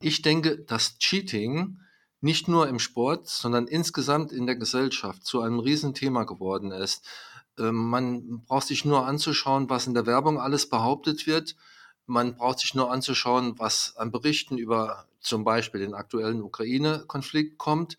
ich 0.00 0.22
denke, 0.22 0.58
dass 0.58 0.98
Cheating 0.98 1.78
nicht 2.20 2.48
nur 2.48 2.68
im 2.68 2.78
Sport, 2.78 3.28
sondern 3.28 3.66
insgesamt 3.66 4.32
in 4.32 4.46
der 4.46 4.56
Gesellschaft 4.56 5.24
zu 5.24 5.40
einem 5.40 5.60
Riesenthema 5.60 6.24
geworden 6.24 6.72
ist. 6.72 7.04
Ähm, 7.58 7.74
man 7.74 8.42
braucht 8.44 8.66
sich 8.66 8.84
nur 8.84 9.06
anzuschauen, 9.06 9.70
was 9.70 9.86
in 9.86 9.94
der 9.94 10.06
Werbung 10.06 10.40
alles 10.40 10.68
behauptet 10.68 11.26
wird. 11.26 11.56
Man 12.06 12.36
braucht 12.36 12.60
sich 12.60 12.74
nur 12.74 12.90
anzuschauen, 12.90 13.58
was 13.58 13.96
an 13.96 14.12
Berichten 14.12 14.58
über 14.58 15.06
zum 15.20 15.44
Beispiel 15.44 15.80
den 15.80 15.94
aktuellen 15.94 16.42
Ukraine-Konflikt 16.42 17.58
kommt. 17.58 17.98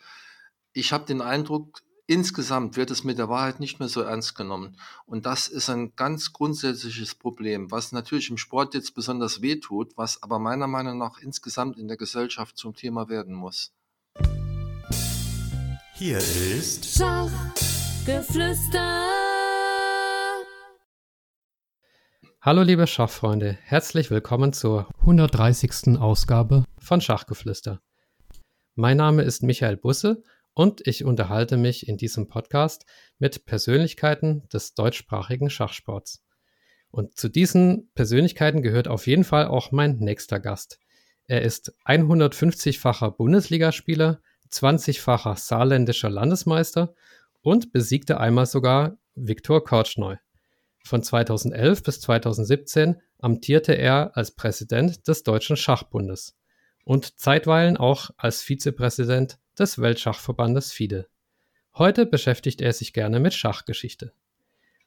Ich 0.74 0.94
habe 0.94 1.06
den 1.06 1.22
Eindruck, 1.22 1.82
insgesamt 2.08 2.76
wird 2.78 2.90
es 2.90 3.04
mit 3.04 3.20
der 3.20 3.30
Wahrheit 3.30 3.60
nicht 3.60 3.80
mehr 3.80 3.90
so 3.90 4.02
ernst 4.02 4.36
genommen. 4.36 4.78
Und 5.06 5.26
das 5.26 5.50
ist 5.50 5.70
ein 5.70 5.94
ganz 5.96 6.34
grundsätzliches 6.34 7.14
Problem, 7.14 7.70
was 7.70 7.92
natürlich 7.92 8.30
im 8.30 8.38
Sport 8.38 8.74
jetzt 8.74 8.96
besonders 8.96 9.42
wehtut, 9.42 9.92
was 9.98 10.24
aber 10.24 10.40
meiner 10.40 10.68
Meinung 10.68 10.98
nach 10.98 11.20
insgesamt 11.20 11.78
in 11.78 11.90
der 11.90 11.98
Gesellschaft 11.98 12.58
zum 12.58 12.74
Thema 12.74 13.10
werden 13.10 13.36
muss. 13.36 13.74
Hier 15.96 16.18
ist 16.18 16.86
Schachgeflüster. 16.86 19.04
Hallo 22.40 22.62
liebe 22.62 22.86
Schachfreunde, 22.88 23.58
herzlich 23.64 24.10
willkommen 24.10 24.54
zur 24.54 24.88
130. 25.02 26.00
Ausgabe 26.00 26.64
von 26.80 27.02
Schachgeflüster. 27.02 27.82
Mein 28.76 28.96
Name 28.96 29.24
ist 29.24 29.44
Michael 29.44 29.76
Busse 29.76 30.24
und 30.58 30.88
ich 30.88 31.06
unterhalte 31.06 31.56
mich 31.56 31.88
in 31.88 31.98
diesem 31.98 32.30
Podcast 32.30 32.88
mit 33.20 33.46
Persönlichkeiten 33.46 34.50
des 34.52 34.74
deutschsprachigen 34.74 35.52
Schachsports. 35.52 36.26
Und 36.90 37.16
zu 37.16 37.30
diesen 37.30 37.92
Persönlichkeiten 37.94 38.64
gehört 38.64 38.88
auf 38.88 39.06
jeden 39.06 39.24
Fall 39.24 39.46
auch 39.46 39.72
mein 39.72 39.98
nächster 40.00 40.40
Gast. 40.40 40.80
Er 41.28 41.44
ist 41.44 41.76
150-facher 41.86 43.12
Bundesligaspieler, 43.12 44.20
20-facher 44.52 45.36
saarländischer 45.38 46.10
Landesmeister 46.10 46.96
und 47.44 47.72
besiegte 47.72 48.20
einmal 48.20 48.48
sogar 48.48 48.98
Viktor 49.14 49.64
Kortschneu. 49.64 50.16
Von 50.84 51.04
2011 51.04 51.84
bis 51.84 52.02
2017 52.02 53.00
amtierte 53.20 53.74
er 53.74 54.18
als 54.18 54.32
Präsident 54.32 55.08
des 55.08 55.22
Deutschen 55.22 55.56
Schachbundes 55.56 56.36
und 56.84 57.20
zeitweilen 57.20 57.78
auch 57.78 58.10
als 58.18 58.42
Vizepräsident 58.42 59.38
des 59.58 59.80
Weltschachverbandes 59.80 60.72
FIDE. 60.72 61.08
Heute 61.76 62.06
beschäftigt 62.06 62.62
er 62.62 62.74
sich 62.74 62.94
gerne 62.94 63.20
mit 63.20 63.34
Schachgeschichte. 63.34 64.14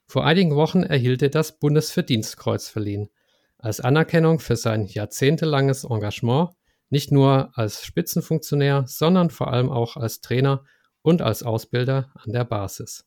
Vor 0.05 0.25
einigen 0.25 0.55
Wochen 0.55 0.83
erhielt 0.83 1.21
er 1.21 1.29
das 1.29 1.57
Bundesverdienstkreuz 1.57 2.67
verliehen, 2.67 3.09
als 3.57 3.79
Anerkennung 3.79 4.39
für 4.39 4.55
sein 4.55 4.85
jahrzehntelanges 4.85 5.83
Engagement, 5.83 6.49
nicht 6.89 7.11
nur 7.11 7.51
als 7.57 7.85
Spitzenfunktionär, 7.85 8.83
sondern 8.87 9.29
vor 9.29 9.53
allem 9.53 9.69
auch 9.69 9.95
als 9.95 10.19
Trainer 10.19 10.65
und 11.01 11.21
als 11.21 11.43
Ausbilder 11.43 12.11
an 12.15 12.33
der 12.33 12.43
Basis. 12.43 13.05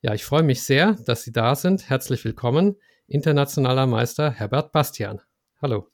Ja, 0.00 0.12
ich 0.12 0.24
freue 0.24 0.42
mich 0.42 0.62
sehr, 0.62 0.92
dass 1.06 1.22
Sie 1.22 1.32
da 1.32 1.54
sind. 1.54 1.88
Herzlich 1.88 2.24
willkommen, 2.24 2.76
internationaler 3.06 3.86
Meister 3.86 4.30
Herbert 4.30 4.72
Bastian. 4.72 5.20
Hallo. 5.62 5.88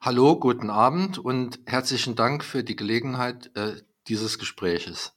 Hallo, 0.00 0.38
guten 0.40 0.70
Abend 0.70 1.18
und 1.18 1.60
herzlichen 1.66 2.16
Dank 2.16 2.42
für 2.42 2.64
die 2.64 2.74
Gelegenheit, 2.74 3.50
äh, 3.54 3.76
dieses 4.08 4.38
Gespräches? 4.38 5.12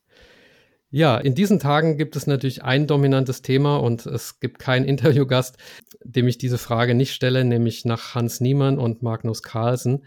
Ja, 0.92 1.18
in 1.18 1.36
diesen 1.36 1.60
Tagen 1.60 1.98
gibt 1.98 2.16
es 2.16 2.26
natürlich 2.26 2.64
ein 2.64 2.88
dominantes 2.88 3.44
Thema 3.44 3.78
und 3.78 4.06
es 4.08 4.40
gibt 4.40 4.60
keinen 4.60 4.86
Interviewgast, 4.88 5.58
dem 6.04 6.28
ich 6.28 6.38
diese 6.38 6.58
Frage 6.58 6.96
nicht 6.96 7.14
stelle, 7.14 7.46
nämlich 7.46 7.86
nach 7.86 8.16
Hans 8.16 8.42
Niemann 8.42 8.80
und 8.80 9.04
Magnus 9.04 9.44
Carlsen. 9.44 10.06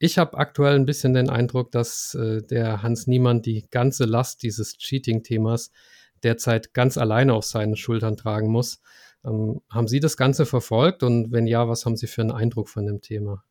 Ich 0.00 0.18
habe 0.18 0.38
aktuell 0.38 0.76
ein 0.76 0.86
bisschen 0.86 1.14
den 1.14 1.28
Eindruck, 1.28 1.72
dass 1.72 2.14
äh, 2.14 2.42
der 2.42 2.82
Hans 2.82 3.06
Niemann 3.06 3.42
die 3.42 3.66
ganze 3.70 4.04
Last 4.04 4.42
dieses 4.42 4.76
Cheating-Themas 4.76 5.70
derzeit 6.22 6.74
ganz 6.74 6.98
alleine 6.98 7.34
auf 7.34 7.44
seinen 7.44 7.76
Schultern 7.76 8.16
tragen 8.16 8.50
muss. 8.50 8.80
Ähm, 9.24 9.60
haben 9.70 9.88
Sie 9.88 10.00
das 10.00 10.16
Ganze 10.16 10.46
verfolgt 10.46 11.02
und 11.02 11.32
wenn 11.32 11.46
ja, 11.46 11.68
was 11.68 11.84
haben 11.84 11.96
Sie 11.96 12.06
für 12.06 12.22
einen 12.22 12.30
Eindruck 12.32 12.68
von 12.68 12.86
dem 12.86 13.00
Thema? 13.00 13.44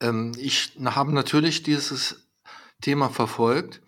Ähm, 0.00 0.32
ich 0.36 0.72
habe 0.84 1.12
natürlich 1.12 1.62
dieses 1.62 2.28
Thema 2.82 3.08
verfolgt, 3.08 3.80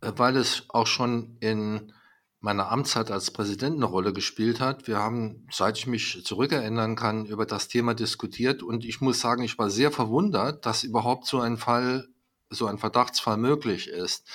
äh, 0.00 0.12
weil 0.16 0.36
es 0.36 0.64
auch 0.68 0.86
schon 0.86 1.36
in 1.40 1.92
meiner 2.40 2.70
Amtszeit 2.70 3.10
als 3.10 3.30
Präsident 3.30 3.76
eine 3.76 3.84
Rolle 3.84 4.12
gespielt 4.12 4.60
hat. 4.60 4.86
Wir 4.86 4.98
haben, 4.98 5.46
seit 5.50 5.76
ich 5.76 5.86
mich 5.86 6.24
zurückerinnern 6.24 6.96
kann, 6.96 7.26
über 7.26 7.46
das 7.46 7.68
Thema 7.68 7.94
diskutiert 7.94 8.62
und 8.62 8.84
ich 8.84 9.00
muss 9.00 9.20
sagen, 9.20 9.42
ich 9.42 9.58
war 9.58 9.70
sehr 9.70 9.90
verwundert, 9.90 10.64
dass 10.64 10.84
überhaupt 10.84 11.26
so 11.26 11.40
ein 11.40 11.56
Fall, 11.56 12.08
so 12.48 12.66
ein 12.66 12.78
Verdachtsfall 12.78 13.36
möglich 13.36 13.88
ist. 13.88 14.26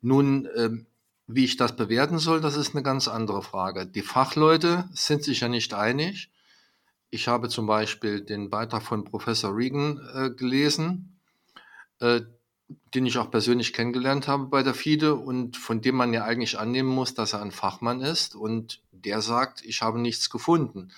Nun, 0.00 0.48
ähm, 0.56 0.86
wie 1.28 1.44
ich 1.44 1.56
das 1.56 1.76
bewerten 1.76 2.18
soll, 2.18 2.40
das 2.40 2.56
ist 2.56 2.74
eine 2.74 2.82
ganz 2.82 3.06
andere 3.06 3.42
Frage. 3.42 3.86
Die 3.86 4.02
Fachleute 4.02 4.88
sind 4.92 5.22
sich 5.22 5.40
ja 5.40 5.48
nicht 5.48 5.72
einig. 5.72 6.30
Ich 7.10 7.28
habe 7.28 7.48
zum 7.48 7.66
Beispiel 7.66 8.20
den 8.20 8.50
Beitrag 8.50 8.82
von 8.82 9.04
Professor 9.04 9.56
Regan 9.56 10.00
äh, 10.14 10.30
gelesen, 10.30 11.20
äh, 12.00 12.22
den 12.94 13.06
ich 13.06 13.18
auch 13.18 13.30
persönlich 13.30 13.72
kennengelernt 13.72 14.28
habe 14.28 14.46
bei 14.46 14.62
der 14.62 14.74
FIDE 14.74 15.14
und 15.14 15.56
von 15.56 15.80
dem 15.80 15.96
man 15.96 16.12
ja 16.12 16.24
eigentlich 16.24 16.58
annehmen 16.58 16.88
muss, 16.88 17.14
dass 17.14 17.32
er 17.32 17.42
ein 17.42 17.50
Fachmann 17.50 18.00
ist 18.00 18.34
und 18.34 18.82
der 18.92 19.22
sagt, 19.22 19.64
ich 19.64 19.82
habe 19.82 20.00
nichts 20.00 20.30
gefunden. 20.30 20.92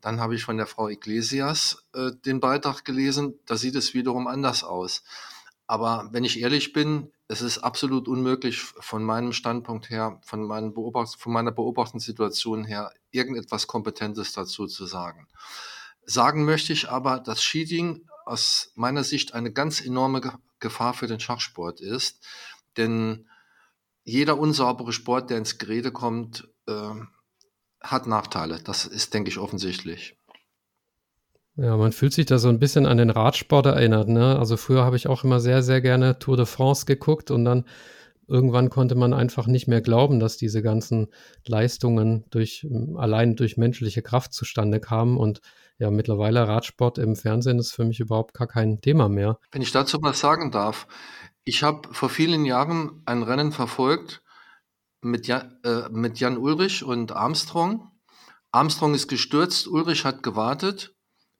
Dann 0.00 0.20
habe 0.20 0.34
ich 0.34 0.44
von 0.44 0.56
der 0.56 0.66
Frau 0.66 0.88
Iglesias 0.88 1.84
äh, 1.92 2.12
den 2.24 2.40
Beitrag 2.40 2.84
gelesen, 2.84 3.38
da 3.46 3.56
sieht 3.56 3.74
es 3.74 3.94
wiederum 3.94 4.26
anders 4.26 4.62
aus. 4.62 5.02
Aber 5.66 6.08
wenn 6.12 6.24
ich 6.24 6.40
ehrlich 6.40 6.72
bin, 6.72 7.12
es 7.28 7.42
ist 7.42 7.58
absolut 7.58 8.08
unmöglich 8.08 8.58
von 8.58 9.04
meinem 9.04 9.32
Standpunkt 9.32 9.90
her, 9.90 10.18
von, 10.24 10.46
meinen 10.46 10.72
Beobacht 10.72 11.16
von 11.18 11.32
meiner 11.32 11.52
Beobachtungssituation 11.52 12.64
her, 12.64 12.92
irgendetwas 13.10 13.66
Kompetentes 13.66 14.32
dazu 14.32 14.66
zu 14.66 14.86
sagen. 14.86 15.28
Sagen 16.04 16.46
möchte 16.46 16.72
ich 16.72 16.88
aber, 16.88 17.20
dass 17.20 17.40
Cheating 17.40 18.07
aus 18.28 18.72
meiner 18.74 19.04
Sicht 19.04 19.34
eine 19.34 19.52
ganz 19.52 19.84
enorme 19.84 20.20
Gefahr 20.60 20.94
für 20.94 21.06
den 21.06 21.20
Schachsport 21.20 21.80
ist. 21.80 22.24
Denn 22.76 23.26
jeder 24.04 24.38
unsaubere 24.38 24.92
Sport, 24.92 25.30
der 25.30 25.38
ins 25.38 25.58
Gerede 25.58 25.92
kommt, 25.92 26.48
äh, 26.66 26.90
hat 27.80 28.06
Nachteile. 28.06 28.60
Das 28.62 28.86
ist, 28.86 29.14
denke 29.14 29.30
ich, 29.30 29.38
offensichtlich. 29.38 30.16
Ja, 31.56 31.76
man 31.76 31.92
fühlt 31.92 32.12
sich 32.12 32.26
da 32.26 32.38
so 32.38 32.48
ein 32.48 32.60
bisschen 32.60 32.86
an 32.86 32.98
den 32.98 33.10
Radsport 33.10 33.66
erinnert. 33.66 34.08
Ne? 34.08 34.38
Also 34.38 34.56
früher 34.56 34.84
habe 34.84 34.96
ich 34.96 35.08
auch 35.08 35.24
immer 35.24 35.40
sehr, 35.40 35.62
sehr 35.62 35.80
gerne 35.80 36.18
Tour 36.18 36.36
de 36.36 36.46
France 36.46 36.86
geguckt 36.86 37.30
und 37.30 37.44
dann 37.44 37.64
irgendwann 38.28 38.70
konnte 38.70 38.94
man 38.94 39.12
einfach 39.12 39.46
nicht 39.46 39.66
mehr 39.66 39.80
glauben, 39.80 40.20
dass 40.20 40.36
diese 40.36 40.62
ganzen 40.62 41.08
Leistungen 41.46 42.24
durch, 42.30 42.66
allein 42.96 43.34
durch 43.34 43.56
menschliche 43.56 44.02
Kraft 44.02 44.32
zustande 44.34 44.78
kamen. 44.80 45.16
Und 45.16 45.40
ja, 45.78 45.90
mittlerweile 45.90 46.46
Radsport 46.46 46.98
im 46.98 47.14
Fernsehen 47.14 47.58
ist 47.58 47.72
für 47.72 47.84
mich 47.84 48.00
überhaupt 48.00 48.34
gar 48.34 48.48
kein 48.48 48.80
Thema 48.80 49.08
mehr. 49.08 49.38
Wenn 49.52 49.62
ich 49.62 49.72
dazu 49.72 49.98
was 50.02 50.18
sagen 50.18 50.50
darf, 50.50 50.88
ich 51.44 51.62
habe 51.62 51.92
vor 51.92 52.08
vielen 52.08 52.44
Jahren 52.44 53.02
ein 53.06 53.22
Rennen 53.22 53.52
verfolgt 53.52 54.22
mit 55.00 55.28
Jan, 55.28 55.56
äh, 55.64 55.88
mit 55.90 56.18
Jan 56.18 56.36
Ulrich 56.36 56.82
und 56.82 57.12
Armstrong. 57.12 57.90
Armstrong 58.50 58.94
ist 58.94 59.08
gestürzt, 59.08 59.68
Ulrich 59.68 60.04
hat 60.04 60.22
gewartet, 60.22 60.96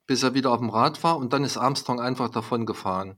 bis 0.07 0.23
er 0.23 0.33
wieder 0.33 0.51
auf 0.51 0.59
dem 0.59 0.69
Rad 0.69 1.03
war 1.03 1.17
und 1.17 1.33
dann 1.33 1.43
ist 1.43 1.57
Armstrong 1.57 1.99
einfach 1.99 2.29
davon 2.29 2.65
gefahren. 2.65 3.17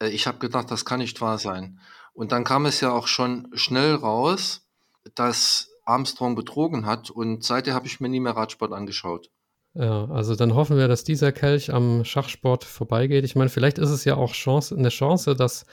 Äh, 0.00 0.08
ich 0.08 0.26
habe 0.26 0.38
gedacht, 0.38 0.70
das 0.70 0.84
kann 0.84 0.98
nicht 0.98 1.20
wahr 1.20 1.38
sein. 1.38 1.78
Und 2.12 2.32
dann 2.32 2.42
kam 2.42 2.66
es 2.66 2.80
ja 2.80 2.90
auch 2.90 3.06
schon 3.06 3.48
schnell 3.52 3.94
raus, 3.94 4.66
dass 5.14 5.70
Armstrong 5.84 6.34
betrogen 6.34 6.84
hat 6.84 7.10
und 7.10 7.44
seitdem 7.44 7.74
habe 7.74 7.86
ich 7.86 8.00
mir 8.00 8.08
nie 8.08 8.20
mehr 8.20 8.36
Radsport 8.36 8.72
angeschaut. 8.72 9.30
Ja, 9.74 10.06
also 10.06 10.34
dann 10.34 10.54
hoffen 10.54 10.76
wir, 10.76 10.88
dass 10.88 11.04
dieser 11.04 11.30
Kelch 11.30 11.72
am 11.72 12.04
Schachsport 12.04 12.64
vorbeigeht. 12.64 13.24
Ich 13.24 13.36
meine, 13.36 13.50
vielleicht 13.50 13.78
ist 13.78 13.90
es 13.90 14.04
ja 14.04 14.16
auch 14.16 14.32
Chance, 14.32 14.74
eine 14.74 14.88
Chance, 14.88 15.36
dass, 15.36 15.66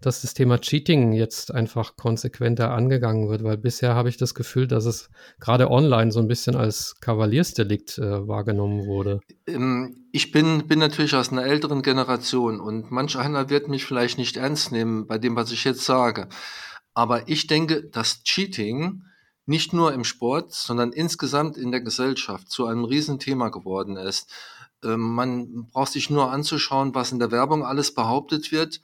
dass 0.00 0.22
das 0.22 0.34
Thema 0.34 0.60
Cheating 0.60 1.12
jetzt 1.12 1.52
einfach 1.52 1.96
konsequenter 1.96 2.70
angegangen 2.70 3.28
wird, 3.28 3.42
weil 3.42 3.58
bisher 3.58 3.94
habe 3.94 4.08
ich 4.08 4.16
das 4.16 4.34
Gefühl, 4.34 4.66
dass 4.68 4.86
es 4.86 5.10
gerade 5.40 5.70
online 5.70 6.12
so 6.12 6.20
ein 6.20 6.28
bisschen 6.28 6.54
als 6.54 6.94
Kavaliersdelikt 7.00 7.98
äh, 7.98 8.26
wahrgenommen 8.26 8.86
wurde. 8.86 9.20
Ähm, 9.46 10.06
ich 10.12 10.30
bin, 10.30 10.66
bin 10.66 10.78
natürlich 10.78 11.14
aus 11.14 11.32
einer 11.32 11.44
älteren 11.44 11.82
Generation 11.82 12.60
und 12.60 12.90
manch 12.90 13.18
einer 13.18 13.50
wird 13.50 13.68
mich 13.68 13.84
vielleicht 13.84 14.16
nicht 14.16 14.36
ernst 14.36 14.70
nehmen 14.70 15.06
bei 15.06 15.18
dem, 15.18 15.34
was 15.34 15.50
ich 15.52 15.64
jetzt 15.64 15.84
sage. 15.84 16.28
Aber 16.94 17.28
ich 17.28 17.46
denke, 17.46 17.82
dass 17.82 18.22
Cheating 18.22 19.02
nicht 19.50 19.72
nur 19.72 19.92
im 19.92 20.04
Sport, 20.04 20.54
sondern 20.54 20.92
insgesamt 20.92 21.56
in 21.56 21.72
der 21.72 21.80
Gesellschaft 21.80 22.48
zu 22.48 22.66
einem 22.66 22.84
Riesenthema 22.84 23.48
geworden 23.48 23.96
ist. 23.96 24.30
Ähm, 24.84 25.00
man 25.00 25.66
braucht 25.66 25.90
sich 25.90 26.08
nur 26.08 26.30
anzuschauen, 26.30 26.94
was 26.94 27.10
in 27.10 27.18
der 27.18 27.32
Werbung 27.32 27.64
alles 27.64 27.92
behauptet 27.92 28.52
wird. 28.52 28.80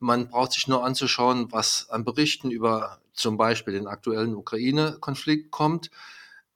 Man 0.00 0.28
braucht 0.28 0.54
sich 0.54 0.66
nur 0.66 0.84
anzuschauen, 0.84 1.52
was 1.52 1.88
an 1.90 2.04
Berichten 2.04 2.50
über 2.50 2.98
zum 3.12 3.36
Beispiel 3.36 3.74
den 3.74 3.86
aktuellen 3.86 4.34
Ukraine-Konflikt 4.34 5.52
kommt. 5.52 5.92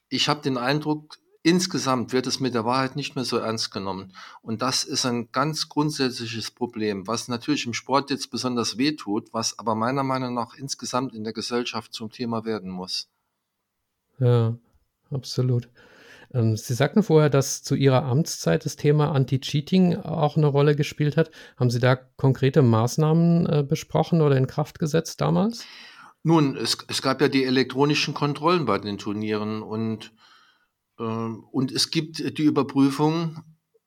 Ich 0.09 0.29
habe 0.29 0.43
den 0.43 0.59
Eindruck, 0.59 1.19
insgesamt 1.45 2.13
wird 2.13 2.27
es 2.27 2.41
mit 2.41 2.55
der 2.55 2.65
Wahrheit 2.65 2.97
nicht 2.97 3.15
mehr 3.15 3.25
so 3.25 3.37
ernst 3.39 3.71
genommen. 3.71 4.13
Und 4.43 4.61
das 4.61 4.83
ist 4.83 5.07
ein 5.07 5.31
ganz 5.31 5.69
grundsätzliches 5.69 6.51
Problem, 6.51 7.07
was 7.07 7.29
natürlich 7.29 7.67
im 7.67 7.75
Sport 7.75 8.11
jetzt 8.11 8.33
besonders 8.33 8.77
wehtut, 8.77 9.33
was 9.33 9.61
aber 9.61 9.77
meiner 9.77 10.03
Meinung 10.03 10.35
nach 10.35 10.55
insgesamt 10.55 11.15
in 11.15 11.23
der 11.23 11.33
Gesellschaft 11.33 11.95
zum 11.95 12.11
Thema 12.11 12.45
werden 12.45 12.69
muss. 12.69 13.09
Ja, 14.23 14.57
absolut. 15.11 15.69
Ähm, 16.33 16.57
Sie 16.57 16.75
sagten 16.75 17.03
vorher, 17.03 17.29
dass 17.29 17.65
zu 17.65 17.75
Ihrer 17.75 18.05
Amtszeit 18.05 18.65
das 18.65 18.77
Thema 18.77 19.11
Anti-Cheating 19.11 19.97
auch 19.97 20.37
eine 20.37 20.47
Rolle 20.47 20.77
gespielt 20.77 21.17
hat. 21.17 21.33
Haben 21.57 21.71
Sie 21.71 21.81
da 21.81 21.97
konkrete 21.97 22.63
Maßnahmen 22.63 23.47
äh, 23.47 23.65
besprochen 23.69 24.21
oder 24.21 24.37
in 24.37 24.47
Kraft 24.47 24.79
gesetzt 24.79 25.21
damals? 25.21 25.67
Nun, 26.23 26.57
es, 26.57 26.79
es 26.87 27.03
gab 27.03 27.21
ja 27.21 27.27
die 27.27 27.45
elektronischen 27.45 28.15
Kontrollen 28.15 28.65
bei 28.65 28.79
den 28.79 28.97
Turnieren 28.97 29.61
und, 29.61 30.13
äh, 31.01 31.03
und 31.03 31.73
es 31.73 31.91
gibt 31.91 32.39
die 32.39 32.45
Überprüfung, 32.45 33.43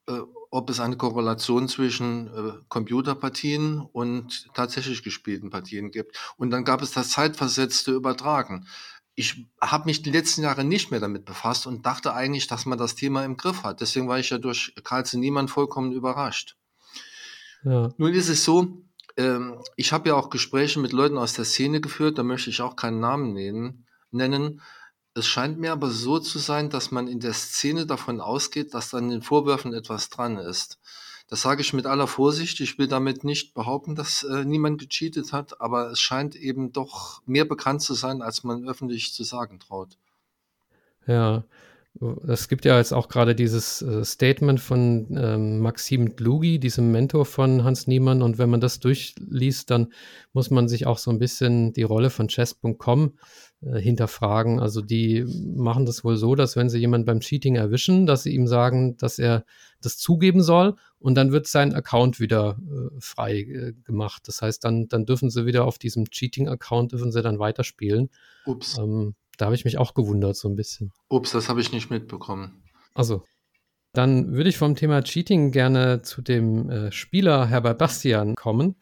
äh, 0.08 0.20
ob 0.52 0.70
es 0.70 0.82
eine 0.82 0.98
Korrelation 0.98 1.70
zwischen 1.70 2.28
äh, 2.28 2.52
Computerpartien 2.68 3.80
und 3.80 4.48
tatsächlich 4.54 5.02
gespielten 5.02 5.50
Partien 5.50 5.92
gibt. 5.92 6.18
Und 6.36 6.50
dann 6.52 6.66
gab 6.66 6.82
es 6.82 6.92
das 6.92 7.12
zeitversetzte 7.12 7.92
Übertragen 7.92 8.68
ich 9.16 9.46
habe 9.62 9.86
mich 9.86 10.02
die 10.02 10.12
letzten 10.12 10.44
Jahre 10.44 10.64
nicht 10.64 10.92
mehr 10.92 11.00
damit 11.00 11.26
befasst 11.26 11.68
und 11.68 11.86
dachte 11.86 12.14
eigentlich, 12.14 12.48
dass 12.48 12.66
man 12.66 12.78
das 12.78 12.96
Thema 12.96 13.24
im 13.24 13.38
Griff 13.38 13.64
hat. 13.64 13.80
Deswegen 13.80 14.10
war 14.10 14.20
ich 14.20 14.30
ja 14.30 14.38
durch 14.38 14.74
Carlsen 14.84 15.22
Niemann 15.22 15.48
vollkommen 15.48 15.94
überrascht. 15.94 16.58
Ja. 17.64 17.94
Nun 17.98 18.14
ist 18.14 18.30
es 18.30 18.44
so, 18.44 18.84
ähm, 19.18 19.62
ich 19.78 19.94
habe 19.94 20.10
ja 20.10 20.16
auch 20.16 20.30
Gespräche 20.30 20.80
mit 20.80 20.92
Leuten 20.92 21.18
aus 21.18 21.34
der 21.34 21.46
Szene 21.46 21.80
geführt, 21.80 22.18
da 22.18 22.24
möchte 22.24 22.50
ich 22.50 22.62
auch 22.62 22.76
keinen 22.76 23.00
Namen 23.00 23.34
nennen. 23.34 23.88
nennen. 24.12 24.62
Es 25.14 25.28
scheint 25.28 25.60
mir 25.60 25.72
aber 25.72 25.90
so 25.90 26.20
zu 26.20 26.38
sein, 26.40 26.70
dass 26.70 26.92
man 26.92 27.08
in 27.08 27.22
der 27.22 27.34
Szene 27.34 27.86
davon 27.86 28.20
ausgeht, 28.20 28.74
dass 28.74 28.94
an 28.94 29.10
den 29.10 29.22
Vorwürfen 29.22 29.74
etwas 29.74 30.10
dran 30.10 30.38
ist. 30.38 30.78
Das 31.28 31.42
sage 31.42 31.62
ich 31.62 31.74
mit 31.74 31.88
aller 31.88 32.08
Vorsicht. 32.08 32.60
Ich 32.60 32.78
will 32.78 32.88
damit 32.88 33.24
nicht 33.24 33.54
behaupten, 33.56 33.96
dass 33.96 34.24
äh, 34.24 34.46
niemand 34.46 34.80
gecheatet 34.80 35.34
hat, 35.34 35.60
aber 35.60 35.90
es 35.92 36.00
scheint 36.00 36.36
eben 36.36 36.72
doch 36.72 37.22
mehr 37.26 37.46
bekannt 37.46 37.82
zu 37.82 37.96
sein, 37.96 38.22
als 38.22 38.44
man 38.44 38.68
öffentlich 38.68 39.14
zu 39.14 39.24
sagen 39.24 39.60
traut. 39.60 39.98
Ja, 41.08 41.44
es 42.28 42.50
gibt 42.50 42.66
ja 42.66 42.78
jetzt 42.78 42.94
auch 42.94 43.08
gerade 43.08 43.36
dieses 43.36 43.82
äh, 43.82 44.04
Statement 44.04 44.60
von 44.60 45.08
ähm, 45.18 45.60
Maxim 45.60 46.16
Dlugi, 46.16 46.60
diesem 46.60 46.92
Mentor 46.92 47.26
von 47.26 47.64
Hans 47.64 47.88
Niemann. 47.88 48.22
Und 48.22 48.38
wenn 48.38 48.50
man 48.50 48.60
das 48.60 48.80
durchliest, 48.82 49.72
dann 49.72 49.94
muss 50.34 50.52
man 50.52 50.68
sich 50.68 50.86
auch 50.88 50.98
so 50.98 51.10
ein 51.10 51.20
bisschen 51.20 51.72
die 51.72 51.84
Rolle 51.84 52.10
von 52.10 52.28
Chess.com 52.28 53.14
äh, 53.62 53.80
hinterfragen. 53.80 54.60
Also 54.60 54.82
die 54.82 55.26
machen 55.56 55.86
das 55.86 56.04
wohl 56.04 56.18
so, 56.18 56.36
dass 56.36 56.58
wenn 56.58 56.70
sie 56.70 56.80
jemanden 56.80 57.06
beim 57.06 57.22
Cheating 57.22 57.56
erwischen, 57.56 58.06
dass 58.06 58.24
sie 58.24 58.34
ihm 58.34 58.48
sagen, 58.48 58.98
dass 58.98 59.18
er 59.18 59.46
das 59.82 59.98
zugeben 59.98 60.44
soll 60.44 60.76
und 61.06 61.14
dann 61.14 61.32
wird 61.32 61.46
sein 61.46 61.76
Account 61.76 62.20
wieder 62.20 62.58
äh, 62.68 63.00
frei 63.00 63.42
äh, 63.42 63.74
gemacht. 63.84 64.24
Das 64.26 64.42
heißt, 64.42 64.64
dann, 64.64 64.88
dann 64.88 65.06
dürfen 65.06 65.30
sie 65.30 65.46
wieder 65.46 65.66
auf 65.66 65.78
diesem 65.78 66.10
Cheating-Account 66.10 66.94
dürfen 66.94 67.12
sie 67.12 67.22
dann 67.22 67.38
weiterspielen. 67.38 68.10
Ups. 68.48 68.80
Ähm, 68.80 69.14
da 69.38 69.46
habe 69.46 69.54
ich 69.54 69.66
mich 69.66 69.78
auch 69.78 69.94
gewundert, 69.94 70.36
so 70.36 70.50
ein 70.50 70.56
bisschen. 70.56 70.92
Ups, 71.08 71.30
das 71.30 71.48
habe 71.48 71.62
ich 71.62 71.72
nicht 71.72 71.92
mitbekommen. 71.92 72.64
Also, 72.96 73.24
dann 73.94 74.34
würde 74.34 74.50
ich 74.50 74.58
vom 74.58 74.76
Thema 74.76 75.04
Cheating 75.04 75.52
gerne 75.52 76.02
zu 76.02 76.24
dem 76.24 76.72
äh, 76.72 76.92
Spieler 76.92 77.46
Herbert 77.46 77.78
Bastian 77.78 78.34
kommen. 78.34 78.76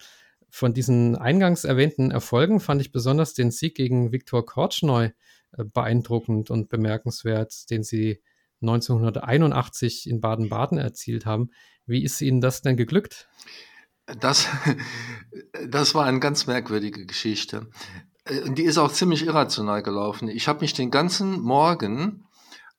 Von 0.48 0.72
diesen 0.72 1.16
eingangs 1.16 1.64
erwähnten 1.64 2.10
Erfolgen 2.10 2.58
fand 2.58 2.80
ich 2.80 2.90
besonders 2.90 3.34
den 3.34 3.50
Sieg 3.50 3.74
gegen 3.74 4.12
Viktor 4.12 4.46
Korchnoi 4.46 5.12
äh, 5.58 5.64
beeindruckend 5.64 6.50
und 6.50 6.70
bemerkenswert, 6.70 7.68
den 7.68 7.82
sie 7.82 8.22
1981 8.62 10.08
in 10.08 10.22
Baden-Baden 10.22 10.78
erzielt 10.78 11.26
haben. 11.26 11.50
Wie 11.86 12.02
ist 12.02 12.20
Ihnen 12.20 12.40
das 12.40 12.62
denn 12.62 12.76
geglückt? 12.76 13.28
Das, 14.20 14.48
das 15.66 15.94
war 15.94 16.04
eine 16.06 16.20
ganz 16.20 16.46
merkwürdige 16.46 17.06
Geschichte. 17.06 17.68
Äh, 18.24 18.50
die 18.50 18.64
ist 18.64 18.78
auch 18.78 18.92
ziemlich 18.92 19.26
irrational 19.26 19.82
gelaufen. 19.82 20.28
Ich 20.28 20.48
habe 20.48 20.60
mich 20.60 20.74
den 20.74 20.90
ganzen 20.90 21.40
Morgen 21.40 22.26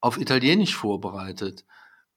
auf 0.01 0.19
Italienisch 0.19 0.75
vorbereitet. 0.75 1.65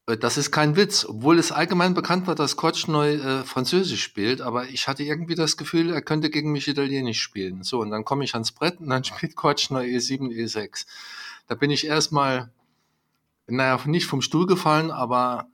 Äh, 0.06 0.16
das 0.16 0.38
ist 0.38 0.50
kein 0.50 0.76
Witz, 0.76 1.04
obwohl 1.08 1.38
es 1.38 1.52
allgemein 1.52 1.94
bekannt 1.94 2.26
war, 2.26 2.34
dass 2.34 2.56
Kotschneu 2.56 3.14
äh, 3.14 3.44
Französisch 3.44 4.02
spielt, 4.02 4.40
aber 4.40 4.68
ich 4.68 4.88
hatte 4.88 5.02
irgendwie 5.02 5.34
das 5.34 5.56
Gefühl, 5.56 5.90
er 5.90 6.02
könnte 6.02 6.30
gegen 6.30 6.52
mich 6.52 6.68
Italienisch 6.68 7.20
spielen. 7.20 7.62
So, 7.62 7.80
und 7.80 7.90
dann 7.90 8.04
komme 8.04 8.24
ich 8.24 8.34
ans 8.34 8.52
Brett 8.52 8.80
und 8.80 8.88
dann 8.88 9.04
spielt 9.04 9.36
Kotschneu 9.36 9.84
E7, 9.84 10.30
E6. 10.30 10.86
Da 11.46 11.54
bin 11.54 11.70
ich 11.70 11.86
erstmal, 11.86 12.50
naja, 13.46 13.80
nicht 13.86 14.06
vom 14.06 14.20
Stuhl 14.22 14.46
gefallen, 14.46 14.90
aber 14.90 15.48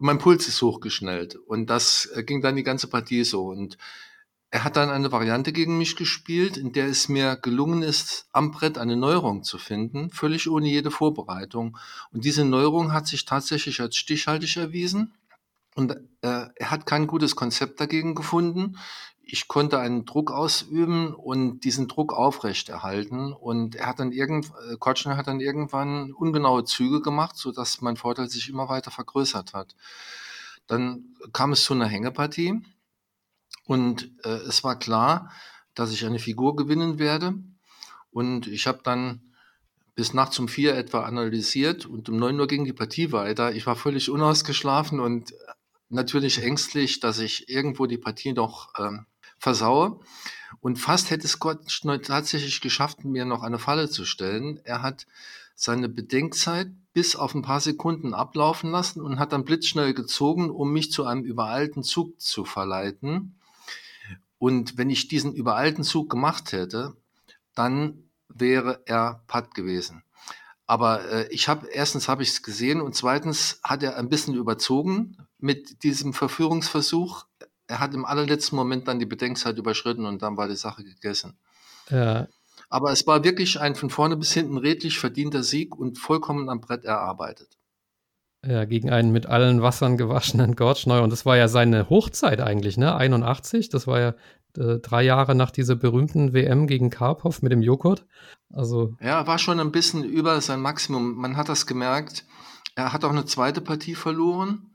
mein 0.00 0.18
Puls 0.18 0.48
ist 0.48 0.62
hochgeschnellt. 0.62 1.36
Und 1.36 1.68
das 1.70 2.06
äh, 2.14 2.24
ging 2.24 2.40
dann 2.40 2.56
die 2.56 2.62
ganze 2.62 2.88
Partie 2.88 3.24
so. 3.24 3.46
Und 3.46 3.78
er 4.50 4.64
hat 4.64 4.76
dann 4.76 4.90
eine 4.90 5.12
Variante 5.12 5.52
gegen 5.52 5.78
mich 5.78 5.94
gespielt, 5.94 6.56
in 6.56 6.72
der 6.72 6.86
es 6.86 7.08
mir 7.08 7.36
gelungen 7.36 7.82
ist, 7.82 8.26
am 8.32 8.50
Brett 8.50 8.78
eine 8.78 8.96
Neuerung 8.96 9.44
zu 9.44 9.58
finden, 9.58 10.10
völlig 10.10 10.50
ohne 10.50 10.68
jede 10.68 10.90
Vorbereitung. 10.90 11.78
Und 12.12 12.24
diese 12.24 12.44
Neuerung 12.44 12.92
hat 12.92 13.06
sich 13.06 13.24
tatsächlich 13.24 13.80
als 13.80 13.96
stichhaltig 13.96 14.56
erwiesen. 14.56 15.14
Und 15.76 15.92
äh, 15.92 16.46
er 16.54 16.70
hat 16.70 16.86
kein 16.86 17.06
gutes 17.06 17.36
Konzept 17.36 17.80
dagegen 17.80 18.16
gefunden. 18.16 18.76
Ich 19.32 19.46
konnte 19.46 19.78
einen 19.78 20.06
Druck 20.06 20.32
ausüben 20.32 21.14
und 21.14 21.60
diesen 21.60 21.86
Druck 21.86 22.12
aufrechterhalten. 22.12 23.32
Und 23.32 23.76
er 23.76 23.86
hat 23.86 24.00
dann 24.00 24.10
irgend, 24.10 24.50
äh, 24.68 24.76
Kotschner 24.76 25.16
hat 25.16 25.28
dann 25.28 25.38
irgendwann 25.38 26.12
ungenaue 26.12 26.64
Züge 26.64 27.00
gemacht, 27.00 27.36
so 27.36 27.52
dass 27.52 27.80
mein 27.80 27.96
Vorteil 27.96 28.28
sich 28.28 28.48
immer 28.48 28.68
weiter 28.68 28.90
vergrößert 28.90 29.54
hat. 29.54 29.76
Dann 30.66 31.14
kam 31.32 31.52
es 31.52 31.62
zu 31.62 31.74
einer 31.74 31.86
Hängepartie 31.86 32.60
und 33.66 34.10
äh, 34.24 34.30
es 34.30 34.64
war 34.64 34.76
klar, 34.76 35.30
dass 35.74 35.92
ich 35.92 36.04
eine 36.04 36.18
Figur 36.18 36.56
gewinnen 36.56 36.98
werde. 36.98 37.34
Und 38.10 38.48
ich 38.48 38.66
habe 38.66 38.80
dann 38.82 39.20
bis 39.94 40.12
nachts 40.12 40.40
um 40.40 40.48
vier 40.48 40.74
etwa 40.74 41.02
analysiert 41.02 41.86
und 41.86 42.08
um 42.08 42.16
neun 42.16 42.40
Uhr 42.40 42.48
ging 42.48 42.64
die 42.64 42.72
Partie 42.72 43.12
weiter. 43.12 43.52
Ich 43.54 43.66
war 43.66 43.76
völlig 43.76 44.10
unausgeschlafen 44.10 44.98
und 44.98 45.34
natürlich 45.88 46.42
ängstlich, 46.42 46.98
dass 46.98 47.20
ich 47.20 47.48
irgendwo 47.48 47.86
die 47.86 47.98
Partie 47.98 48.32
noch 48.32 48.72
ähm, 48.78 49.06
versaue. 49.40 49.98
Und 50.60 50.78
fast 50.78 51.10
hätte 51.10 51.26
es 51.26 51.40
Gott 51.40 51.66
tatsächlich 52.04 52.60
geschafft, 52.60 53.04
mir 53.04 53.24
noch 53.24 53.42
eine 53.42 53.58
Falle 53.58 53.88
zu 53.88 54.04
stellen. 54.04 54.60
Er 54.64 54.82
hat 54.82 55.06
seine 55.54 55.88
Bedenkzeit 55.88 56.70
bis 56.92 57.16
auf 57.16 57.34
ein 57.34 57.42
paar 57.42 57.60
Sekunden 57.60 58.14
ablaufen 58.14 58.70
lassen 58.70 59.00
und 59.00 59.18
hat 59.18 59.32
dann 59.32 59.44
blitzschnell 59.44 59.94
gezogen, 59.94 60.50
um 60.50 60.72
mich 60.72 60.92
zu 60.92 61.04
einem 61.04 61.24
übereilten 61.24 61.82
Zug 61.82 62.20
zu 62.20 62.44
verleiten. 62.44 63.38
Und 64.38 64.78
wenn 64.78 64.90
ich 64.90 65.08
diesen 65.08 65.34
übereilten 65.34 65.84
Zug 65.84 66.10
gemacht 66.10 66.52
hätte, 66.52 66.96
dann 67.54 68.04
wäre 68.28 68.82
er 68.86 69.22
Putt 69.26 69.54
gewesen. 69.54 70.02
Aber 70.66 71.04
äh, 71.10 71.28
ich 71.30 71.48
habe 71.48 71.66
erstens 71.66 72.08
habe 72.08 72.22
ich 72.22 72.30
es 72.30 72.42
gesehen 72.42 72.80
und 72.80 72.94
zweitens 72.94 73.60
hat 73.64 73.82
er 73.82 73.96
ein 73.96 74.08
bisschen 74.08 74.34
überzogen 74.34 75.16
mit 75.38 75.82
diesem 75.82 76.12
Verführungsversuch. 76.12 77.26
Er 77.70 77.78
hat 77.78 77.94
im 77.94 78.04
allerletzten 78.04 78.56
Moment 78.56 78.88
dann 78.88 78.98
die 78.98 79.06
Bedenkzeit 79.06 79.56
überschritten 79.56 80.04
und 80.04 80.22
dann 80.22 80.36
war 80.36 80.48
die 80.48 80.56
Sache 80.56 80.82
gegessen. 80.82 81.38
Ja. 81.88 82.26
Aber 82.68 82.90
es 82.90 83.06
war 83.06 83.22
wirklich 83.22 83.60
ein 83.60 83.76
von 83.76 83.90
vorne 83.90 84.16
bis 84.16 84.32
hinten 84.32 84.58
redlich 84.58 84.98
verdienter 84.98 85.44
Sieg 85.44 85.76
und 85.76 85.96
vollkommen 85.96 86.48
am 86.48 86.60
Brett 86.60 86.84
erarbeitet. 86.84 87.58
Ja, 88.44 88.64
gegen 88.64 88.90
einen 88.90 89.12
mit 89.12 89.26
allen 89.26 89.62
Wassern 89.62 89.96
gewaschenen 89.96 90.56
Gortschneu. 90.56 91.00
Und 91.00 91.10
das 91.10 91.24
war 91.24 91.36
ja 91.36 91.46
seine 91.46 91.88
Hochzeit 91.90 92.40
eigentlich, 92.40 92.76
ne? 92.76 92.96
81. 92.96 93.68
Das 93.68 93.86
war 93.86 94.00
ja 94.00 94.14
äh, 94.56 94.78
drei 94.80 95.02
Jahre 95.02 95.36
nach 95.36 95.52
dieser 95.52 95.76
berühmten 95.76 96.32
WM 96.32 96.66
gegen 96.66 96.90
Karpov 96.90 97.40
mit 97.40 97.52
dem 97.52 97.62
Joghurt. 97.62 98.04
Also. 98.52 98.96
Ja, 99.00 99.26
war 99.28 99.38
schon 99.38 99.60
ein 99.60 99.70
bisschen 99.70 100.02
über 100.02 100.40
sein 100.40 100.60
Maximum. 100.60 101.14
Man 101.14 101.36
hat 101.36 101.48
das 101.48 101.66
gemerkt. 101.66 102.24
Er 102.74 102.92
hat 102.92 103.04
auch 103.04 103.10
eine 103.10 103.26
zweite 103.26 103.60
Partie 103.60 103.94
verloren 103.94 104.70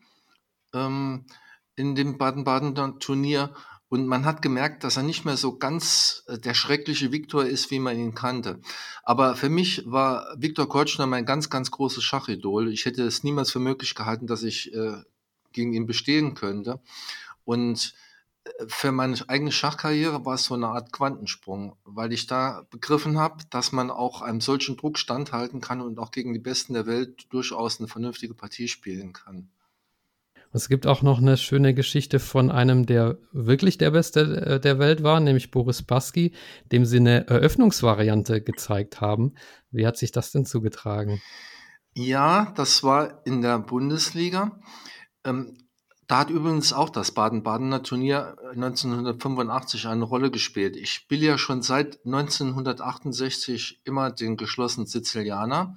ähm, 0.73 1.25
in 1.75 1.95
dem 1.95 2.17
Baden-Baden-Turnier. 2.17 3.53
Und 3.87 4.07
man 4.07 4.25
hat 4.25 4.41
gemerkt, 4.41 4.83
dass 4.83 4.97
er 4.97 5.03
nicht 5.03 5.25
mehr 5.25 5.37
so 5.37 5.57
ganz 5.57 6.23
äh, 6.27 6.39
der 6.39 6.53
schreckliche 6.53 7.11
Viktor 7.11 7.45
ist, 7.45 7.69
wie 7.71 7.79
man 7.79 7.97
ihn 7.97 8.15
kannte. 8.15 8.59
Aber 9.03 9.35
für 9.35 9.49
mich 9.49 9.83
war 9.85 10.35
Viktor 10.37 10.67
Kortschner 10.67 11.05
mein 11.05 11.25
ganz, 11.25 11.49
ganz 11.49 11.71
großes 11.71 12.03
Schachidol. 12.03 12.71
Ich 12.71 12.85
hätte 12.85 13.03
es 13.03 13.23
niemals 13.23 13.51
für 13.51 13.59
möglich 13.59 13.93
gehalten, 13.93 14.27
dass 14.27 14.43
ich 14.43 14.73
äh, 14.73 15.03
gegen 15.53 15.73
ihn 15.73 15.85
bestehen 15.85 16.33
könnte. 16.33 16.81
Und 17.45 17.93
äh, 18.43 18.49
für 18.67 18.91
meine 18.91 19.17
eigene 19.27 19.51
Schachkarriere 19.51 20.25
war 20.25 20.35
es 20.35 20.45
so 20.45 20.55
eine 20.55 20.67
Art 20.69 20.91
Quantensprung, 20.91 21.77
weil 21.83 22.11
ich 22.11 22.25
da 22.25 22.65
begriffen 22.71 23.19
habe, 23.19 23.43
dass 23.51 23.71
man 23.71 23.91
auch 23.91 24.21
einem 24.21 24.41
solchen 24.41 24.77
Druck 24.77 24.97
standhalten 24.97 25.61
kann 25.61 25.81
und 25.81 25.99
auch 25.99 26.11
gegen 26.11 26.33
die 26.33 26.39
Besten 26.39 26.73
der 26.73 26.87
Welt 26.87 27.27
durchaus 27.29 27.79
eine 27.79 27.87
vernünftige 27.87 28.33
Partie 28.33 28.67
spielen 28.67 29.13
kann. 29.13 29.51
Es 30.55 30.69
gibt 30.69 30.87
auch 30.87 31.01
noch 31.01 31.17
eine 31.17 31.35
schöne 31.35 31.73
Geschichte 31.73 32.17
von 32.17 32.49
einem, 32.49 32.85
der 32.85 33.17
wirklich 33.33 33.77
der 33.77 33.91
Beste 33.91 34.21
äh, 34.21 34.59
der 34.61 34.79
Welt 34.79 35.03
war, 35.03 35.19
nämlich 35.19 35.51
Boris 35.51 35.83
Baski, 35.83 36.33
dem 36.71 36.85
sie 36.85 36.95
eine 36.95 37.27
Eröffnungsvariante 37.27 38.41
gezeigt 38.41 39.01
haben. 39.01 39.35
Wie 39.69 39.85
hat 39.85 39.97
sich 39.97 40.13
das 40.13 40.31
denn 40.31 40.45
zugetragen? 40.45 41.21
Ja, 41.93 42.53
das 42.55 42.83
war 42.83 43.25
in 43.25 43.41
der 43.41 43.59
Bundesliga. 43.59 44.57
Ähm, 45.25 45.57
da 46.07 46.19
hat 46.19 46.29
übrigens 46.29 46.71
auch 46.71 46.89
das 46.89 47.11
Baden-Badener 47.11 47.83
Turnier 47.83 48.37
1985 48.51 49.87
eine 49.87 50.05
Rolle 50.05 50.31
gespielt. 50.31 50.77
Ich 50.77 50.91
spiele 50.91 51.25
ja 51.25 51.37
schon 51.37 51.63
seit 51.63 51.99
1968 52.05 53.81
immer 53.83 54.09
den 54.09 54.37
geschlossenen 54.37 54.87
Sizilianer. 54.87 55.75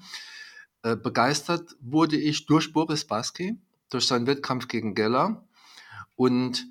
Äh, 0.85 0.94
begeistert 0.94 1.75
wurde 1.80 2.16
ich 2.16 2.47
durch 2.47 2.73
Boris 2.73 3.04
Baski, 3.04 3.58
durch 3.90 4.07
seinen 4.07 4.26
Wettkampf 4.26 4.68
gegen 4.68 4.95
Geller. 4.95 5.47
Und 6.16 6.66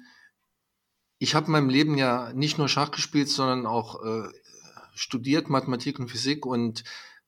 ich 1.20 1.36
habe 1.36 1.48
in 1.48 1.52
meinem 1.54 1.70
Leben 1.70 1.98
ja 1.98 2.32
nicht 2.34 2.58
nur 2.58 2.70
Schach 2.70 2.92
gespielt, 2.92 3.30
sondern 3.30 3.66
auch 3.66 4.04
äh, 4.04 4.30
studiert 4.94 5.50
Mathematik 5.50 6.00
und 6.00 6.10
Physik 6.10 6.46
und 6.46 6.84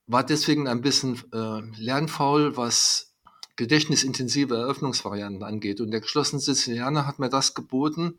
war 0.07 0.23
deswegen 0.23 0.67
ein 0.67 0.81
bisschen 0.81 1.21
äh, 1.33 1.61
lernfaul, 1.79 2.57
was 2.57 3.13
gedächtnisintensive 3.55 4.55
Eröffnungsvarianten 4.55 5.43
angeht. 5.43 5.81
Und 5.81 5.91
der 5.91 6.01
geschlossene 6.01 6.39
Sizilianer 6.39 7.05
hat 7.05 7.19
mir 7.19 7.29
das 7.29 7.53
geboten, 7.53 8.17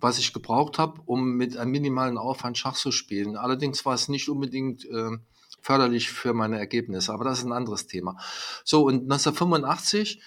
was 0.00 0.18
ich 0.18 0.32
gebraucht 0.32 0.78
habe, 0.78 1.00
um 1.06 1.36
mit 1.36 1.56
einem 1.56 1.70
minimalen 1.70 2.18
Aufwand 2.18 2.58
Schach 2.58 2.76
zu 2.76 2.92
spielen. 2.92 3.36
Allerdings 3.36 3.84
war 3.84 3.94
es 3.94 4.08
nicht 4.08 4.28
unbedingt 4.28 4.84
äh, 4.84 5.18
förderlich 5.60 6.10
für 6.10 6.34
meine 6.34 6.58
Ergebnisse, 6.58 7.12
aber 7.12 7.24
das 7.24 7.38
ist 7.38 7.44
ein 7.44 7.52
anderes 7.52 7.86
Thema. 7.86 8.16
So, 8.64 8.84
und 8.84 9.02
1985 9.02 10.20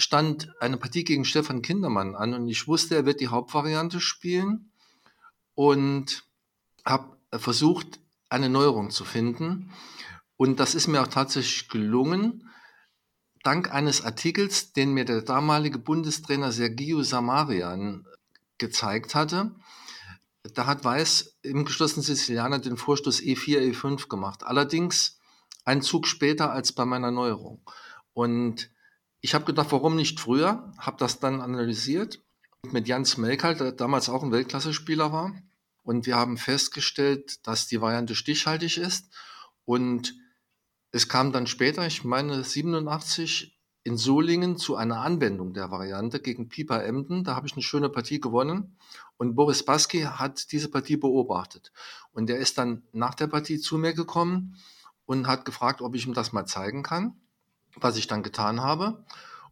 stand 0.00 0.50
eine 0.60 0.76
Partie 0.76 1.04
gegen 1.04 1.24
Stefan 1.24 1.62
Kindermann 1.62 2.16
an 2.16 2.34
und 2.34 2.48
ich 2.48 2.66
wusste, 2.66 2.94
er 2.94 3.06
wird 3.06 3.20
die 3.20 3.28
Hauptvariante 3.28 4.00
spielen 4.00 4.72
und 5.54 6.24
habe 6.84 7.16
versucht, 7.38 8.00
eine 8.28 8.48
Neuerung 8.48 8.90
zu 8.90 9.04
finden. 9.04 9.72
Und 10.36 10.58
das 10.58 10.74
ist 10.74 10.86
mir 10.86 11.02
auch 11.02 11.08
tatsächlich 11.08 11.68
gelungen, 11.68 12.48
dank 13.42 13.72
eines 13.72 14.04
Artikels, 14.04 14.72
den 14.72 14.94
mir 14.94 15.04
der 15.04 15.22
damalige 15.22 15.78
Bundestrainer 15.78 16.52
Sergio 16.52 17.02
Samarian 17.02 18.06
gezeigt 18.58 19.14
hatte. 19.14 19.54
Da 20.54 20.66
hat 20.66 20.84
Weiß 20.84 21.36
im 21.42 21.64
geschlossenen 21.64 22.04
Sizilianer 22.04 22.58
den 22.58 22.76
Vorstoß 22.76 23.20
E4, 23.20 23.72
E5 23.72 24.08
gemacht. 24.08 24.44
Allerdings 24.44 25.18
einen 25.64 25.82
Zug 25.82 26.06
später 26.06 26.52
als 26.52 26.72
bei 26.72 26.84
meiner 26.84 27.10
Neuerung. 27.10 27.60
Und 28.14 28.70
ich 29.20 29.34
habe 29.34 29.44
gedacht, 29.44 29.70
warum 29.70 29.96
nicht 29.96 30.20
früher? 30.20 30.72
Habe 30.78 30.96
das 30.98 31.20
dann 31.20 31.40
analysiert 31.40 32.22
mit 32.70 32.88
Jans 32.88 33.16
Melkal, 33.16 33.54
der 33.54 33.72
damals 33.72 34.08
auch 34.08 34.22
ein 34.22 34.32
Weltklasse-Spieler 34.32 35.12
war. 35.12 35.34
Und 35.82 36.06
wir 36.06 36.16
haben 36.16 36.36
festgestellt, 36.36 37.46
dass 37.46 37.66
die 37.66 37.80
Variante 37.80 38.14
stichhaltig 38.14 38.78
ist. 38.78 39.12
Und 39.64 40.14
es 40.92 41.08
kam 41.08 41.32
dann 41.32 41.46
später, 41.46 41.86
ich 41.86 42.04
meine 42.04 42.44
87, 42.44 43.58
in 43.82 43.96
Solingen 43.96 44.58
zu 44.58 44.76
einer 44.76 45.00
Anwendung 45.00 45.54
der 45.54 45.70
Variante 45.70 46.20
gegen 46.20 46.48
Pieper 46.48 46.84
Emden. 46.84 47.24
Da 47.24 47.34
habe 47.34 47.46
ich 47.46 47.54
eine 47.54 47.62
schöne 47.62 47.88
Partie 47.88 48.20
gewonnen. 48.20 48.76
Und 49.16 49.34
Boris 49.34 49.64
Baski 49.64 50.02
hat 50.02 50.52
diese 50.52 50.68
Partie 50.68 50.96
beobachtet. 50.96 51.72
Und 52.12 52.28
er 52.28 52.38
ist 52.38 52.58
dann 52.58 52.82
nach 52.92 53.14
der 53.14 53.26
Partie 53.26 53.58
zu 53.58 53.78
mir 53.78 53.94
gekommen 53.94 54.56
und 55.06 55.26
hat 55.26 55.44
gefragt, 55.44 55.80
ob 55.80 55.94
ich 55.94 56.06
ihm 56.06 56.14
das 56.14 56.32
mal 56.32 56.46
zeigen 56.46 56.82
kann 56.82 57.20
was 57.76 57.96
ich 57.96 58.06
dann 58.06 58.22
getan 58.22 58.60
habe. 58.60 59.04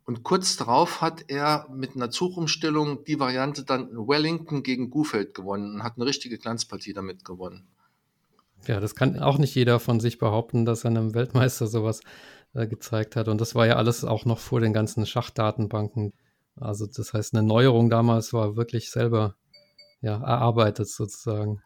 Und 0.05 0.23
kurz 0.23 0.57
darauf 0.57 1.03
hat 1.03 1.25
er 1.29 1.67
mit 1.71 1.95
einer 1.95 2.11
Zugumstellung 2.11 3.05
die 3.05 3.21
Variante 3.21 3.63
dann 3.65 3.91
Wellington 3.91 4.63
gegen 4.63 4.89
Gufeld 4.89 5.35
gewonnen 5.35 5.75
und 5.75 5.83
hat 5.83 5.97
eine 5.97 6.07
richtige 6.07 6.39
Glanzpartie 6.39 6.95
damit 6.95 7.27
gewonnen. 7.27 7.67
Ja, 8.67 8.81
das 8.81 8.95
kann 8.95 9.19
auch 9.21 9.39
nicht 9.39 9.55
jeder 9.55 9.81
von 9.81 10.01
sich 10.01 10.19
behaupten, 10.19 10.65
dass 10.65 10.85
er 10.85 10.91
einem 10.91 11.15
Weltmeister 11.15 11.67
sowas 11.67 12.01
äh, 12.55 12.67
gezeigt 12.67 13.17
hat. 13.17 13.29
Und 13.29 13.41
das 13.41 13.55
war 13.55 13.67
ja 13.67 13.77
alles 13.77 14.05
auch 14.05 14.25
noch 14.25 14.39
vor 14.39 14.61
den 14.61 14.73
ganzen 14.73 15.05
Schachdatenbanken. 15.05 16.15
Also 16.57 16.87
das 16.87 17.13
heißt, 17.13 17.35
eine 17.35 17.47
Neuerung 17.47 17.91
damals 17.91 18.33
war 18.33 18.57
wirklich 18.57 18.91
selber 18.91 19.37
ja, 20.01 20.15
erarbeitet 20.15 20.89
sozusagen. 20.89 21.63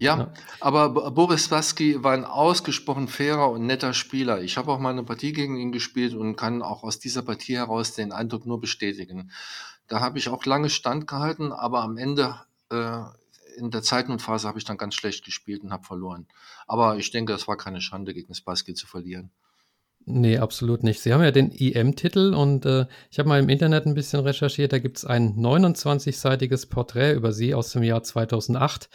Ja, 0.00 0.18
ja, 0.18 0.32
aber 0.60 1.10
Boris 1.10 1.50
Waski 1.50 2.02
war 2.02 2.14
ein 2.14 2.24
ausgesprochen 2.24 3.06
fairer 3.06 3.50
und 3.50 3.66
netter 3.66 3.92
Spieler. 3.92 4.40
Ich 4.40 4.56
habe 4.56 4.72
auch 4.72 4.78
mal 4.78 4.88
eine 4.90 5.04
Partie 5.04 5.34
gegen 5.34 5.58
ihn 5.58 5.72
gespielt 5.72 6.14
und 6.14 6.36
kann 6.36 6.62
auch 6.62 6.82
aus 6.82 6.98
dieser 6.98 7.20
Partie 7.20 7.56
heraus 7.56 7.94
den 7.94 8.10
Eindruck 8.10 8.46
nur 8.46 8.62
bestätigen. 8.62 9.30
Da 9.88 10.00
habe 10.00 10.18
ich 10.18 10.30
auch 10.30 10.46
lange 10.46 10.70
standgehalten, 10.70 11.52
aber 11.52 11.82
am 11.82 11.98
Ende 11.98 12.40
äh, 12.70 13.02
in 13.58 13.70
der 13.70 13.82
Zeitnotphase 13.82 14.48
habe 14.48 14.58
ich 14.58 14.64
dann 14.64 14.78
ganz 14.78 14.94
schlecht 14.94 15.22
gespielt 15.22 15.62
und 15.62 15.70
habe 15.70 15.84
verloren. 15.84 16.26
Aber 16.66 16.96
ich 16.96 17.10
denke, 17.10 17.34
es 17.34 17.46
war 17.46 17.58
keine 17.58 17.82
Schande, 17.82 18.14
gegen 18.14 18.34
Spassky 18.34 18.72
zu 18.72 18.86
verlieren. 18.86 19.30
Nee, 20.06 20.38
absolut 20.38 20.82
nicht. 20.82 21.00
Sie 21.00 21.12
haben 21.12 21.22
ja 21.22 21.30
den 21.30 21.50
IM-Titel 21.50 22.34
und 22.34 22.64
äh, 22.66 22.86
ich 23.10 23.18
habe 23.18 23.28
mal 23.28 23.38
im 23.38 23.48
Internet 23.48 23.86
ein 23.86 23.94
bisschen 23.94 24.20
recherchiert. 24.20 24.72
Da 24.72 24.78
gibt 24.78 24.96
es 24.96 25.04
ein 25.04 25.36
29-seitiges 25.36 26.68
Porträt 26.68 27.14
über 27.14 27.32
Sie 27.32 27.54
aus 27.54 27.72
dem 27.72 27.82
Jahr 27.82 28.02
2008 28.02 28.88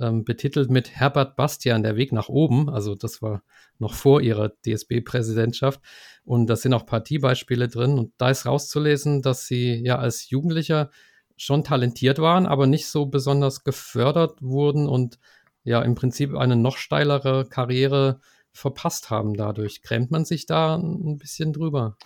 ähm, 0.00 0.24
betitelt 0.24 0.70
mit 0.70 0.90
Herbert 0.90 1.36
Bastian, 1.36 1.82
der 1.82 1.96
Weg 1.96 2.12
nach 2.12 2.28
oben. 2.28 2.68
Also 2.68 2.94
das 2.94 3.22
war 3.22 3.42
noch 3.78 3.94
vor 3.94 4.20
ihrer 4.20 4.50
DSB-Präsidentschaft. 4.64 5.80
Und 6.24 6.48
da 6.48 6.56
sind 6.56 6.74
auch 6.74 6.86
Partiebeispiele 6.86 7.68
drin. 7.68 7.98
Und 7.98 8.12
da 8.18 8.30
ist 8.30 8.46
rauszulesen, 8.46 9.22
dass 9.22 9.46
sie 9.46 9.74
ja 9.84 9.98
als 9.98 10.30
Jugendlicher 10.30 10.90
schon 11.36 11.64
talentiert 11.64 12.18
waren, 12.18 12.46
aber 12.46 12.66
nicht 12.66 12.86
so 12.86 13.06
besonders 13.06 13.62
gefördert 13.62 14.40
wurden 14.40 14.88
und 14.88 15.18
ja 15.64 15.82
im 15.82 15.94
Prinzip 15.94 16.34
eine 16.34 16.56
noch 16.56 16.78
steilere 16.78 17.44
Karriere 17.46 18.20
verpasst 18.56 19.10
haben 19.10 19.34
dadurch. 19.34 19.82
Grämt 19.82 20.10
man 20.10 20.24
sich 20.24 20.46
da 20.46 20.76
ein 20.76 21.18
bisschen 21.18 21.52
drüber? 21.52 21.96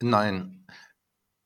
Nein. 0.00 0.66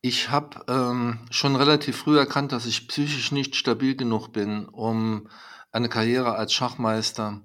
Ich 0.00 0.30
habe 0.30 0.64
ähm, 0.68 1.20
schon 1.30 1.56
relativ 1.56 1.96
früh 1.96 2.18
erkannt, 2.18 2.52
dass 2.52 2.66
ich 2.66 2.88
psychisch 2.88 3.32
nicht 3.32 3.56
stabil 3.56 3.96
genug 3.96 4.28
bin, 4.28 4.68
um 4.68 5.28
eine 5.72 5.88
Karriere 5.88 6.34
als 6.34 6.52
Schachmeister 6.52 7.40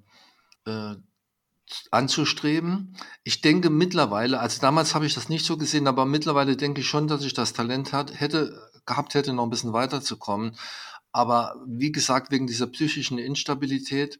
äh, 0.65 0.95
anzustreben. 1.91 2.97
Ich 3.23 3.41
denke 3.41 3.69
mittlerweile, 3.69 4.39
also 4.39 4.59
damals 4.59 4.93
habe 4.93 5.05
ich 5.05 5.13
das 5.13 5.29
nicht 5.29 5.45
so 5.45 5.57
gesehen, 5.57 5.87
aber 5.87 6.05
mittlerweile 6.05 6.57
denke 6.57 6.81
ich 6.81 6.87
schon, 6.87 7.07
dass 7.07 7.23
ich 7.23 7.33
das 7.33 7.53
Talent 7.53 7.93
hat, 7.93 8.19
hätte, 8.19 8.69
gehabt 8.85 9.13
hätte, 9.13 9.33
noch 9.33 9.43
ein 9.43 9.49
bisschen 9.49 9.73
weiterzukommen. 9.73 10.57
Aber 11.11 11.55
wie 11.65 11.91
gesagt, 11.91 12.31
wegen 12.31 12.47
dieser 12.47 12.67
psychischen 12.67 13.17
Instabilität 13.17 14.19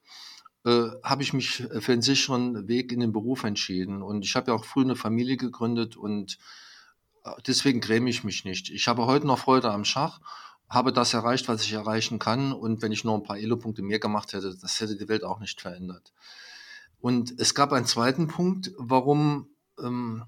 äh, 0.70 0.92
habe 1.04 1.24
ich 1.24 1.34
mich 1.34 1.68
für 1.80 1.92
einen 1.92 2.02
sicheren 2.02 2.68
Weg 2.68 2.92
in 2.92 3.00
den 3.00 3.12
Beruf 3.12 3.44
entschieden. 3.44 4.02
Und 4.02 4.24
ich 4.24 4.36
habe 4.36 4.52
ja 4.52 4.58
auch 4.58 4.66
früh 4.66 4.82
eine 4.82 4.96
Familie 4.96 5.38
gegründet 5.38 5.98
und 5.98 6.38
äh, 7.24 7.32
deswegen 7.48 7.82
gräme 7.82 8.10
ich 8.10 8.24
mich 8.24 8.46
nicht. 8.46 8.70
Ich 8.70 8.88
habe 8.88 9.06
heute 9.06 9.28
noch 9.28 9.40
Freude 9.40 9.72
am 9.72 9.86
Schach 9.86 10.20
habe 10.70 10.94
das 10.94 11.14
erreicht, 11.14 11.48
was 11.48 11.64
ich 11.64 11.74
erreichen 11.74 12.20
kann. 12.20 12.54
Und 12.54 12.82
wenn 12.82 12.92
ich 12.92 13.04
nur 13.04 13.16
ein 13.16 13.24
paar 13.24 13.40
Elo-Punkte 13.40 13.82
mehr 13.82 14.00
gemacht 14.00 14.34
hätte, 14.34 14.56
das 14.56 14.80
hätte 14.80 14.96
die 14.96 15.10
Welt 15.10 15.24
auch 15.24 15.40
nicht 15.40 15.60
verändert. 15.60 16.14
Und 17.02 17.34
es 17.40 17.56
gab 17.56 17.74
einen 17.74 17.86
zweiten 17.86 18.28
Punkt, 18.28 18.72
warum 18.78 19.48
ähm, 19.82 20.26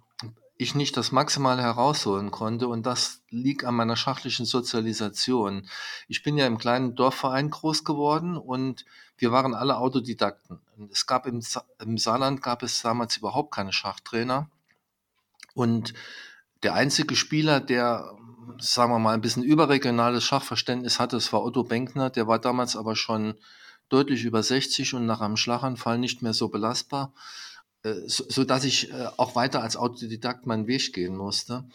ich 0.58 0.74
nicht 0.74 0.98
das 0.98 1.12
Maximale 1.12 1.62
herausholen 1.62 2.32
konnte. 2.32 2.68
Und 2.68 2.86
das 2.86 3.22
liegt 3.30 3.66
an 3.66 3.76
meiner 3.76 3.96
schachlichen 3.96 4.46
Sozialisation. 4.46 5.68
Ich 6.08 6.24
bin 6.24 6.38
ja 6.38 6.48
im 6.48 6.58
kleinen 6.58 6.96
Dorfverein 6.96 7.50
groß 7.50 7.84
geworden 7.84 8.36
und 8.38 8.86
wir 9.22 9.32
waren 9.32 9.54
alle 9.54 9.78
Autodidakten. 9.78 10.60
Es 10.92 11.06
gab 11.06 11.28
im, 11.28 11.42
Sa 11.42 11.64
im 11.80 11.98
Saarland 11.98 12.42
gab 12.42 12.64
es 12.64 12.82
damals 12.82 13.18
überhaupt 13.18 13.54
keine 13.54 13.72
Schachtrainer. 13.72 14.50
Und 15.54 15.94
der 16.64 16.74
einzige 16.74 17.16
Spieler, 17.16 17.60
der 17.60 18.16
sagen 18.60 18.92
wir 18.92 19.00
mal, 19.00 19.14
ein 19.14 19.22
bisschen 19.22 19.44
überregionales 19.44 20.24
Schachverständnis 20.24 21.00
hatte, 21.00 21.18
es 21.18 21.32
war 21.34 21.44
Otto 21.44 21.64
Benkner, 21.64 22.10
der 22.10 22.28
war 22.28 22.40
damals 22.40 22.76
aber 22.76 22.96
schon 22.96 23.36
deutlich 23.90 24.24
über 24.24 24.42
60 24.42 24.94
und 24.94 25.06
nach 25.06 25.22
einem 25.22 25.38
Schlaganfall 25.38 25.98
nicht 25.98 26.22
mehr 26.22 26.34
so 26.34 26.50
belastbar, 26.50 27.14
äh, 27.84 27.94
so, 28.08 28.24
so 28.30 28.44
dass 28.44 28.64
ich 28.64 28.92
äh, 28.92 29.08
auch 29.18 29.36
weiter 29.36 29.62
als 29.62 29.76
Autodidakt 29.76 30.46
meinen 30.46 30.68
Weg 30.68 30.94
gehen 30.94 31.16
musste. 31.16 31.66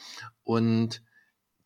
Und 0.45 1.03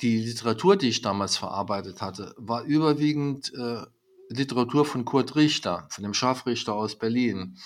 die 0.00 0.18
Literatur, 0.18 0.76
die 0.76 0.88
ich 0.88 1.02
damals 1.02 1.36
verarbeitet 1.36 2.00
hatte, 2.02 2.34
war 2.36 2.64
überwiegend 2.64 3.52
äh, 3.54 3.82
Literatur 4.30 4.84
von 4.84 5.04
Kurt 5.04 5.36
Richter, 5.36 5.86
von 5.90 6.02
dem 6.02 6.14
Scharfrichter 6.14 6.74
aus 6.74 6.98
Berlin. 6.98 7.58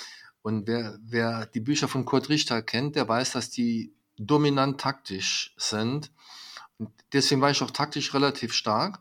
Und 0.43 0.67
wer, 0.67 0.99
wer 1.03 1.47
die 1.47 1.61
Bücher 1.61 1.89
von 1.89 2.05
Kurt 2.05 2.29
Richter 2.29 2.63
kennt, 2.63 2.97
der 2.97 3.09
weiß, 3.09 3.33
dass 3.33 3.51
die 3.51 3.95
dominant 4.17 4.81
taktisch 4.81 5.55
sind 5.57 6.11
deswegen 7.13 7.41
war 7.41 7.51
ich 7.51 7.63
auch 7.63 7.71
taktisch 7.71 8.15
relativ 8.15 8.53
stark. 8.53 9.01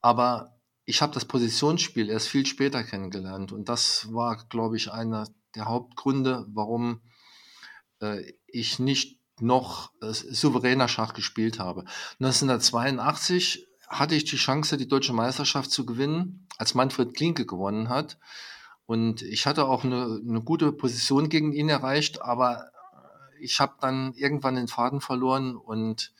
Aber 0.00 0.58
ich 0.84 1.02
habe 1.02 1.14
das 1.14 1.24
Positionsspiel 1.24 2.10
erst 2.10 2.28
viel 2.28 2.46
später 2.46 2.82
kennengelernt. 2.82 3.52
Und 3.52 3.68
das 3.68 4.12
war, 4.12 4.44
glaube 4.48 4.76
ich, 4.76 4.90
einer 4.90 5.28
der 5.54 5.66
Hauptgründe, 5.66 6.46
warum 6.48 7.00
äh, 8.00 8.32
ich 8.46 8.78
nicht 8.78 9.20
noch 9.40 9.92
äh, 10.00 10.12
souveräner 10.12 10.88
Schach 10.88 11.14
gespielt 11.14 11.58
habe. 11.58 11.84
1982 12.20 13.68
hatte 13.92 14.14
ich 14.14 14.24
die 14.24 14.36
Chance, 14.36 14.76
die 14.76 14.88
deutsche 14.88 15.12
Meisterschaft 15.12 15.70
zu 15.70 15.86
gewinnen, 15.86 16.46
als 16.58 16.74
Manfred 16.74 17.14
Klinke 17.14 17.46
gewonnen 17.46 17.88
hat. 17.88 18.18
Und 18.86 19.22
ich 19.22 19.46
hatte 19.46 19.66
auch 19.66 19.84
eine, 19.84 20.20
eine 20.26 20.42
gute 20.42 20.72
Position 20.72 21.28
gegen 21.28 21.52
ihn 21.52 21.68
erreicht, 21.68 22.22
aber 22.22 22.70
ich 23.40 23.60
habe 23.60 23.74
dann 23.80 24.12
irgendwann 24.14 24.56
den 24.56 24.68
Faden 24.68 25.00
verloren 25.00 25.56
und 25.56 26.12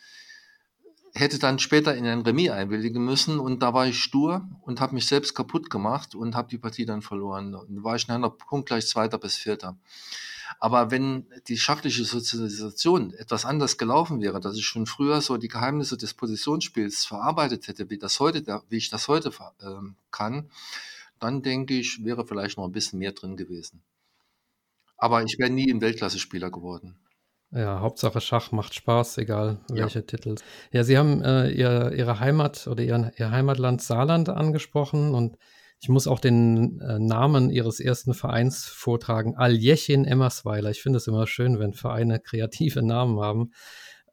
hätte 1.15 1.39
dann 1.39 1.59
später 1.59 1.95
in 1.95 2.07
ein 2.07 2.23
Remis 2.23 2.51
einwilligen 2.51 3.05
müssen 3.05 3.39
und 3.39 3.63
da 3.63 3.75
war 3.75 3.87
ich 3.87 3.99
stur 3.99 4.49
und 4.63 4.81
habe 4.81 4.95
mich 4.95 5.07
selbst 5.07 5.35
kaputt 5.35 5.69
gemacht 5.69 6.15
und 6.15 6.35
habe 6.35 6.49
die 6.49 6.59
Partie 6.59 6.87
dann 6.87 7.03
verloren. 7.03 7.55
Und 7.55 7.85
war 7.85 7.97
ich 7.97 8.09
nachher 8.09 8.31
Punkt 8.31 8.67
gleich 8.67 8.87
Zweiter 8.87 9.19
bis 9.19 9.37
Vierter. 9.37 9.77
Aber 10.59 10.91
wenn 10.91 11.27
die 11.49 11.57
schachliche 11.57 12.05
Sozialisation 12.05 13.13
etwas 13.15 13.45
anders 13.45 13.79
gelaufen 13.79 14.21
wäre, 14.21 14.41
dass 14.41 14.57
ich 14.57 14.67
schon 14.67 14.87
früher 14.87 15.21
so 15.21 15.37
die 15.37 15.49
Geheimnisse 15.49 15.97
des 15.97 16.15
Positionsspiels 16.15 17.05
verarbeitet 17.05 17.69
hätte, 17.69 17.91
wie, 17.91 17.99
das 17.99 18.21
heute, 18.21 18.63
wie 18.69 18.77
ich 18.77 18.91
das 18.91 19.09
heute 19.09 19.31
äh, 19.61 19.67
kann, 20.11 20.51
dann 21.19 21.43
denke 21.43 21.75
ich, 21.75 22.05
wäre 22.05 22.27
vielleicht 22.27 22.59
noch 22.59 22.65
ein 22.65 22.73
bisschen 22.73 22.99
mehr 22.99 23.13
drin 23.13 23.37
gewesen. 23.37 23.83
Aber 24.97 25.23
ich 25.23 25.37
wäre 25.39 25.51
nie 25.51 25.73
ein 25.73 25.81
Weltklasse-Spieler 25.81 26.51
geworden. 26.51 26.97
Ja, 27.51 27.81
Hauptsache 27.81 28.21
Schach 28.21 28.51
macht 28.51 28.75
Spaß, 28.75 29.19
egal 29.19 29.61
welche 29.69 29.99
ja. 29.99 30.05
Titel. 30.05 30.37
Ja, 30.71 30.85
Sie 30.85 30.97
haben 30.97 31.23
äh, 31.23 31.51
ihr, 31.51 31.93
Ihre 31.93 32.19
Heimat 32.19 32.67
oder 32.67 32.83
Ihren, 32.83 33.13
Ihr 33.19 33.31
Heimatland 33.31 33.83
Saarland 33.83 34.31
angesprochen 34.31 35.15
und 35.15 35.37
ich 35.83 35.89
muss 35.89 36.07
auch 36.07 36.21
den 36.21 36.81
äh, 36.81 37.01
Namen 37.01 37.51
Ihres 37.51 37.81
ersten 37.81 38.15
Vereins 38.15 38.67
vortragen. 38.67 39.37
Aljechin 39.37 40.05
Emmersweiler. 40.05 40.71
Ich 40.71 40.81
finde 40.81 40.99
es 40.99 41.09
immer 41.09 41.27
schön, 41.27 41.59
wenn 41.59 41.73
Vereine 41.73 42.21
kreative 42.21 42.83
Namen 42.83 43.19
haben. 43.19 43.51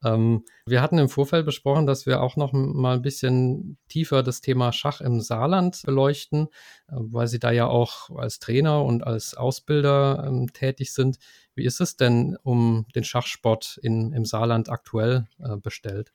Ähm, 0.04 0.46
wir 0.66 0.82
hatten 0.82 0.98
im 0.98 1.10
Vorfeld 1.10 1.46
besprochen, 1.46 1.86
dass 1.86 2.08
wir 2.08 2.22
auch 2.22 2.38
noch 2.38 2.54
mal 2.54 2.96
ein 2.96 3.04
bisschen 3.04 3.78
tiefer 3.88 4.24
das 4.24 4.42
Thema 4.42 4.74
Schach 4.74 5.00
im 5.00 5.22
Saarland 5.22 5.84
beleuchten, 5.86 6.48
äh, 6.88 6.94
weil 6.96 7.28
Sie 7.28 7.38
da 7.38 7.52
ja 7.52 7.68
auch 7.68 8.10
als 8.18 8.40
Trainer 8.40 8.84
und 8.84 9.06
als 9.06 9.36
Ausbilder 9.36 10.24
ähm, 10.26 10.52
tätig 10.52 10.92
sind. 10.92 11.20
Wie 11.54 11.66
ist 11.66 11.82
es 11.82 11.96
denn 11.96 12.36
um 12.42 12.88
den 12.96 13.04
Schachsport 13.04 13.80
in, 13.84 14.12
im 14.14 14.26
Saarland 14.26 14.70
aktuell 14.70 15.28
äh, 15.38 15.58
bestellt? 15.58 16.14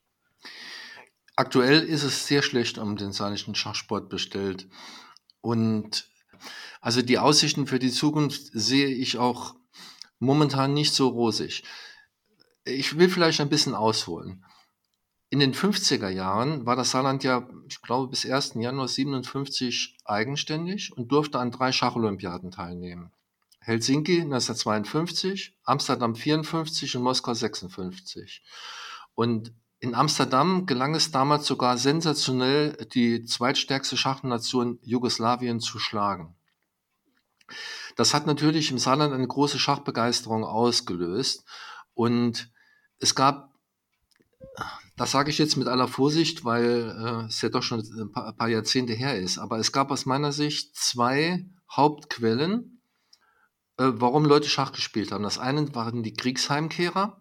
Aktuell 1.37 1.80
ist 1.80 2.02
es 2.02 2.26
sehr 2.26 2.42
schlecht 2.42 2.78
um 2.78 2.96
den 2.96 3.12
saarländischen 3.12 3.54
Schachsport 3.54 4.08
bestellt. 4.08 4.66
Und 5.44 6.08
also 6.80 7.02
die 7.02 7.18
Aussichten 7.18 7.66
für 7.66 7.78
die 7.78 7.92
Zukunft 7.92 8.50
sehe 8.52 8.88
ich 8.88 9.18
auch 9.18 9.54
momentan 10.18 10.74
nicht 10.74 10.94
so 10.94 11.08
rosig 11.08 11.64
ich 12.64 12.98
will 12.98 13.08
vielleicht 13.08 13.40
ein 13.40 13.48
bisschen 13.48 13.74
ausholen. 13.74 14.44
In 15.30 15.40
den 15.40 15.54
50er 15.54 16.08
Jahren 16.08 16.64
war 16.64 16.76
das 16.76 16.92
Saarland 16.92 17.24
ja, 17.24 17.48
ich 17.68 17.82
glaube, 17.82 18.08
bis 18.08 18.24
1. 18.24 18.54
Januar 18.54 18.88
57 18.88 19.98
eigenständig 20.04 20.96
und 20.96 21.10
durfte 21.10 21.38
an 21.38 21.50
drei 21.50 21.72
Schacholympiaden 21.72 22.50
teilnehmen. 22.50 23.10
Helsinki 23.58 24.20
1952, 24.20 25.56
Amsterdam 25.64 26.14
54 26.14 26.96
und 26.96 27.02
Moskau 27.02 27.34
56. 27.34 28.42
Und 29.14 29.52
in 29.84 29.94
Amsterdam 29.94 30.64
gelang 30.64 30.94
es 30.94 31.10
damals 31.10 31.44
sogar 31.44 31.76
sensationell, 31.76 32.72
die 32.94 33.26
zweitstärkste 33.26 33.98
Schachnation 33.98 34.78
Jugoslawien 34.82 35.60
zu 35.60 35.78
schlagen. 35.78 36.34
Das 37.94 38.14
hat 38.14 38.26
natürlich 38.26 38.70
im 38.70 38.78
Saarland 38.78 39.12
eine 39.12 39.28
große 39.28 39.58
Schachbegeisterung 39.58 40.42
ausgelöst 40.42 41.44
und 41.92 42.50
es 42.98 43.14
gab, 43.14 43.52
das 44.96 45.10
sage 45.10 45.28
ich 45.28 45.36
jetzt 45.36 45.56
mit 45.56 45.68
aller 45.68 45.86
Vorsicht, 45.86 46.46
weil 46.46 46.96
äh, 46.98 47.26
es 47.26 47.42
ja 47.42 47.50
doch 47.50 47.62
schon 47.62 47.80
ein 47.80 48.10
paar, 48.10 48.28
ein 48.28 48.36
paar 48.36 48.48
Jahrzehnte 48.48 48.94
her 48.94 49.18
ist, 49.18 49.36
aber 49.36 49.58
es 49.58 49.70
gab 49.70 49.90
aus 49.90 50.06
meiner 50.06 50.32
Sicht 50.32 50.74
zwei 50.74 51.44
Hauptquellen, 51.70 52.80
äh, 53.76 53.90
warum 53.92 54.24
Leute 54.24 54.48
Schach 54.48 54.72
gespielt 54.72 55.12
haben. 55.12 55.24
Das 55.24 55.38
eine 55.38 55.74
waren 55.74 56.02
die 56.02 56.14
Kriegsheimkehrer, 56.14 57.20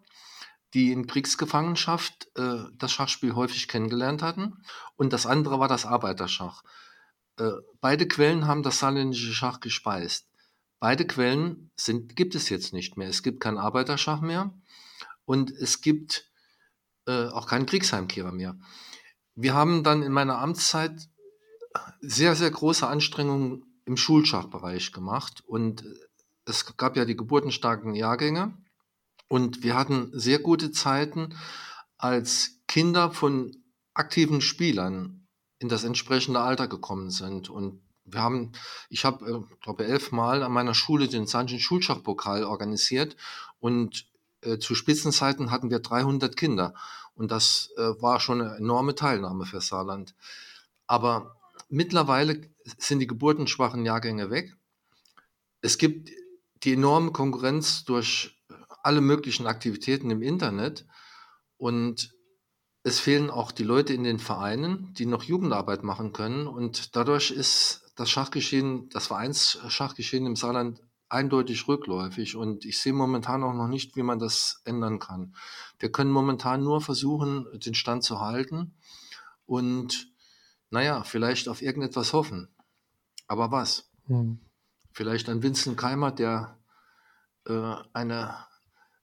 die 0.74 0.90
in 0.90 1.06
Kriegsgefangenschaft 1.06 2.28
äh, 2.36 2.64
das 2.76 2.92
Schachspiel 2.92 3.34
häufig 3.34 3.68
kennengelernt 3.68 4.22
hatten. 4.22 4.64
Und 4.96 5.12
das 5.12 5.24
andere 5.24 5.60
war 5.60 5.68
das 5.68 5.86
Arbeiterschach. 5.86 6.64
Äh, 7.38 7.50
beide 7.80 8.08
Quellen 8.08 8.46
haben 8.46 8.64
das 8.64 8.80
saarländische 8.80 9.32
Schach 9.32 9.60
gespeist. 9.60 10.28
Beide 10.80 11.06
Quellen 11.06 11.70
sind, 11.76 12.16
gibt 12.16 12.34
es 12.34 12.48
jetzt 12.48 12.72
nicht 12.72 12.96
mehr. 12.96 13.08
Es 13.08 13.22
gibt 13.22 13.40
kein 13.40 13.56
Arbeiterschach 13.56 14.20
mehr 14.20 14.52
und 15.24 15.50
es 15.50 15.80
gibt 15.80 16.30
äh, 17.06 17.28
auch 17.28 17.46
keinen 17.46 17.66
Kriegsheimkehrer 17.66 18.32
mehr. 18.32 18.58
Wir 19.36 19.54
haben 19.54 19.84
dann 19.84 20.02
in 20.02 20.12
meiner 20.12 20.38
Amtszeit 20.38 21.08
sehr, 22.00 22.36
sehr 22.36 22.50
große 22.50 22.86
Anstrengungen 22.86 23.64
im 23.84 23.96
Schulschachbereich 23.96 24.92
gemacht 24.92 25.42
und 25.46 25.84
es 26.44 26.76
gab 26.76 26.96
ja 26.96 27.04
die 27.04 27.16
geburtenstarken 27.16 27.94
Jahrgänge 27.94 28.56
und 29.28 29.62
wir 29.62 29.74
hatten 29.74 30.10
sehr 30.12 30.38
gute 30.38 30.70
Zeiten, 30.70 31.36
als 31.96 32.60
Kinder 32.68 33.10
von 33.10 33.56
aktiven 33.94 34.40
Spielern 34.40 35.26
in 35.58 35.68
das 35.68 35.84
entsprechende 35.84 36.40
Alter 36.40 36.68
gekommen 36.68 37.10
sind. 37.10 37.48
Und 37.48 37.80
wir 38.04 38.20
haben, 38.20 38.52
ich 38.90 39.04
habe, 39.04 39.24
äh, 39.26 39.62
glaube 39.62 39.86
elfmal 39.86 40.42
an 40.42 40.52
meiner 40.52 40.74
Schule 40.74 41.08
den 41.08 41.26
Sanchen 41.26 41.60
Schulschachpokal 41.60 42.44
organisiert 42.44 43.16
und 43.60 44.06
äh, 44.42 44.58
zu 44.58 44.74
Spitzenzeiten 44.74 45.50
hatten 45.50 45.70
wir 45.70 45.78
300 45.78 46.36
Kinder 46.36 46.74
und 47.14 47.30
das 47.30 47.70
äh, 47.76 48.00
war 48.02 48.20
schon 48.20 48.42
eine 48.42 48.56
enorme 48.56 48.94
Teilnahme 48.94 49.46
für 49.46 49.60
Saarland. 49.60 50.14
Aber 50.86 51.36
mittlerweile 51.68 52.42
sind 52.78 52.98
die 52.98 53.06
geburtenschwachen 53.06 53.86
Jahrgänge 53.86 54.30
weg. 54.30 54.54
Es 55.60 55.78
gibt 55.78 56.10
die 56.64 56.74
enorme 56.74 57.12
Konkurrenz 57.12 57.84
durch 57.84 58.36
alle 58.84 59.00
möglichen 59.00 59.46
Aktivitäten 59.46 60.10
im 60.10 60.22
Internet 60.22 60.86
und 61.56 62.14
es 62.82 63.00
fehlen 63.00 63.30
auch 63.30 63.50
die 63.50 63.64
Leute 63.64 63.94
in 63.94 64.04
den 64.04 64.18
Vereinen, 64.18 64.92
die 64.92 65.06
noch 65.06 65.22
Jugendarbeit 65.22 65.82
machen 65.82 66.12
können 66.12 66.46
und 66.46 66.94
dadurch 66.94 67.30
ist 67.30 67.92
das 67.96 68.10
Schachgeschehen, 68.10 68.90
das 68.90 69.06
Vereinsschachgeschehen 69.06 70.26
im 70.26 70.36
Saarland 70.36 70.82
eindeutig 71.08 71.66
rückläufig 71.66 72.36
und 72.36 72.66
ich 72.66 72.78
sehe 72.78 72.92
momentan 72.92 73.42
auch 73.42 73.54
noch 73.54 73.68
nicht, 73.68 73.96
wie 73.96 74.02
man 74.02 74.18
das 74.18 74.60
ändern 74.64 74.98
kann. 74.98 75.34
Wir 75.78 75.90
können 75.90 76.10
momentan 76.10 76.62
nur 76.62 76.80
versuchen, 76.82 77.46
den 77.54 77.74
Stand 77.74 78.04
zu 78.04 78.20
halten 78.20 78.74
und 79.46 80.12
naja, 80.70 81.04
vielleicht 81.04 81.48
auf 81.48 81.62
irgendetwas 81.62 82.12
hoffen. 82.12 82.48
Aber 83.28 83.50
was? 83.50 83.90
Hm. 84.08 84.40
Vielleicht 84.92 85.28
ein 85.28 85.42
Vincent 85.42 85.78
Keimer, 85.78 86.10
der 86.10 86.58
äh, 87.46 87.74
einen 87.92 88.28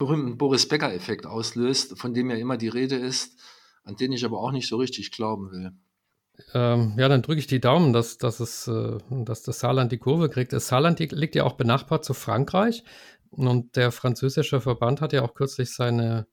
berühmten 0.01 0.35
Boris 0.35 0.67
Becker-Effekt 0.67 1.27
auslöst, 1.27 1.95
von 1.99 2.15
dem 2.15 2.31
ja 2.31 2.35
immer 2.35 2.57
die 2.57 2.69
Rede 2.69 2.95
ist, 2.95 3.39
an 3.83 3.97
den 3.97 4.11
ich 4.11 4.25
aber 4.25 4.39
auch 4.39 4.51
nicht 4.51 4.67
so 4.67 4.77
richtig 4.77 5.11
glauben 5.11 5.51
will. 5.51 5.73
Ähm, 6.55 6.95
ja, 6.97 7.07
dann 7.07 7.21
drücke 7.21 7.37
ich 7.37 7.45
die 7.45 7.59
Daumen, 7.59 7.93
dass, 7.93 8.17
dass, 8.17 8.39
es, 8.39 8.67
äh, 8.67 8.97
dass 9.11 9.43
das 9.43 9.59
Saarland 9.59 9.91
die 9.91 9.99
Kurve 9.99 10.27
kriegt. 10.29 10.53
Das 10.53 10.69
Saarland 10.69 10.99
liegt 10.99 11.35
ja 11.35 11.43
auch 11.43 11.53
benachbart 11.53 12.03
zu 12.03 12.15
Frankreich. 12.15 12.83
Und 13.29 13.75
der 13.75 13.91
französische 13.91 14.59
Verband 14.59 15.01
hat 15.01 15.13
ja 15.13 15.21
auch 15.21 15.35
kürzlich 15.35 15.71
seine, 15.71 16.25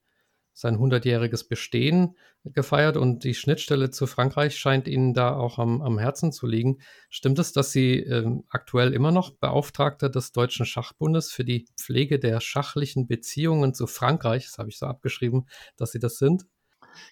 sein 0.59 0.77
100-jähriges 0.77 1.49
Bestehen 1.49 2.17
gefeiert 2.43 2.97
und 2.97 3.23
die 3.23 3.35
Schnittstelle 3.35 3.91
zu 3.91 4.09
Frankreich 4.09 4.59
scheint 4.59 4.89
Ihnen 4.89 5.15
da 5.15 5.37
auch 5.37 5.61
am, 5.61 5.81
am 5.83 5.99
Herzen 5.99 6.33
zu 6.33 6.49
liegen. 6.49 6.79
Stimmt 7.11 7.39
es, 7.39 7.53
dass 7.53 7.71
Sie 7.71 8.01
äh, 8.01 8.27
aktuell 8.49 8.93
immer 8.93 9.13
noch 9.13 9.31
Beauftragter 9.37 10.09
des 10.09 10.33
Deutschen 10.33 10.67
Schachbundes 10.67 11.31
für 11.31 11.45
die 11.45 11.69
Pflege 11.81 12.19
der 12.19 12.41
schachlichen 12.41 13.07
Beziehungen 13.07 13.73
zu 13.73 13.87
Frankreich, 13.87 14.47
das 14.47 14.59
habe 14.59 14.69
ich 14.69 14.79
so 14.79 14.87
abgeschrieben, 14.87 15.47
dass 15.77 15.93
Sie 15.93 16.01
das 16.01 16.19
sind? 16.19 16.45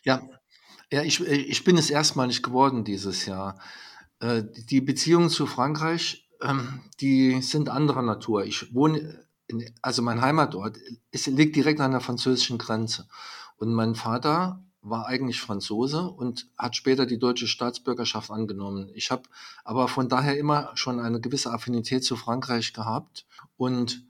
Ja, 0.03 0.29
ja, 0.91 1.03
ich, 1.03 1.25
ich 1.25 1.63
bin 1.63 1.79
es 1.79 1.89
erstmalig 1.89 2.43
geworden 2.43 2.85
dieses 2.85 3.27
Jahr. 3.27 3.61
Äh, 4.19 4.43
die 4.71 4.81
Beziehungen 4.81 5.31
zu 5.31 5.47
Frankreich, 5.47 6.29
ähm, 6.43 6.81
die 7.01 7.41
sind 7.43 7.69
anderer 7.69 8.03
Natur. 8.03 8.45
Ich 8.45 8.75
wohne, 8.75 9.26
also 9.83 10.03
mein 10.03 10.21
Heimatort, 10.21 10.79
es 11.11 11.27
liegt 11.27 11.57
direkt 11.57 11.81
an 11.81 11.93
der 11.93 12.01
französischen 12.01 12.59
Grenze. 12.59 13.09
Und 13.57 13.73
mein 13.73 13.95
Vater 13.95 14.63
war 14.83 15.07
eigentlich 15.07 15.41
Franzose 15.41 16.03
und 16.03 16.49
hat 16.57 16.77
später 16.77 17.07
die 17.07 17.19
deutsche 17.19 17.49
Staatsbürgerschaft 17.49 18.31
angenommen. 18.31 18.91
Ich 18.95 19.11
habe 19.11 19.23
aber 19.65 19.89
von 19.89 20.09
daher 20.09 20.39
immer 20.39 20.71
schon 20.75 21.01
eine 21.01 21.21
gewisse 21.21 21.53
Affinität 21.53 22.05
zu 22.05 22.17
Frankreich 22.17 22.73
gehabt 22.73 23.27
und 23.57 24.07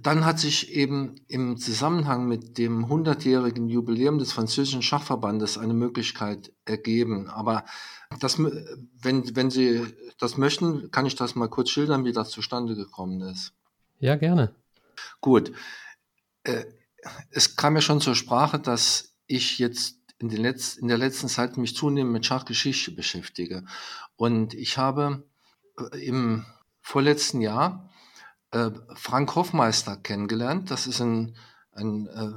dann 0.00 0.24
hat 0.24 0.38
sich 0.38 0.72
eben 0.72 1.16
im 1.28 1.58
Zusammenhang 1.58 2.26
mit 2.26 2.56
dem 2.56 2.86
100-jährigen 2.86 3.68
Jubiläum 3.68 4.18
des 4.18 4.32
französischen 4.32 4.80
Schachverbandes 4.80 5.58
eine 5.58 5.74
Möglichkeit 5.74 6.54
ergeben. 6.64 7.28
Aber 7.28 7.66
das, 8.18 8.38
wenn, 8.38 9.36
wenn 9.36 9.50
Sie 9.50 9.86
das 10.18 10.38
möchten, 10.38 10.90
kann 10.90 11.04
ich 11.04 11.14
das 11.14 11.34
mal 11.34 11.48
kurz 11.48 11.68
schildern, 11.68 12.06
wie 12.06 12.12
das 12.12 12.30
zustande 12.30 12.74
gekommen 12.74 13.20
ist. 13.20 13.52
Ja, 14.02 14.16
gerne. 14.16 14.54
Gut. 15.20 15.52
Äh, 16.44 16.64
es 17.30 17.56
kam 17.56 17.74
ja 17.74 17.80
schon 17.80 18.00
zur 18.00 18.14
Sprache, 18.14 18.58
dass 18.58 19.14
ich 19.26 19.58
jetzt 19.58 19.96
in, 20.18 20.28
den 20.28 20.44
Letz-, 20.44 20.78
in 20.78 20.88
der 20.88 20.98
letzten 20.98 21.28
Zeit 21.28 21.56
mich 21.56 21.74
zunehmend 21.74 22.12
mit 22.12 22.26
Schachgeschichte 22.26 22.92
beschäftige. 22.92 23.64
Und 24.16 24.54
ich 24.54 24.76
habe 24.76 25.24
äh, 25.78 26.06
im 26.06 26.44
vorletzten 26.80 27.40
Jahr 27.40 27.90
äh, 28.50 28.70
Frank 28.94 29.34
Hoffmeister 29.34 29.96
kennengelernt. 29.96 30.70
Das 30.70 30.86
ist 30.86 31.00
ein 31.00 31.36
ein 31.72 32.06
äh, 32.08 32.32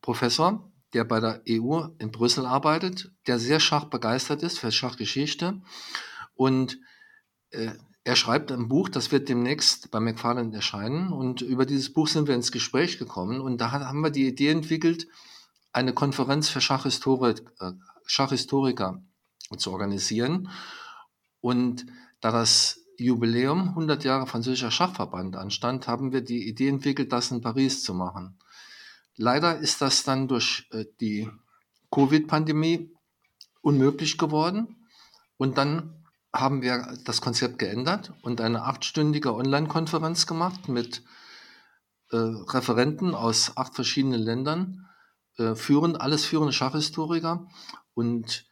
Professor, 0.00 0.70
der 0.92 1.04
bei 1.04 1.20
der 1.20 1.42
EU 1.48 1.86
in 1.98 2.10
Brüssel 2.12 2.46
arbeitet, 2.46 3.10
der 3.26 3.38
sehr 3.38 3.60
schachbegeistert 3.60 4.42
ist 4.42 4.58
für 4.58 4.70
Schachgeschichte. 4.70 5.60
Und 6.34 6.78
äh, 7.50 7.72
er 8.06 8.14
schreibt 8.14 8.52
ein 8.52 8.68
Buch, 8.68 8.88
das 8.88 9.10
wird 9.10 9.28
demnächst 9.28 9.90
bei 9.90 9.98
McFarland 9.98 10.54
erscheinen. 10.54 11.12
Und 11.12 11.40
über 11.40 11.66
dieses 11.66 11.92
Buch 11.92 12.06
sind 12.06 12.28
wir 12.28 12.36
ins 12.36 12.52
Gespräch 12.52 13.00
gekommen. 13.00 13.40
Und 13.40 13.60
da 13.60 13.72
haben 13.72 14.00
wir 14.00 14.10
die 14.10 14.28
Idee 14.28 14.50
entwickelt, 14.50 15.08
eine 15.72 15.92
Konferenz 15.92 16.48
für 16.48 16.60
Schachhistorik, 16.60 17.42
äh, 17.58 17.72
Schachhistoriker 18.04 19.02
zu 19.56 19.72
organisieren. 19.72 20.50
Und 21.40 21.84
da 22.20 22.30
das 22.30 22.78
Jubiläum 22.96 23.70
100 23.70 24.04
Jahre 24.04 24.28
französischer 24.28 24.70
Schachverband 24.70 25.34
anstand, 25.34 25.88
haben 25.88 26.12
wir 26.12 26.20
die 26.20 26.48
Idee 26.48 26.68
entwickelt, 26.68 27.10
das 27.10 27.32
in 27.32 27.40
Paris 27.40 27.82
zu 27.82 27.92
machen. 27.92 28.38
Leider 29.16 29.58
ist 29.58 29.82
das 29.82 30.04
dann 30.04 30.28
durch 30.28 30.68
äh, 30.70 30.84
die 31.00 31.28
Covid-Pandemie 31.90 32.88
unmöglich 33.62 34.16
geworden. 34.16 34.86
Und 35.38 35.58
dann 35.58 36.05
haben 36.40 36.62
wir 36.62 36.96
das 37.04 37.20
Konzept 37.20 37.58
geändert 37.58 38.12
und 38.22 38.40
eine 38.40 38.62
achtstündige 38.62 39.34
Online-Konferenz 39.34 40.26
gemacht 40.26 40.68
mit 40.68 41.02
äh, 42.10 42.16
Referenten 42.16 43.14
aus 43.14 43.56
acht 43.56 43.74
verschiedenen 43.74 44.20
Ländern, 44.20 44.88
äh, 45.38 45.54
führen, 45.54 45.96
alles 45.96 46.24
führende 46.24 46.52
Schachhistoriker. 46.52 47.46
Und 47.94 48.46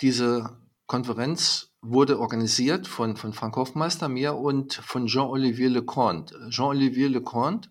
diese 0.00 0.58
Konferenz 0.86 1.68
wurde 1.82 2.18
organisiert 2.18 2.86
von, 2.86 3.16
von 3.16 3.32
Frank 3.32 3.56
Hofmeister, 3.56 4.08
mir 4.08 4.34
und 4.34 4.74
von 4.74 5.06
Jean-Olivier 5.06 5.70
Leconte. 5.70 6.48
Jean-Olivier 6.50 7.08
Leconte 7.08 7.70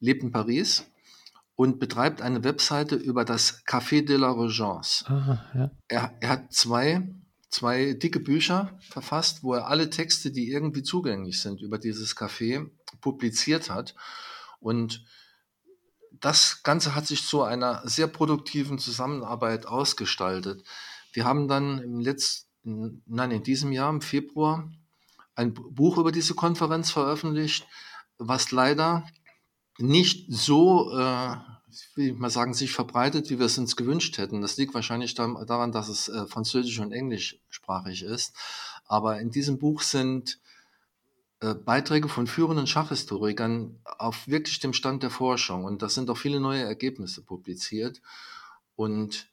lebt 0.00 0.22
in 0.22 0.30
Paris 0.30 0.84
und 1.56 1.80
betreibt 1.80 2.22
eine 2.22 2.44
Webseite 2.44 2.94
über 2.94 3.24
das 3.24 3.64
Café 3.66 4.04
de 4.04 4.16
la 4.16 4.30
Regence. 4.30 5.04
Aha, 5.08 5.44
ja. 5.54 5.70
er, 5.88 6.16
er 6.20 6.28
hat 6.28 6.52
zwei, 6.52 7.08
zwei 7.50 7.94
dicke 7.94 8.20
Bücher 8.20 8.78
verfasst, 8.80 9.42
wo 9.42 9.54
er 9.54 9.68
alle 9.68 9.90
Texte, 9.90 10.30
die 10.30 10.50
irgendwie 10.50 10.82
zugänglich 10.82 11.40
sind 11.40 11.60
über 11.60 11.78
dieses 11.78 12.16
Café, 12.16 12.70
publiziert 13.00 13.70
hat. 13.70 13.94
Und 14.60 15.04
das 16.12 16.62
Ganze 16.62 16.94
hat 16.94 17.06
sich 17.06 17.26
zu 17.26 17.42
einer 17.42 17.86
sehr 17.88 18.06
produktiven 18.06 18.78
Zusammenarbeit 18.78 19.66
ausgestaltet. 19.66 20.64
Wir 21.12 21.24
haben 21.24 21.48
dann 21.48 21.78
im 21.78 22.00
letzten, 22.00 23.02
nein, 23.06 23.30
in 23.30 23.42
diesem 23.42 23.72
Jahr, 23.72 23.90
im 23.90 24.00
Februar, 24.00 24.70
ein 25.34 25.54
Buch 25.54 25.98
über 25.98 26.12
diese 26.12 26.34
Konferenz 26.34 26.90
veröffentlicht, 26.90 27.66
was 28.18 28.50
leider 28.50 29.06
nicht 29.78 30.26
so, 30.28 30.90
äh, 30.98 31.36
wie 31.94 32.12
mal 32.12 32.30
sagen, 32.30 32.54
sich 32.54 32.72
verbreitet, 32.72 33.30
wie 33.30 33.38
wir 33.38 33.46
es 33.46 33.58
uns 33.58 33.76
gewünscht 33.76 34.18
hätten. 34.18 34.40
Das 34.40 34.56
liegt 34.56 34.74
wahrscheinlich 34.74 35.14
daran, 35.14 35.72
dass 35.72 35.88
es 35.88 36.08
äh, 36.08 36.26
französisch 36.26 36.78
und 36.80 36.92
englischsprachig 36.92 38.02
ist. 38.02 38.34
Aber 38.86 39.20
in 39.20 39.30
diesem 39.30 39.58
Buch 39.58 39.82
sind 39.82 40.38
äh, 41.40 41.54
Beiträge 41.54 42.08
von 42.08 42.26
führenden 42.26 42.66
Schachhistorikern 42.66 43.78
auf 43.84 44.26
wirklich 44.26 44.58
dem 44.58 44.72
Stand 44.72 45.02
der 45.02 45.10
Forschung. 45.10 45.64
Und 45.64 45.82
da 45.82 45.88
sind 45.88 46.10
auch 46.10 46.16
viele 46.16 46.40
neue 46.40 46.62
Ergebnisse 46.62 47.22
publiziert. 47.22 48.00
Und 48.76 49.28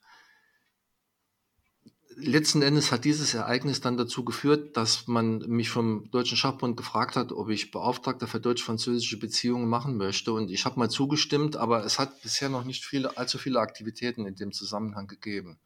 letzten 2.16 2.62
Endes 2.62 2.92
hat 2.92 3.04
dieses 3.04 3.34
Ereignis 3.34 3.80
dann 3.80 3.96
dazu 3.96 4.24
geführt, 4.24 4.76
dass 4.76 5.06
man 5.06 5.38
mich 5.38 5.70
vom 5.70 6.10
Deutschen 6.10 6.36
Schachbund 6.36 6.76
gefragt 6.76 7.16
hat, 7.16 7.32
ob 7.32 7.50
ich 7.50 7.70
Beauftragter 7.70 8.26
für 8.26 8.40
deutsch-französische 8.40 9.18
Beziehungen 9.18 9.68
machen 9.68 9.96
möchte. 9.96 10.32
Und 10.32 10.50
ich 10.50 10.64
habe 10.64 10.78
mal 10.78 10.88
zugestimmt, 10.88 11.56
aber 11.56 11.84
es 11.84 11.98
hat 11.98 12.22
bisher 12.22 12.48
noch 12.48 12.64
nicht 12.64 12.84
viele, 12.84 13.16
allzu 13.16 13.38
viele 13.38 13.60
Aktivitäten 13.60 14.26
in 14.26 14.34
dem 14.34 14.52
Zusammenhang 14.52 15.06
gegeben. 15.06 15.58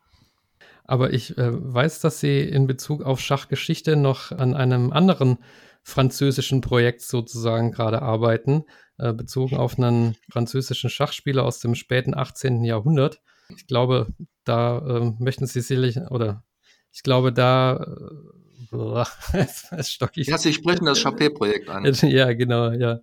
Aber 0.85 1.13
ich 1.13 1.39
äh, 1.39 1.51
weiß, 1.53 2.01
dass 2.01 2.21
Sie 2.21 2.41
in 2.41 2.67
Bezug 2.67 3.03
auf 3.03 3.21
Schachgeschichte 3.21 3.97
noch 3.97 4.33
an 4.33 4.55
einem 4.55 4.93
anderen 4.93 5.39
französischen 5.83 6.61
Projekt 6.61 7.03
sozusagen 7.03 7.71
gerade 7.71 8.03
arbeiten, 8.03 8.65
äh, 8.99 9.13
bezogen 9.13 9.57
auf 9.57 9.79
einen 9.79 10.17
französischen 10.31 10.91
Schachspieler 10.91 11.45
aus 11.45 11.61
dem 11.61 11.75
späten 11.75 12.15
18. 12.15 12.65
Jahrhundert. 12.65 13.21
Ich 13.57 13.67
glaube, 13.67 14.09
da 14.45 14.79
äh, 14.79 15.13
möchten 15.19 15.47
Sie 15.47 15.61
sicherlich, 15.61 15.99
oder 16.11 16.45
ich 16.93 17.03
glaube, 17.03 17.33
da 17.33 17.77
äh, 17.77 18.41
es 19.33 19.91
stock 19.91 20.13
ich. 20.15 20.29
Ja, 20.29 20.39
Sie 20.39 20.53
sprechen 20.53 20.85
das 20.85 20.99
Chappé-Projekt 20.99 21.69
an. 21.69 21.85
Ja, 22.03 22.33
genau, 22.33 22.71
ja. 22.71 23.01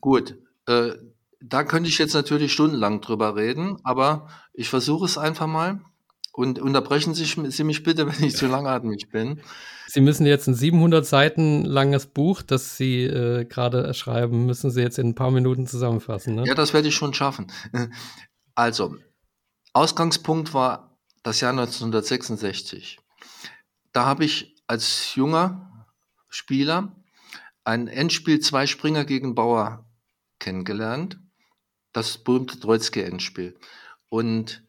Gut. 0.00 0.36
Äh, 0.66 0.92
da 1.40 1.62
könnte 1.62 1.88
ich 1.88 1.98
jetzt 1.98 2.14
natürlich 2.14 2.52
stundenlang 2.52 3.00
drüber 3.00 3.36
reden, 3.36 3.76
aber 3.84 4.28
ich 4.54 4.68
versuche 4.68 5.04
es 5.04 5.18
einfach 5.18 5.46
mal. 5.46 5.80
Und 6.32 6.58
unterbrechen 6.58 7.14
Sie, 7.14 7.24
Sie 7.24 7.64
mich 7.64 7.82
bitte, 7.82 8.06
wenn 8.08 8.24
ich 8.24 8.36
zu 8.36 8.46
langatmig 8.46 9.08
bin. 9.10 9.40
Sie 9.86 10.00
müssen 10.00 10.26
jetzt 10.26 10.48
ein 10.48 10.54
700 10.54 11.06
Seiten 11.06 11.64
langes 11.64 12.06
Buch, 12.06 12.42
das 12.42 12.76
Sie 12.76 13.04
äh, 13.04 13.44
gerade 13.44 13.92
schreiben, 13.94 14.46
müssen 14.46 14.70
Sie 14.70 14.80
jetzt 14.80 14.98
in 14.98 15.10
ein 15.10 15.14
paar 15.14 15.30
Minuten 15.30 15.66
zusammenfassen. 15.66 16.34
Ne? 16.34 16.44
Ja, 16.46 16.54
das 16.54 16.72
werde 16.72 16.88
ich 16.88 16.94
schon 16.94 17.14
schaffen. 17.14 17.52
Also, 18.54 18.96
Ausgangspunkt 19.74 20.54
war 20.54 20.96
das 21.24 21.40
Jahr 21.40 21.50
1966. 21.50 23.00
Da 23.92 24.06
habe 24.06 24.24
ich 24.24 24.54
als 24.68 25.14
junger 25.16 25.86
Spieler 26.28 26.96
ein 27.64 27.88
Endspiel 27.88 28.38
zwei 28.38 28.68
Springer 28.68 29.04
gegen 29.04 29.34
Bauer 29.34 29.84
kennengelernt. 30.38 31.18
Das 31.92 32.18
berühmte 32.18 32.60
Troitsky-Endspiel. 32.60 33.58
Und 34.08 34.64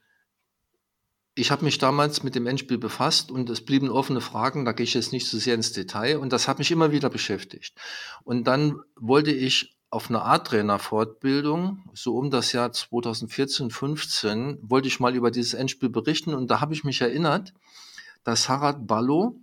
ich 1.35 1.51
habe 1.51 1.65
mich 1.65 1.77
damals 1.77 2.23
mit 2.23 2.33
dem 2.33 2.47
Endspiel 2.47 2.79
befasst 2.79 3.29
und 3.29 3.49
es 3.49 3.63
blieben 3.63 3.89
offene 3.89 4.21
Fragen, 4.21 4.65
da 4.65 4.71
gehe 4.71 4.85
ich 4.85 4.95
jetzt 4.95 5.11
nicht 5.11 5.27
so 5.27 5.37
sehr 5.37 5.53
ins 5.53 5.73
Detail 5.73 6.17
und 6.17 6.33
das 6.33 6.47
hat 6.47 6.57
mich 6.57 6.71
immer 6.71 6.91
wieder 6.91 7.09
beschäftigt. 7.09 7.77
Und 8.23 8.45
dann 8.45 8.79
wollte 8.95 9.31
ich 9.31 9.74
auf 9.95 10.09
einer 10.09 10.25
A-Trainer-Fortbildung, 10.25 11.81
so 11.93 12.17
um 12.17 12.29
das 12.29 12.51
Jahr 12.51 12.73
2014, 12.73 13.71
15, 13.71 14.59
wollte 14.61 14.89
ich 14.89 14.99
mal 14.99 15.15
über 15.15 15.31
dieses 15.31 15.53
Endspiel 15.53 15.87
berichten 15.87 16.33
und 16.33 16.51
da 16.51 16.59
habe 16.59 16.73
ich 16.73 16.83
mich 16.83 16.99
erinnert, 16.99 17.53
dass 18.25 18.49
Harald 18.49 18.87
Ballo 18.87 19.39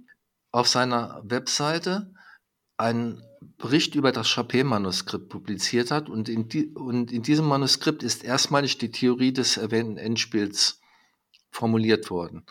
auf 0.50 0.68
seiner 0.68 1.22
Webseite 1.24 2.12
einen 2.76 3.22
Bericht 3.56 3.94
über 3.94 4.12
das 4.12 4.26
Chappé-Manuskript 4.26 5.30
publiziert 5.30 5.90
hat 5.90 6.10
und 6.10 6.28
in, 6.28 6.50
die, 6.50 6.66
und 6.66 7.10
in 7.12 7.22
diesem 7.22 7.46
Manuskript 7.46 8.02
ist 8.02 8.22
erstmalig 8.22 8.76
die 8.76 8.90
Theorie 8.90 9.32
des 9.32 9.56
erwähnten 9.56 9.96
Endspiels 9.96 10.82
formuliert 11.50 12.10
worden. 12.10 12.44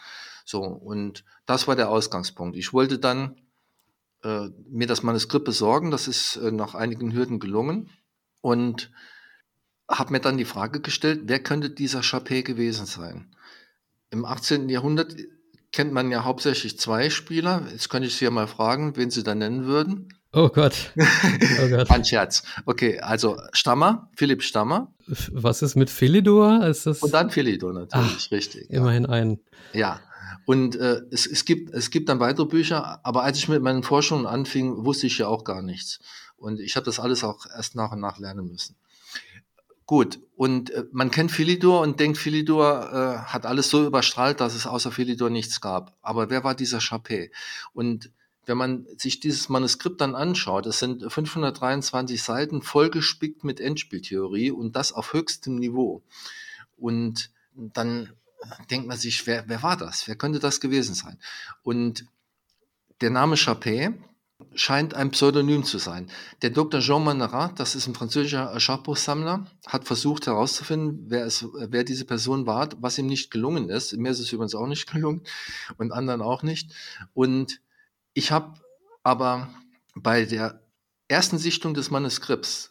So, 0.43 0.63
und 0.63 1.23
das 1.45 1.67
war 1.67 1.75
der 1.75 1.91
Ausgangspunkt. 1.91 2.57
Ich 2.57 2.73
wollte 2.73 2.97
dann 2.97 3.39
äh, 4.23 4.49
mir 4.69 4.87
das 4.87 5.03
Manuskript 5.03 5.45
besorgen. 5.45 5.91
Das 5.91 6.07
ist 6.07 6.37
äh, 6.37 6.51
nach 6.51 6.75
einigen 6.75 7.13
Hürden 7.13 7.39
gelungen. 7.39 7.89
Und 8.41 8.91
habe 9.89 10.13
mir 10.13 10.19
dann 10.19 10.37
die 10.37 10.45
Frage 10.45 10.79
gestellt, 10.79 11.21
wer 11.25 11.39
könnte 11.39 11.69
dieser 11.69 12.01
Chappé 12.01 12.43
gewesen 12.43 12.85
sein? 12.85 13.35
Im 14.09 14.25
18. 14.25 14.69
Jahrhundert 14.69 15.15
kennt 15.71 15.93
man 15.93 16.11
ja 16.11 16.23
hauptsächlich 16.23 16.79
zwei 16.79 17.09
Spieler. 17.09 17.65
Jetzt 17.71 17.89
könnte 17.89 18.07
ich 18.07 18.15
Sie 18.15 18.25
ja 18.25 18.31
mal 18.31 18.47
fragen, 18.47 18.95
wen 18.95 19.09
Sie 19.09 19.23
da 19.23 19.35
nennen 19.35 19.65
würden. 19.65 20.09
Oh 20.33 20.49
Gott. 20.49 20.91
Oh 20.97 21.67
Gott. 21.69 21.89
Ein 21.91 22.05
Scherz. 22.05 22.43
Okay, 22.65 22.99
also 22.99 23.37
Stammer, 23.51 24.09
Philipp 24.15 24.43
Stammer. 24.43 24.93
Was 25.31 25.61
ist 25.61 25.75
mit 25.75 25.89
Philidor? 25.89 26.65
Ist 26.65 26.85
das... 26.85 26.99
Und 27.03 27.13
dann 27.13 27.29
Philidor 27.31 27.73
natürlich, 27.73 28.27
Ach, 28.27 28.31
richtig. 28.31 28.69
Immerhin 28.69 29.03
ja. 29.03 29.09
ein. 29.09 29.39
Ja, 29.73 29.99
und 30.45 30.75
äh, 30.75 31.01
es, 31.11 31.25
es, 31.25 31.45
gibt, 31.45 31.73
es 31.73 31.89
gibt 31.89 32.09
dann 32.09 32.19
weitere 32.19 32.45
Bücher, 32.45 33.05
aber 33.05 33.23
als 33.23 33.37
ich 33.37 33.47
mit 33.47 33.61
meinen 33.61 33.83
Forschungen 33.83 34.25
anfing, 34.25 34.85
wusste 34.85 35.07
ich 35.07 35.17
ja 35.17 35.27
auch 35.27 35.43
gar 35.43 35.61
nichts. 35.61 35.99
Und 36.37 36.59
ich 36.59 36.75
habe 36.75 36.85
das 36.85 36.99
alles 36.99 37.23
auch 37.23 37.45
erst 37.45 37.75
nach 37.75 37.91
und 37.91 37.99
nach 37.99 38.17
lernen 38.17 38.47
müssen. 38.47 38.75
Gut, 39.85 40.19
und 40.37 40.69
äh, 40.69 40.85
man 40.91 41.11
kennt 41.11 41.31
Philidor 41.31 41.81
und 41.81 41.99
denkt, 41.99 42.17
Philidor 42.17 42.93
äh, 42.93 43.17
hat 43.27 43.45
alles 43.45 43.69
so 43.69 43.85
überstrahlt, 43.85 44.39
dass 44.39 44.55
es 44.55 44.65
außer 44.65 44.91
Philidor 44.91 45.29
nichts 45.29 45.59
gab. 45.59 45.97
Aber 46.01 46.29
wer 46.29 46.43
war 46.43 46.55
dieser 46.55 46.79
Chappé? 46.79 47.29
Und 47.73 48.09
wenn 48.45 48.57
man 48.57 48.87
sich 48.97 49.19
dieses 49.19 49.49
Manuskript 49.49 50.01
dann 50.01 50.15
anschaut, 50.15 50.65
es 50.65 50.79
sind 50.79 51.03
523 51.11 52.23
Seiten 52.23 52.61
vollgespickt 52.61 53.43
mit 53.43 53.59
Endspieltheorie 53.59 54.51
und 54.51 54.75
das 54.75 54.93
auf 54.93 55.13
höchstem 55.13 55.55
Niveau. 55.55 56.01
Und 56.77 57.29
dann 57.55 58.13
denkt 58.69 58.87
man 58.87 58.97
sich, 58.97 59.25
wer, 59.27 59.47
wer 59.47 59.63
war 59.63 59.77
das? 59.77 60.07
Wer 60.07 60.15
könnte 60.15 60.39
das 60.39 60.59
gewesen 60.59 60.95
sein? 60.95 61.17
Und 61.63 62.05
der 63.01 63.09
Name 63.09 63.35
Chappé 63.35 63.93
scheint 64.55 64.93
ein 64.93 65.11
Pseudonym 65.11 65.63
zu 65.63 65.77
sein. 65.77 66.09
Der 66.41 66.49
Dr. 66.49 66.81
Jean 66.81 67.03
Manerat, 67.03 67.59
das 67.59 67.75
ist 67.75 67.87
ein 67.87 67.95
französischer 67.95 68.59
Schachbuchsammler, 68.59 69.45
hat 69.67 69.85
versucht 69.85 70.27
herauszufinden, 70.27 71.05
wer, 71.07 71.25
es, 71.25 71.45
wer 71.53 71.83
diese 71.83 72.05
Person 72.05 72.45
war, 72.45 72.69
was 72.79 72.97
ihm 72.97 73.07
nicht 73.07 73.31
gelungen 73.31 73.69
ist. 73.69 73.93
Mir 73.93 74.11
ist 74.11 74.19
es 74.19 74.31
übrigens 74.31 74.55
auch 74.55 74.67
nicht 74.67 74.87
gelungen 74.91 75.21
und 75.77 75.91
anderen 75.91 76.21
auch 76.21 76.43
nicht. 76.43 76.71
Und 77.13 77.61
ich 78.13 78.31
habe 78.31 78.55
aber 79.03 79.53
bei 79.95 80.25
der 80.25 80.61
ersten 81.07 81.37
Sichtung 81.37 81.73
des 81.73 81.91
Manuskripts 81.91 82.70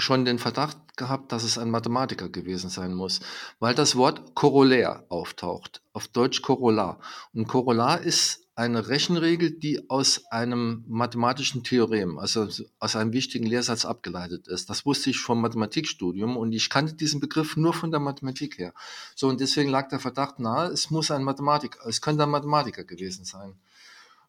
schon 0.00 0.24
den 0.24 0.38
Verdacht 0.38 0.96
gehabt, 0.96 1.32
dass 1.32 1.44
es 1.44 1.58
ein 1.58 1.70
Mathematiker 1.70 2.28
gewesen 2.28 2.70
sein 2.70 2.94
muss, 2.94 3.20
weil 3.58 3.74
das 3.74 3.96
Wort 3.96 4.34
Korollär 4.34 5.04
auftaucht, 5.08 5.82
auf 5.92 6.08
Deutsch 6.08 6.42
Korollar. 6.42 7.00
Und 7.32 7.46
Korollar 7.48 8.00
ist 8.00 8.40
eine 8.60 8.88
Rechenregel, 8.88 9.52
die 9.52 9.88
aus 9.88 10.26
einem 10.30 10.84
mathematischen 10.86 11.64
Theorem, 11.64 12.18
also 12.18 12.46
aus 12.78 12.94
einem 12.94 13.14
wichtigen 13.14 13.46
Lehrsatz 13.46 13.86
abgeleitet 13.86 14.48
ist. 14.48 14.68
Das 14.68 14.84
wusste 14.84 15.08
ich 15.08 15.18
vom 15.18 15.40
Mathematikstudium 15.40 16.36
und 16.36 16.52
ich 16.52 16.68
kannte 16.68 16.92
diesen 16.92 17.20
Begriff 17.20 17.56
nur 17.56 17.72
von 17.72 17.90
der 17.90 18.00
Mathematik 18.00 18.58
her. 18.58 18.74
So, 19.14 19.28
und 19.28 19.40
deswegen 19.40 19.70
lag 19.70 19.88
der 19.88 19.98
Verdacht 19.98 20.40
nahe, 20.40 20.68
es 20.68 20.90
muss 20.90 21.10
ein 21.10 21.24
Mathematiker, 21.24 21.86
es 21.88 22.02
könnte 22.02 22.24
ein 22.24 22.30
Mathematiker 22.30 22.84
gewesen 22.84 23.24
sein. 23.24 23.54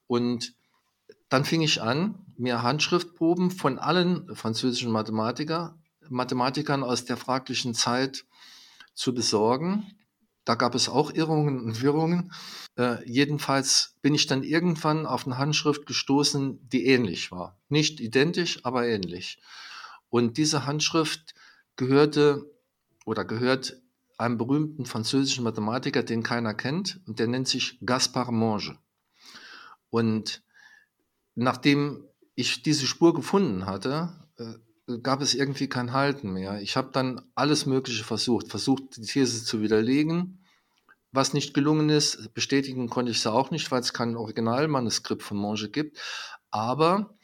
Und 0.08 0.54
dann 1.30 1.46
fing 1.46 1.62
ich 1.62 1.82
an, 1.82 2.26
mir 2.38 2.64
Handschriftproben 2.64 3.52
von 3.52 3.80
allen 3.80 4.36
französischen 4.36 4.92
Mathematiker, 4.92 5.78
Mathematikern 6.10 6.84
aus 6.84 7.06
der 7.06 7.18
fraglichen 7.18 7.74
Zeit 7.74 8.26
zu 8.94 9.14
besorgen. 9.14 9.86
Da 10.44 10.56
gab 10.56 10.76
es 10.76 10.90
auch 10.90 11.14
Irrungen 11.14 11.60
und 11.64 11.82
Wirrungen. 11.82 12.34
Äh, 12.76 12.98
jedenfalls 13.08 13.96
bin 14.02 14.16
ich 14.16 14.28
dann 14.28 14.44
irgendwann 14.44 15.06
auf 15.06 15.26
eine 15.26 15.38
Handschrift 15.38 15.86
gestoßen, 15.86 16.68
die 16.68 16.88
ähnlich 16.88 17.32
war. 17.32 17.60
Nicht 17.70 18.00
identisch, 18.00 18.66
aber 18.66 18.88
ähnlich. 18.88 19.40
Und 20.10 20.38
diese 20.38 20.66
Handschrift 20.66 21.36
gehörte 21.76 22.52
oder 23.06 23.24
gehört 23.24 23.82
einem 24.18 24.38
berühmten 24.38 24.86
französischen 24.86 25.44
Mathematiker, 25.44 26.04
den 26.04 26.24
keiner 26.24 26.54
kennt, 26.54 27.00
und 27.08 27.20
der 27.20 27.28
nennt 27.28 27.48
sich 27.48 27.80
Gaspard 27.86 28.32
Monge. 28.32 28.78
Und 29.90 30.44
nachdem 31.36 32.06
ich 32.36 32.64
diese 32.64 32.88
Spur 32.88 33.14
gefunden 33.14 33.66
hatte, 33.66 34.10
äh, 34.38 34.98
gab 35.00 35.22
es 35.22 35.34
irgendwie 35.34 35.70
kein 35.70 35.94
Halten 35.94 36.34
mehr. 36.34 36.62
Ich 36.62 36.76
habe 36.76 36.90
dann 36.92 37.22
alles 37.36 37.66
Mögliche 37.66 38.04
versucht, 38.04 38.50
versucht, 38.50 38.98
die 38.98 39.02
These 39.02 39.46
zu 39.46 39.62
widerlegen. 39.62 40.44
Was 41.12 41.34
nicht 41.34 41.54
gelungen 41.54 41.90
ist, 41.90 42.34
bestätigen 42.34 42.90
konnte 42.90 43.12
ich 43.12 43.22
sie 43.22 43.32
auch 43.32 43.52
nicht, 43.52 43.70
weil 43.72 43.82
es 43.82 43.94
kein 43.94 44.16
Originalmanuskript 44.16 45.24
von 45.24 45.38
Monge 45.38 45.70
gibt. 45.70 45.98
Aber 46.52 47.18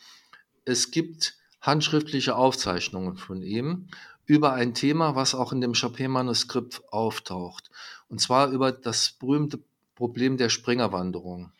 es 0.65 0.91
gibt 0.91 1.37
handschriftliche 1.61 2.35
Aufzeichnungen 2.35 3.17
von 3.17 3.41
ihm 3.41 3.87
über 4.25 4.53
ein 4.53 4.73
Thema, 4.73 5.15
was 5.15 5.35
auch 5.35 5.53
in 5.53 5.61
dem 5.61 5.73
Chapin-Manuskript 5.73 6.83
auftaucht. 6.91 7.69
Und 8.09 8.19
zwar 8.19 8.49
über 8.51 8.73
das 8.73 9.13
berühmte 9.13 9.63
Problem 9.95 10.37
der 10.37 10.49
Springerwanderung. 10.49 11.51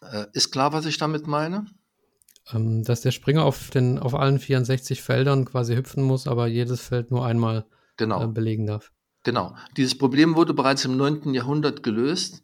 Äh, 0.00 0.26
ist 0.32 0.52
klar, 0.52 0.72
was 0.72 0.86
ich 0.86 0.98
damit 0.98 1.26
meine? 1.26 1.66
Ähm, 2.50 2.82
dass 2.82 3.02
der 3.02 3.12
Springer 3.12 3.44
auf, 3.44 3.70
den, 3.70 3.98
auf 3.98 4.14
allen 4.14 4.38
64 4.38 5.02
Feldern 5.02 5.44
quasi 5.44 5.76
hüpfen 5.76 6.02
muss, 6.02 6.26
aber 6.26 6.48
jedes 6.48 6.80
Feld 6.80 7.10
nur 7.10 7.24
einmal 7.24 7.66
genau. 7.96 8.24
äh, 8.24 8.26
belegen 8.26 8.66
darf. 8.66 8.90
Genau. 9.22 9.54
Dieses 9.76 9.96
Problem 9.96 10.34
wurde 10.34 10.52
bereits 10.52 10.84
im 10.84 10.96
9. 10.96 11.34
Jahrhundert 11.34 11.82
gelöst. 11.82 12.42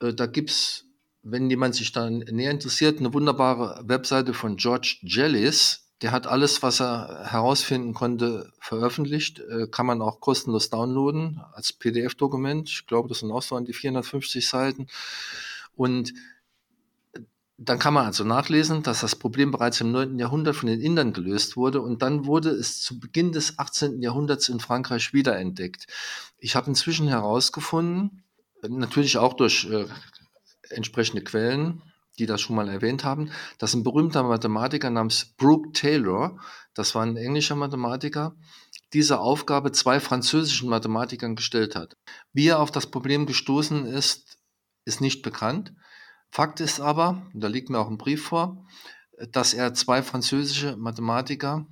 Äh, 0.00 0.12
da 0.12 0.26
gibt 0.26 0.50
es, 0.50 0.84
wenn 1.22 1.48
jemand 1.48 1.74
sich 1.74 1.92
da 1.92 2.10
näher 2.10 2.50
interessiert, 2.50 2.98
eine 2.98 3.14
wunderbare 3.14 3.82
Webseite 3.86 4.34
von 4.34 4.56
George 4.56 4.98
Jellis. 5.02 5.86
Der 6.02 6.12
hat 6.12 6.26
alles, 6.26 6.62
was 6.62 6.80
er 6.80 7.24
herausfinden 7.24 7.94
konnte, 7.94 8.52
veröffentlicht. 8.60 9.40
Äh, 9.40 9.68
kann 9.68 9.86
man 9.86 10.02
auch 10.02 10.20
kostenlos 10.20 10.68
downloaden 10.68 11.40
als 11.54 11.72
PDF-Dokument. 11.72 12.68
Ich 12.68 12.86
glaube, 12.86 13.08
das 13.08 13.20
sind 13.20 13.32
auch 13.32 13.42
so 13.42 13.56
an 13.56 13.64
die 13.64 13.72
450 13.72 14.46
Seiten. 14.46 14.88
Und 15.74 16.12
dann 17.60 17.80
kann 17.80 17.92
man 17.92 18.06
also 18.06 18.22
nachlesen, 18.22 18.84
dass 18.84 19.00
das 19.00 19.16
Problem 19.16 19.50
bereits 19.50 19.80
im 19.80 19.90
9. 19.90 20.16
Jahrhundert 20.16 20.54
von 20.54 20.68
den 20.68 20.80
Indern 20.80 21.12
gelöst 21.12 21.56
wurde 21.56 21.82
und 21.82 22.02
dann 22.02 22.24
wurde 22.24 22.50
es 22.50 22.80
zu 22.80 23.00
Beginn 23.00 23.32
des 23.32 23.58
18. 23.58 24.00
Jahrhunderts 24.00 24.48
in 24.48 24.60
Frankreich 24.60 25.12
wiederentdeckt. 25.12 25.88
Ich 26.38 26.54
habe 26.54 26.68
inzwischen 26.68 27.08
herausgefunden, 27.08 28.22
natürlich 28.62 29.18
auch 29.18 29.34
durch 29.34 29.68
äh, 29.68 29.86
entsprechende 30.70 31.24
Quellen, 31.24 31.82
die 32.20 32.26
das 32.26 32.40
schon 32.40 32.54
mal 32.54 32.68
erwähnt 32.68 33.02
haben, 33.02 33.32
dass 33.58 33.74
ein 33.74 33.82
berühmter 33.82 34.22
Mathematiker 34.22 34.90
namens 34.90 35.34
Brooke 35.36 35.72
Taylor, 35.72 36.38
das 36.74 36.94
war 36.94 37.02
ein 37.02 37.16
englischer 37.16 37.56
Mathematiker, 37.56 38.36
diese 38.92 39.18
Aufgabe 39.18 39.72
zwei 39.72 39.98
französischen 39.98 40.68
Mathematikern 40.68 41.34
gestellt 41.34 41.74
hat. 41.74 41.96
Wie 42.32 42.46
er 42.46 42.60
auf 42.60 42.70
das 42.70 42.86
Problem 42.86 43.26
gestoßen 43.26 43.84
ist, 43.86 44.38
ist 44.84 45.00
nicht 45.00 45.22
bekannt. 45.22 45.72
Fakt 46.30 46.60
ist 46.60 46.80
aber, 46.80 47.22
da 47.34 47.48
liegt 47.48 47.70
mir 47.70 47.78
auch 47.78 47.88
ein 47.88 47.98
Brief 47.98 48.24
vor, 48.24 48.64
dass 49.32 49.54
er 49.54 49.74
zwei 49.74 50.02
französische 50.02 50.76
Mathematiker, 50.76 51.66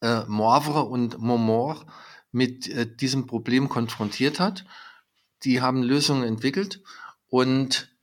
äh, 0.00 0.24
Moivre 0.26 0.82
und 0.84 1.18
Montmort, 1.18 1.86
mit 2.32 2.68
äh, 2.68 2.86
diesem 2.86 3.26
Problem 3.26 3.68
konfrontiert 3.68 4.40
hat. 4.40 4.64
Die 5.44 5.60
haben 5.60 5.82
Lösungen 5.82 6.24
entwickelt 6.24 6.82
und 7.28 7.96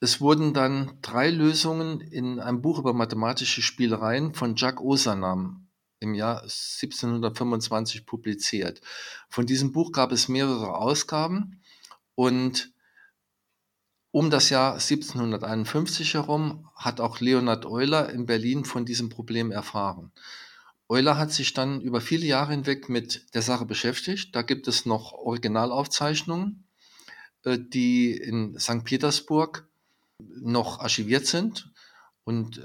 es 0.00 0.20
wurden 0.20 0.54
dann 0.54 0.98
drei 1.02 1.30
Lösungen 1.30 2.00
in 2.00 2.38
einem 2.40 2.62
Buch 2.62 2.78
über 2.78 2.92
mathematische 2.92 3.62
Spielereien 3.62 4.32
von 4.32 4.54
Jacques 4.54 4.80
Ozanam 4.80 5.68
im 6.00 6.14
Jahr 6.14 6.42
1725 6.42 8.06
publiziert. 8.06 8.80
Von 9.28 9.46
diesem 9.46 9.72
Buch 9.72 9.90
gab 9.90 10.12
es 10.12 10.28
mehrere 10.28 10.76
Ausgaben 10.76 11.60
und 12.14 12.72
um 14.18 14.30
das 14.30 14.50
Jahr 14.50 14.72
1751 14.72 16.14
herum 16.14 16.68
hat 16.74 17.00
auch 17.00 17.20
Leonhard 17.20 17.66
Euler 17.66 18.10
in 18.10 18.26
Berlin 18.26 18.64
von 18.64 18.84
diesem 18.84 19.10
Problem 19.10 19.52
erfahren. 19.52 20.10
Euler 20.88 21.16
hat 21.16 21.30
sich 21.30 21.54
dann 21.54 21.80
über 21.80 22.00
viele 22.00 22.26
Jahre 22.26 22.50
hinweg 22.50 22.88
mit 22.88 23.32
der 23.36 23.42
Sache 23.42 23.64
beschäftigt. 23.64 24.34
Da 24.34 24.42
gibt 24.42 24.66
es 24.66 24.86
noch 24.86 25.12
Originalaufzeichnungen, 25.12 26.64
äh, 27.44 27.60
die 27.60 28.10
in 28.10 28.58
St. 28.58 28.82
Petersburg 28.82 29.68
noch 30.18 30.80
archiviert 30.80 31.28
sind. 31.28 31.70
Und 32.24 32.60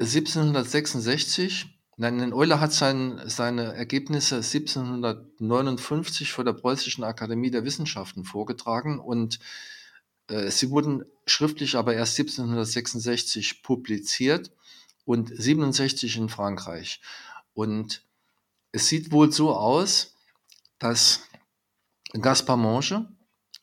1766, 0.00 1.62
äh, 1.62 1.68
nein, 1.96 2.32
Euler 2.32 2.58
hat 2.58 2.72
sein, 2.72 3.20
seine 3.26 3.72
Ergebnisse 3.72 4.38
1759 4.38 6.32
vor 6.32 6.44
der 6.44 6.54
Preußischen 6.54 7.04
Akademie 7.04 7.52
der 7.52 7.64
Wissenschaften 7.64 8.24
vorgetragen 8.24 8.98
und 8.98 9.38
sie 10.28 10.70
wurden 10.70 11.04
schriftlich 11.26 11.76
aber 11.76 11.94
erst 11.94 12.18
1766 12.18 13.62
publiziert 13.62 14.50
und 15.04 15.30
67 15.34 16.16
in 16.16 16.28
Frankreich. 16.28 17.00
Und 17.54 18.04
es 18.72 18.88
sieht 18.88 19.10
wohl 19.10 19.32
so 19.32 19.54
aus, 19.54 20.14
dass 20.78 21.22
Gaspard 22.12 22.58
Monge, 22.58 23.08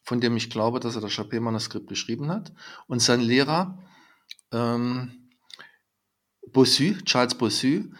von 0.03 0.21
dem 0.21 0.37
ich 0.37 0.49
glaube, 0.49 0.79
dass 0.79 0.95
er 0.95 1.01
das 1.01 1.11
Chapé-Manuskript 1.11 1.87
geschrieben 1.87 2.29
hat, 2.29 2.51
und 2.87 2.99
sein 3.01 3.21
Lehrer 3.21 3.79
ähm, 4.51 5.29
Bossu, 6.47 6.95
Charles 7.05 7.35
Bossu, 7.35 7.91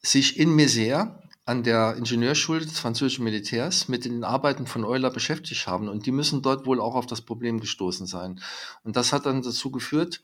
sich 0.00 0.38
in 0.38 0.50
Mézières 0.50 1.18
an 1.48 1.62
der 1.62 1.96
Ingenieurschule 1.96 2.60
des 2.60 2.78
französischen 2.78 3.24
Militärs 3.24 3.88
mit 3.88 4.04
den 4.04 4.22
Arbeiten 4.22 4.66
von 4.66 4.84
Euler 4.84 5.10
beschäftigt 5.10 5.66
haben. 5.66 5.88
Und 5.88 6.04
die 6.04 6.12
müssen 6.12 6.42
dort 6.42 6.66
wohl 6.66 6.78
auch 6.78 6.94
auf 6.94 7.06
das 7.06 7.22
Problem 7.22 7.58
gestoßen 7.58 8.06
sein. 8.06 8.42
Und 8.84 8.96
das 8.96 9.14
hat 9.14 9.24
dann 9.24 9.40
dazu 9.40 9.70
geführt, 9.70 10.22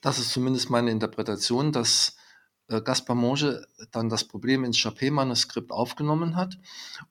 das 0.00 0.18
ist 0.18 0.32
zumindest 0.32 0.68
meine 0.68 0.90
Interpretation, 0.90 1.70
dass 1.70 2.16
äh, 2.66 2.80
Gaspar 2.80 3.14
Monge 3.14 3.68
dann 3.92 4.08
das 4.08 4.24
Problem 4.24 4.64
ins 4.64 4.78
Chapé-Manuskript 4.78 5.70
aufgenommen 5.70 6.34
hat. 6.34 6.58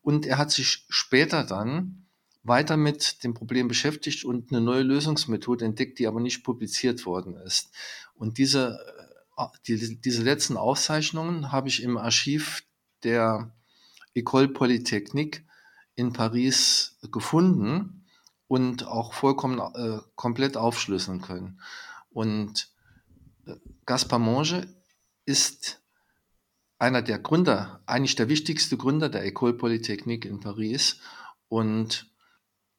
Und 0.02 0.26
er 0.26 0.38
hat 0.38 0.52
sich 0.52 0.86
später 0.90 1.46
dann 1.46 2.08
weiter 2.44 2.76
mit 2.76 3.24
dem 3.24 3.34
Problem 3.34 3.70
beschäftigt 3.70 4.26
und 4.26 4.52
eine 4.52 4.60
neue 4.60 4.84
Lösungsmethode 4.84 5.64
entdeckt, 5.64 6.00
die 6.00 6.08
aber 6.08 6.20
nicht 6.20 6.44
publiziert 6.44 7.06
worden 7.06 7.38
ist. 7.38 7.70
Und 8.14 8.40
diese, 8.40 8.78
äh, 9.38 9.46
die, 9.68 10.02
diese 10.02 10.22
letzten 10.22 10.58
Aufzeichnungen 10.58 11.54
habe 11.54 11.70
ich 11.70 11.82
im 11.82 11.96
Archiv 11.98 12.62
der 13.06 13.52
École 14.16 14.50
Polytechnique 14.50 15.46
in 15.96 16.12
Paris 16.12 16.98
gefunden 17.12 18.06
und 18.48 18.86
auch 18.86 19.14
vollkommen 19.14 19.60
äh, 19.60 20.00
komplett 20.16 20.58
aufschlüsseln 20.58 21.22
können. 21.22 21.62
Und 22.10 22.70
äh, 23.46 23.56
Gaspar 23.86 24.20
Monge 24.20 24.68
ist 25.26 25.82
einer 26.78 27.02
der 27.02 27.20
Gründer, 27.20 27.82
eigentlich 27.86 28.16
der 28.16 28.30
wichtigste 28.30 28.78
Gründer 28.78 29.10
der 29.10 29.26
École 29.26 29.54
Polytechnique 29.54 30.26
in 30.26 30.40
Paris 30.40 31.00
und 31.48 32.12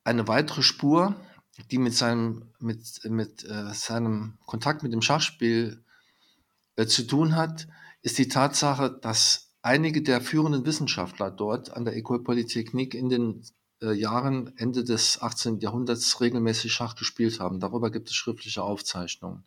eine 0.04 0.28
weitere 0.28 0.62
Spur, 0.62 1.16
die 1.70 1.78
mit 1.78 1.94
seinem, 1.94 2.52
mit, 2.58 3.00
mit, 3.04 3.44
äh, 3.44 3.72
seinem 3.72 4.38
Kontakt 4.44 4.82
mit 4.82 4.92
dem 4.92 5.02
Schachspiel 5.02 5.82
äh, 6.76 6.86
zu 6.86 7.06
tun 7.06 7.34
hat, 7.34 7.66
ist 8.02 8.18
die 8.18 8.28
Tatsache, 8.28 8.90
dass 8.90 9.45
einige 9.66 10.00
der 10.00 10.20
führenden 10.20 10.64
Wissenschaftler 10.64 11.30
dort 11.30 11.72
an 11.72 11.84
der 11.84 11.96
École 11.96 12.22
Polytechnique 12.22 12.94
in 12.94 13.08
den 13.08 13.42
äh, 13.82 13.92
Jahren 13.92 14.56
Ende 14.56 14.84
des 14.84 15.20
18. 15.20 15.58
Jahrhunderts 15.58 16.20
regelmäßig 16.20 16.72
Schach 16.72 16.94
gespielt 16.94 17.40
haben. 17.40 17.58
Darüber 17.58 17.90
gibt 17.90 18.08
es 18.08 18.14
schriftliche 18.14 18.62
Aufzeichnungen. 18.62 19.42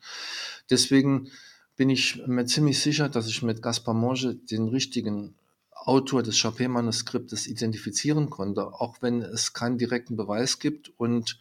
Deswegen 0.69 1.31
bin 1.77 1.89
ich 1.89 2.21
mir 2.27 2.45
ziemlich 2.45 2.81
sicher, 2.81 3.07
dass 3.07 3.27
ich 3.27 3.41
mit 3.43 3.61
Gaspar 3.61 3.93
Monge 3.93 4.35
den 4.35 4.67
richtigen 4.67 5.35
Autor 5.71 6.21
des 6.21 6.35
Chapet-Manuskriptes 6.35 7.47
identifizieren 7.47 8.29
konnte, 8.29 8.67
auch 8.73 8.97
wenn 8.99 9.21
es 9.21 9.53
keinen 9.53 9.77
direkten 9.77 10.17
Beweis 10.17 10.59
gibt 10.59 10.91
und 10.97 11.39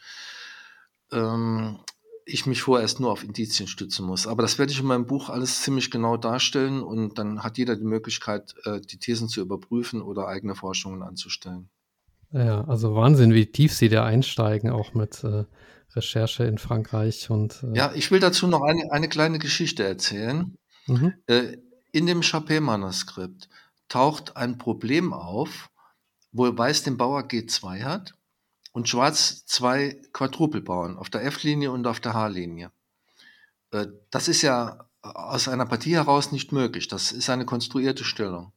ähm, 1.11 1.81
ich 2.29 2.47
mich 2.47 2.63
vorerst 2.63 3.01
nur 3.01 3.11
auf 3.11 3.25
Indizien 3.25 3.67
stützen 3.67 4.07
muss. 4.07 4.27
Aber 4.27 4.43
das 4.43 4.59
werde 4.59 4.73
ich 4.73 4.81
in 4.81 4.87
meinem 4.87 5.07
Buch 5.07 5.31
alles 5.31 5.63
ziemlich 5.63 5.91
genau 5.91 6.17
darstellen 6.17 6.83
und 6.83 7.19
dann 7.19 7.43
hat 7.43 7.59
jeder 7.59 7.77
die 7.77 7.85
Möglichkeit, 7.85 8.55
äh, 8.65 8.81
die 8.81 8.99
Thesen 8.99 9.29
zu 9.29 9.41
überprüfen 9.41 10.03
oder 10.03 10.29
eigene 10.29 10.55
Forschungen 10.55 11.03
anzustellen. 11.03 11.71
Ja, 12.31 12.65
also 12.65 12.95
Wahnsinn, 12.95 13.33
wie 13.33 13.47
tief 13.47 13.73
Sie 13.73 13.89
da 13.89 14.05
einsteigen, 14.05 14.71
auch 14.71 14.93
mit 14.93 15.25
äh, 15.25 15.45
Recherche 15.97 16.45
in 16.45 16.59
Frankreich 16.59 17.31
und. 17.31 17.65
Äh 17.65 17.77
ja, 17.77 17.93
ich 17.95 18.11
will 18.11 18.21
dazu 18.21 18.47
noch 18.47 18.63
eine, 18.63 18.93
eine 18.93 19.09
kleine 19.09 19.39
Geschichte 19.39 19.85
erzählen. 19.85 20.55
Mhm. 20.87 21.15
Äh, 21.27 21.57
in 21.93 22.07
dem 22.07 22.21
Chapet-Manuskript 22.21 23.49
taucht 23.89 24.37
ein 24.37 24.59
Problem 24.59 25.15
auf, 25.15 25.71
wo 26.33 26.47
Weiß 26.57 26.83
den 26.83 26.99
Bauer 26.99 27.23
G2 27.23 27.85
hat 27.85 28.18
und 28.73 28.89
Schwarz 28.89 29.45
zwei 29.47 30.01
Quadrupelbauern 30.13 30.97
auf 30.97 31.11
der 31.11 31.25
F-Linie 31.25 31.71
und 31.71 31.87
auf 31.87 32.01
der 32.01 32.15
H-Linie. 32.15 32.71
Äh, 33.71 33.87
das 34.11 34.29
ist 34.29 34.43
ja 34.43 34.89
aus 35.03 35.49
einer 35.49 35.67
Partie 35.67 35.95
heraus 35.95 36.33
nicht 36.33 36.53
möglich. 36.53 36.89
Das 36.89 37.13
ist 37.13 37.31
eine 37.31 37.47
konstruierte 37.47 38.05
Stellung. 38.05 38.53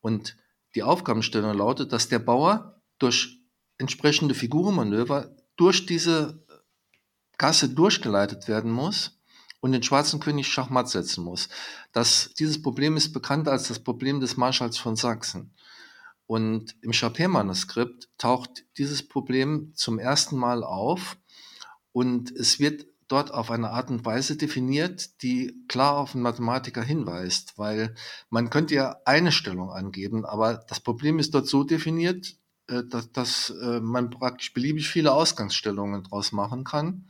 Und 0.00 0.36
die 0.74 0.82
Aufgabenstellung 0.82 1.56
lautet, 1.56 1.92
dass 1.92 2.08
der 2.08 2.18
Bauer 2.18 2.80
durch 2.98 3.40
entsprechende 3.78 4.34
Figurenmanöver 4.34 5.34
durch 5.56 5.86
diese 5.86 6.44
Gasse 7.38 7.68
durchgeleitet 7.68 8.48
werden 8.48 8.70
muss 8.70 9.18
und 9.60 9.72
den 9.72 9.82
schwarzen 9.82 10.20
König 10.20 10.46
Schachmatt 10.46 10.88
setzen 10.88 11.24
muss. 11.24 11.48
Das, 11.92 12.32
dieses 12.38 12.60
Problem 12.60 12.96
ist 12.96 13.12
bekannt 13.12 13.48
als 13.48 13.68
das 13.68 13.78
Problem 13.78 14.20
des 14.20 14.36
Marschalls 14.36 14.78
von 14.78 14.96
Sachsen. 14.96 15.54
Und 16.26 16.76
im 16.80 16.92
Chapet-Manuskript 16.92 18.08
taucht 18.18 18.64
dieses 18.78 19.06
Problem 19.06 19.72
zum 19.74 19.98
ersten 19.98 20.36
Mal 20.36 20.64
auf 20.64 21.18
und 21.92 22.30
es 22.32 22.58
wird 22.58 22.86
dort 23.08 23.32
auf 23.32 23.50
eine 23.50 23.70
Art 23.70 23.90
und 23.90 24.04
Weise 24.04 24.36
definiert, 24.36 25.22
die 25.22 25.64
klar 25.68 25.98
auf 25.98 26.14
einen 26.14 26.22
Mathematiker 26.22 26.82
hinweist, 26.82 27.58
weil 27.58 27.94
man 28.30 28.50
könnte 28.50 28.74
ja 28.74 28.96
eine 29.04 29.32
Stellung 29.32 29.70
angeben, 29.70 30.24
aber 30.24 30.64
das 30.68 30.80
Problem 30.80 31.18
ist 31.18 31.34
dort 31.34 31.46
so 31.46 31.64
definiert, 31.64 32.36
äh, 32.68 32.82
dass, 32.84 33.12
dass 33.12 33.50
äh, 33.50 33.80
man 33.80 34.10
praktisch 34.10 34.54
beliebig 34.54 34.88
viele 34.88 35.12
Ausgangsstellungen 35.12 36.04
daraus 36.04 36.32
machen 36.32 36.64
kann. 36.64 37.08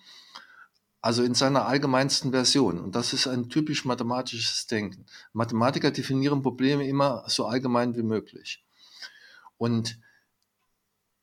Also 1.01 1.23
in 1.23 1.35
seiner 1.35 1.67
allgemeinsten 1.67 2.31
Version. 2.31 2.81
Und 2.81 2.97
das 2.97 3.13
ist 3.13 3.27
ein 3.27 3.51
typisch 3.51 3.85
mathematisches 3.85 4.67
Denken. 4.67 5.05
Mathematiker 5.35 5.91
definieren 5.91 6.43
Probleme 6.43 6.89
immer 6.89 7.25
so 7.29 7.45
allgemein 7.45 7.95
wie 7.95 8.03
möglich. 8.03 8.64
Und 9.65 9.99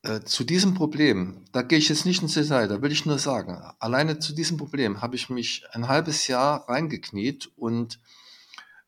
äh, 0.01 0.21
zu 0.21 0.43
diesem 0.43 0.73
Problem, 0.73 1.45
da 1.51 1.61
gehe 1.61 1.77
ich 1.77 1.89
jetzt 1.89 2.07
nicht 2.07 2.23
ins 2.23 2.33
Detail, 2.33 2.67
da 2.67 2.81
will 2.81 2.91
ich 2.91 3.05
nur 3.05 3.19
sagen, 3.19 3.61
alleine 3.77 4.17
zu 4.17 4.33
diesem 4.33 4.57
Problem 4.57 4.99
habe 4.99 5.15
ich 5.15 5.29
mich 5.29 5.63
ein 5.73 5.87
halbes 5.87 6.25
Jahr 6.25 6.67
reingekniet 6.67 7.51
und 7.55 7.99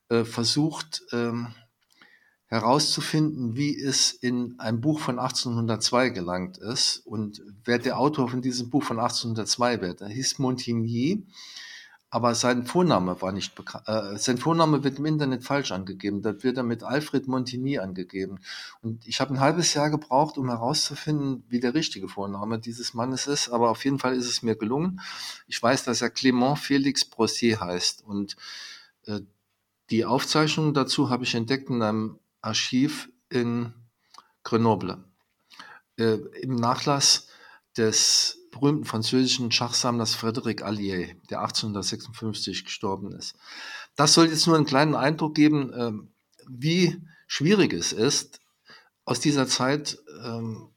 äh, 0.10 0.24
versucht, 0.24 1.04
ähm, 1.12 1.54
herauszufinden, 2.48 3.56
wie 3.56 3.80
es 3.80 4.12
in 4.12 4.56
ein 4.58 4.82
Buch 4.82 5.00
von 5.00 5.20
1802 5.20 6.10
gelangt 6.10 6.58
ist 6.58 7.06
und 7.06 7.44
wer 7.64 7.78
der 7.78 8.00
Autor 8.00 8.30
von 8.30 8.42
diesem 8.42 8.72
Buch 8.72 8.82
von 8.82 8.98
1802 8.98 9.82
wird. 9.82 10.02
Er 10.02 10.10
hieß 10.10 10.40
Montigny, 10.40 11.28
aber 12.14 12.36
sein 12.36 12.68
Vorname 12.68 13.20
war 13.24 13.32
nicht 13.32 13.56
bekannt. 13.56 13.88
Äh, 13.88 14.20
sein 14.20 14.38
Vorname 14.38 14.84
wird 14.84 15.00
im 15.00 15.06
Internet 15.08 15.44
falsch 15.44 15.72
angegeben. 15.72 16.22
Da 16.22 16.44
wird 16.44 16.58
er 16.58 16.64
mit 16.64 16.84
Alfred 16.84 17.28
Montigny 17.28 17.80
angegeben. 17.80 18.40
Und 18.84 19.08
ich 19.08 19.20
habe 19.20 19.34
ein 19.34 19.40
halbes 19.40 19.74
Jahr 19.74 19.90
gebraucht, 19.90 20.38
um 20.38 20.48
herauszufinden, 20.48 21.44
wie 21.50 21.60
der 21.60 21.74
richtige 21.74 22.08
Vorname 22.08 22.60
dieses 22.60 22.94
Mannes 22.94 23.26
ist. 23.26 23.50
Aber 23.50 23.72
auf 23.72 23.84
jeden 23.84 23.98
Fall 23.98 24.14
ist 24.14 24.28
es 24.28 24.44
mir 24.44 24.56
gelungen. 24.56 25.02
Ich 25.48 25.62
weiß, 25.64 25.86
dass 25.86 26.04
er 26.04 26.10
Clément 26.10 26.56
Félix 26.56 27.10
Brossier 27.10 27.60
heißt. 27.60 28.04
Und 28.06 28.36
äh, 29.08 29.22
die 29.90 30.06
Aufzeichnung 30.06 30.76
dazu 30.76 31.10
habe 31.10 31.24
ich 31.24 31.34
entdeckt 31.34 31.72
in 31.72 31.82
einem 31.82 32.20
Archiv 32.44 33.10
in 33.30 33.74
Grenoble. 34.44 35.04
Äh, 35.98 36.20
Im 36.44 36.58
Nachlass 36.58 37.28
des 37.76 38.43
berühmten 38.54 38.86
französischen 38.86 39.52
Schachsammlers 39.52 40.16
Frédéric 40.16 40.62
Allier, 40.62 41.16
der 41.30 41.42
1856 41.42 42.66
gestorben 42.66 43.12
ist. 43.12 43.36
Das 43.96 44.14
soll 44.14 44.28
jetzt 44.28 44.48
nur 44.48 44.56
einen 44.56 44.66
kleinen 44.66 44.96
Eindruck 44.96 45.36
geben, 45.36 45.74
äh, 45.74 45.92
wie 46.48 47.02
schwierig 47.28 47.74
es 47.74 47.94
ist, 47.94 48.40
aus 49.06 49.20
dieser 49.20 49.48
Zeit 49.48 49.98
ähm, 50.24 50.70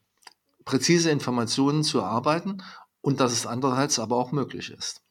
präzise 0.65 1.09
Informationen 1.11 1.83
zu 1.83 1.99
erarbeiten 1.99 2.61
und 3.01 3.19
dass 3.19 3.31
es 3.31 3.45
andererseits 3.45 3.99
aber 3.99 4.17
auch 4.17 4.31
möglich 4.31 4.71
ist. 4.71 5.01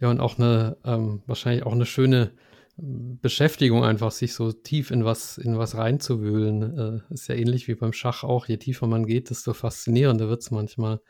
Ja, 0.00 0.10
und 0.10 0.20
auch 0.20 0.38
eine, 0.38 0.76
ähm, 0.84 1.22
wahrscheinlich 1.26 1.64
auch 1.64 1.72
eine 1.72 1.86
schöne 1.86 2.32
Beschäftigung 2.80 3.84
einfach, 3.84 4.12
sich 4.12 4.34
so 4.34 4.52
tief 4.52 4.92
in 4.92 5.04
was, 5.04 5.36
in 5.36 5.58
was 5.58 5.76
reinzuwühlen. 5.76 7.02
Äh, 7.10 7.12
ist 7.12 7.28
ja 7.28 7.34
ähnlich 7.34 7.66
wie 7.66 7.74
beim 7.74 7.92
Schach 7.92 8.22
auch. 8.22 8.46
Je 8.46 8.56
tiefer 8.56 8.86
man 8.86 9.04
geht, 9.04 9.30
desto 9.30 9.52
faszinierender 9.52 10.28
wird 10.28 10.42
es 10.42 10.52
manchmal. 10.52 11.00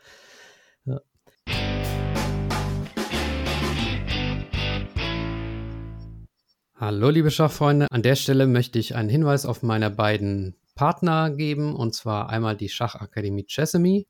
Hallo, 6.81 7.09
liebe 7.09 7.29
Schachfreunde. 7.29 7.87
An 7.91 8.03
der 8.03 8.15
Stelle 8.15 8.47
möchte 8.47 8.79
ich 8.79 8.95
einen 8.95 9.09
Hinweis 9.09 9.45
auf 9.45 9.63
meine 9.63 9.91
beiden 9.91 10.55
Partner 10.75 11.29
geben, 11.29 11.75
und 11.75 11.93
zwar 11.93 12.29
einmal 12.29 12.55
die 12.55 12.69
Schachakademie 12.69 13.45
Chessamy. 13.49 14.07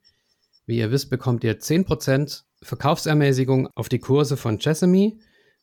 Wie 0.67 0.77
ihr 0.77 0.91
wisst, 0.91 1.09
bekommt 1.09 1.43
ihr 1.43 1.59
10% 1.59 2.43
Verkaufsermäßigung 2.61 3.69
auf 3.73 3.89
die 3.89 3.97
Kurse 3.97 4.37
von 4.37 4.59
Chessamy. 4.59 5.19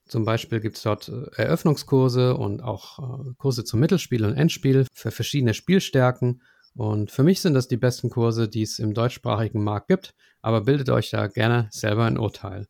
Zum 0.06 0.24
Beispiel 0.24 0.58
gibt 0.58 0.78
es 0.78 0.82
dort 0.82 1.08
äh, 1.08 1.42
Eröffnungskurse 1.42 2.36
und 2.36 2.60
auch 2.60 2.98
äh, 2.98 3.34
Kurse 3.38 3.62
zum 3.62 3.78
Mittelspiel 3.78 4.24
und 4.24 4.34
Endspiel 4.34 4.88
für 4.92 5.12
verschiedene 5.12 5.54
Spielstärken. 5.54 6.42
Und 6.74 7.12
für 7.12 7.22
mich 7.22 7.40
sind 7.40 7.54
das 7.54 7.68
die 7.68 7.76
besten 7.76 8.10
Kurse, 8.10 8.48
die 8.48 8.62
es 8.62 8.80
im 8.80 8.94
deutschsprachigen 8.94 9.62
Markt 9.62 9.86
gibt, 9.86 10.12
aber 10.42 10.62
bildet 10.62 10.90
euch 10.90 11.10
da 11.10 11.28
gerne 11.28 11.68
selber 11.70 12.06
ein 12.06 12.18
Urteil. 12.18 12.66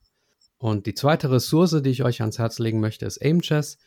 Und 0.58 0.84
die 0.84 0.94
zweite 0.94 1.30
Ressource, 1.30 1.80
die 1.82 1.88
ich 1.88 2.04
euch 2.04 2.20
ans 2.20 2.38
Herz 2.38 2.58
legen 2.58 2.80
möchte, 2.80 3.06
ist 3.06 3.22
AimChess. 3.22 3.78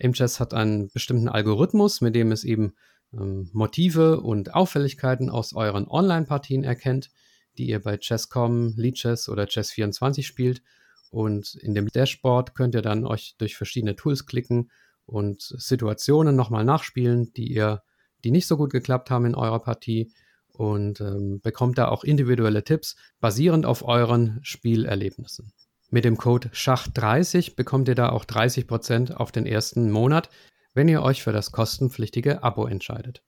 AimChess 0.00 0.40
hat 0.40 0.54
einen 0.54 0.90
bestimmten 0.90 1.28
Algorithmus, 1.28 2.00
mit 2.00 2.14
dem 2.14 2.32
es 2.32 2.44
eben 2.44 2.74
ähm, 3.12 3.50
Motive 3.52 4.20
und 4.20 4.54
Auffälligkeiten 4.54 5.30
aus 5.30 5.54
euren 5.54 5.88
Online-Partien 5.88 6.64
erkennt, 6.64 7.10
die 7.58 7.68
ihr 7.68 7.82
bei 7.82 7.96
Chess.com, 7.96 8.74
Leadchess 8.76 9.28
oder 9.28 9.44
Chess24 9.44 10.22
spielt 10.22 10.62
und 11.10 11.54
in 11.54 11.74
dem 11.74 11.88
Dashboard 11.88 12.54
könnt 12.54 12.74
ihr 12.74 12.82
dann 12.82 13.06
euch 13.06 13.36
durch 13.38 13.56
verschiedene 13.56 13.96
Tools 13.96 14.26
klicken 14.26 14.70
und 15.06 15.42
Situationen 15.42 16.36
nochmal 16.36 16.64
nachspielen, 16.64 17.32
die 17.34 17.52
ihr, 17.52 17.82
die 18.24 18.30
nicht 18.30 18.46
so 18.46 18.56
gut 18.56 18.70
geklappt 18.70 19.10
haben 19.10 19.24
in 19.24 19.34
eurer 19.34 19.60
Partie 19.60 20.12
und 20.48 21.00
ähm, 21.00 21.40
bekommt 21.42 21.78
da 21.78 21.88
auch 21.88 22.02
individuelle 22.02 22.64
Tipps 22.64 22.96
basierend 23.20 23.66
auf 23.66 23.82
euren 23.82 24.40
Spielerlebnissen. 24.42 25.52
Mit 25.90 26.04
dem 26.04 26.16
Code 26.16 26.48
SCHACH30 26.48 27.54
bekommt 27.54 27.88
ihr 27.88 27.94
da 27.94 28.10
auch 28.10 28.24
30% 28.24 29.12
auf 29.12 29.30
den 29.30 29.46
ersten 29.46 29.90
Monat, 29.90 30.30
wenn 30.74 30.88
ihr 30.88 31.02
euch 31.02 31.22
für 31.22 31.32
das 31.32 31.52
kostenpflichtige 31.52 32.42
Abo 32.42 32.66
entscheidet. 32.66 33.22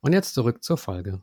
Und 0.00 0.12
jetzt 0.12 0.34
zurück 0.34 0.62
zur 0.62 0.76
Folge. 0.76 1.22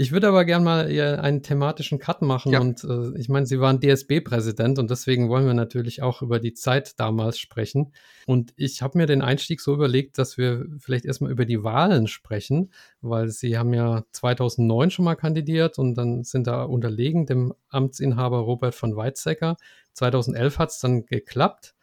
Ich 0.00 0.12
würde 0.12 0.28
aber 0.28 0.46
gerne 0.46 0.64
mal 0.64 1.18
einen 1.20 1.42
thematischen 1.42 1.98
Cut 1.98 2.22
machen 2.22 2.52
ja. 2.52 2.60
und 2.60 2.82
äh, 2.84 3.18
ich 3.18 3.28
meine, 3.28 3.44
Sie 3.44 3.60
waren 3.60 3.80
DSB-Präsident 3.80 4.78
und 4.78 4.90
deswegen 4.90 5.28
wollen 5.28 5.44
wir 5.44 5.52
natürlich 5.52 6.00
auch 6.00 6.22
über 6.22 6.40
die 6.40 6.54
Zeit 6.54 6.98
damals 6.98 7.38
sprechen. 7.38 7.92
Und 8.24 8.54
ich 8.56 8.80
habe 8.80 8.96
mir 8.96 9.04
den 9.04 9.20
Einstieg 9.20 9.60
so 9.60 9.74
überlegt, 9.74 10.16
dass 10.16 10.38
wir 10.38 10.64
vielleicht 10.78 11.04
erstmal 11.04 11.30
über 11.30 11.44
die 11.44 11.62
Wahlen 11.64 12.06
sprechen, 12.06 12.72
weil 13.02 13.28
Sie 13.28 13.58
haben 13.58 13.74
ja 13.74 14.04
2009 14.12 14.90
schon 14.90 15.04
mal 15.04 15.16
kandidiert 15.16 15.78
und 15.78 15.96
dann 15.96 16.24
sind 16.24 16.46
da 16.46 16.62
unterlegen 16.62 17.26
dem 17.26 17.52
Amtsinhaber 17.68 18.38
Robert 18.38 18.74
von 18.74 18.96
Weizsäcker. 18.96 19.58
2011 19.92 20.58
hat 20.58 20.70
es 20.70 20.78
dann 20.78 21.04
geklappt. 21.04 21.74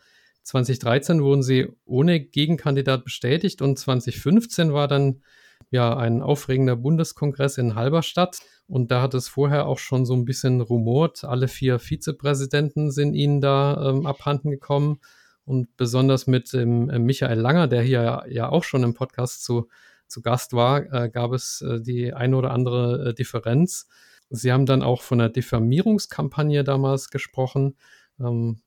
2013 0.41 1.22
wurden 1.22 1.43
Sie 1.43 1.68
ohne 1.86 2.20
Gegenkandidat 2.20 3.03
bestätigt 3.03 3.61
und 3.61 3.78
2015 3.78 4.74
war 4.74 4.88
dann 4.88 5.22
ja 5.70 5.95
ein 5.95 6.22
aufregender 6.22 6.76
Bundeskongress 6.76 7.57
in 7.57 7.76
Halberstadt. 7.76 8.39
Und 8.68 8.91
da 8.91 9.01
hat 9.01 9.13
es 9.13 9.28
vorher 9.28 9.68
auch 9.68 9.80
schon 9.80 10.05
so 10.05 10.13
ein 10.13 10.26
bisschen 10.26 10.61
rumort. 10.61 11.24
Alle 11.24 11.47
vier 11.47 11.80
Vizepräsidenten 11.80 12.91
sind 12.91 13.13
ihnen 13.13 13.41
da 13.41 13.89
ähm, 13.89 14.05
abhanden 14.05 14.49
gekommen. 14.49 14.99
Und 15.45 15.76
besonders 15.78 16.28
mit 16.28 16.53
ähm, 16.53 16.88
Michael 17.05 17.39
Langer, 17.39 17.68
der 17.68 17.82
hier 17.82 18.26
ja 18.30 18.49
auch 18.49 18.65
schon 18.65 18.84
im 18.84 18.93
Podcast 18.93 19.45
zu, 19.45 19.70
zu 20.07 20.22
Gast 20.22 20.51
war, 20.51 20.91
äh, 20.93 21.09
gab 21.09 21.32
es 21.32 21.61
äh, 21.61 21.82
die 21.82 22.13
eine 22.13 22.36
oder 22.36 22.51
andere 22.51 23.09
äh, 23.09 23.13
Differenz. 23.13 23.88
Sie 24.30 24.51
haben 24.51 24.65
dann 24.65 24.84
auch 24.84 25.01
von 25.01 25.22
einer 25.22 25.30
Diffamierungskampagne 25.30 26.65
damals 26.65 27.09
gesprochen. 27.09 27.78
Ähm, 28.20 28.59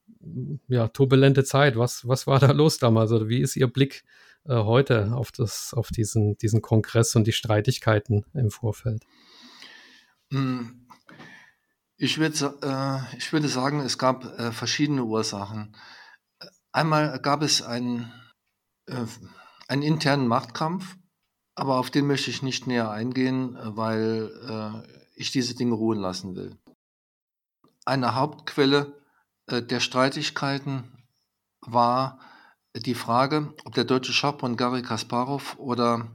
ja, 0.68 0.88
turbulente 0.88 1.44
Zeit. 1.44 1.76
Was, 1.76 2.08
was 2.08 2.26
war 2.26 2.38
da 2.38 2.52
los 2.52 2.78
damals? 2.78 3.12
Oder 3.12 3.28
wie 3.28 3.40
ist 3.40 3.56
Ihr 3.56 3.70
Blick 3.70 4.04
äh, 4.44 4.54
heute 4.54 5.14
auf, 5.14 5.32
das, 5.32 5.72
auf 5.74 5.88
diesen, 5.88 6.36
diesen 6.38 6.62
Kongress 6.62 7.14
und 7.16 7.26
die 7.26 7.32
Streitigkeiten 7.32 8.24
im 8.34 8.50
Vorfeld? 8.50 9.04
Hm. 10.32 10.86
Ich 11.96 12.18
würde, 12.18 12.58
äh, 12.62 13.16
ich 13.16 13.32
würde 13.32 13.48
sagen, 13.48 13.80
es 13.80 13.98
gab 13.98 14.24
äh, 14.38 14.52
verschiedene 14.52 15.04
Ursachen. 15.04 15.76
Einmal 16.72 17.18
gab 17.20 17.42
es 17.42 17.60
einen, 17.60 18.10
äh, 18.86 19.04
einen 19.68 19.82
internen 19.82 20.26
Machtkampf, 20.26 20.96
aber 21.54 21.76
auf 21.76 21.90
den 21.90 22.06
möchte 22.06 22.30
ich 22.30 22.42
nicht 22.42 22.66
näher 22.66 22.90
eingehen, 22.90 23.58
weil 23.60 24.30
äh, 24.48 25.00
ich 25.14 25.30
diese 25.30 25.54
Dinge 25.54 25.74
ruhen 25.74 25.98
lassen 25.98 26.34
will. 26.36 26.56
Eine 27.84 28.14
Hauptquelle 28.14 28.98
äh, 29.46 29.60
der 29.60 29.80
Streitigkeiten 29.80 31.06
war 31.60 32.18
die 32.76 32.94
Frage, 32.94 33.54
ob 33.64 33.74
der 33.74 33.84
deutsche 33.84 34.12
Schachbund 34.12 34.56
Garry 34.56 34.82
Kasparov 34.82 35.56
oder 35.58 36.08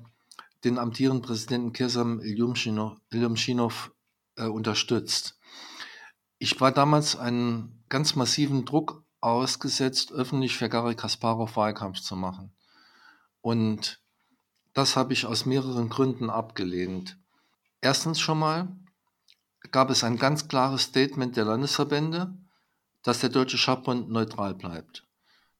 den 0.64 0.80
amtierenden 0.80 1.22
Präsidenten 1.22 1.74
Kirsam 1.74 2.22
Ilyumchinov 2.22 3.92
äh, 4.38 4.46
unterstützt. 4.46 5.38
Ich 6.40 6.60
war 6.60 6.72
damals 6.72 7.16
einen 7.16 7.84
ganz 7.90 8.16
massiven 8.16 8.66
Druck 8.66 9.04
ausgesetzt, 9.22 10.12
öffentlich 10.12 10.58
für 10.58 10.70
Garry 10.70 10.96
Kasparov 10.96 11.56
Wahlkampf 11.56 12.00
zu 12.00 12.16
machen. 12.16 12.54
Und 13.42 14.02
das 14.74 14.96
habe 14.96 15.14
ich 15.14 15.26
aus 15.26 15.46
mehreren 15.46 15.90
Gründen 15.90 16.30
abgelehnt. 16.30 17.18
Erstens 17.82 18.20
schon 18.20 18.40
mal 18.40 18.76
gab 19.72 19.90
es 19.90 20.04
ein 20.04 20.18
ganz 20.18 20.48
klares 20.48 20.84
Statement 20.84 21.36
der 21.36 21.46
Landesverbände, 21.46 22.34
dass 23.04 23.20
der 23.20 23.30
Deutsche 23.30 23.58
Schachbund 23.58 24.10
neutral 24.10 24.56
bleibt. 24.56 25.06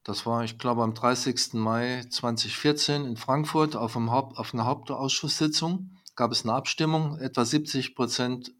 Das 0.06 0.24
war, 0.24 0.44
ich 0.44 0.56
glaube, 0.56 0.84
am 0.84 0.94
30. 0.94 1.54
Mai 1.54 2.04
2014 2.08 3.04
in 3.06 3.16
Frankfurt 3.16 3.74
auf, 3.74 3.96
Haupt, 3.96 4.38
auf 4.38 4.54
einer 4.54 4.64
Hauptausschusssitzung 4.64 5.96
gab 6.14 6.30
es 6.30 6.44
eine 6.44 6.52
Abstimmung. 6.52 7.18
Etwa 7.18 7.44
70 7.44 7.96
Prozent 7.96 8.52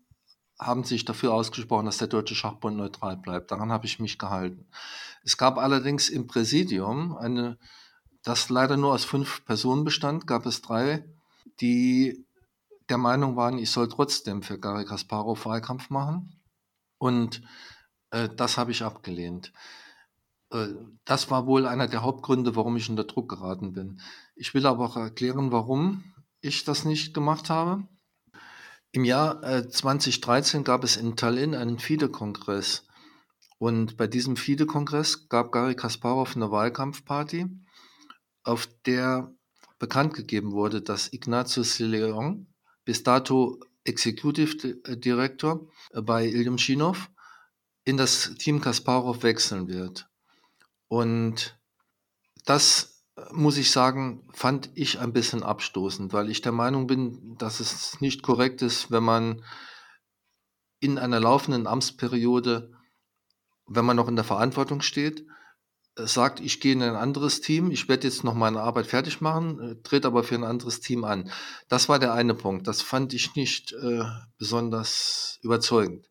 haben 0.58 0.82
sich 0.82 1.04
dafür 1.04 1.32
ausgesprochen, 1.32 1.86
dass 1.86 1.98
der 1.98 2.08
Deutsche 2.08 2.34
Schachbund 2.34 2.76
neutral 2.76 3.16
bleibt. 3.16 3.52
Daran 3.52 3.70
habe 3.70 3.86
ich 3.86 4.00
mich 4.00 4.18
gehalten. 4.18 4.66
Es 5.22 5.36
gab 5.36 5.58
allerdings 5.58 6.08
im 6.08 6.26
Präsidium 6.26 7.16
eine, 7.16 7.58
das 8.24 8.48
leider 8.48 8.76
nur 8.76 8.92
aus 8.92 9.04
fünf 9.04 9.44
Personen 9.44 9.84
bestand, 9.84 10.26
gab 10.26 10.46
es 10.46 10.62
drei, 10.62 11.04
die 11.60 12.26
der 12.88 12.98
Meinung 12.98 13.36
waren, 13.36 13.58
ich 13.58 13.70
soll 13.70 13.88
trotzdem 13.88 14.42
für 14.42 14.58
Gary 14.58 14.84
Kasparov 14.84 15.46
Wahlkampf 15.46 15.90
machen. 15.90 16.40
Und 16.98 17.40
äh, 18.10 18.28
das 18.34 18.58
habe 18.58 18.72
ich 18.72 18.82
abgelehnt. 18.82 19.52
Äh, 20.50 20.68
das 21.04 21.30
war 21.30 21.46
wohl 21.46 21.66
einer 21.66 21.88
der 21.88 22.02
Hauptgründe, 22.02 22.56
warum 22.56 22.76
ich 22.76 22.88
unter 22.90 23.04
Druck 23.04 23.28
geraten 23.28 23.72
bin. 23.72 24.00
Ich 24.34 24.54
will 24.54 24.66
aber 24.66 24.84
auch 24.84 24.96
erklären, 24.96 25.52
warum 25.52 26.04
ich 26.40 26.64
das 26.64 26.84
nicht 26.84 27.14
gemacht 27.14 27.50
habe. 27.50 27.86
Im 28.92 29.04
Jahr 29.04 29.42
2013 29.68 30.60
äh, 30.60 30.64
gab 30.64 30.84
es 30.84 30.96
in 30.96 31.16
Tallinn 31.16 31.54
einen 31.54 31.78
FIDE-Kongress. 31.78 32.86
Und 33.58 33.96
bei 33.96 34.06
diesem 34.06 34.36
FIDE-Kongress 34.36 35.28
gab 35.28 35.52
Gary 35.52 35.74
Kasparov 35.74 36.36
eine 36.36 36.50
Wahlkampfparty, 36.50 37.46
auf 38.44 38.68
der 38.86 39.34
bekannt 39.78 40.14
gegeben 40.14 40.52
wurde, 40.52 40.82
dass 40.82 41.12
Ignatius 41.12 41.78
Leon, 41.78 42.46
bis 42.84 43.02
dato 43.02 43.60
Executive 43.84 44.76
Director 44.96 45.68
bei 45.92 46.26
Ilyumchinov, 46.26 47.10
in 47.84 47.96
das 47.96 48.34
Team 48.38 48.60
Kasparov 48.60 49.22
wechseln 49.22 49.68
wird. 49.68 50.08
Und 50.88 51.58
das 52.44 53.04
muss 53.32 53.56
ich 53.56 53.70
sagen, 53.70 54.28
fand 54.32 54.70
ich 54.74 55.00
ein 55.00 55.12
bisschen 55.12 55.42
abstoßend, 55.42 56.12
weil 56.12 56.30
ich 56.30 56.42
der 56.42 56.52
Meinung 56.52 56.86
bin, 56.86 57.36
dass 57.38 57.60
es 57.60 58.00
nicht 58.00 58.22
korrekt 58.22 58.62
ist, 58.62 58.90
wenn 58.90 59.02
man 59.02 59.42
in 60.80 60.98
einer 60.98 61.20
laufenden 61.20 61.66
Amtsperiode, 61.66 62.72
wenn 63.66 63.84
man 63.84 63.96
noch 63.96 64.08
in 64.08 64.16
der 64.16 64.24
Verantwortung 64.24 64.82
steht, 64.82 65.26
sagt, 65.96 66.40
ich 66.40 66.60
gehe 66.60 66.74
in 66.74 66.82
ein 66.82 66.94
anderes 66.94 67.40
Team, 67.40 67.70
ich 67.70 67.88
werde 67.88 68.06
jetzt 68.06 68.22
noch 68.22 68.34
meine 68.34 68.60
Arbeit 68.60 68.86
fertig 68.86 69.22
machen, 69.22 69.60
äh, 69.60 69.82
trete 69.82 70.08
aber 70.08 70.22
für 70.22 70.34
ein 70.34 70.44
anderes 70.44 70.80
Team 70.80 71.04
an. 71.04 71.30
Das 71.68 71.88
war 71.88 71.98
der 71.98 72.12
eine 72.12 72.34
Punkt. 72.34 72.66
Das 72.66 72.82
fand 72.82 73.14
ich 73.14 73.34
nicht 73.34 73.72
äh, 73.72 74.04
besonders 74.36 75.38
überzeugend. 75.42 76.06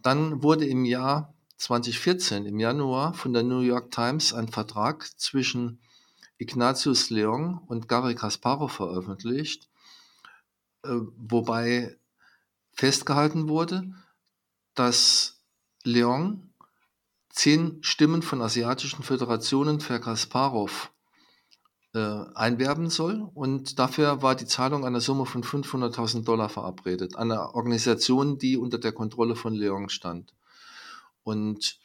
Dann 0.00 0.42
wurde 0.42 0.64
im 0.64 0.86
Jahr 0.86 1.34
2014, 1.58 2.46
im 2.46 2.58
Januar, 2.58 3.14
von 3.14 3.32
der 3.32 3.42
New 3.42 3.60
York 3.60 3.90
Times 3.90 4.32
ein 4.32 4.48
Vertrag 4.48 5.08
zwischen 5.18 5.80
Ignatius 6.38 7.10
Leon 7.10 7.58
und 7.66 7.88
Gary 7.88 8.14
Kasparov 8.14 8.72
veröffentlicht, 8.72 9.68
äh, 10.84 10.90
wobei 11.16 11.96
festgehalten 12.72 13.48
wurde, 13.48 13.92
dass 14.74 15.40
Leon 15.82 16.54
zehn 17.30 17.82
Stimmen 17.82 18.22
von 18.22 18.40
asiatischen 18.40 19.02
Föderationen 19.02 19.80
für 19.80 20.00
Kasparov 20.00 20.92
äh, 21.92 22.24
einwerben 22.34 22.88
soll 22.88 23.28
und 23.34 23.80
dafür 23.80 24.22
war 24.22 24.36
die 24.36 24.46
Zahlung 24.46 24.84
einer 24.84 25.00
Summe 25.00 25.26
von 25.26 25.42
500.000 25.42 26.22
Dollar 26.22 26.48
verabredet, 26.48 27.16
einer 27.16 27.56
Organisation, 27.56 28.38
die 28.38 28.56
unter 28.56 28.78
der 28.78 28.92
Kontrolle 28.92 29.34
von 29.34 29.54
Leon 29.54 29.88
stand. 29.88 30.34
Und 31.28 31.78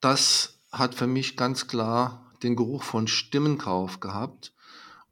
das 0.00 0.58
hat 0.72 0.96
für 0.96 1.06
mich 1.06 1.36
ganz 1.36 1.68
klar 1.68 2.32
den 2.42 2.56
Geruch 2.56 2.82
von 2.82 3.06
Stimmenkauf 3.06 4.00
gehabt 4.00 4.52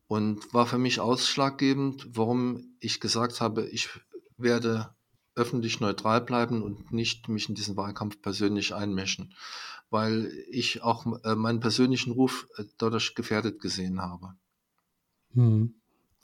und 0.09 0.53
war 0.53 0.67
für 0.67 0.79
mich 0.79 0.99
ausschlaggebend, 0.99 2.09
warum 2.17 2.75
ich 2.81 2.99
gesagt 2.99 3.41
habe, 3.41 3.69
ich 3.69 3.89
werde 4.37 4.93
öffentlich 5.37 5.79
neutral 5.79 6.21
bleiben 6.21 6.65
und 6.65 6.91
nicht 6.91 7.29
mich 7.29 7.49
in 7.49 7.55
diesen 7.55 7.77
Wahlkampf 7.77 8.21
persönlich 8.21 8.75
einmischen, 8.75 9.37
weil 9.89 10.33
ich 10.51 10.83
auch 10.83 11.07
äh, 11.23 11.37
meinen 11.37 11.61
persönlichen 11.61 12.11
Ruf 12.11 12.49
äh, 12.57 12.65
dadurch 12.77 13.15
gefährdet 13.15 13.61
gesehen 13.61 14.03
habe. 14.03 14.35
Hm. 15.35 15.80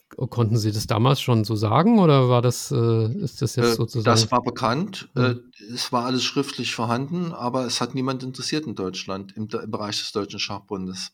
Konnten 0.09 0.57
Sie 0.57 0.71
das 0.71 0.87
damals 0.87 1.21
schon 1.21 1.45
so 1.45 1.57
sagen 1.57 1.99
oder 1.99 2.29
war 2.29 2.41
das, 2.41 2.71
äh, 2.71 3.13
ist 3.19 3.43
das 3.43 3.57
jetzt 3.57 3.75
sozusagen? 3.75 4.05
Das 4.05 4.31
war 4.31 4.41
bekannt. 4.41 5.09
Hm. 5.15 5.51
Es 5.75 5.93
war 5.93 6.05
alles 6.05 6.23
schriftlich 6.23 6.75
vorhanden, 6.75 7.33
aber 7.33 7.67
es 7.67 7.81
hat 7.81 7.95
niemand 7.95 8.23
interessiert 8.23 8.67
in 8.67 8.77
Deutschland, 8.77 9.37
im, 9.37 9.49
im 9.49 9.71
Bereich 9.71 9.99
des 9.99 10.13
Deutschen 10.13 10.39
Schachbundes. 10.39 11.11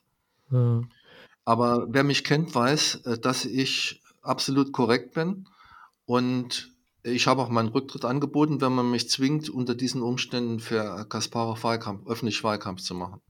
Ja. 0.50 0.82
Aber 1.44 1.86
wer 1.88 2.04
mich 2.04 2.22
kennt, 2.22 2.54
weiß, 2.54 3.02
dass 3.20 3.44
ich 3.46 4.02
absolut 4.20 4.72
korrekt 4.72 5.14
bin 5.14 5.48
und 6.04 6.72
ich 7.02 7.26
habe 7.26 7.42
auch 7.42 7.48
meinen 7.48 7.70
Rücktritt 7.70 8.04
angeboten, 8.04 8.60
wenn 8.60 8.72
man 8.72 8.90
mich 8.90 9.08
zwingt, 9.10 9.48
unter 9.48 9.74
diesen 9.74 10.02
Umständen 10.02 10.60
für 10.60 11.04
Kasparov 11.08 11.64
Wahlkampf, 11.64 12.06
öffentlich 12.06 12.44
Wahlkampf 12.44 12.80
zu 12.82 12.94
machen. 12.94 13.20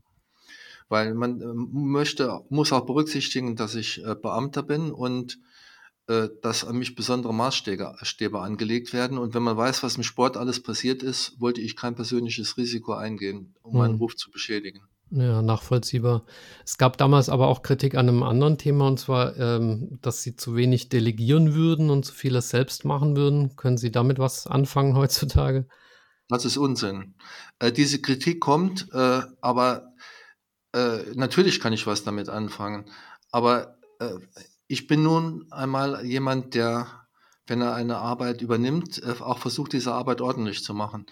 Weil 0.89 1.15
man 1.15 1.41
äh, 1.41 1.55
möchte, 1.55 2.41
muss 2.51 2.73
auch 2.73 2.85
berücksichtigen, 2.85 3.57
dass 3.57 3.75
ich 3.75 4.05
äh, 4.05 4.15
Beamter 4.15 4.63
bin 4.63 4.91
und 4.91 5.39
äh, 6.09 6.29
dass 6.43 6.65
an 6.65 6.79
mich 6.79 6.95
besondere 6.95 7.33
Maßstäbe 7.33 8.41
angelegt 8.41 8.93
werden. 8.93 9.19
Und 9.19 9.35
wenn 9.35 9.43
man 9.43 9.57
weiß, 9.57 9.83
was 9.83 9.97
im 9.97 10.03
Sport 10.03 10.37
alles 10.37 10.63
passiert 10.63 11.03
ist, 11.03 11.41
wollte 11.41 11.61
ich 11.61 11.77
kein 11.77 11.95
persönliches 11.95 12.57
Risiko 12.57 12.95
eingehen, 12.95 13.55
um 13.63 13.79
meinen 13.79 13.95
hm. 13.95 13.99
Ruf 13.99 14.17
zu 14.17 14.31
beschädigen. 14.31 14.83
Ja, 15.15 15.43
nachvollziehbar. 15.43 16.25
Es 16.65 16.79
gab 16.79 16.97
damals 16.97 17.29
aber 17.29 17.49
auch 17.49 17.63
Kritik 17.63 17.97
an 17.97 18.09
einem 18.09 18.23
anderen 18.23 18.57
Thema, 18.57 18.89
und 18.89 18.99
zwar, 18.99 19.37
ähm, 19.37 19.99
dass 20.01 20.23
Sie 20.23 20.37
zu 20.37 20.57
wenig 20.57 20.89
delegieren 20.89 21.55
würden 21.55 21.91
und 21.91 22.05
zu 22.07 22.15
vieles 22.15 22.49
selbst 22.49 22.87
machen 22.87 23.15
würden. 23.15 23.55
Können 23.57 23.77
Sie 23.77 23.91
damit 23.91 24.19
was 24.19 24.47
anfangen 24.47 24.97
heutzutage? 24.97 25.69
Das 26.29 26.47
ist 26.47 26.57
Unsinn. 26.57 27.15
Äh, 27.59 27.73
diese 27.73 28.01
Kritik 28.01 28.41
kommt, 28.41 28.89
äh, 28.95 29.21
aber 29.43 29.93
äh, 30.73 30.99
natürlich 31.15 31.61
kann 31.61 31.75
ich 31.75 31.87
was 31.87 32.05
damit 32.05 32.31
anfangen. 32.31 32.87
Aber 33.31 33.77
äh, 34.01 34.15
ich 34.73 34.87
bin 34.87 35.03
nun 35.03 35.47
einmal 35.51 36.05
jemand, 36.05 36.55
der, 36.55 36.87
wenn 37.47 37.61
er 37.61 37.75
eine 37.75 37.99
Arbeit 37.99 38.43
übernimmt, 38.43 39.03
äh, 39.03 39.15
auch 39.21 39.39
versucht, 39.39 39.73
diese 39.73 39.93
Arbeit 39.93 40.21
ordentlich 40.21 40.65
zu 40.65 40.75
machen 40.75 41.07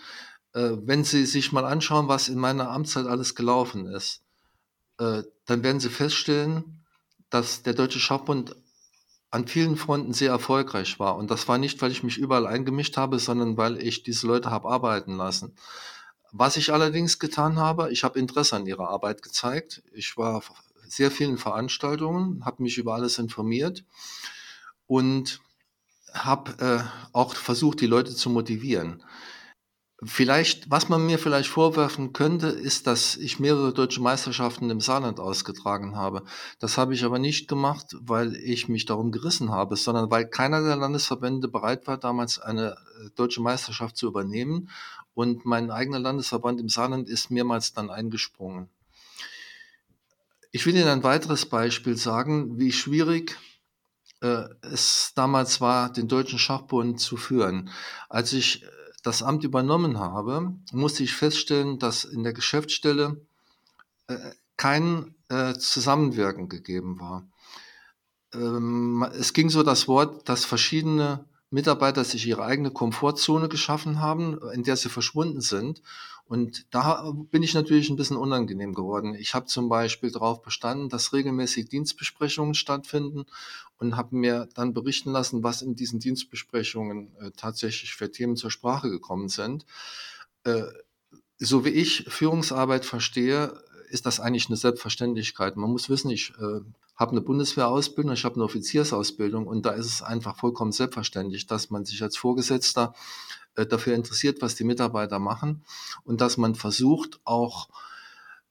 äh, 0.55 0.73
wenn 0.83 1.05
Sie 1.05 1.27
sich 1.27 1.53
mal 1.53 1.65
anschauen, 1.65 2.09
was 2.09 2.29
in 2.29 2.39
meiner 2.39 2.71
Amtszeit 2.71 3.07
alles 3.07 3.35
gelaufen 3.35 3.87
ist, 3.87 4.23
äh, 4.99 5.23
dann 5.47 5.63
werden 5.63 5.81
Sie 5.81 5.91
feststellen, 5.91 6.85
dass 7.31 7.63
der 7.63 7.75
Deutsche 7.75 8.01
Schachbund 8.01 8.57
an 9.31 9.47
vielen 9.47 9.77
Fronten 9.77 10.13
sehr 10.13 10.31
erfolgreich 10.31 10.99
war. 10.99 11.17
Und 11.17 11.31
das 11.31 11.47
war 11.47 11.59
nicht, 11.59 11.81
weil 11.81 11.93
ich 11.93 12.03
mich 12.03 12.19
überall 12.19 12.47
eingemischt 12.47 12.97
habe, 12.97 13.21
sondern 13.21 13.57
weil 13.57 13.81
ich 13.81 14.03
diese 14.03 14.27
Leute 14.27 14.51
habe 14.51 14.69
arbeiten 14.69 15.17
lassen. 15.17 15.55
Was 16.33 16.57
ich 16.57 16.73
allerdings 16.73 17.19
getan 17.21 17.57
habe, 17.57 17.93
ich 17.93 18.03
habe 18.03 18.19
Interesse 18.19 18.57
an 18.57 18.67
ihrer 18.67 18.89
Arbeit 18.89 19.23
gezeigt. 19.23 19.83
Ich 19.93 20.17
war 20.17 20.43
sehr 20.91 21.11
vielen 21.11 21.39
Veranstaltungen, 21.39 22.45
habe 22.45 22.63
mich 22.63 22.79
über 22.79 22.95
alles 22.95 23.19
informiert 23.19 23.85
und 24.87 25.41
habe 26.13 26.53
äh, 26.59 26.83
auch 27.13 27.35
versucht, 27.35 27.81
die 27.81 27.87
Leute 27.87 28.15
zu 28.15 28.31
motivieren. 28.31 29.03
Vielleicht, 30.03 30.71
was 30.71 30.89
man 30.89 31.05
mir 31.05 31.19
vielleicht 31.19 31.51
vorwerfen 31.51 32.15
könnte, 32.15 32.47
ist, 32.47 32.87
dass 32.87 33.17
ich 33.17 33.39
mehrere 33.39 33.75
deutsche 33.75 34.01
Meisterschaften 34.01 34.71
im 34.71 34.81
Saarland 34.81 35.21
ausgetragen 35.21 35.95
habe. 35.95 36.25
Das 36.59 36.79
habe 36.79 36.95
ich 36.95 37.05
aber 37.05 37.19
nicht 37.19 37.49
gemacht, 37.49 37.95
weil 38.01 38.35
ich 38.35 38.67
mich 38.69 38.87
darum 38.87 39.13
gerissen 39.13 39.51
habe, 39.51 39.77
sondern 39.77 40.11
weil 40.11 40.27
keiner 40.27 40.63
der 40.63 40.77
Landesverbände 40.77 41.49
bereit 41.49 41.87
war, 41.87 41.99
damals 41.99 42.39
eine 42.39 42.71
äh, 42.71 43.11
deutsche 43.15 43.43
Meisterschaft 43.43 43.99
zu 43.99 44.07
übernehmen. 44.07 44.71
Und 45.13 45.45
mein 45.45 45.71
eigener 45.71 45.99
Landesverband 45.99 46.61
im 46.61 46.71
Saarland 46.71 47.07
ist 47.11 47.31
mehrmals 47.31 47.75
dann 47.75 47.91
eingesprungen. 47.91 48.71
Ich 50.53 50.67
will 50.67 50.75
Ihnen 50.75 50.89
ein 50.89 51.05
weiteres 51.05 51.47
Beispiel 51.47 51.97
sagen, 51.97 52.59
wie 52.59 52.73
schwierig 52.73 53.39
äh, 54.21 54.45
es 54.63 55.13
damals 55.15 55.61
war, 55.61 55.93
den 55.93 56.09
Deutschen 56.09 56.39
Schachbund 56.39 57.01
zu 57.01 57.17
führen. 57.17 57.71
Als 58.09 58.33
ich 58.33 58.67
das 59.03 59.23
Amt 59.23 59.45
übernommen 59.45 59.99
habe, 59.99 60.55
musste 60.73 61.05
ich 61.05 61.15
feststellen, 61.15 61.79
dass 61.79 62.05
in 62.05 62.25
der 62.25 62.33
Geschäftsstelle 62.33 63.25
äh, 64.09 64.17
kein 64.57 65.15
äh, 65.29 65.55
Zusammenwirken 65.55 66.49
gegeben 66.49 67.01
war. 67.01 67.27
Ähm, 68.35 69.07
es 69.15 69.33
ging 69.33 69.51
so 69.51 69.63
das 69.63 69.89
Wort, 69.89 70.29
dass 70.29 70.45
verschiedene 70.45 71.25
Mitarbeiter 71.51 72.05
sich 72.05 72.27
ihre 72.27 72.45
eigene 72.45 72.71
Komfortzone 72.71 73.49
geschaffen 73.49 74.01
haben, 74.01 74.39
in 74.53 74.63
der 74.63 74.77
sie 74.77 74.89
verschwunden 74.89 75.41
sind. 75.41 75.83
Und 76.25 76.67
da 76.71 77.13
bin 77.33 77.43
ich 77.43 77.55
natürlich 77.55 77.91
ein 77.91 77.97
bisschen 77.97 78.17
unangenehm 78.17 78.73
geworden. 78.73 79.17
Ich 79.17 79.35
habe 79.35 79.47
zum 79.47 79.69
Beispiel 79.69 80.13
darauf 80.13 80.43
bestanden, 80.43 80.89
dass 80.89 81.13
regelmäßig 81.13 81.69
Dienstbesprechungen 81.69 82.55
stattfinden 82.55 83.25
und 83.79 83.97
habe 83.97 84.15
mir 84.15 84.49
dann 84.55 84.73
berichten 84.73 85.11
lassen, 85.11 85.43
was 85.43 85.61
in 85.61 85.75
diesen 85.75 85.99
Dienstbesprechungen 85.99 87.17
äh, 87.17 87.31
tatsächlich 87.37 87.97
für 87.97 88.13
Themen 88.13 88.37
zur 88.37 88.53
Sprache 88.53 88.91
gekommen 88.91 89.29
sind. 89.29 89.67
Äh, 90.45 90.63
so 91.39 91.65
wie 91.65 91.71
ich 91.71 92.05
Führungsarbeit 92.07 92.85
verstehe, 92.85 93.61
ist 93.89 94.07
das 94.07 94.21
eigentlich 94.21 94.47
eine 94.47 94.57
Selbstverständlichkeit. 94.57 95.57
Man 95.57 95.73
muss 95.73 95.91
wissen, 95.91 96.11
ich 96.11 96.33
äh, 96.39 96.61
habe 97.01 97.13
eine 97.13 97.23
Bundeswehrausbildung, 97.23 98.13
ich 98.13 98.25
habe 98.25 98.35
eine 98.37 98.45
Offiziersausbildung 98.45 99.47
und 99.47 99.65
da 99.65 99.71
ist 99.71 99.87
es 99.87 100.03
einfach 100.03 100.37
vollkommen 100.37 100.71
selbstverständlich, 100.71 101.47
dass 101.47 101.71
man 101.71 101.87
sich 101.87 102.03
als 102.03 102.19
Vorgesetzter 102.19 102.95
äh, 103.57 103.67
dafür 103.67 103.95
interessiert, 103.95 104.43
was 104.43 104.55
die 104.55 104.65
Mitarbeiter 104.65 105.19
machen 105.19 105.65
und 106.05 106.21
dass 106.21 106.37
man 106.37 106.55
versucht, 106.55 107.19
auch 107.25 107.71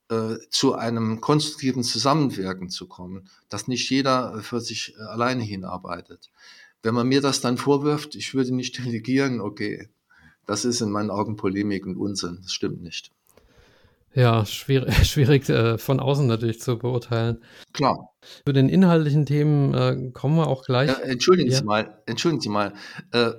äh, 0.09 0.37
zu 0.49 0.73
einem 0.73 1.21
konstruktiven 1.21 1.83
Zusammenwirken 1.83 2.69
zu 2.69 2.87
kommen, 2.87 3.29
dass 3.49 3.67
nicht 3.67 3.87
jeder 3.91 4.41
für 4.41 4.59
sich 4.59 4.95
äh, 4.97 5.01
alleine 5.03 5.43
hinarbeitet. 5.43 6.31
Wenn 6.81 6.95
man 6.95 7.07
mir 7.07 7.21
das 7.21 7.41
dann 7.41 7.57
vorwirft, 7.57 8.15
ich 8.15 8.33
würde 8.33 8.55
nicht 8.55 8.77
delegieren, 8.83 9.41
okay, 9.41 9.89
das 10.47 10.65
ist 10.65 10.81
in 10.81 10.89
meinen 10.89 11.11
Augen 11.11 11.35
Polemik 11.35 11.85
und 11.85 11.97
Unsinn, 11.97 12.39
das 12.41 12.51
stimmt 12.51 12.81
nicht. 12.81 13.11
Ja, 14.13 14.45
schwierig, 14.45 14.93
schwierig 15.07 15.47
äh, 15.49 15.77
von 15.77 15.99
außen 15.99 16.27
natürlich 16.27 16.59
zu 16.61 16.77
beurteilen. 16.77 17.43
Klar. 17.73 18.09
Zu 18.45 18.53
den 18.53 18.69
inhaltlichen 18.69 19.25
Themen 19.25 19.73
äh, 19.73 20.11
kommen 20.11 20.35
wir 20.35 20.47
auch 20.47 20.63
gleich. 20.63 20.89
Ja, 20.89 20.99
entschuldigen 20.99 21.51
ja. 21.51 21.57
Sie 21.57 21.63
mal, 21.63 22.01
entschuldigen 22.05 22.41
Sie 22.41 22.49
mal. 22.49 22.73
Äh, 23.11 23.31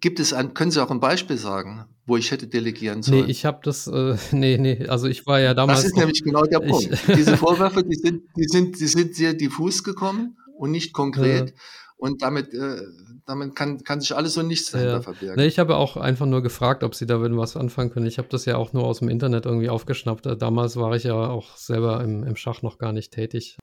Gibt 0.00 0.20
es 0.20 0.32
ein, 0.32 0.54
können 0.54 0.70
Sie 0.70 0.82
auch 0.82 0.90
ein 0.90 1.00
Beispiel 1.00 1.36
sagen, 1.36 1.86
wo 2.06 2.16
ich 2.16 2.30
hätte 2.30 2.46
delegieren 2.46 3.02
sollen? 3.02 3.24
Nee, 3.24 3.30
ich 3.30 3.44
habe 3.44 3.60
das, 3.62 3.86
äh, 3.86 4.16
nee, 4.32 4.58
nee, 4.58 4.86
also 4.86 5.06
ich 5.06 5.26
war 5.26 5.40
ja 5.40 5.54
damals. 5.54 5.80
Das 5.80 5.90
ist 5.90 5.96
nämlich 5.96 6.22
genau 6.22 6.42
der 6.44 6.60
Punkt. 6.68 6.92
Ich, 6.92 7.14
Diese 7.16 7.36
Vorwürfe, 7.36 7.82
die 7.82 7.96
sind, 7.96 8.22
die 8.36 8.44
sind, 8.44 8.80
die 8.80 8.86
sind 8.86 9.14
sehr 9.14 9.34
diffus 9.34 9.82
gekommen 9.82 10.36
und 10.56 10.70
nicht 10.70 10.92
konkret. 10.92 11.54
Und 11.98 12.22
damit, 12.22 12.54
äh, 12.54 12.80
damit 13.26 13.54
kann, 13.56 13.82
kann 13.82 14.00
sich 14.00 14.14
alles 14.14 14.34
so 14.34 14.42
nichts 14.42 14.70
dahinter 14.70 14.92
ja. 14.92 15.02
verbergen. 15.02 15.36
Nee, 15.36 15.46
ich 15.46 15.58
habe 15.58 15.76
auch 15.76 15.96
einfach 15.96 16.26
nur 16.26 16.42
gefragt, 16.42 16.84
ob 16.84 16.94
Sie 16.94 17.06
da 17.06 17.20
was 17.20 17.56
anfangen 17.56 17.90
können. 17.90 18.06
Ich 18.06 18.18
habe 18.18 18.28
das 18.30 18.44
ja 18.44 18.56
auch 18.56 18.72
nur 18.72 18.84
aus 18.84 19.00
dem 19.00 19.08
Internet 19.08 19.46
irgendwie 19.46 19.68
aufgeschnappt. 19.68 20.26
Damals 20.40 20.76
war 20.76 20.94
ich 20.94 21.04
ja 21.04 21.14
auch 21.14 21.56
selber 21.56 22.02
im, 22.02 22.22
im 22.22 22.36
Schach 22.36 22.62
noch 22.62 22.78
gar 22.78 22.92
nicht 22.92 23.12
tätig 23.12 23.58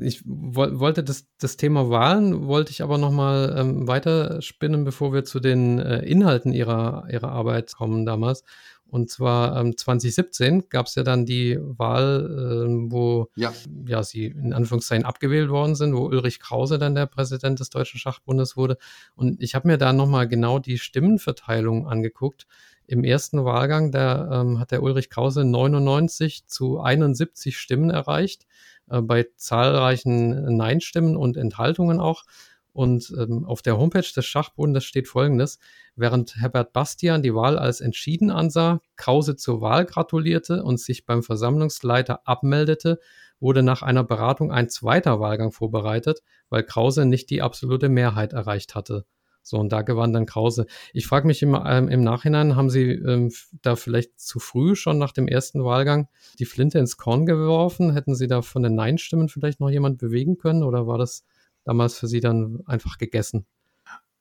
ich 0.00 0.22
wo 0.26 0.80
wollte 0.80 1.02
das, 1.02 1.26
das 1.40 1.56
Thema 1.56 1.88
Wahlen, 1.88 2.46
wollte 2.46 2.70
ich 2.70 2.82
aber 2.82 2.98
nochmal 2.98 3.54
ähm, 3.56 3.88
weiterspinnen, 3.88 4.84
bevor 4.84 5.12
wir 5.14 5.24
zu 5.24 5.40
den 5.40 5.78
äh, 5.78 6.00
Inhalten 6.00 6.52
ihrer, 6.52 7.06
ihrer 7.10 7.30
Arbeit 7.30 7.74
kommen 7.74 8.04
damals. 8.04 8.44
Und 8.92 9.08
zwar 9.08 9.58
ähm, 9.58 9.74
2017 9.74 10.68
gab 10.68 10.84
es 10.84 10.96
ja 10.96 11.02
dann 11.02 11.24
die 11.24 11.58
Wahl, 11.58 12.26
äh, 12.68 12.90
wo 12.92 13.30
ja. 13.36 13.50
ja 13.86 14.02
sie 14.02 14.26
in 14.26 14.52
Anführungszeichen 14.52 15.06
abgewählt 15.06 15.48
worden 15.48 15.74
sind, 15.76 15.94
wo 15.96 16.04
Ulrich 16.04 16.40
Krause 16.40 16.78
dann 16.78 16.94
der 16.94 17.06
Präsident 17.06 17.58
des 17.58 17.70
Deutschen 17.70 17.98
Schachbundes 17.98 18.54
wurde. 18.54 18.76
Und 19.14 19.42
ich 19.42 19.54
habe 19.54 19.66
mir 19.66 19.78
da 19.78 19.94
nochmal 19.94 20.28
genau 20.28 20.58
die 20.58 20.76
Stimmenverteilung 20.76 21.88
angeguckt. 21.88 22.46
Im 22.86 23.02
ersten 23.02 23.46
Wahlgang, 23.46 23.92
da 23.92 24.42
ähm, 24.42 24.58
hat 24.58 24.72
der 24.72 24.82
Ulrich 24.82 25.08
Krause 25.08 25.46
99 25.46 26.46
zu 26.46 26.78
71 26.78 27.56
Stimmen 27.56 27.88
erreicht 27.88 28.44
äh, 28.90 29.00
bei 29.00 29.26
zahlreichen 29.36 30.54
Nein-Stimmen 30.54 31.16
und 31.16 31.38
Enthaltungen 31.38 31.98
auch. 31.98 32.24
Und 32.72 33.12
ähm, 33.18 33.44
auf 33.44 33.60
der 33.60 33.76
Homepage 33.76 34.00
des 34.00 34.24
Schachbundes 34.24 34.84
steht 34.84 35.08
folgendes: 35.08 35.58
Während 35.94 36.36
Herbert 36.36 36.72
Bastian 36.72 37.22
die 37.22 37.34
Wahl 37.34 37.58
als 37.58 37.80
entschieden 37.80 38.30
ansah, 38.30 38.80
Krause 38.96 39.36
zur 39.36 39.60
Wahl 39.60 39.84
gratulierte 39.84 40.62
und 40.62 40.80
sich 40.80 41.04
beim 41.04 41.22
Versammlungsleiter 41.22 42.26
abmeldete, 42.26 42.98
wurde 43.40 43.62
nach 43.62 43.82
einer 43.82 44.04
Beratung 44.04 44.52
ein 44.52 44.68
zweiter 44.68 45.20
Wahlgang 45.20 45.52
vorbereitet, 45.52 46.22
weil 46.48 46.62
Krause 46.62 47.04
nicht 47.04 47.28
die 47.28 47.42
absolute 47.42 47.88
Mehrheit 47.88 48.32
erreicht 48.32 48.74
hatte. 48.74 49.04
So, 49.42 49.58
und 49.58 49.72
da 49.72 49.82
gewann 49.82 50.12
dann 50.12 50.24
Krause. 50.24 50.66
Ich 50.92 51.06
frage 51.06 51.26
mich 51.26 51.42
im, 51.42 51.58
ähm, 51.66 51.88
im 51.88 52.04
Nachhinein, 52.04 52.54
haben 52.54 52.70
Sie 52.70 52.92
ähm, 52.92 53.32
da 53.60 53.74
vielleicht 53.74 54.20
zu 54.20 54.38
früh 54.38 54.76
schon 54.76 54.98
nach 54.98 55.12
dem 55.12 55.26
ersten 55.26 55.64
Wahlgang 55.64 56.08
die 56.38 56.44
Flinte 56.44 56.78
ins 56.78 56.96
Korn 56.96 57.26
geworfen? 57.26 57.92
Hätten 57.92 58.14
Sie 58.14 58.28
da 58.28 58.42
von 58.42 58.62
den 58.62 58.76
Nein-Stimmen 58.76 59.28
vielleicht 59.28 59.58
noch 59.58 59.70
jemand 59.70 59.98
bewegen 59.98 60.38
können 60.38 60.62
oder 60.62 60.86
war 60.86 60.96
das 60.96 61.24
damals 61.64 61.98
für 61.98 62.08
Sie 62.08 62.20
dann 62.20 62.60
einfach 62.66 62.98
gegessen? 62.98 63.46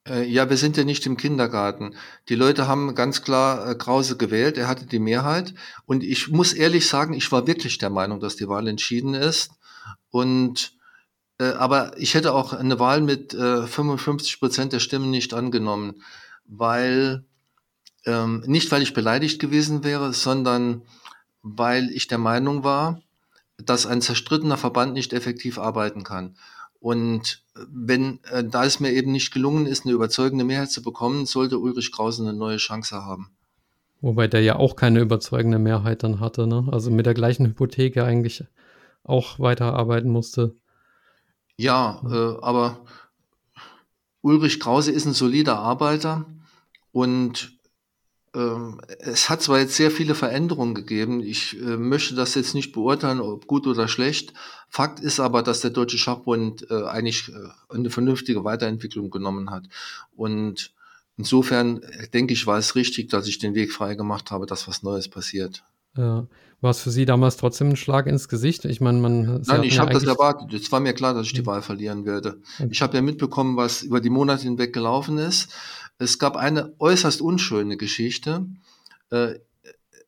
Äh, 0.07 0.23
ja, 0.23 0.49
wir 0.49 0.57
sind 0.57 0.77
ja 0.77 0.83
nicht 0.83 1.05
im 1.05 1.17
Kindergarten. 1.17 1.95
Die 2.29 2.35
Leute 2.35 2.67
haben 2.67 2.95
ganz 2.95 3.21
klar 3.21 3.69
äh, 3.69 3.75
Krause 3.75 4.17
gewählt. 4.17 4.57
Er 4.57 4.67
hatte 4.67 4.85
die 4.85 4.99
Mehrheit. 4.99 5.53
Und 5.85 6.03
ich 6.03 6.29
muss 6.29 6.53
ehrlich 6.53 6.87
sagen, 6.87 7.13
ich 7.13 7.31
war 7.31 7.47
wirklich 7.47 7.77
der 7.77 7.89
Meinung, 7.89 8.19
dass 8.19 8.35
die 8.35 8.47
Wahl 8.47 8.67
entschieden 8.67 9.13
ist. 9.13 9.51
Und 10.09 10.73
äh, 11.39 11.53
aber 11.53 11.97
ich 11.97 12.13
hätte 12.15 12.33
auch 12.33 12.53
eine 12.53 12.79
Wahl 12.79 13.01
mit 13.01 13.33
äh, 13.33 13.67
55 13.67 14.39
Prozent 14.39 14.73
der 14.73 14.79
Stimmen 14.79 15.09
nicht 15.09 15.33
angenommen, 15.33 16.03
weil 16.45 17.25
ähm, 18.05 18.43
nicht 18.47 18.71
weil 18.71 18.81
ich 18.81 18.93
beleidigt 18.93 19.39
gewesen 19.39 19.83
wäre, 19.83 20.13
sondern 20.13 20.83
weil 21.43 21.89
ich 21.91 22.07
der 22.07 22.17
Meinung 22.17 22.63
war, 22.63 23.01
dass 23.57 23.85
ein 23.85 24.01
zerstrittener 24.01 24.57
Verband 24.57 24.93
nicht 24.93 25.13
effektiv 25.13 25.59
arbeiten 25.59 26.03
kann. 26.03 26.35
Und 26.81 27.43
äh, 27.55 27.59
wenn, 27.71 28.19
äh, 28.31 28.43
da 28.43 28.65
es 28.65 28.79
mir 28.79 28.91
eben 28.91 29.11
nicht 29.11 29.31
gelungen 29.31 29.67
ist, 29.67 29.85
eine 29.85 29.93
überzeugende 29.93 30.43
Mehrheit 30.43 30.71
zu 30.71 30.81
bekommen, 30.81 31.25
sollte 31.25 31.59
Ulrich 31.59 31.91
Krause 31.91 32.23
eine 32.23 32.33
neue 32.33 32.57
Chance 32.57 33.05
haben. 33.05 33.29
Wobei 34.01 34.27
der 34.27 34.41
ja 34.41 34.55
auch 34.55 34.75
keine 34.75 34.99
überzeugende 34.99 35.59
Mehrheit 35.59 36.01
dann 36.01 36.19
hatte, 36.19 36.47
ne? 36.47 36.67
Also 36.71 36.89
mit 36.89 37.05
der 37.05 37.13
gleichen 37.13 37.45
Hypothek 37.45 37.97
eigentlich 37.97 38.43
auch 39.03 39.39
weiterarbeiten 39.39 40.09
musste. 40.09 40.55
Ja, 41.55 42.01
äh, 42.03 42.43
aber 42.43 42.83
Ulrich 44.21 44.59
Krause 44.59 44.91
ist 44.91 45.05
ein 45.05 45.13
solider 45.13 45.59
Arbeiter 45.59 46.25
und 46.91 47.59
es 48.33 49.29
hat 49.29 49.41
zwar 49.41 49.59
jetzt 49.59 49.75
sehr 49.75 49.91
viele 49.91 50.15
Veränderungen 50.15 50.73
gegeben. 50.73 51.21
Ich 51.21 51.59
äh, 51.59 51.75
möchte 51.77 52.15
das 52.15 52.33
jetzt 52.35 52.55
nicht 52.55 52.71
beurteilen, 52.71 53.19
ob 53.19 53.45
gut 53.45 53.67
oder 53.67 53.89
schlecht. 53.89 54.33
Fakt 54.69 55.01
ist 55.01 55.19
aber, 55.19 55.43
dass 55.43 55.59
der 55.59 55.71
Deutsche 55.71 55.97
Schachbund 55.97 56.65
äh, 56.69 56.85
eigentlich 56.85 57.29
äh, 57.29 57.73
eine 57.73 57.89
vernünftige 57.89 58.45
Weiterentwicklung 58.45 59.09
genommen 59.09 59.51
hat. 59.51 59.65
Und 60.15 60.71
insofern 61.17 61.83
äh, 61.83 62.07
denke 62.07 62.33
ich, 62.33 62.47
war 62.47 62.57
es 62.57 62.75
richtig, 62.75 63.09
dass 63.09 63.27
ich 63.27 63.37
den 63.37 63.53
Weg 63.53 63.73
frei 63.73 63.95
gemacht 63.95 64.31
habe, 64.31 64.45
dass 64.45 64.67
was 64.67 64.81
Neues 64.81 65.09
passiert. 65.09 65.65
Ja. 65.97 66.25
War 66.61 66.69
es 66.69 66.79
für 66.79 66.91
Sie 66.91 67.05
damals 67.05 67.37
trotzdem 67.37 67.69
ein 67.69 67.75
Schlag 67.75 68.05
ins 68.05 68.29
Gesicht? 68.29 68.65
Ich 68.65 68.81
meine, 68.81 68.99
man. 68.99 69.41
Nein, 69.47 69.63
ich 69.63 69.75
ja 69.75 69.81
habe 69.81 69.93
das 69.93 70.03
erwartet. 70.03 70.53
Es 70.53 70.71
war 70.71 70.79
mir 70.79 70.93
klar, 70.93 71.15
dass 71.15 71.25
ich 71.25 71.33
die 71.33 71.45
Wahl 71.47 71.63
verlieren 71.63 72.05
werde. 72.05 72.39
Okay. 72.59 72.69
Ich 72.71 72.83
habe 72.83 72.95
ja 72.95 73.01
mitbekommen, 73.01 73.57
was 73.57 73.81
über 73.81 73.99
die 73.99 74.11
Monate 74.11 74.43
hinweg 74.43 74.71
gelaufen 74.71 75.17
ist. 75.17 75.51
Es 76.01 76.17
gab 76.17 76.35
eine 76.35 76.73
äußerst 76.79 77.21
unschöne 77.21 77.77
Geschichte. 77.77 78.47
Äh, 79.11 79.35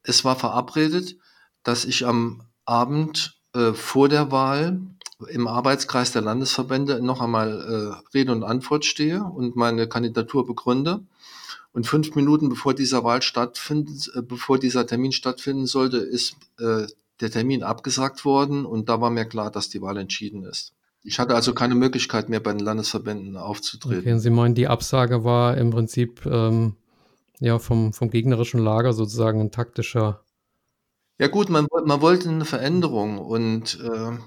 es 0.01 0.25
war 0.25 0.35
verabredet, 0.35 1.17
dass 1.61 1.85
ich 1.85 2.07
am 2.07 2.41
Abend 2.65 3.39
äh, 3.53 3.73
vor 3.73 4.09
der 4.09 4.31
Wahl 4.31 4.81
im 5.29 5.47
Arbeitskreis 5.47 6.11
der 6.11 6.23
Landesverbände 6.23 6.99
noch 6.99 7.21
einmal 7.21 8.01
äh, 8.01 8.17
Rede 8.17 8.31
und 8.31 8.43
Antwort 8.43 8.85
stehe 8.85 9.23
und 9.23 9.55
meine 9.55 9.87
Kandidatur 9.87 10.47
begründe. 10.47 11.05
Und 11.73 11.85
fünf 11.85 12.15
Minuten 12.15 12.49
bevor 12.49 12.73
dieser 12.73 13.03
Wahl 13.03 13.21
stattfindet, 13.21 14.09
bevor 14.27 14.57
dieser 14.57 14.87
Termin 14.87 15.11
stattfinden 15.11 15.67
sollte, 15.67 15.97
ist 15.97 16.35
der 16.59 17.31
Termin 17.31 17.63
abgesagt 17.63 18.25
worden 18.25 18.63
und 18.63 18.89
da 18.89 19.01
war 19.01 19.09
mir 19.09 19.25
klar, 19.25 19.49
dass 19.49 19.69
die 19.69 19.81
Wahl 19.81 19.97
entschieden 19.97 20.43
ist. 20.43 20.73
Ich 21.03 21.19
hatte 21.19 21.35
also 21.35 21.53
keine 21.53 21.75
Möglichkeit 21.75 22.29
mehr 22.29 22.39
bei 22.39 22.51
den 22.51 22.61
Landesverbänden 22.61 23.35
aufzutreten. 23.35 23.99
Okay, 23.99 24.19
Sie 24.19 24.29
meinen, 24.29 24.55
die 24.55 24.67
Absage 24.67 25.23
war 25.23 25.57
im 25.57 25.69
Prinzip 25.69 26.25
ähm, 26.25 26.77
ja, 27.39 27.59
vom, 27.59 27.91
vom 27.91 28.09
gegnerischen 28.09 28.61
Lager 28.61 28.93
sozusagen 28.93 29.41
ein 29.41 29.51
taktischer. 29.51 30.23
Ja 31.19 31.27
gut, 31.27 31.49
man, 31.49 31.67
man 31.85 32.01
wollte 32.01 32.29
eine 32.29 32.45
Veränderung 32.45 33.19
und 33.19 33.79
äh, 33.81 34.17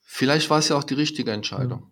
vielleicht 0.00 0.48
war 0.48 0.58
es 0.58 0.68
ja 0.68 0.76
auch 0.76 0.84
die 0.84 0.94
richtige 0.94 1.30
Entscheidung. 1.30 1.80
Ja. 1.80 1.86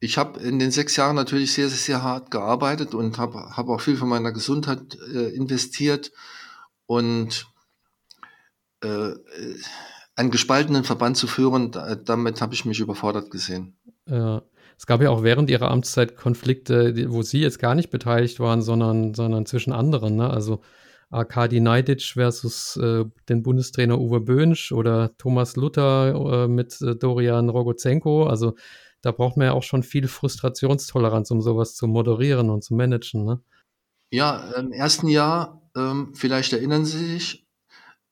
Ich 0.00 0.18
habe 0.18 0.38
in 0.40 0.58
den 0.58 0.70
sechs 0.70 0.94
Jahren 0.96 1.16
natürlich 1.16 1.52
sehr, 1.52 1.68
sehr, 1.68 1.78
sehr 1.78 2.02
hart 2.02 2.30
gearbeitet 2.30 2.94
und 2.94 3.18
habe 3.18 3.56
hab 3.56 3.68
auch 3.68 3.80
viel 3.80 3.96
von 3.96 4.08
meiner 4.08 4.32
Gesundheit 4.32 4.96
äh, 5.12 5.30
investiert 5.30 6.12
und 6.86 7.48
äh, 8.82 9.14
einen 10.18 10.30
gespaltenen 10.30 10.82
Verband 10.82 11.16
zu 11.16 11.28
führen, 11.28 11.70
da, 11.70 11.94
damit 11.94 12.40
habe 12.40 12.52
ich 12.52 12.64
mich 12.64 12.80
überfordert 12.80 13.30
gesehen. 13.30 13.76
Ja. 14.06 14.42
Es 14.76 14.86
gab 14.86 15.02
ja 15.02 15.10
auch 15.10 15.24
während 15.24 15.50
ihrer 15.50 15.70
Amtszeit 15.72 16.16
Konflikte, 16.16 17.10
wo 17.10 17.22
sie 17.22 17.40
jetzt 17.40 17.58
gar 17.58 17.74
nicht 17.74 17.90
beteiligt 17.90 18.38
waren, 18.38 18.62
sondern, 18.62 19.12
sondern 19.12 19.44
zwischen 19.44 19.72
anderen. 19.72 20.14
Ne? 20.16 20.30
Also 20.30 20.60
Arkadi 21.10 21.58
Neidic 21.58 22.12
versus 22.14 22.76
äh, 22.76 23.04
den 23.28 23.42
Bundestrainer 23.42 23.98
Uwe 23.98 24.20
Böhnsch 24.20 24.70
oder 24.70 25.16
Thomas 25.18 25.56
Luther 25.56 26.44
äh, 26.44 26.48
mit 26.48 26.80
äh, 26.80 26.94
Dorian 26.94 27.48
Rogozenko. 27.48 28.26
Also 28.26 28.54
da 29.02 29.10
braucht 29.10 29.36
man 29.36 29.46
ja 29.46 29.52
auch 29.52 29.64
schon 29.64 29.82
viel 29.82 30.06
Frustrationstoleranz, 30.06 31.30
um 31.32 31.42
sowas 31.42 31.74
zu 31.74 31.88
moderieren 31.88 32.48
und 32.48 32.62
zu 32.62 32.74
managen. 32.74 33.24
Ne? 33.24 33.40
Ja, 34.10 34.52
im 34.56 34.70
ersten 34.70 35.08
Jahr, 35.08 35.60
ähm, 35.76 36.12
vielleicht 36.14 36.52
erinnern 36.52 36.84
Sie 36.84 37.04
sich, 37.04 37.47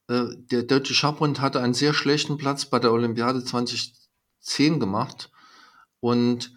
der 0.09 0.63
Deutsche 0.63 0.95
Schachbund 0.95 1.41
hatte 1.41 1.61
einen 1.61 1.75
sehr 1.75 1.93
schlechten 1.93 2.37
Platz 2.37 2.67
bei 2.67 2.79
der 2.79 2.93
Olympiade 2.93 3.43
2010 3.45 4.79
gemacht. 4.79 5.31
Und 6.01 6.53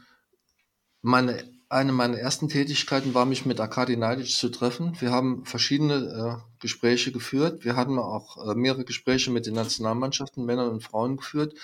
meine, 1.02 1.44
eine 1.70 1.92
meiner 1.92 2.18
ersten 2.18 2.50
Tätigkeiten 2.50 3.14
war, 3.14 3.26
mich 3.26 3.46
mit 3.46 3.60
Arkadi 3.60 3.98
Neidic 3.98 4.30
zu 4.30 4.50
treffen. 4.50 5.00
Wir 5.00 5.12
haben 5.12 5.46
verschiedene 5.46 5.96
äh, 5.96 6.36
Gespräche 6.60 7.12
geführt. 7.12 7.64
Wir 7.64 7.76
hatten 7.76 7.98
auch 7.98 8.50
äh, 8.50 8.56
mehrere 8.56 8.86
Gespräche 8.86 9.32
mit 9.32 9.46
den 9.46 9.56
Nationalmannschaften, 9.56 10.46
Männern 10.46 10.70
und 10.70 10.84
Frauen 10.84 11.18
geführt. 11.18 11.56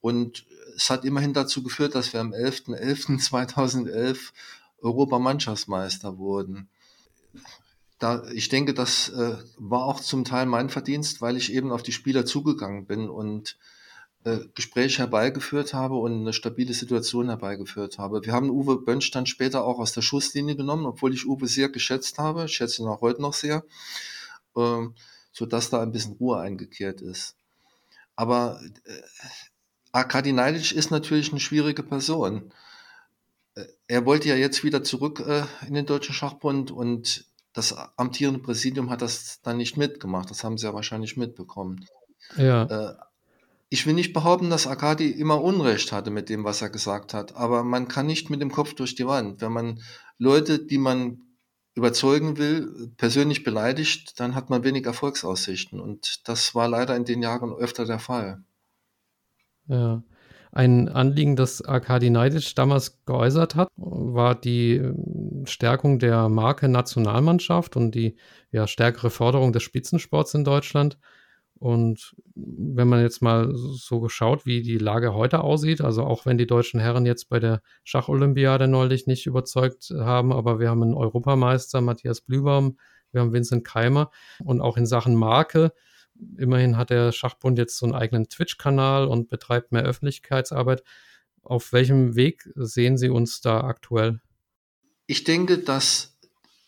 Und 0.00 0.46
es 0.76 0.90
hat 0.90 1.04
immerhin 1.04 1.34
dazu 1.34 1.62
geführt, 1.62 1.94
dass 1.94 2.12
wir 2.12 2.20
am 2.20 2.32
11.11.2011 2.32 4.18
Europamannschaftsmeister 4.82 6.18
wurden. 6.18 6.68
Da, 8.00 8.24
ich 8.32 8.48
denke, 8.48 8.72
das 8.72 9.10
äh, 9.10 9.36
war 9.58 9.84
auch 9.84 10.00
zum 10.00 10.24
Teil 10.24 10.46
mein 10.46 10.70
Verdienst, 10.70 11.20
weil 11.20 11.36
ich 11.36 11.52
eben 11.52 11.70
auf 11.70 11.82
die 11.82 11.92
Spieler 11.92 12.24
zugegangen 12.24 12.86
bin 12.86 13.10
und 13.10 13.58
äh, 14.24 14.38
Gespräche 14.54 14.98
herbeigeführt 14.98 15.74
habe 15.74 15.96
und 15.96 16.12
eine 16.20 16.32
stabile 16.32 16.72
Situation 16.72 17.28
herbeigeführt 17.28 17.98
habe. 17.98 18.24
Wir 18.24 18.32
haben 18.32 18.48
Uwe 18.48 18.80
Bönsch 18.80 19.10
dann 19.10 19.26
später 19.26 19.64
auch 19.64 19.78
aus 19.78 19.92
der 19.92 20.00
Schusslinie 20.00 20.56
genommen, 20.56 20.86
obwohl 20.86 21.12
ich 21.12 21.26
Uwe 21.26 21.46
sehr 21.46 21.68
geschätzt 21.68 22.18
habe, 22.18 22.46
ich 22.46 22.52
schätze 22.52 22.82
ihn 22.82 22.88
auch 22.88 23.02
heute 23.02 23.20
noch 23.20 23.34
sehr, 23.34 23.64
äh, 24.56 24.86
sodass 25.32 25.68
da 25.68 25.82
ein 25.82 25.92
bisschen 25.92 26.14
Ruhe 26.14 26.38
eingekehrt 26.40 27.02
ist. 27.02 27.36
Aber 28.16 28.62
äh, 28.84 29.02
Arkadi 29.92 30.32
Neidic 30.32 30.72
ist 30.72 30.90
natürlich 30.90 31.32
eine 31.32 31.40
schwierige 31.40 31.82
Person. 31.82 32.50
Äh, 33.56 33.64
er 33.88 34.06
wollte 34.06 34.28
ja 34.28 34.36
jetzt 34.36 34.64
wieder 34.64 34.82
zurück 34.82 35.20
äh, 35.20 35.44
in 35.66 35.74
den 35.74 35.84
Deutschen 35.84 36.14
Schachbund 36.14 36.70
und 36.70 37.26
das 37.52 37.74
amtierende 37.96 38.40
Präsidium 38.40 38.90
hat 38.90 39.02
das 39.02 39.40
dann 39.42 39.56
nicht 39.56 39.76
mitgemacht. 39.76 40.30
Das 40.30 40.44
haben 40.44 40.58
sie 40.58 40.66
ja 40.66 40.74
wahrscheinlich 40.74 41.16
mitbekommen. 41.16 41.84
Ja. 42.36 42.64
Äh, 42.64 42.94
ich 43.68 43.86
will 43.86 43.94
nicht 43.94 44.12
behaupten, 44.12 44.50
dass 44.50 44.66
Arkadi 44.66 45.10
immer 45.10 45.40
Unrecht 45.40 45.92
hatte 45.92 46.10
mit 46.10 46.28
dem, 46.28 46.42
was 46.44 46.60
er 46.60 46.70
gesagt 46.70 47.14
hat, 47.14 47.36
aber 47.36 47.62
man 47.62 47.86
kann 47.86 48.06
nicht 48.06 48.28
mit 48.28 48.40
dem 48.40 48.50
Kopf 48.50 48.74
durch 48.74 48.96
die 48.96 49.06
Wand. 49.06 49.40
Wenn 49.40 49.52
man 49.52 49.80
Leute, 50.18 50.58
die 50.58 50.78
man 50.78 51.22
überzeugen 51.74 52.36
will, 52.36 52.92
persönlich 52.96 53.44
beleidigt, 53.44 54.18
dann 54.18 54.34
hat 54.34 54.50
man 54.50 54.64
wenig 54.64 54.86
Erfolgsaussichten. 54.86 55.80
Und 55.80 56.28
das 56.28 56.54
war 56.56 56.68
leider 56.68 56.96
in 56.96 57.04
den 57.04 57.22
Jahren 57.22 57.52
öfter 57.52 57.84
der 57.84 58.00
Fall. 58.00 58.42
Ja. 59.68 60.02
Ein 60.52 60.88
Anliegen, 60.88 61.36
das 61.36 61.62
Arkadi 61.62 62.10
Neidic 62.10 62.54
damals 62.56 63.04
geäußert 63.04 63.54
hat, 63.54 63.68
war 63.76 64.34
die 64.34 64.76
ähm, 64.76 65.44
Stärkung 65.46 65.98
der 65.98 66.28
Marke 66.28 66.68
Nationalmannschaft 66.68 67.76
und 67.76 67.94
die 67.94 68.16
ja, 68.50 68.66
stärkere 68.66 69.10
Förderung 69.10 69.52
des 69.52 69.62
Spitzensports 69.62 70.34
in 70.34 70.44
Deutschland. 70.44 70.98
Und 71.60 72.16
wenn 72.34 72.88
man 72.88 73.02
jetzt 73.02 73.20
mal 73.20 73.50
so 73.54 74.00
geschaut, 74.00 74.46
wie 74.46 74.62
die 74.62 74.78
Lage 74.78 75.14
heute 75.14 75.42
aussieht, 75.42 75.82
also 75.82 76.04
auch 76.04 76.24
wenn 76.24 76.38
die 76.38 76.46
deutschen 76.46 76.80
Herren 76.80 77.04
jetzt 77.04 77.28
bei 77.28 77.38
der 77.38 77.60
Schacholympiade 77.84 78.66
neulich 78.66 79.06
nicht 79.06 79.26
überzeugt 79.26 79.92
haben, 79.94 80.32
aber 80.32 80.58
wir 80.58 80.70
haben 80.70 80.82
einen 80.82 80.94
Europameister, 80.94 81.82
Matthias 81.82 82.22
Blübaum, 82.22 82.78
wir 83.12 83.20
haben 83.20 83.34
Vincent 83.34 83.64
Keimer 83.64 84.10
und 84.42 84.62
auch 84.62 84.78
in 84.78 84.86
Sachen 84.86 85.14
Marke 85.14 85.72
Immerhin 86.38 86.76
hat 86.76 86.90
der 86.90 87.12
Schachbund 87.12 87.58
jetzt 87.58 87.76
so 87.76 87.86
einen 87.86 87.94
eigenen 87.94 88.28
Twitch-Kanal 88.28 89.06
und 89.06 89.28
betreibt 89.28 89.72
mehr 89.72 89.82
Öffentlichkeitsarbeit. 89.82 90.82
Auf 91.42 91.72
welchem 91.72 92.14
Weg 92.16 92.48
sehen 92.54 92.98
Sie 92.98 93.08
uns 93.08 93.40
da 93.40 93.62
aktuell? 93.62 94.20
Ich 95.06 95.24
denke, 95.24 95.58
dass 95.58 96.16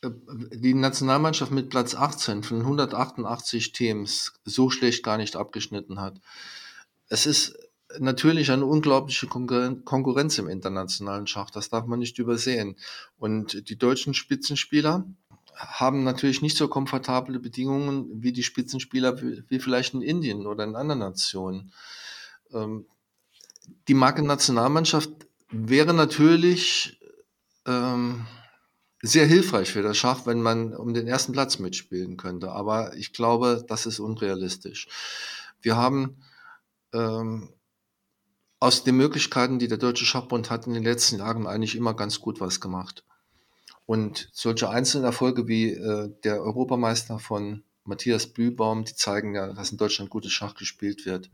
äh, 0.03 0.11
die 0.53 0.75
Nationalmannschaft 0.75 1.53
mit 1.53 1.71
Platz 1.71 1.95
18 1.95 2.43
von 2.43 2.61
188 2.61 3.73
Teams 3.73 4.33
so 4.45 4.71
schlecht 4.71 5.03
gar 5.03 5.19
nicht 5.19 5.37
abgeschnitten 5.37 6.01
hat. 6.01 6.21
Es 7.09 7.27
ist 7.27 7.57
natürlich 7.99 8.51
eine 8.51 8.67
unglaubliche 8.67 9.27
Konkurrenz 9.27 10.39
im 10.39 10.49
internationalen 10.49 11.27
Schach, 11.27 11.51
das 11.51 11.69
darf 11.69 11.87
man 11.87 11.99
nicht 11.99 12.19
übersehen. 12.19 12.77
Und 13.17 13.69
die 13.69 13.77
deutschen 13.77 14.15
Spitzenspieler 14.15 15.05
haben 15.55 16.05
natürlich 16.05 16.43
nicht 16.43 16.57
so 16.57 16.69
komfortable 16.69 17.39
Bedingungen 17.39 18.23
wie 18.23 18.33
die 18.33 18.43
Spitzenspieler 18.43 19.21
wie 19.21 19.59
vielleicht 19.59 19.95
in 19.95 20.03
Indien 20.03 20.47
oder 20.47 20.65
in 20.65 20.77
anderen 20.77 21.01
Nationen. 21.01 21.73
Ähm, 22.53 22.87
die 23.89 23.95
Marke 23.95 24.23
Nationalmannschaft 24.23 25.11
wäre 25.51 25.95
natürlich 25.95 27.01
ähm, 27.67 28.27
sehr 29.03 29.27
hilfreich 29.27 29.71
für 29.71 29.83
das 29.83 29.97
Schach, 29.97 30.27
wenn 30.27 30.43
man 30.43 30.75
um 30.75 30.95
den 30.95 31.09
ersten 31.09 31.33
Platz 31.33 31.59
mitspielen 31.59 32.17
könnte. 32.17 32.53
Aber 32.53 32.97
ich 32.97 33.13
glaube, 33.13 33.65
das 33.69 33.87
ist 33.87 33.99
unrealistisch. 33.99 34.89
Wir 35.61 35.77
haben 35.77 36.23
ähm, 36.93 37.53
aus 38.61 38.85
den 38.85 38.97
Möglichkeiten, 38.97 39.59
die 39.59 39.69
der 39.69 39.79
Deutsche 39.79 40.05
Schachbund 40.05 40.51
hat, 40.51 40.67
in 40.67 40.73
den 40.73 40.85
letzten 40.85 41.19
Jahren 41.19 41.47
eigentlich 41.49 41.75
immer 41.75 41.95
ganz 41.95 42.21
gut 42.21 42.41
was 42.41 42.61
gemacht. 42.61 43.05
Und 43.87 44.29
solche 44.33 44.71
einzelnen 44.71 45.05
Erfolge 45.05 45.49
wie 45.49 45.73
äh, 45.73 46.11
der 46.25 46.43
Europameister 46.43 47.19
von 47.19 47.65
Matthias 47.85 48.27
Blühbaum, 48.29 48.85
die 48.85 48.95
zeigen 48.95 49.35
ja, 49.35 49.53
dass 49.53 49.73
in 49.73 49.79
Deutschland 49.79 50.11
gutes 50.11 50.33
Schach 50.33 50.55
gespielt 50.55 51.05
wird. 51.05 51.31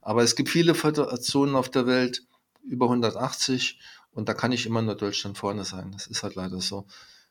Aber 0.00 0.22
es 0.22 0.36
gibt 0.36 0.48
viele 0.48 0.74
Föderationen 0.74 1.56
auf 1.56 1.68
der 1.68 1.86
Welt, 1.86 2.24
über 2.62 2.86
180, 2.86 3.80
und 4.10 4.28
da 4.28 4.34
kann 4.34 4.50
nicht 4.50 4.66
immer 4.66 4.82
nur 4.82 4.94
Deutschland 4.94 5.38
vorne 5.38 5.64
sein. 5.64 5.92
Das 5.92 6.06
ist 6.06 6.22
halt 6.22 6.34
leider 6.34 6.60
so. 6.60 6.86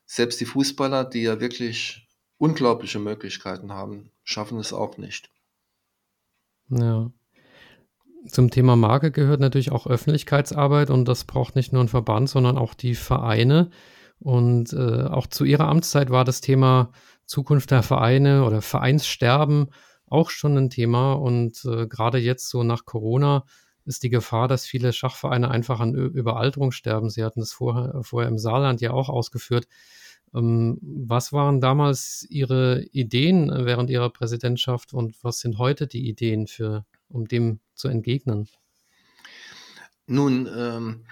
Selbst 0.05 0.39
die 0.39 0.45
Fußballer, 0.45 1.03
die 1.03 1.23
ja 1.23 1.39
wirklich 1.39 2.07
unglaubliche 2.37 2.99
Möglichkeiten 2.99 3.73
haben, 3.73 4.11
schaffen 4.23 4.59
es 4.59 4.73
auch 4.73 4.97
nicht. 4.97 5.29
Ja. 6.69 7.11
Zum 8.27 8.51
Thema 8.51 8.75
Marke 8.75 9.11
gehört 9.11 9.39
natürlich 9.39 9.71
auch 9.71 9.87
Öffentlichkeitsarbeit 9.87 10.89
und 10.89 11.05
das 11.05 11.23
braucht 11.23 11.55
nicht 11.55 11.71
nur 11.71 11.83
ein 11.83 11.87
Verband, 11.87 12.29
sondern 12.29 12.57
auch 12.57 12.73
die 12.73 12.95
Vereine. 12.95 13.69
Und 14.19 14.73
äh, 14.73 15.03
auch 15.03 15.27
zu 15.27 15.43
ihrer 15.45 15.67
Amtszeit 15.67 16.09
war 16.09 16.25
das 16.25 16.41
Thema 16.41 16.91
Zukunft 17.25 17.71
der 17.71 17.83
Vereine 17.83 18.45
oder 18.45 18.61
Vereinssterben 18.61 19.69
auch 20.07 20.29
schon 20.29 20.57
ein 20.57 20.69
Thema. 20.69 21.13
Und 21.13 21.63
äh, 21.65 21.87
gerade 21.87 22.17
jetzt 22.17 22.49
so 22.49 22.63
nach 22.63 22.85
Corona 22.85 23.45
ist 23.85 24.03
die 24.03 24.09
Gefahr, 24.09 24.47
dass 24.47 24.65
viele 24.65 24.91
Schachvereine 24.91 25.49
einfach 25.49 25.79
an 25.79 25.93
Überalterung 25.93 26.71
sterben. 26.71 27.09
Sie 27.09 27.23
hatten 27.23 27.39
das 27.39 27.53
vorher, 27.53 28.03
vorher 28.03 28.29
im 28.29 28.37
Saarland 28.37 28.81
ja 28.81 28.91
auch 28.91 29.09
ausgeführt. 29.09 29.67
Ähm, 30.33 30.77
was 30.81 31.31
waren 31.31 31.61
damals 31.61 32.25
Ihre 32.29 32.83
Ideen 32.91 33.49
während 33.49 33.89
Ihrer 33.89 34.09
Präsidentschaft 34.09 34.93
und 34.93 35.23
was 35.23 35.39
sind 35.39 35.57
heute 35.57 35.87
die 35.87 36.07
Ideen 36.07 36.47
für, 36.47 36.85
um 37.07 37.27
dem 37.27 37.59
zu 37.75 37.87
entgegnen? 37.87 38.49
Nun, 40.05 40.49
ähm, 40.53 41.05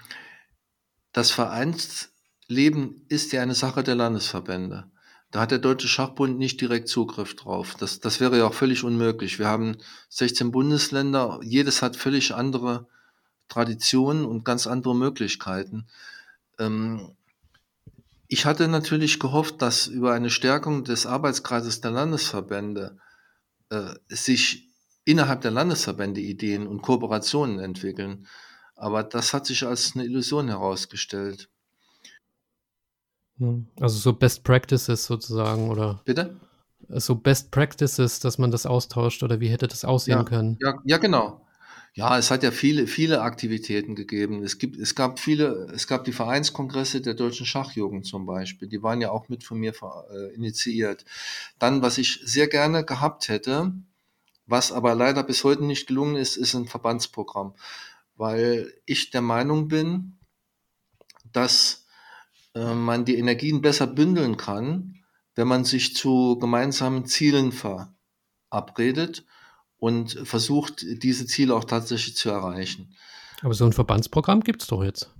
das 1.12 1.30
Vereins 1.30 2.12
Leben 2.48 3.04
ist 3.08 3.32
ja 3.32 3.42
eine 3.42 3.54
Sache 3.54 3.82
der 3.82 3.94
Landesverbände. 3.94 4.90
Da 5.30 5.40
hat 5.40 5.50
der 5.50 5.58
Deutsche 5.58 5.88
Schachbund 5.88 6.38
nicht 6.38 6.60
direkt 6.60 6.88
Zugriff 6.88 7.34
drauf. 7.34 7.74
Das, 7.78 8.00
das 8.00 8.20
wäre 8.20 8.38
ja 8.38 8.46
auch 8.46 8.54
völlig 8.54 8.84
unmöglich. 8.84 9.38
Wir 9.38 9.48
haben 9.48 9.76
16 10.08 10.52
Bundesländer, 10.52 11.40
jedes 11.42 11.82
hat 11.82 11.96
völlig 11.96 12.34
andere 12.34 12.86
Traditionen 13.48 14.24
und 14.24 14.44
ganz 14.44 14.66
andere 14.66 14.94
Möglichkeiten. 14.94 15.86
Ähm, 16.58 17.16
ich 18.28 18.44
hatte 18.44 18.68
natürlich 18.68 19.18
gehofft, 19.18 19.62
dass 19.62 19.86
über 19.86 20.12
eine 20.12 20.30
Stärkung 20.30 20.84
des 20.84 21.06
Arbeitskreises 21.06 21.80
der 21.80 21.92
Landesverbände 21.92 22.98
äh, 23.70 23.94
sich 24.08 24.70
innerhalb 25.04 25.42
der 25.42 25.52
Landesverbände 25.52 26.20
Ideen 26.20 26.66
und 26.66 26.82
Kooperationen 26.82 27.60
entwickeln. 27.60 28.26
Aber 28.74 29.02
das 29.02 29.32
hat 29.32 29.46
sich 29.46 29.64
als 29.64 29.94
eine 29.94 30.04
Illusion 30.04 30.48
herausgestellt. 30.48 31.48
Also 33.80 33.98
so 33.98 34.12
Best 34.12 34.44
Practices 34.44 35.04
sozusagen, 35.04 35.68
oder? 35.70 36.00
Bitte? 36.04 36.36
So 36.88 37.14
Best 37.16 37.50
Practices, 37.50 38.20
dass 38.20 38.38
man 38.38 38.50
das 38.50 38.66
austauscht, 38.66 39.22
oder 39.22 39.40
wie 39.40 39.48
hätte 39.48 39.68
das 39.68 39.84
aussehen 39.84 40.24
Ja, 40.24 40.24
können? 40.24 40.58
ja, 40.60 40.74
ja, 40.84 40.96
genau. 40.98 41.46
Ja, 41.94 42.18
es 42.18 42.30
hat 42.30 42.42
ja 42.42 42.50
viele, 42.50 42.86
viele 42.86 43.22
Aktivitäten 43.22 43.94
gegeben. 43.94 44.42
Es 44.42 44.58
gibt, 44.58 44.76
es 44.76 44.94
gab 44.94 45.18
viele, 45.18 45.66
es 45.74 45.86
gab 45.86 46.04
die 46.04 46.12
Vereinskongresse 46.12 47.00
der 47.00 47.14
deutschen 47.14 47.46
Schachjugend 47.46 48.04
zum 48.04 48.26
Beispiel. 48.26 48.68
Die 48.68 48.82
waren 48.82 49.00
ja 49.00 49.10
auch 49.10 49.30
mit 49.30 49.44
von 49.44 49.58
mir 49.58 49.72
äh, 50.10 50.34
initiiert. 50.34 51.06
Dann, 51.58 51.80
was 51.80 51.96
ich 51.96 52.20
sehr 52.22 52.48
gerne 52.48 52.84
gehabt 52.84 53.30
hätte, 53.30 53.72
was 54.46 54.72
aber 54.72 54.94
leider 54.94 55.22
bis 55.22 55.42
heute 55.42 55.64
nicht 55.64 55.86
gelungen 55.86 56.16
ist, 56.16 56.36
ist 56.36 56.54
ein 56.54 56.66
Verbandsprogramm. 56.66 57.54
Weil 58.16 58.72
ich 58.84 59.10
der 59.10 59.22
Meinung 59.22 59.68
bin, 59.68 60.18
dass 61.32 61.85
äh, 62.56 62.74
man 62.74 63.04
die 63.04 63.18
Energien 63.18 63.60
besser 63.60 63.86
bündeln 63.86 64.38
kann, 64.38 64.94
wenn 65.34 65.46
man 65.46 65.64
sich 65.64 65.94
zu 65.94 66.38
gemeinsamen 66.38 67.04
Zielen 67.04 67.52
verabredet 67.52 69.26
und 69.76 70.12
versucht, 70.24 70.84
diese 71.02 71.26
Ziele 71.26 71.54
auch 71.54 71.64
tatsächlich 71.64 72.16
zu 72.16 72.30
erreichen. 72.30 72.94
Aber 73.42 73.52
so 73.52 73.66
ein 73.66 73.74
Verbandsprogramm 73.74 74.40
gibt 74.40 74.62
es 74.62 74.68
doch 74.68 74.82
jetzt. 74.82 75.10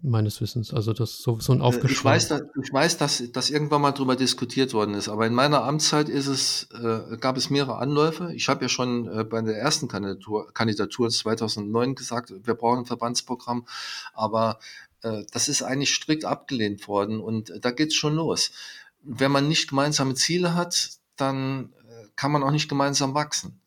Meines 0.00 0.40
Wissens. 0.40 0.72
Also 0.72 0.92
das 0.92 1.22
so, 1.22 1.40
so 1.40 1.52
ein 1.52 1.60
Aufgeschrei. 1.60 1.88
Äh, 1.88 1.92
ich 1.92 2.04
weiß, 2.04 2.28
dass, 2.28 2.42
ich 2.62 2.72
weiß 2.72 2.98
dass, 2.98 3.32
dass 3.32 3.50
irgendwann 3.50 3.80
mal 3.80 3.90
darüber 3.90 4.14
diskutiert 4.14 4.72
worden 4.72 4.94
ist, 4.94 5.08
aber 5.08 5.26
in 5.26 5.34
meiner 5.34 5.64
Amtszeit 5.64 6.08
ist 6.08 6.28
es, 6.28 6.68
äh, 6.70 7.16
gab 7.16 7.36
es 7.36 7.50
mehrere 7.50 7.78
Anläufe. 7.78 8.32
Ich 8.34 8.48
habe 8.48 8.66
ja 8.66 8.68
schon 8.68 9.08
äh, 9.08 9.24
bei 9.24 9.40
der 9.40 9.56
ersten 9.58 9.88
Kandidatur, 9.88 10.52
Kandidatur 10.52 11.08
2009 11.10 11.96
gesagt, 11.96 12.32
wir 12.44 12.54
brauchen 12.54 12.80
ein 12.80 12.86
Verbandsprogramm, 12.86 13.66
aber 14.12 14.60
das 15.02 15.48
ist 15.48 15.62
eigentlich 15.62 15.94
strikt 15.94 16.24
abgelehnt 16.24 16.88
worden 16.88 17.20
und 17.20 17.50
äh, 17.50 17.60
da 17.60 17.70
geht's 17.70 17.94
schon 17.94 18.14
los. 18.14 18.50
Wenn 19.02 19.30
man 19.30 19.48
nicht 19.48 19.68
gemeinsame 19.68 20.14
Ziele 20.14 20.54
hat, 20.54 20.90
dann 21.16 21.72
kann 22.16 22.32
man 22.32 22.42
auch 22.42 22.50
nicht 22.50 22.68
gemeinsam 22.68 23.14
wachsen. 23.14 23.60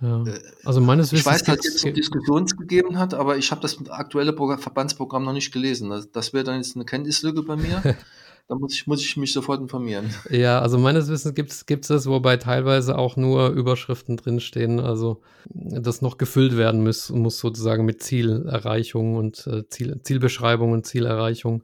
Ja. 0.00 0.24
Äh, 0.24 0.40
also 0.64 0.80
meines 0.80 1.12
Wissens. 1.12 1.20
Ich 1.20 1.26
weiß, 1.26 1.42
dass 1.44 1.66
es 1.66 1.82
jetzt 1.82 1.96
Diskussionen 1.96 2.46
gegeben 2.46 2.98
hat, 2.98 3.14
aber 3.14 3.36
ich 3.36 3.50
habe 3.50 3.60
das 3.60 3.78
aktuelle 3.88 4.34
Verbandsprogramm 4.34 5.24
noch 5.24 5.32
nicht 5.32 5.52
gelesen. 5.52 5.90
Das, 5.90 6.10
das 6.10 6.32
wäre 6.32 6.44
dann 6.44 6.56
jetzt 6.56 6.76
eine 6.76 6.84
Kenntnislücke 6.84 7.42
bei 7.42 7.56
mir. 7.56 7.96
da 8.48 8.54
muss 8.56 8.74
ich, 8.74 8.86
muss 8.86 9.00
ich 9.00 9.16
mich 9.16 9.32
sofort 9.32 9.60
informieren. 9.60 10.12
Ja, 10.30 10.60
also 10.60 10.78
meines 10.78 11.08
Wissens 11.08 11.34
gibt 11.34 11.52
es 11.82 11.88
das, 11.88 12.06
wobei 12.06 12.36
teilweise 12.36 12.98
auch 12.98 13.16
nur 13.16 13.50
Überschriften 13.50 14.16
drinstehen. 14.16 14.80
Also 14.80 15.22
das 15.54 16.02
noch 16.02 16.18
gefüllt 16.18 16.56
werden 16.56 16.82
muss, 16.82 17.10
muss 17.10 17.38
sozusagen 17.38 17.84
mit 17.84 18.02
Zielerreichung 18.02 19.16
und 19.16 19.46
äh, 19.46 19.68
Ziel, 19.68 20.00
Zielbeschreibung 20.02 20.72
und 20.72 20.86
Zielerreichung. 20.86 21.62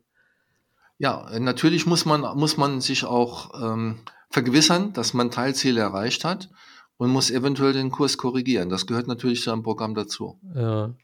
Ja, 0.99 1.29
natürlich 1.39 1.87
muss 1.87 2.07
man, 2.07 2.22
muss 2.39 2.57
man 2.57 2.81
sich 2.81 3.05
auch 3.05 3.51
ähm, 3.61 3.99
vergewissern, 4.31 4.93
dass 4.93 5.12
man 5.12 5.31
Teilziele 5.31 5.81
erreicht 5.81 6.24
hat 6.24 6.49
und 6.97 7.11
muss 7.11 7.31
eventuell 7.31 7.72
den 7.72 7.91
Kurs 7.91 8.16
korrigieren. 8.16 8.70
Das 8.70 8.87
gehört 8.87 9.07
natürlich 9.07 9.43
zu 9.43 9.53
einem 9.53 9.62
Programm 9.62 9.95
dazu. 9.95 10.39
Ja. 10.55 10.95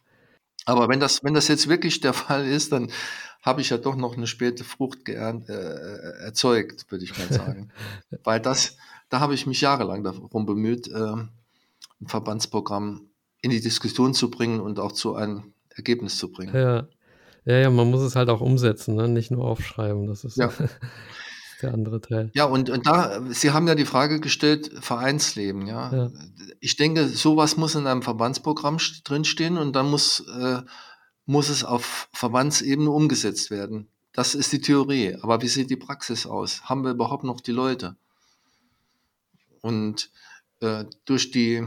Aber 0.64 0.88
wenn 0.88 1.00
das, 1.00 1.24
wenn 1.24 1.34
das 1.34 1.48
jetzt 1.48 1.68
wirklich 1.68 2.00
der 2.00 2.12
Fall 2.12 2.46
ist, 2.46 2.72
dann 2.72 2.90
habe 3.42 3.60
ich 3.60 3.70
ja 3.70 3.78
doch 3.78 3.96
noch 3.96 4.16
eine 4.16 4.26
späte 4.26 4.62
Frucht 4.64 5.04
geernt, 5.04 5.48
äh, 5.48 6.24
erzeugt, 6.24 6.90
würde 6.90 7.04
ich 7.04 7.16
mal 7.18 7.28
sagen. 7.30 7.72
Weil 8.22 8.40
das, 8.40 8.76
da 9.08 9.20
habe 9.20 9.34
ich 9.34 9.46
mich 9.46 9.60
jahrelang 9.60 10.04
darum 10.04 10.46
bemüht, 10.46 10.88
äh, 10.88 10.92
ein 10.94 12.06
Verbandsprogramm 12.06 13.08
in 13.40 13.50
die 13.50 13.60
Diskussion 13.60 14.14
zu 14.14 14.30
bringen 14.30 14.60
und 14.60 14.78
auch 14.78 14.92
zu 14.92 15.16
einem 15.16 15.52
Ergebnis 15.70 16.18
zu 16.18 16.30
bringen. 16.30 16.54
Ja, 16.54 16.88
ja, 17.44 17.58
ja 17.58 17.70
man 17.70 17.90
muss 17.90 18.00
es 18.00 18.14
halt 18.14 18.28
auch 18.28 18.40
umsetzen, 18.40 18.94
ne? 18.94 19.08
nicht 19.08 19.30
nur 19.30 19.44
aufschreiben. 19.44 20.06
Das 20.06 20.24
ist 20.24 20.36
ja. 20.36 20.52
der 21.62 21.74
andere 21.74 22.00
Teil. 22.00 22.30
Ja, 22.34 22.44
und, 22.44 22.70
und 22.70 22.86
da, 22.86 23.22
Sie 23.30 23.50
haben 23.52 23.68
ja 23.68 23.74
die 23.74 23.84
Frage 23.84 24.20
gestellt, 24.20 24.70
Vereinsleben, 24.80 25.66
ja. 25.66 25.92
ja. 25.92 26.10
Ich 26.60 26.76
denke, 26.76 27.08
sowas 27.08 27.56
muss 27.56 27.74
in 27.74 27.86
einem 27.86 28.02
Verbandsprogramm 28.02 28.78
drinstehen 29.04 29.58
und 29.58 29.74
dann 29.74 29.90
muss, 29.90 30.20
äh, 30.20 30.62
muss 31.26 31.48
es 31.48 31.64
auf 31.64 32.08
Verbandsebene 32.12 32.90
umgesetzt 32.90 33.50
werden. 33.50 33.88
Das 34.12 34.34
ist 34.34 34.52
die 34.52 34.60
Theorie. 34.60 35.16
Aber 35.22 35.40
wie 35.42 35.48
sieht 35.48 35.70
die 35.70 35.76
Praxis 35.76 36.26
aus? 36.26 36.64
Haben 36.64 36.84
wir 36.84 36.90
überhaupt 36.90 37.24
noch 37.24 37.40
die 37.40 37.52
Leute? 37.52 37.96
Und 39.60 40.10
äh, 40.60 40.84
durch 41.04 41.30
die 41.30 41.66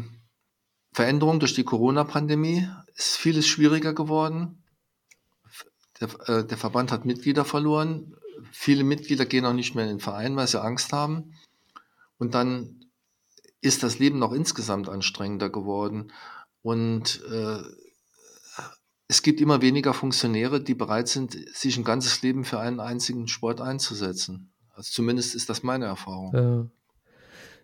Veränderung, 0.93 1.39
durch 1.39 1.56
die 1.56 1.64
Corona-Pandemie 1.64 2.70
ist 2.96 3.18
vieles 3.18 3.48
schwieriger 3.48 3.93
geworden. 3.93 4.64
Der, 6.00 6.10
äh, 6.30 6.46
der 6.46 6.58
Verband 6.58 6.91
hat 6.91 7.06
Mitglieder 7.06 7.46
verloren 7.46 8.16
viele 8.58 8.84
Mitglieder 8.84 9.26
gehen 9.26 9.45
auch 9.45 9.53
nicht 9.53 9.76
mehr 9.76 9.84
in 9.84 9.91
den 9.91 9.99
Verein, 9.99 10.36
weil 10.38 10.47
sie 10.47 10.62
Angst 10.62 10.93
haben. 10.93 11.34
Und 12.18 12.34
dann 12.34 12.86
ist 13.62 13.84
das 13.84 13.99
Leben 13.99 14.18
noch 14.18 14.32
insgesamt 14.32 14.88
anstrengender 14.88 15.49
geworden. 15.49 16.12
Und 16.62 17.22
äh, 17.30 17.62
es 19.08 19.22
gibt 19.22 19.41
immer 19.41 19.62
weniger 19.62 19.93
Funktionäre, 19.93 20.64
die 20.64 20.74
bereit 20.74 21.10
sind, 21.10 21.38
sich 21.56 21.78
ein 21.78 21.84
ganzes 21.84 22.22
Leben 22.22 22.45
für 22.45 22.60
einen 22.60 22.80
einzigen 22.80 23.28
Sport 23.28 23.62
einzusetzen. 23.62 24.51
Also 24.74 24.89
zumindest 24.91 25.36
ist 25.36 25.49
das 25.49 25.62
meine 25.62 25.86
Erfahrung. 25.86 26.72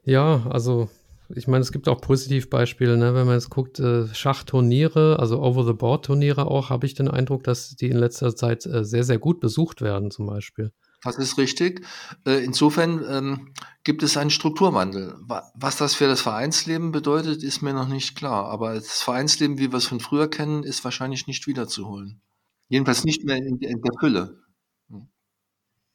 Ja, 0.04 0.44
ja 0.44 0.52
also 0.52 0.90
ich 1.36 1.48
meine, 1.48 1.62
es 1.62 1.72
gibt 1.72 1.88
auch 1.88 2.02
Positivbeispiele, 2.02 2.98
ne? 2.98 3.16
wenn 3.16 3.26
man 3.26 3.36
jetzt 3.36 3.50
guckt, 3.50 3.80
äh, 3.80 4.08
Schachturniere, 4.14 5.18
also 5.20 5.42
Over-the-Board-Turniere 5.42 6.46
auch, 6.46 6.70
habe 6.70 6.86
ich 6.86 6.94
den 6.94 7.08
Eindruck, 7.08 7.44
dass 7.44 7.76
die 7.76 7.90
in 7.90 7.98
letzter 7.98 8.36
Zeit 8.36 8.66
äh, 8.66 8.84
sehr, 8.84 9.04
sehr 9.04 9.20
gut 9.20 9.40
besucht 9.40 9.82
werden, 9.82 10.12
zum 10.12 10.26
Beispiel. 10.26 10.72
Das 11.04 11.18
ist 11.18 11.38
richtig. 11.38 11.86
Äh, 12.26 12.44
insofern 12.44 13.04
ähm, 13.10 13.54
gibt 13.84 14.04
es 14.04 14.18
einen 14.18 14.30
Strukturwandel. 14.30 15.16
Was 15.56 15.78
das 15.78 15.96
für 15.96 16.08
das 16.08 16.22
Vereinsleben 16.22 16.92
bedeutet, 16.92 17.44
ist 17.44 17.62
mir 17.62 17.74
noch 17.74 17.88
nicht 17.88 18.16
klar. 18.16 18.46
Aber 18.46 18.76
das 18.76 19.02
Vereinsleben, 19.02 19.58
wie 19.58 19.72
wir 19.72 19.78
es 19.78 19.88
von 19.88 20.00
früher 20.00 20.30
kennen, 20.30 20.64
ist 20.64 20.84
wahrscheinlich 20.84 21.26
nicht 21.26 21.48
wiederzuholen. 21.48 22.22
Jedenfalls 22.70 23.04
nicht 23.04 23.26
mehr 23.26 23.38
in, 23.38 23.60
der 23.60 23.94
Fülle. 24.00 24.40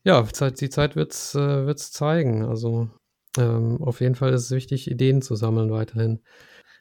Ja, 0.05 0.23
die 0.23 0.69
Zeit 0.71 0.97
wird 0.97 1.13
es 1.13 1.35
äh, 1.35 1.75
zeigen. 1.77 2.45
Also 2.45 2.91
ähm, 3.39 3.83
auf 3.83 4.01
jeden 4.01 4.15
Fall 4.15 4.33
ist 4.33 4.45
es 4.45 4.51
wichtig, 4.51 4.91
Ideen 4.91 5.23
zu 5.23 5.37
sammeln 5.37 5.71
weiterhin. 5.71 6.21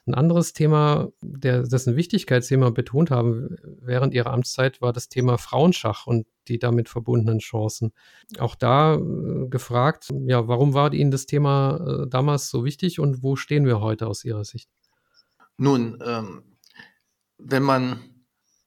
Ein 0.08 0.14
anderes 0.14 0.54
Thema, 0.54 1.10
der, 1.22 1.64
dessen 1.64 1.96
Wichtigkeit 1.96 2.44
Sie 2.44 2.54
immer 2.54 2.72
betont 2.72 3.10
haben 3.10 3.56
während 3.82 4.14
Ihrer 4.14 4.32
Amtszeit, 4.32 4.80
war 4.82 4.94
das 4.94 5.10
Thema 5.10 5.38
Frauenschach 5.38 6.06
und 6.06 6.28
die 6.48 6.60
damit 6.60 6.90
verbundenen 6.90 7.40
Chancen. 7.40 7.92
Auch 8.38 8.54
da 8.54 8.96
äh, 8.96 9.48
gefragt, 9.48 10.14
ja, 10.28 10.48
warum 10.48 10.76
war 10.76 10.94
Ihnen 10.94 11.10
das 11.10 11.26
Thema 11.26 12.04
äh, 12.04 12.08
damals 12.08 12.50
so 12.50 12.64
wichtig 12.64 13.00
und 13.00 13.24
wo 13.24 13.36
stehen 13.36 13.66
wir 13.66 13.82
heute 13.82 14.06
aus 14.06 14.24
Ihrer 14.24 14.46
Sicht? 14.46 14.70
Nun, 15.58 15.98
ähm, 16.06 16.44
wenn 17.38 17.64
man 17.64 18.00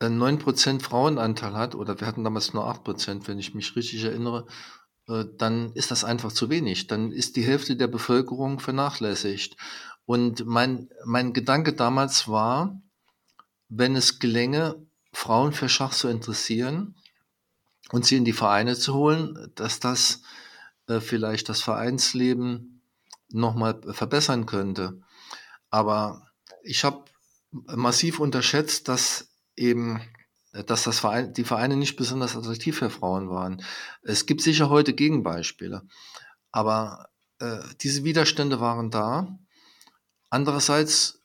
9% 0.01 0.83
Frauenanteil 0.83 1.55
hat, 1.55 1.75
oder 1.75 2.01
wir 2.01 2.07
hatten 2.07 2.25
damals 2.25 2.53
nur 2.55 2.67
8%, 2.67 3.27
wenn 3.27 3.39
ich 3.39 3.55
mich 3.55 3.75
richtig 3.77 4.05
erinnere, 4.05 4.47
äh, 5.09 5.25
dann 5.37 5.73
ist 5.73 5.91
das 5.91 6.05
einfach 6.05 6.33
zu 6.33 6.51
wenig. 6.51 6.87
Dann 6.87 7.13
ist 7.13 7.37
die 7.37 7.45
Hälfte 7.45 7.77
der 7.77 7.89
Bevölkerung 7.89 8.61
vernachlässigt. 8.61 9.57
Und 10.09 10.47
mein, 10.47 10.89
mein 11.05 11.35
Gedanke 11.35 11.75
damals 11.75 12.29
war, 12.29 12.81
wenn 13.69 13.95
es 13.95 14.19
gelänge, 14.19 14.87
Frauen 15.13 15.53
für 15.53 15.69
Schach 15.69 15.93
zu 15.93 16.09
interessieren 16.09 16.95
und 17.91 18.07
sie 18.07 18.17
in 18.17 18.25
die 18.25 18.33
Vereine 18.33 18.75
zu 18.75 18.95
holen, 18.95 19.53
dass 19.55 19.81
das 19.81 20.23
äh, 20.87 21.01
vielleicht 21.01 21.51
das 21.51 21.61
Vereinsleben 21.61 22.81
nochmal 23.29 23.83
verbessern 23.93 24.47
könnte. 24.47 24.99
Aber 25.69 26.27
ich 26.63 26.85
habe 26.85 27.05
massiv 27.51 28.19
unterschätzt, 28.19 28.89
dass 28.89 29.29
eben 29.57 30.01
dass 30.53 30.85
das 30.85 31.01
Verein, 31.01 31.35
die 31.35 31.45
Vereine 31.45 31.77
nicht 31.77 31.97
besonders 31.97 32.35
attraktiv 32.35 32.79
für 32.79 32.89
Frauen 32.89 33.29
waren. 33.29 33.63
Es 34.01 34.25
gibt 34.25 34.41
sicher 34.41 34.71
heute 34.71 34.95
Gegenbeispiele, 34.95 35.83
aber 36.51 37.11
äh, 37.41 37.59
diese 37.83 38.05
Widerstände 38.05 38.59
waren 38.59 38.91
da. 38.91 39.39
Andererseits 40.31 41.19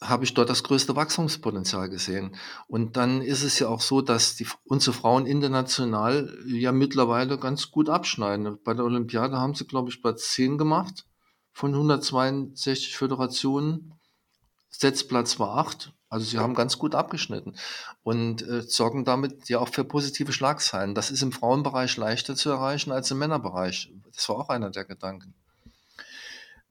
habe 0.00 0.24
ich 0.24 0.34
dort 0.34 0.50
das 0.50 0.62
größte 0.62 0.94
Wachstumspotenzial 0.94 1.88
gesehen. 1.88 2.36
Und 2.68 2.96
dann 2.96 3.22
ist 3.22 3.42
es 3.42 3.58
ja 3.58 3.68
auch 3.68 3.80
so, 3.80 4.02
dass 4.02 4.36
die, 4.36 4.46
unsere 4.64 4.94
Frauen 4.94 5.26
international 5.26 6.36
ja 6.46 6.72
mittlerweile 6.72 7.38
ganz 7.38 7.70
gut 7.70 7.88
abschneiden. 7.88 8.58
Bei 8.62 8.74
der 8.74 8.84
Olympiade 8.84 9.38
haben 9.38 9.54
sie, 9.54 9.66
glaube 9.66 9.88
ich, 9.88 10.02
Platz 10.02 10.32
10 10.32 10.58
gemacht 10.58 11.06
von 11.52 11.72
162 11.72 12.96
Föderationen. 12.96 13.94
Setzplatz 14.68 15.38
war 15.38 15.56
8. 15.56 15.92
Also 16.08 16.26
sie 16.26 16.38
haben 16.38 16.54
ganz 16.54 16.78
gut 16.78 16.94
abgeschnitten 16.94 17.56
und 18.04 18.42
äh, 18.42 18.62
sorgen 18.62 19.04
damit 19.04 19.48
ja 19.48 19.58
auch 19.58 19.68
für 19.68 19.82
positive 19.82 20.32
Schlagzeilen. 20.32 20.94
Das 20.94 21.10
ist 21.10 21.22
im 21.22 21.32
Frauenbereich 21.32 21.96
leichter 21.96 22.36
zu 22.36 22.50
erreichen 22.50 22.92
als 22.92 23.10
im 23.10 23.18
Männerbereich. 23.18 23.92
Das 24.14 24.28
war 24.28 24.36
auch 24.36 24.48
einer 24.48 24.70
der 24.70 24.84
Gedanken. 24.84 25.34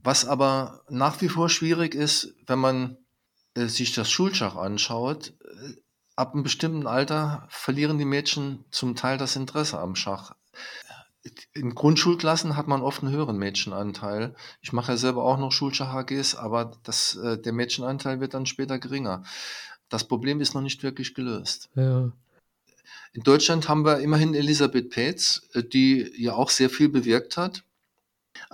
Was 0.06 0.24
aber 0.24 0.84
nach 0.88 1.20
wie 1.22 1.30
vor 1.30 1.49
schwierig 1.49 1.95
ist, 1.95 2.36
wenn 2.45 2.60
man 2.60 2.97
äh, 3.56 3.66
sich 3.66 3.91
das 3.93 4.12
Schulschach 4.12 4.56
anschaut, 4.56 5.34
äh, 5.43 5.74
ab 6.16 6.34
einem 6.34 6.43
bestimmten 6.43 6.86
Alter 6.86 7.47
verlieren 7.49 7.97
die 7.97 8.06
Mädchen 8.06 8.66
zum 8.70 8.95
Teil 8.95 9.18
das 9.18 9.36
Interesse 9.36 9.80
am 9.80 9.95
Schach. 9.95 10.36
In 11.53 11.74
Grundschulklassen 11.74 12.56
hat 12.56 12.68
man 12.68 12.84
oft 12.84 13.01
einen 13.01 13.12
höheren 13.12 13.38
Mädchenanteil. 13.38 14.36
Ich 14.62 14.74
mache 14.74 14.91
ja 14.91 14.97
selber 14.97 15.24
auch 15.24 15.39
noch 15.39 15.51
Schulschach-HGs, 15.51 16.36
aber 16.36 16.74
das, 16.84 17.16
äh, 17.16 17.39
der 17.39 17.53
Mädchenanteil 17.53 18.20
wird 18.20 18.36
dann 18.36 18.45
später 18.45 18.78
geringer. 18.78 19.24
Das 19.89 20.03
Problem 20.03 20.39
ist 20.39 20.53
noch 20.53 20.62
nicht 20.62 20.84
wirklich 20.84 21.16
gelöst. 21.16 21.70
Ja. 21.74 22.12
In 23.14 23.24
Deutschland 23.24 23.68
haben 23.70 23.86
wir 23.86 24.01
immerhin 24.01 24.36
Elisabeth 24.36 24.91
Peetz, 24.91 25.49
äh, 25.53 25.64
die 25.64 26.14
ja 26.16 26.36
auch 26.36 26.51
sehr 26.51 26.70
viel 26.70 26.89
bewirkt 26.89 27.38
hat. 27.38 27.64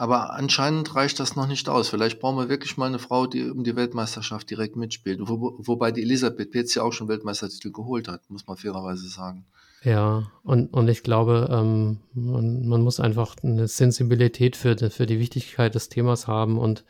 Aber 0.02 0.34
anscheinend 0.34 0.96
reicht 0.96 1.20
das 1.20 1.36
noch 1.36 1.46
nicht 1.46 1.70
aus. 1.70 1.90
Vielleicht 1.90 2.20
brauchen 2.20 2.36
wir 2.36 2.50
wirklich 2.50 2.76
mal 2.76 2.88
eine 2.88 2.98
Frau, 2.98 3.28
die 3.28 3.48
um 3.48 3.64
die 3.64 3.76
Weltmeisterschaft 3.76 4.50
direkt 4.50 4.76
mitspielt. 4.76 5.20
Wo, 5.22 5.54
wobei 5.60 5.92
die 5.92 6.02
Elisabeth 6.02 6.50
Petz 6.50 6.74
ja 6.74 6.82
auch 6.82 6.92
schon 6.92 7.08
Weltmeistertitel 7.08 7.72
geholt 7.72 8.08
hat, 8.08 8.28
muss 8.28 8.48
man 8.48 8.58
fairerweise 8.58 9.08
sagen. 9.08 9.46
Ja, 9.84 10.32
und, 10.42 10.74
und 10.74 10.88
ich 10.88 11.04
glaube, 11.04 11.50
ähm, 11.52 12.00
man, 12.16 12.66
man 12.68 12.82
muss 12.82 13.00
einfach 13.00 13.36
eine 13.44 13.68
Sensibilität 13.68 14.56
für 14.56 14.76
die, 14.76 14.90
für 14.90 15.06
die 15.06 15.20
Wichtigkeit 15.20 15.76
des 15.76 15.90
Themas 15.90 16.26
haben 16.26 16.58
und 16.58 16.84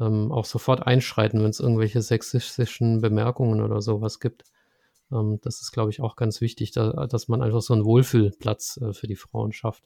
ähm, 0.00 0.32
auch 0.32 0.46
sofort 0.46 0.86
einschreiten, 0.86 1.42
wenn 1.42 1.50
es 1.50 1.60
irgendwelche 1.60 2.00
sexistischen 2.00 3.02
Bemerkungen 3.02 3.60
oder 3.60 3.82
sowas 3.82 4.20
gibt. 4.20 4.44
Ähm, 5.12 5.38
das 5.42 5.60
ist, 5.60 5.72
glaube 5.72 5.90
ich, 5.90 6.00
auch 6.00 6.16
ganz 6.16 6.40
wichtig, 6.40 6.70
da, 6.70 7.06
dass 7.08 7.28
man 7.28 7.42
einfach 7.42 7.60
so 7.60 7.74
einen 7.74 7.84
Wohlfühlplatz 7.84 8.78
äh, 8.80 8.94
für 8.94 9.06
die 9.06 9.16
Frauen 9.16 9.52
schafft. 9.52 9.84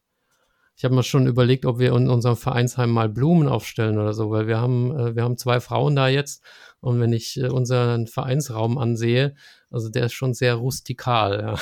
Ich 0.77 0.85
habe 0.85 0.95
mir 0.95 1.03
schon 1.03 1.27
überlegt, 1.27 1.67
ob 1.67 1.79
wir 1.79 1.95
in 1.95 2.09
unserem 2.09 2.37
Vereinsheim 2.37 2.91
mal 2.91 3.09
Blumen 3.09 3.49
aufstellen 3.49 3.99
oder 3.99 4.15
so, 4.15 4.31
weil 4.31 4.47
wir 4.47 4.59
haben, 4.59 4.97
äh, 4.97 5.15
wir 5.15 5.23
haben 5.23 5.37
zwei 5.37 5.61
Frauen 5.61 5.95
da 5.97 6.09
jetzt 6.09 6.43
und 6.81 7.01
wenn 7.01 7.13
ich 7.13 7.39
äh, 7.39 7.49
unseren 7.49 8.07
Vereinsraum 8.07 8.79
ansehe, 8.79 9.35
also 9.71 9.89
der 9.89 10.07
ist 10.07 10.15
schon 10.15 10.35
sehr 10.35 10.55
rustikal. 10.55 11.57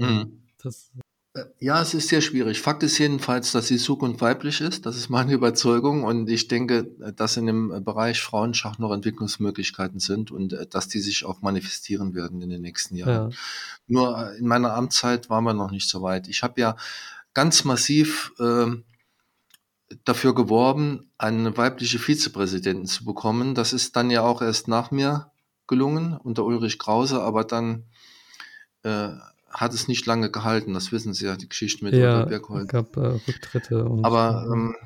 Ja. 0.00 0.06
Mhm. 0.06 0.40
Das, 0.64 0.92
äh, 1.34 1.44
ja, 1.58 1.82
es 1.82 1.92
ist 1.92 2.08
sehr 2.08 2.22
schwierig. 2.22 2.60
Fakt 2.60 2.82
ist 2.82 2.96
jedenfalls, 2.96 3.52
dass 3.52 3.66
die 3.66 3.76
Zukunft 3.76 4.22
weiblich 4.22 4.62
ist. 4.62 4.86
Das 4.86 4.96
ist 4.96 5.10
meine 5.10 5.32
Überzeugung. 5.34 6.04
Und 6.04 6.30
ich 6.30 6.48
denke, 6.48 6.84
dass 7.16 7.36
in 7.36 7.44
dem 7.44 7.84
Bereich 7.84 8.22
Frauenschach 8.22 8.78
noch 8.78 8.92
Entwicklungsmöglichkeiten 8.92 10.00
sind 10.00 10.30
und 10.30 10.56
dass 10.70 10.88
die 10.88 11.00
sich 11.00 11.24
auch 11.24 11.42
manifestieren 11.42 12.14
werden 12.14 12.40
in 12.40 12.48
den 12.48 12.62
nächsten 12.62 12.96
Jahren. 12.96 13.30
Ja. 13.30 13.36
Nur 13.86 14.32
in 14.36 14.46
meiner 14.46 14.74
Amtszeit 14.74 15.28
waren 15.28 15.44
wir 15.44 15.54
noch 15.54 15.70
nicht 15.70 15.88
so 15.88 16.00
weit. 16.00 16.28
Ich 16.28 16.42
habe 16.42 16.60
ja 16.60 16.76
ganz 17.34 17.64
massiv 17.64 18.32
äh, 18.38 18.66
dafür 20.04 20.34
geworben, 20.34 21.10
eine 21.18 21.56
weibliche 21.56 21.98
Vizepräsidentin 21.98 22.86
zu 22.86 23.04
bekommen. 23.04 23.54
Das 23.54 23.72
ist 23.72 23.96
dann 23.96 24.10
ja 24.10 24.22
auch 24.22 24.40
erst 24.40 24.68
nach 24.68 24.90
mir 24.90 25.30
gelungen, 25.66 26.16
unter 26.16 26.44
Ulrich 26.44 26.78
Krause, 26.78 27.22
aber 27.22 27.44
dann 27.44 27.84
äh, 28.82 29.10
hat 29.50 29.72
es 29.72 29.88
nicht 29.88 30.06
lange 30.06 30.30
gehalten. 30.30 30.74
Das 30.74 30.92
wissen 30.92 31.14
Sie 31.14 31.26
ja, 31.26 31.36
die 31.36 31.48
Geschichte 31.48 31.84
mit 31.84 31.94
ja, 31.94 32.24
Bergholz. 32.24 32.68
gab 32.68 32.96
äh, 32.96 33.20
Rücktritte. 33.28 33.84
Und, 33.84 34.04
aber 34.04 34.46
ähm, 34.52 34.76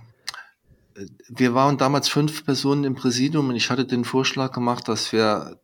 wir 1.28 1.54
waren 1.54 1.78
damals 1.78 2.08
fünf 2.08 2.44
Personen 2.44 2.84
im 2.84 2.94
Präsidium 2.94 3.48
und 3.48 3.56
ich 3.56 3.70
hatte 3.70 3.86
den 3.86 4.04
Vorschlag 4.04 4.52
gemacht, 4.52 4.88
dass 4.88 5.12
wir 5.12 5.60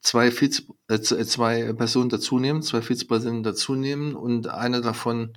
zwei, 0.00 0.30
Vize, 0.30 0.62
äh, 0.88 1.00
zwei 1.00 1.72
Personen 1.72 2.08
dazunehmen, 2.08 2.62
zwei 2.62 2.82
Vizepräsidenten 2.82 3.42
dazunehmen 3.42 4.14
und 4.14 4.48
eine 4.48 4.80
davon 4.80 5.34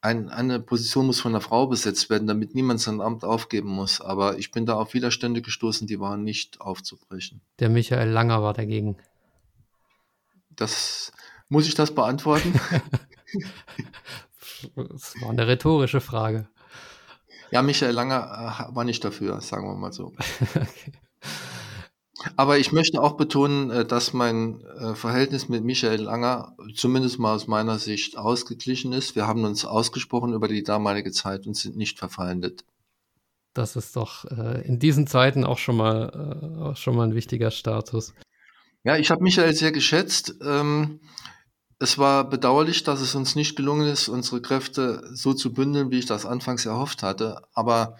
ein, 0.00 0.28
eine 0.28 0.60
Position 0.60 1.06
muss 1.06 1.20
von 1.20 1.32
einer 1.32 1.40
Frau 1.40 1.66
besetzt 1.66 2.10
werden, 2.10 2.26
damit 2.26 2.54
niemand 2.54 2.80
sein 2.80 3.00
Amt 3.00 3.24
aufgeben 3.24 3.70
muss. 3.70 4.00
Aber 4.00 4.38
ich 4.38 4.50
bin 4.50 4.66
da 4.66 4.74
auf 4.74 4.94
Widerstände 4.94 5.42
gestoßen, 5.42 5.86
die 5.86 6.00
waren 6.00 6.22
nicht 6.22 6.60
aufzubrechen. 6.60 7.40
Der 7.58 7.68
Michael 7.68 8.10
Langer 8.10 8.42
war 8.42 8.52
dagegen. 8.52 8.96
Das 10.50 11.12
muss 11.48 11.66
ich 11.66 11.74
das 11.74 11.94
beantworten? 11.94 12.52
das 14.76 15.14
war 15.20 15.30
eine 15.30 15.46
rhetorische 15.46 16.00
Frage. 16.00 16.48
Ja, 17.50 17.62
Michael 17.62 17.92
Langer 17.92 18.68
äh, 18.70 18.74
war 18.74 18.84
nicht 18.84 19.04
dafür, 19.04 19.40
sagen 19.40 19.68
wir 19.68 19.74
mal 19.74 19.92
so. 19.92 20.06
okay. 20.54 20.92
Aber 22.36 22.58
ich 22.58 22.72
möchte 22.72 23.02
auch 23.02 23.16
betonen, 23.16 23.70
äh, 23.70 23.84
dass 23.84 24.12
mein 24.12 24.62
äh, 24.78 24.94
Verhältnis 24.94 25.48
mit 25.48 25.64
Michael 25.64 26.02
Langer 26.02 26.56
zumindest 26.74 27.18
mal 27.18 27.34
aus 27.34 27.46
meiner 27.46 27.78
Sicht 27.78 28.16
ausgeglichen 28.16 28.92
ist. 28.92 29.16
Wir 29.16 29.26
haben 29.26 29.44
uns 29.44 29.64
ausgesprochen 29.64 30.32
über 30.32 30.48
die 30.48 30.62
damalige 30.62 31.12
Zeit 31.12 31.46
und 31.46 31.54
sind 31.54 31.76
nicht 31.76 31.98
verfeindet. 31.98 32.64
Das 33.54 33.76
ist 33.76 33.96
doch 33.96 34.24
äh, 34.24 34.66
in 34.66 34.78
diesen 34.78 35.06
Zeiten 35.06 35.44
auch 35.44 35.58
schon 35.58 35.76
mal, 35.76 36.70
auch 36.72 36.76
schon 36.76 36.96
mal 36.96 37.04
ein 37.04 37.14
wichtiger 37.14 37.50
Status. 37.50 38.12
Ja, 38.84 38.96
ich 38.96 39.10
habe 39.10 39.22
Michael 39.22 39.54
sehr 39.54 39.72
geschätzt. 39.72 40.34
Ähm, 40.42 41.00
es 41.78 41.98
war 41.98 42.28
bedauerlich, 42.28 42.84
dass 42.84 43.00
es 43.00 43.14
uns 43.14 43.34
nicht 43.34 43.56
gelungen 43.56 43.88
ist, 43.88 44.08
unsere 44.08 44.40
Kräfte 44.40 45.02
so 45.12 45.34
zu 45.34 45.52
bündeln, 45.52 45.90
wie 45.90 45.98
ich 45.98 46.06
das 46.06 46.24
anfangs 46.24 46.64
erhofft 46.64 47.02
hatte. 47.02 47.42
Aber 47.52 47.96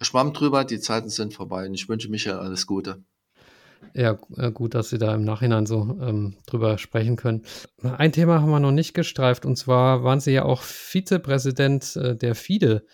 schwamm 0.00 0.32
drüber, 0.32 0.64
die 0.64 0.80
Zeiten 0.80 1.08
sind 1.08 1.32
vorbei 1.32 1.66
und 1.66 1.74
ich 1.74 1.88
wünsche 1.88 2.10
Michael 2.10 2.38
alles 2.38 2.66
Gute. 2.66 3.02
Ja, 3.94 4.18
äh, 4.36 4.50
gut, 4.50 4.74
dass 4.74 4.90
Sie 4.90 4.98
da 4.98 5.14
im 5.14 5.24
Nachhinein 5.24 5.66
so 5.66 5.98
ähm, 6.00 6.36
drüber 6.46 6.78
sprechen 6.78 7.16
können. 7.16 7.42
Ein 7.82 8.12
Thema 8.12 8.40
haben 8.40 8.50
wir 8.50 8.60
noch 8.60 8.72
nicht 8.72 8.94
gestreift 8.94 9.46
und 9.46 9.56
zwar 9.56 10.04
waren 10.04 10.20
Sie 10.20 10.32
ja 10.32 10.44
auch 10.44 10.62
Vizepräsident 10.62 11.96
äh, 11.96 12.16
der 12.16 12.34
FIDE. 12.34 12.84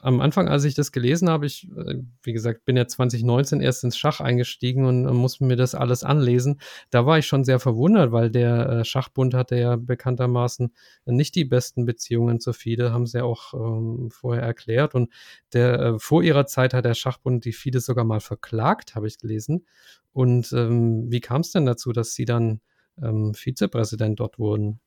Am 0.00 0.20
Anfang, 0.20 0.48
als 0.48 0.64
ich 0.64 0.74
das 0.74 0.92
gelesen 0.92 1.28
habe, 1.28 1.46
ich, 1.46 1.68
äh, 1.76 1.96
wie 2.22 2.32
gesagt, 2.32 2.64
bin 2.64 2.76
ja 2.76 2.86
2019 2.86 3.60
erst 3.60 3.84
ins 3.84 3.96
Schach 3.96 4.20
eingestiegen 4.20 4.84
und, 4.84 5.06
und 5.06 5.16
musste 5.16 5.44
mir 5.44 5.56
das 5.56 5.74
alles 5.74 6.04
anlesen. 6.04 6.60
Da 6.90 7.06
war 7.06 7.18
ich 7.18 7.26
schon 7.26 7.44
sehr 7.44 7.60
verwundert, 7.60 8.12
weil 8.12 8.30
der 8.30 8.68
äh, 8.68 8.84
Schachbund 8.84 9.34
hatte 9.34 9.56
ja 9.56 9.76
bekanntermaßen 9.76 10.72
nicht 11.06 11.34
die 11.34 11.44
besten 11.44 11.84
Beziehungen 11.84 12.40
zur 12.40 12.54
FIDE, 12.54 12.92
haben 12.92 13.06
Sie 13.06 13.18
ja 13.18 13.24
auch 13.24 13.54
ähm, 13.54 14.10
vorher 14.10 14.42
erklärt. 14.42 14.94
Und 14.94 15.12
der, 15.52 15.78
äh, 15.80 15.98
vor 15.98 16.22
Ihrer 16.22 16.46
Zeit 16.46 16.74
hat 16.74 16.84
der 16.84 16.94
Schachbund 16.94 17.44
die 17.44 17.52
FIDE 17.52 17.80
sogar 17.80 18.04
mal 18.04 18.20
verklagt, 18.20 18.94
habe 18.94 19.06
ich 19.06 19.18
gelesen. 19.18 19.66
Und 20.14 20.23
ähm, 20.52 21.10
wie 21.10 21.20
kam 21.20 21.40
es 21.40 21.50
denn 21.50 21.66
dazu, 21.66 21.92
dass 21.92 22.14
Sie 22.14 22.24
dann 22.24 22.60
ähm, 23.02 23.34
Vizepräsident 23.34 24.20
dort 24.20 24.38
wurden? 24.38 24.80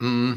Mm, 0.00 0.34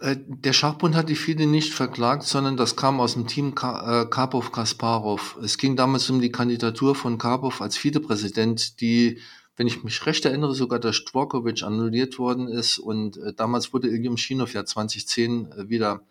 äh, 0.00 0.16
der 0.26 0.52
Schachbund 0.52 0.94
hat 0.94 1.08
die 1.08 1.16
FIDE 1.16 1.46
nicht 1.46 1.72
verklagt, 1.72 2.24
sondern 2.24 2.56
das 2.56 2.76
kam 2.76 3.00
aus 3.00 3.14
dem 3.14 3.26
Team 3.26 3.48
äh, 3.48 4.04
Karpov-Kasparov. 4.06 5.38
Es 5.42 5.58
ging 5.58 5.76
damals 5.76 6.08
um 6.10 6.20
die 6.20 6.32
Kandidatur 6.32 6.94
von 6.94 7.18
Karpov 7.18 7.62
als 7.62 7.76
Vizepräsident, 7.76 8.80
die, 8.80 9.18
wenn 9.56 9.66
ich 9.66 9.82
mich 9.82 10.04
recht 10.06 10.24
erinnere, 10.24 10.54
sogar 10.54 10.78
durch 10.78 11.04
Dvorkovic 11.04 11.62
annulliert 11.62 12.18
worden 12.18 12.48
ist. 12.48 12.78
Und 12.78 13.16
äh, 13.16 13.32
damals 13.34 13.72
wurde 13.72 13.88
Iljum 13.88 14.16
Schinov 14.16 14.52
ja 14.54 14.64
2010 14.64 15.68
wieder 15.68 16.02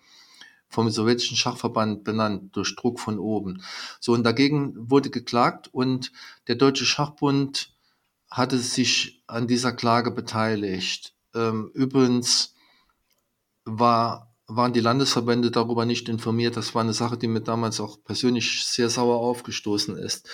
vom 0.72 0.90
sowjetischen 0.90 1.38
Schachverband 1.38 2.04
benannt, 2.04 2.56
durch 2.56 2.76
Druck 2.76 3.00
von 3.00 3.20
oben. 3.20 3.62
So, 4.00 4.14
und 4.14 4.24
dagegen 4.24 4.74
wurde 4.90 5.10
geklagt 5.10 5.70
und 5.72 6.12
der 6.48 6.56
Deutsche 6.56 6.86
Schachbund 6.86 7.74
hatte 8.30 8.58
sich 8.58 9.22
an 9.28 9.48
dieser 9.48 9.74
Klage 9.74 10.12
beteiligt. 10.12 11.14
Ähm, 11.36 11.70
übrigens 11.74 12.56
war, 13.66 14.34
waren 14.48 14.74
die 14.74 14.80
Landesverbände 14.80 15.52
darüber 15.52 15.86
nicht 15.86 16.08
informiert. 16.08 16.56
Das 16.56 16.74
war 16.74 16.82
eine 16.82 16.94
Sache, 16.94 17.18
die 17.18 17.28
mir 17.28 17.42
damals 17.42 17.82
auch 17.82 18.02
persönlich 18.04 18.66
sehr 18.66 18.90
sauer 18.90 19.18
aufgestoßen 19.18 19.98
ist. 19.98 20.30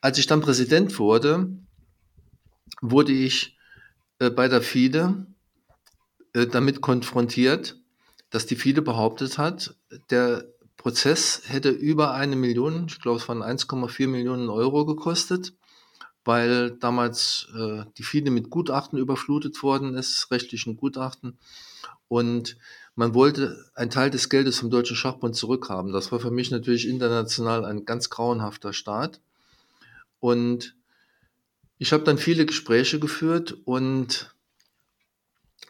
Als 0.00 0.18
ich 0.18 0.28
dann 0.28 0.40
Präsident 0.40 0.98
wurde, 1.00 1.48
wurde 2.80 3.12
ich 3.12 3.58
äh, 4.20 4.30
bei 4.30 4.46
der 4.46 4.62
FIDE 4.62 5.26
äh, 6.32 6.46
damit 6.46 6.80
konfrontiert, 6.80 7.80
dass 8.30 8.46
die 8.46 8.56
FIDE 8.56 8.82
behauptet 8.82 9.38
hat, 9.38 9.74
der 10.10 10.44
Prozess 10.76 11.42
hätte 11.46 11.70
über 11.70 12.14
eine 12.14 12.36
Million, 12.36 12.86
ich 12.88 13.00
glaube 13.00 13.18
es 13.18 13.28
waren 13.28 13.42
1,4 13.42 14.08
Millionen 14.08 14.48
Euro 14.48 14.84
gekostet, 14.84 15.54
weil 16.24 16.72
damals 16.72 17.48
äh, 17.56 17.84
die 17.98 18.02
FIDE 18.02 18.30
mit 18.30 18.50
Gutachten 18.50 18.98
überflutet 18.98 19.62
worden 19.62 19.94
ist, 19.94 20.30
rechtlichen 20.30 20.76
Gutachten. 20.76 21.38
Und 22.08 22.56
man 22.94 23.14
wollte 23.14 23.64
einen 23.74 23.90
Teil 23.90 24.10
des 24.10 24.28
Geldes 24.28 24.58
vom 24.58 24.70
Deutschen 24.70 24.96
Schachbund 24.96 25.36
zurückhaben. 25.36 25.92
Das 25.92 26.12
war 26.12 26.20
für 26.20 26.30
mich 26.30 26.50
natürlich 26.50 26.88
international 26.88 27.64
ein 27.64 27.84
ganz 27.84 28.10
grauenhafter 28.10 28.72
Start. 28.72 29.20
Und 30.18 30.74
ich 31.78 31.92
habe 31.92 32.04
dann 32.04 32.18
viele 32.18 32.46
Gespräche 32.46 32.98
geführt 32.98 33.56
und 33.64 34.34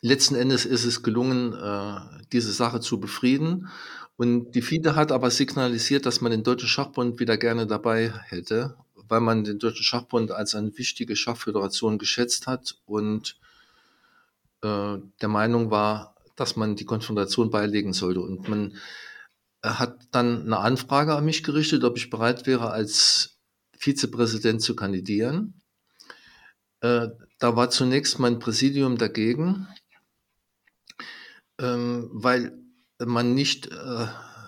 letzten 0.07 0.34
Endes 0.34 0.64
ist 0.64 0.84
es 0.84 1.02
gelungen, 1.02 1.52
äh, 1.52 2.00
diese 2.32 2.52
Sache 2.52 2.80
zu 2.80 3.00
befrieden. 3.00 3.68
Und 4.16 4.52
die 4.52 4.62
FIDE 4.62 4.96
hat 4.96 5.12
aber 5.12 5.30
signalisiert, 5.30 6.07
dass 6.07 6.20
man 6.20 6.30
den 6.30 6.42
Deutschen 6.42 6.68
Schachbund 6.68 7.20
wieder 7.20 7.36
gerne 7.36 7.66
dabei 7.66 8.12
hätte, 8.28 8.76
weil 9.09 9.20
man 9.20 9.44
den 9.44 9.59
Deutschen 9.59 9.84
Schachbund 9.84 10.30
als 10.30 10.54
eine 10.54 10.76
wichtige 10.78 11.16
Schachföderation 11.16 11.98
geschätzt 11.98 12.46
hat 12.46 12.78
und 12.86 13.38
äh, 14.62 14.96
der 15.20 15.28
Meinung 15.28 15.70
war, 15.70 16.14
dass 16.36 16.57
man 16.57 16.76
die 16.76 16.84
Konfrontation 16.84 17.50
beilegen 17.50 17.92
sollte. 17.92 18.20
Und 18.20 18.48
man 18.48 18.76
hat 19.62 19.98
dann 20.12 20.42
eine 20.42 20.59
Anfrage 20.59 21.14
an 21.14 21.24
mich 21.24 21.42
gerichtet, 21.42 21.84
ob 21.84 21.96
ich 21.96 22.11
bereit 22.11 22.46
wäre, 22.46 22.70
als 22.70 23.38
Vizepräsident 23.76 24.62
zu 24.62 24.76
kandidieren. 24.76 25.61
Äh, 26.80 27.09
da 27.38 27.57
war 27.57 27.70
zunächst 27.70 28.18
mein 28.18 28.38
Präsidium 28.38 28.96
dagegen. 28.96 29.66
Ähm, 31.59 32.09
weil 32.12 32.52
man 32.98 33.34
nicht 33.34 33.66
äh, 33.68 34.07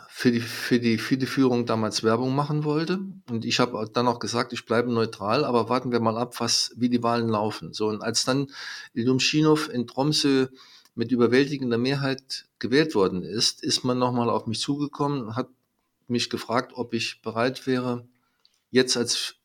für 0.09 0.33
die, 0.33 0.41
für 0.41 0.81
die 0.81 0.99
Fide-Führung 0.99 1.65
damals 1.65 2.03
Werbung 2.03 2.35
machen 2.35 2.65
wollte. 2.65 2.99
Und 3.31 3.45
ich 3.45 3.61
habe 3.61 3.89
dann 3.93 4.09
auch 4.09 4.19
gesagt, 4.19 4.53
ich 4.53 4.65
bleibe 4.65 4.93
neutral, 4.93 5.45
aber 5.45 5.69
warten 5.69 5.93
wir 5.93 6.01
mal 6.01 6.19
ab, 6.19 6.41
was, 6.41 6.73
wie 6.77 6.89
die 6.89 7.05
Wahlen 7.05 7.29
laufen. 7.29 7.73
So, 7.73 7.89
und 7.89 8.03
als 8.03 8.25
dann 8.25 8.49
Ilumschinow 8.95 9.69
in 9.69 9.87
Tromsø 9.87 10.49
mit 10.97 11.13
überwältigender 11.13 11.79
Mehrheit 11.79 12.47
gewählt 12.59 12.97
worden 12.97 13.23
ist, 13.23 13.63
ist 13.63 13.85
man 13.85 14.01
nochmal 14.01 14.29
auf 14.29 14.49
mich 14.49 14.59
zugekommen, 14.59 15.37
hat 15.37 15.49
mich 16.09 16.31
gefragt, 16.31 16.73
ob 16.75 16.95
ich 16.95 17.23
bereit 17.23 17.69
wäre, 17.69 18.05
jetzt 18.73 18.97
als 18.97 19.37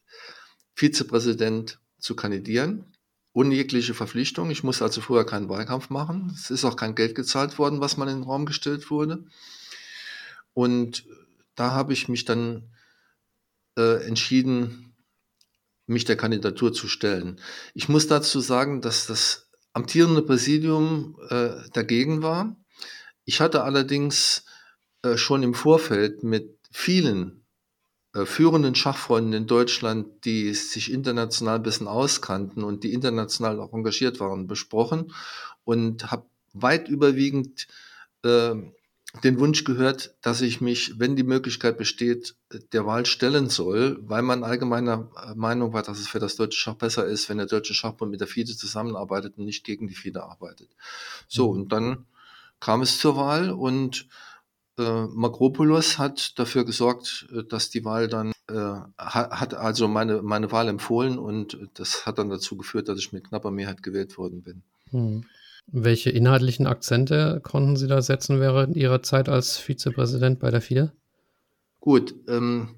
Vizepräsident 0.74 1.78
zu 2.00 2.16
kandidieren. 2.16 2.86
Ohne 3.34 3.56
jegliche 3.56 3.96
Verpflichtung. 3.96 4.52
Ich 4.52 4.64
musste 4.64 4.84
also 4.84 5.02
vorher 5.02 5.26
keinen 5.26 5.50
Wahlkampf 5.50 5.90
machen. 5.90 6.32
Es 6.36 6.52
ist 6.52 6.66
auch 6.66 6.76
kein 6.76 6.96
Geld 6.96 7.16
gezahlt 7.16 7.58
worden, 7.58 7.82
was 7.82 7.98
mal 7.98 8.08
in 8.08 8.20
den 8.20 8.24
Raum 8.24 8.46
gestellt 8.46 8.92
wurde. 8.92 9.26
Und 10.54 11.06
da 11.56 11.72
habe 11.72 11.94
ich 11.94 12.08
mich 12.08 12.26
dann 12.26 12.70
äh, 13.78 14.06
entschieden, 14.06 14.94
mich 15.88 16.06
der 16.06 16.16
Kandidatur 16.16 16.74
zu 16.74 16.88
stellen. 16.88 17.40
Ich 17.74 17.90
muss 17.90 18.08
dazu 18.08 18.40
sagen, 18.40 18.82
dass 18.82 19.08
das 19.08 19.50
amtierende 19.74 20.22
Präsidium 20.22 21.18
äh, 21.30 21.56
dagegen 21.74 22.22
war. 22.22 22.56
Ich 23.26 23.42
hatte 23.42 23.64
allerdings 23.64 24.46
äh, 25.02 25.18
schon 25.18 25.44
im 25.44 25.54
Vorfeld 25.54 26.24
mit 26.24 26.58
vielen 26.72 27.43
führenden 28.14 28.76
Schachfreunden 28.76 29.34
in 29.34 29.48
Deutschland, 29.48 30.26
die 30.26 30.54
sich 30.54 30.92
international 30.92 31.56
ein 31.56 31.64
bisschen 31.64 31.88
auskannten 31.88 32.64
und 32.64 32.84
die 32.84 32.94
international 32.94 33.60
auch 33.60 33.74
engagiert 33.74 34.20
waren, 34.20 34.48
besprochen 34.48 35.12
und 35.64 36.12
habe 36.12 36.26
weit 36.54 36.88
überwiegend 36.88 37.68
äh, 38.24 38.56
den 39.24 39.40
Wunsch 39.40 39.64
gehört, 39.64 40.16
dass 40.22 40.42
ich 40.42 40.60
mich, 40.60 41.00
wenn 41.00 41.16
die 41.16 41.24
Möglichkeit 41.24 41.78
besteht, 41.78 42.36
der 42.72 42.86
Wahl 42.86 43.06
stellen 43.06 43.50
soll, 43.50 44.00
weil 44.02 44.24
man 44.24 44.44
allgemeiner 44.44 45.10
äh, 45.16 45.36
Meinung 45.36 45.74
war, 45.74 45.84
dass 45.84 46.00
es 46.00 46.08
für 46.08 46.20
das 46.20 46.36
deutsche 46.36 46.60
Schach 46.60 46.76
besser 46.76 47.06
ist, 47.06 47.30
wenn 47.30 47.38
der 47.38 47.48
deutsche 47.48 47.76
Schachbund 47.76 48.10
mit 48.10 48.22
der 48.22 48.28
FIDE 48.28 48.56
zusammenarbeitet 48.56 49.38
und 49.38 49.46
nicht 49.46 49.64
gegen 49.64 49.88
die 49.88 49.94
FIDE 49.94 50.24
arbeitet. 50.24 50.70
So, 51.28 51.52
mhm. 51.52 51.62
und 51.62 51.72
dann 51.72 52.06
kam 52.60 52.82
es 52.82 52.98
zur 52.98 53.16
Wahl 53.16 53.52
und 53.52 54.08
äh, 54.78 55.06
Makropoulos 55.08 55.98
hat 56.00 56.38
dafür 56.40 56.66
gesorgt, 56.66 57.28
äh, 57.32 57.44
dass 57.44 57.70
die 57.70 57.86
Wahl 57.86 58.08
dann, 58.08 58.32
äh, 58.50 58.76
hat 58.98 59.54
also 59.54 59.88
meine, 59.88 60.22
meine 60.22 60.52
Wahl 60.52 60.68
empfohlen 60.68 61.18
und 61.18 61.58
das 61.76 62.06
hat 62.06 62.18
dann 62.18 62.30
dazu 62.30 62.58
geführt, 62.58 62.88
dass 62.88 63.00
ich 63.00 63.14
mit 63.14 63.26
knapper 63.26 63.52
Mehrheit 63.52 63.84
gewählt 63.84 64.18
worden 64.18 64.42
bin. 64.42 64.64
Mhm. 64.92 65.26
Welche 65.68 66.10
inhaltlichen 66.10 66.68
Akzente 66.68 67.40
konnten 67.42 67.78
Sie 67.78 67.88
da 67.88 68.02
setzen 68.02 68.40
während 68.40 68.76
Ihrer 68.76 69.02
Zeit 69.02 69.30
als 69.30 69.58
Vizepräsident 69.58 70.40
bei 70.40 70.52
der 70.52 70.62
FIDE? 70.62 70.92
Gut, 71.80 72.14
ähm, 72.28 72.76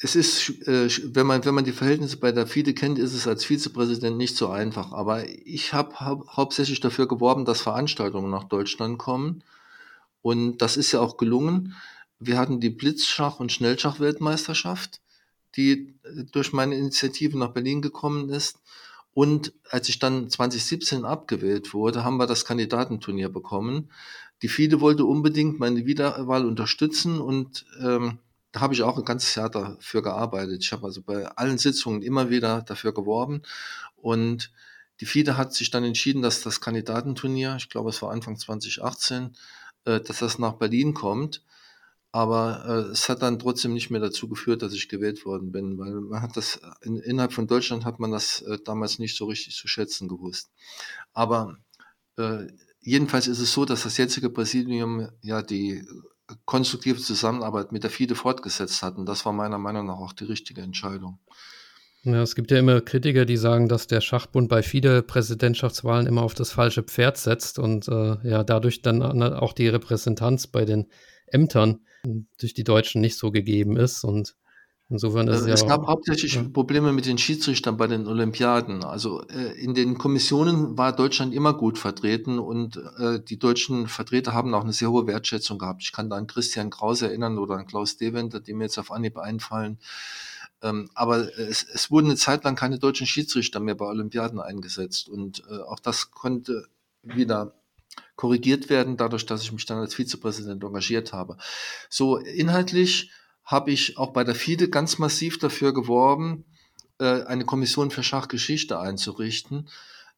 es 0.00 0.16
ist, 0.16 0.66
äh, 0.66 0.88
wenn, 1.14 1.26
man, 1.26 1.44
wenn 1.44 1.54
man 1.54 1.64
die 1.64 1.72
Verhältnisse 1.72 2.18
bei 2.18 2.32
der 2.32 2.46
FIDE 2.46 2.74
kennt, 2.74 2.98
ist 2.98 3.14
es 3.14 3.26
als 3.26 3.44
Vizepräsident 3.44 4.16
nicht 4.16 4.36
so 4.36 4.48
einfach. 4.48 4.92
Aber 4.92 5.28
ich 5.28 5.72
habe 5.72 6.00
hau 6.00 6.24
hauptsächlich 6.28 6.80
dafür 6.80 7.08
geworben, 7.08 7.44
dass 7.44 7.62
Veranstaltungen 7.62 8.30
nach 8.30 8.44
Deutschland 8.44 8.98
kommen. 8.98 9.42
Und 10.24 10.62
das 10.62 10.78
ist 10.78 10.90
ja 10.92 11.00
auch 11.00 11.18
gelungen. 11.18 11.74
Wir 12.18 12.38
hatten 12.38 12.58
die 12.58 12.70
Blitzschach- 12.70 13.40
und 13.40 13.52
Schnellschach-Weltmeisterschaft, 13.52 15.02
die 15.54 15.94
äh, 16.02 16.24
durch 16.32 16.54
meine 16.54 16.76
Initiative 16.76 17.36
nach 17.36 17.50
Berlin 17.50 17.82
gekommen 17.82 18.30
ist. 18.30 18.58
Und 19.12 19.52
als 19.68 19.90
ich 19.90 19.98
dann 19.98 20.30
2017 20.30 21.04
abgewählt 21.04 21.74
wurde, 21.74 22.04
haben 22.04 22.16
wir 22.16 22.26
das 22.26 22.46
Kandidatenturnier 22.46 23.28
bekommen. 23.28 23.90
Die 24.40 24.48
FIDE 24.48 24.80
wollte 24.80 25.04
unbedingt 25.04 25.60
meine 25.60 25.84
Wiederwahl 25.84 26.46
unterstützen 26.46 27.20
und 27.20 27.66
ähm, 27.80 28.18
da 28.50 28.60
habe 28.60 28.72
ich 28.72 28.82
auch 28.82 28.96
ein 28.96 29.04
ganzes 29.04 29.34
Jahr 29.34 29.50
dafür 29.50 30.02
gearbeitet. 30.02 30.64
Ich 30.64 30.72
habe 30.72 30.86
also 30.86 31.02
bei 31.02 31.26
allen 31.26 31.58
Sitzungen 31.58 32.00
immer 32.00 32.30
wieder 32.30 32.62
dafür 32.62 32.94
geworben 32.94 33.42
und 33.96 34.50
die 35.00 35.06
FIDE 35.06 35.36
hat 35.36 35.52
sich 35.52 35.70
dann 35.70 35.84
entschieden, 35.84 36.22
dass 36.22 36.40
das 36.40 36.62
Kandidatenturnier, 36.62 37.56
ich 37.58 37.68
glaube 37.68 37.90
es 37.90 38.00
war 38.00 38.10
Anfang 38.10 38.38
2018, 38.38 39.36
äh, 39.84 40.00
dass 40.00 40.18
das 40.20 40.38
nach 40.38 40.54
Berlin 40.54 40.94
kommt. 40.94 41.42
Aber 42.12 42.64
äh, 42.66 42.92
es 42.92 43.08
hat 43.08 43.22
dann 43.22 43.40
trotzdem 43.40 43.74
nicht 43.74 43.90
mehr 43.90 44.00
dazu 44.00 44.28
geführt, 44.28 44.62
dass 44.62 44.72
ich 44.72 44.88
gewählt 44.88 45.26
worden 45.26 45.50
bin, 45.50 45.78
weil 45.78 45.94
man 45.94 46.22
hat 46.22 46.36
das 46.36 46.60
in, 46.82 46.96
innerhalb 46.98 47.32
von 47.32 47.48
Deutschland 47.48 47.84
hat 47.84 47.98
man 47.98 48.12
das 48.12 48.42
äh, 48.42 48.58
damals 48.64 49.00
nicht 49.00 49.16
so 49.16 49.26
richtig 49.26 49.56
zu 49.56 49.66
schätzen 49.66 50.06
gewusst. 50.08 50.52
Aber 51.12 51.58
äh, 52.16 52.46
jedenfalls 52.80 53.26
ist 53.26 53.40
es 53.40 53.52
so, 53.52 53.64
dass 53.64 53.82
das 53.82 53.96
jetzige 53.96 54.30
Präsidium 54.30 55.08
ja 55.22 55.42
die 55.42 55.84
konstruktive 56.44 57.00
Zusammenarbeit 57.00 57.72
mit 57.72 57.82
der 57.82 57.90
FIDE 57.90 58.14
fortgesetzt 58.14 58.82
hat. 58.82 58.96
Und 58.96 59.06
das 59.06 59.24
war 59.26 59.32
meiner 59.32 59.58
Meinung 59.58 59.86
nach 59.86 59.98
auch 59.98 60.12
die 60.12 60.24
richtige 60.24 60.62
Entscheidung. 60.62 61.18
Ja, 62.04 62.20
es 62.20 62.34
gibt 62.34 62.50
ja 62.50 62.58
immer 62.58 62.82
Kritiker, 62.82 63.24
die 63.24 63.38
sagen, 63.38 63.68
dass 63.68 63.86
der 63.86 64.02
Schachbund 64.02 64.50
bei 64.50 64.62
FIDE-Präsidentschaftswahlen 64.62 66.06
immer 66.06 66.22
auf 66.22 66.34
das 66.34 66.52
falsche 66.52 66.82
Pferd 66.82 67.16
setzt 67.16 67.58
und 67.58 67.88
äh, 67.88 68.16
ja 68.28 68.44
dadurch 68.44 68.82
dann 68.82 69.22
auch 69.22 69.54
die 69.54 69.68
Repräsentanz 69.68 70.46
bei 70.46 70.66
den 70.66 70.86
Ämtern 71.26 71.80
durch 72.38 72.52
die 72.52 72.64
Deutschen 72.64 73.00
nicht 73.00 73.16
so 73.16 73.30
gegeben 73.30 73.78
ist. 73.78 74.04
Und 74.04 74.36
insofern 74.90 75.28
ist 75.28 75.40
es 75.40 75.46
ja. 75.46 75.54
Es 75.54 75.66
gab 75.66 75.86
hauptsächlich 75.86 76.34
ja. 76.34 76.42
Probleme 76.42 76.92
mit 76.92 77.06
den 77.06 77.16
Schiedsrichtern 77.16 77.78
bei 77.78 77.86
den 77.86 78.06
Olympiaden. 78.06 78.84
Also 78.84 79.26
äh, 79.28 79.58
in 79.58 79.72
den 79.72 79.96
Kommissionen 79.96 80.76
war 80.76 80.94
Deutschland 80.94 81.32
immer 81.32 81.54
gut 81.54 81.78
vertreten 81.78 82.38
und 82.38 82.76
äh, 82.98 83.18
die 83.18 83.38
deutschen 83.38 83.88
Vertreter 83.88 84.34
haben 84.34 84.52
auch 84.52 84.64
eine 84.64 84.74
sehr 84.74 84.90
hohe 84.90 85.06
Wertschätzung 85.06 85.58
gehabt. 85.58 85.82
Ich 85.82 85.92
kann 85.92 86.10
da 86.10 86.16
an 86.16 86.26
Christian 86.26 86.68
Kraus 86.68 87.00
erinnern 87.00 87.38
oder 87.38 87.54
an 87.56 87.66
Klaus 87.66 87.96
Deventer, 87.96 88.40
die 88.40 88.52
mir 88.52 88.64
jetzt 88.64 88.78
auf 88.78 88.92
Anhieb 88.92 89.16
einfallen. 89.16 89.78
Ähm, 90.64 90.90
aber 90.94 91.38
es, 91.38 91.62
es 91.62 91.90
wurden 91.90 92.06
eine 92.06 92.16
Zeit 92.16 92.42
lang 92.42 92.56
keine 92.56 92.78
deutschen 92.78 93.06
Schiedsrichter 93.06 93.60
mehr 93.60 93.74
bei 93.74 93.84
Olympiaden 93.84 94.40
eingesetzt 94.40 95.08
und 95.08 95.42
äh, 95.50 95.58
auch 95.58 95.78
das 95.78 96.10
konnte 96.10 96.66
wieder 97.02 97.54
korrigiert 98.16 98.70
werden, 98.70 98.96
dadurch, 98.96 99.26
dass 99.26 99.42
ich 99.42 99.52
mich 99.52 99.66
dann 99.66 99.78
als 99.78 99.94
Vizepräsident 99.94 100.64
engagiert 100.64 101.12
habe. 101.12 101.36
So 101.90 102.16
inhaltlich 102.16 103.10
habe 103.44 103.70
ich 103.70 103.98
auch 103.98 104.12
bei 104.12 104.24
der 104.24 104.34
FIDE 104.34 104.70
ganz 104.70 104.98
massiv 104.98 105.38
dafür 105.38 105.74
geworben, 105.74 106.44
äh, 106.98 107.24
eine 107.24 107.44
Kommission 107.44 107.90
für 107.90 108.02
Schachgeschichte 108.02 108.80
einzurichten. 108.80 109.68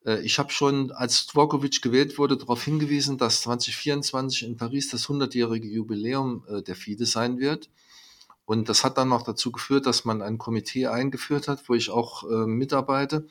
Äh, 0.04 0.20
ich 0.20 0.38
habe 0.38 0.52
schon, 0.52 0.92
als 0.92 1.26
Dvorkovic 1.26 1.82
gewählt 1.82 2.18
wurde, 2.18 2.36
darauf 2.36 2.62
hingewiesen, 2.62 3.18
dass 3.18 3.42
2024 3.42 4.44
in 4.44 4.56
Paris 4.56 4.90
das 4.90 5.08
100-jährige 5.08 5.66
Jubiläum 5.66 6.44
äh, 6.48 6.62
der 6.62 6.76
FIDE 6.76 7.04
sein 7.04 7.40
wird. 7.40 7.68
Und 8.46 8.68
das 8.68 8.84
hat 8.84 8.96
dann 8.96 9.08
noch 9.08 9.22
dazu 9.22 9.52
geführt, 9.52 9.86
dass 9.86 10.04
man 10.04 10.22
ein 10.22 10.38
Komitee 10.38 10.86
eingeführt 10.86 11.48
hat, 11.48 11.68
wo 11.68 11.74
ich 11.74 11.90
auch 11.90 12.22
mitarbeite 12.46 13.26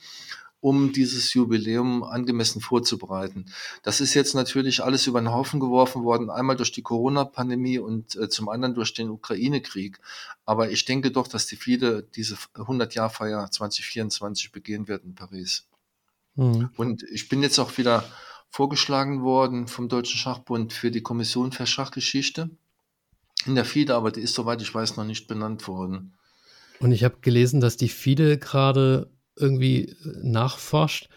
um 0.65 0.91
dieses 0.91 1.31
Jubiläum 1.35 2.03
angemessen 2.03 2.59
vorzubereiten. 2.59 3.45
Das 3.83 4.01
ist 4.01 4.15
jetzt 4.15 4.33
natürlich 4.33 4.83
alles 4.83 5.05
über 5.05 5.21
den 5.21 5.31
Haufen 5.31 5.59
geworfen 5.59 6.03
worden, 6.03 6.31
einmal 6.31 6.55
durch 6.55 6.71
die 6.71 6.81
Corona-Pandemie 6.81 7.77
und 7.77 8.15
äh, 8.15 8.29
zum 8.29 8.49
anderen 8.49 8.73
durch 8.73 8.95
den 8.95 9.11
Ukraine-Krieg. 9.11 9.99
Aber 10.43 10.71
ich 10.71 10.83
denke 10.85 11.11
doch, 11.11 11.27
dass 11.27 11.45
die 11.45 11.55
viele 11.55 12.01
diese 12.01 12.33
100-Jahr-Feier 12.55 13.51
2024 13.51 14.51
begehen 14.51 14.87
wird 14.87 15.03
in 15.03 15.13
Paris. 15.13 15.67
Mhm. 16.33 16.71
Und 16.77 17.03
ich 17.03 17.29
bin 17.29 17.43
jetzt 17.43 17.59
auch 17.59 17.77
wieder 17.77 18.03
vorgeschlagen 18.49 19.21
worden 19.21 19.67
vom 19.67 19.87
Deutschen 19.87 20.17
Schachbund 20.17 20.73
für 20.73 20.89
die 20.89 21.03
Kommission 21.03 21.51
für 21.51 21.67
Schachgeschichte 21.67 22.49
in 23.45 23.55
der 23.55 23.65
FIDE, 23.65 23.95
aber 23.95 24.11
die 24.11 24.21
ist, 24.21 24.35
soweit 24.35 24.61
ich 24.61 24.73
weiß, 24.73 24.97
noch 24.97 25.05
nicht 25.05 25.27
benannt 25.27 25.67
worden. 25.67 26.13
Und 26.79 26.91
ich 26.91 27.03
habe 27.03 27.17
gelesen, 27.21 27.61
dass 27.61 27.77
die 27.77 27.89
FIDE 27.89 28.37
gerade 28.37 29.11
irgendwie 29.35 29.89
äh, 29.89 29.95
nachforscht, 30.23 31.09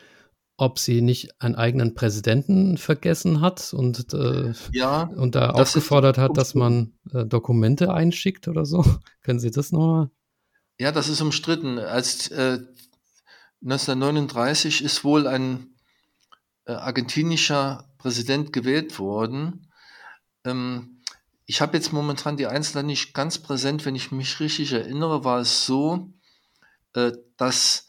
ob 0.56 0.78
sie 0.78 1.00
nicht 1.02 1.40
einen 1.40 1.54
eigenen 1.54 1.94
Präsidenten 1.94 2.78
vergessen 2.78 3.40
hat 3.40 3.72
und, 3.72 4.12
äh, 4.12 4.52
ja, 4.72 5.02
und 5.04 5.36
da 5.36 5.50
aufgefordert 5.50 6.18
hat, 6.18 6.36
dass 6.36 6.54
man 6.54 6.94
äh, 7.12 7.24
Dokumente 7.24 7.94
einschickt 7.94 8.48
oder 8.48 8.64
so. 8.64 8.84
Können 9.22 9.38
Sie 9.38 9.52
das 9.52 9.70
nochmal? 9.70 10.10
Ja, 10.78 10.92
das 10.92 11.08
ist 11.08 11.20
umstritten. 11.20 11.78
Als 11.78 12.28
äh, 12.28 12.58
1939 13.62 14.82
ist 14.84 15.04
wohl 15.04 15.26
ein 15.26 15.74
äh, 16.66 16.72
argentinischer 16.72 17.88
Präsident 17.98 18.52
gewählt 18.52 18.98
worden. 18.98 19.70
Ähm, 20.44 20.97
ich 21.50 21.62
habe 21.62 21.78
jetzt 21.78 21.94
momentan 21.94 22.36
die 22.36 22.46
Einzelnen 22.46 22.86
nicht 22.86 23.14
ganz 23.14 23.38
präsent. 23.38 23.86
Wenn 23.86 23.96
ich 23.96 24.12
mich 24.12 24.38
richtig 24.38 24.70
erinnere, 24.70 25.24
war 25.24 25.40
es 25.40 25.64
so, 25.64 26.12
äh, 26.92 27.12
dass 27.38 27.88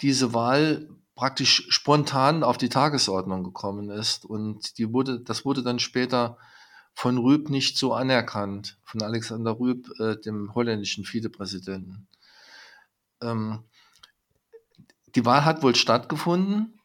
diese 0.00 0.32
Wahl 0.32 0.88
praktisch 1.16 1.66
spontan 1.70 2.44
auf 2.44 2.56
die 2.56 2.68
Tagesordnung 2.68 3.42
gekommen 3.42 3.90
ist. 3.90 4.24
Und 4.24 4.78
die 4.78 4.92
wurde, 4.92 5.18
das 5.18 5.44
wurde 5.44 5.64
dann 5.64 5.80
später 5.80 6.38
von 6.94 7.18
Rüb 7.18 7.50
nicht 7.50 7.76
so 7.76 7.94
anerkannt, 7.94 8.78
von 8.84 9.02
Alexander 9.02 9.58
Rüb, 9.58 9.90
äh, 9.98 10.14
dem 10.14 10.54
holländischen 10.54 11.04
Vizepräsidenten. 11.04 12.06
Ähm, 13.20 13.64
die 15.16 15.24
Wahl 15.24 15.44
hat 15.44 15.64
wohl 15.64 15.74
stattgefunden 15.74 16.78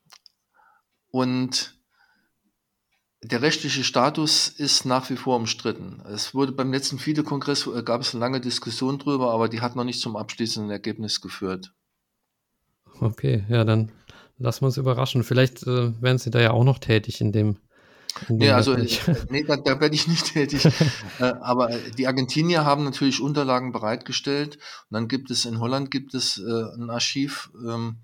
und 1.11 1.79
der 3.27 3.41
rechtliche 3.41 3.83
Status 3.83 4.47
ist 4.47 4.85
nach 4.85 5.09
wie 5.09 5.15
vor 5.15 5.37
umstritten. 5.37 6.01
Es 6.13 6.33
wurde 6.33 6.51
beim 6.51 6.71
letzten 6.71 6.99
FIDE-Kongress, 6.99 7.67
äh, 7.67 7.83
gab 7.83 8.01
es 8.01 8.13
eine 8.13 8.19
lange 8.19 8.41
Diskussion 8.41 8.99
drüber, 8.99 9.31
aber 9.31 9.49
die 9.49 9.61
hat 9.61 9.75
noch 9.75 9.83
nicht 9.83 9.99
zum 9.99 10.15
abschließenden 10.15 10.71
Ergebnis 10.71 11.21
geführt. 11.21 11.73
Okay, 12.99 13.43
ja, 13.49 13.63
dann 13.63 13.91
lassen 14.37 14.61
wir 14.61 14.67
uns 14.67 14.77
überraschen. 14.77 15.23
Vielleicht 15.23 15.63
äh, 15.63 16.01
werden 16.01 16.17
Sie 16.17 16.29
da 16.29 16.39
ja 16.39 16.51
auch 16.51 16.63
noch 16.63 16.79
tätig 16.79 17.21
in 17.21 17.31
dem. 17.31 17.57
In 18.29 18.37
nee, 18.37 18.49
also 18.49 18.73
äh, 18.73 18.87
nee, 19.29 19.43
da, 19.43 19.57
da 19.57 19.79
werde 19.81 19.95
ich 19.95 20.07
nicht 20.07 20.25
tätig. 20.33 20.65
äh, 21.19 21.23
aber 21.41 21.69
die 21.97 22.07
Argentinier 22.07 22.63
haben 22.63 22.83
natürlich 22.83 23.21
Unterlagen 23.21 23.71
bereitgestellt. 23.71 24.55
Und 24.55 24.93
dann 24.95 25.07
gibt 25.07 25.31
es 25.31 25.45
in 25.45 25.59
Holland 25.59 25.91
gibt 25.91 26.13
es 26.13 26.37
äh, 26.37 26.75
ein 26.77 26.89
Archiv. 26.89 27.51
Ähm, 27.67 27.97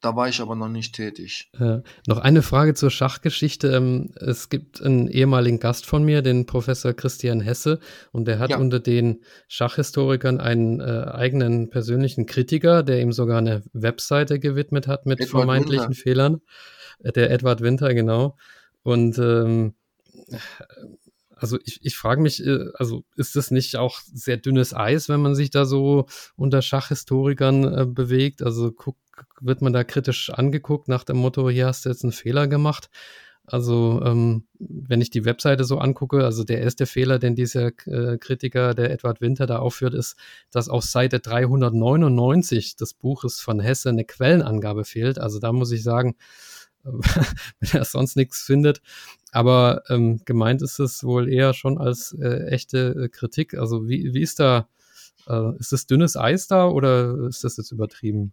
da 0.00 0.14
war 0.14 0.28
ich 0.28 0.40
aber 0.40 0.54
noch 0.54 0.68
nicht 0.68 0.94
tätig. 0.94 1.50
Äh, 1.58 1.78
noch 2.06 2.18
eine 2.18 2.42
Frage 2.42 2.74
zur 2.74 2.90
Schachgeschichte. 2.90 3.68
Ähm, 3.68 4.10
es 4.14 4.48
gibt 4.48 4.80
einen 4.80 5.08
ehemaligen 5.08 5.58
Gast 5.58 5.86
von 5.86 6.04
mir, 6.04 6.22
den 6.22 6.46
Professor 6.46 6.92
Christian 6.92 7.40
Hesse, 7.40 7.80
und 8.12 8.26
der 8.26 8.38
hat 8.38 8.50
ja. 8.50 8.58
unter 8.58 8.78
den 8.78 9.22
Schachhistorikern 9.48 10.40
einen 10.40 10.80
äh, 10.80 10.84
eigenen 10.84 11.70
persönlichen 11.70 12.26
Kritiker, 12.26 12.82
der 12.82 13.00
ihm 13.00 13.12
sogar 13.12 13.38
eine 13.38 13.62
Webseite 13.72 14.38
gewidmet 14.38 14.86
hat 14.86 15.06
mit 15.06 15.20
Edward 15.20 15.30
vermeintlichen 15.30 15.88
Winter. 15.88 16.00
Fehlern. 16.00 16.40
Äh, 17.00 17.12
der 17.12 17.30
Edward 17.30 17.60
Winter, 17.60 17.92
genau. 17.94 18.36
Und 18.82 19.18
ähm, 19.18 19.74
also 21.34 21.58
ich, 21.64 21.80
ich 21.82 21.96
frage 21.96 22.20
mich, 22.20 22.44
äh, 22.44 22.66
also 22.74 23.04
ist 23.16 23.36
das 23.36 23.50
nicht 23.50 23.76
auch 23.76 24.00
sehr 24.12 24.36
dünnes 24.36 24.74
Eis, 24.74 25.08
wenn 25.08 25.20
man 25.20 25.34
sich 25.34 25.50
da 25.50 25.64
so 25.64 26.06
unter 26.36 26.62
Schachhistorikern 26.62 27.64
äh, 27.64 27.86
bewegt? 27.86 28.42
Also 28.42 28.72
guck, 28.72 28.96
wird 29.40 29.62
man 29.62 29.72
da 29.72 29.84
kritisch 29.84 30.30
angeguckt 30.30 30.88
nach 30.88 31.04
dem 31.04 31.18
Motto, 31.18 31.48
hier 31.50 31.66
hast 31.66 31.84
du 31.84 31.90
jetzt 31.90 32.04
einen 32.04 32.12
Fehler 32.12 32.46
gemacht. 32.46 32.90
Also 33.50 34.02
ähm, 34.04 34.44
wenn 34.58 35.00
ich 35.00 35.10
die 35.10 35.24
Webseite 35.24 35.64
so 35.64 35.78
angucke, 35.78 36.24
also 36.24 36.44
der 36.44 36.60
erste 36.60 36.84
Fehler, 36.84 37.18
den 37.18 37.34
dieser 37.34 37.68
äh, 37.86 38.18
Kritiker, 38.18 38.74
der 38.74 38.90
Edward 38.90 39.20
Winter 39.22 39.46
da 39.46 39.58
aufführt, 39.58 39.94
ist, 39.94 40.16
dass 40.50 40.68
auf 40.68 40.84
Seite 40.84 41.20
399 41.20 42.76
des 42.76 42.92
Buches 42.92 43.40
von 43.40 43.60
Hesse 43.60 43.88
eine 43.88 44.04
Quellenangabe 44.04 44.84
fehlt. 44.84 45.18
Also 45.18 45.38
da 45.38 45.52
muss 45.52 45.72
ich 45.72 45.82
sagen, 45.82 46.16
wenn 46.84 47.70
er 47.72 47.84
sonst 47.84 48.16
nichts 48.16 48.42
findet. 48.42 48.82
Aber 49.32 49.82
ähm, 49.88 50.20
gemeint 50.24 50.62
ist 50.62 50.78
es 50.78 51.02
wohl 51.04 51.28
eher 51.28 51.54
schon 51.54 51.78
als 51.78 52.12
äh, 52.20 52.48
echte 52.48 53.04
äh, 53.04 53.08
Kritik. 53.08 53.54
Also 53.54 53.88
wie, 53.88 54.12
wie 54.12 54.22
ist 54.22 54.40
da, 54.40 54.68
äh, 55.26 55.56
ist 55.58 55.72
das 55.72 55.86
dünnes 55.86 56.16
Eis 56.16 56.48
da 56.48 56.66
oder 56.68 57.28
ist 57.28 57.44
das 57.44 57.56
jetzt 57.56 57.72
übertrieben? 57.72 58.32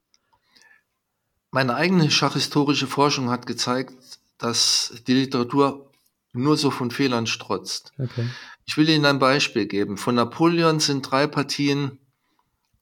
Meine 1.55 1.75
eigene 1.75 2.11
schachhistorische 2.11 2.85
Forschung 2.85 3.29
hat 3.29 3.45
gezeigt, 3.45 3.93
dass 4.37 4.93
die 5.07 5.13
Literatur 5.13 5.89
nur 6.33 6.57
so 6.57 6.69
von 6.69 6.91
Fehlern 6.91 7.27
strotzt. 7.27 7.93
Okay. 7.97 8.27
Ich 8.65 8.75
will 8.75 8.89
Ihnen 8.89 9.05
ein 9.05 9.19
Beispiel 9.19 9.65
geben. 9.65 9.95
Von 9.95 10.15
Napoleon 10.15 10.81
sind 10.81 11.09
drei 11.09 11.27
Partien 11.27 11.97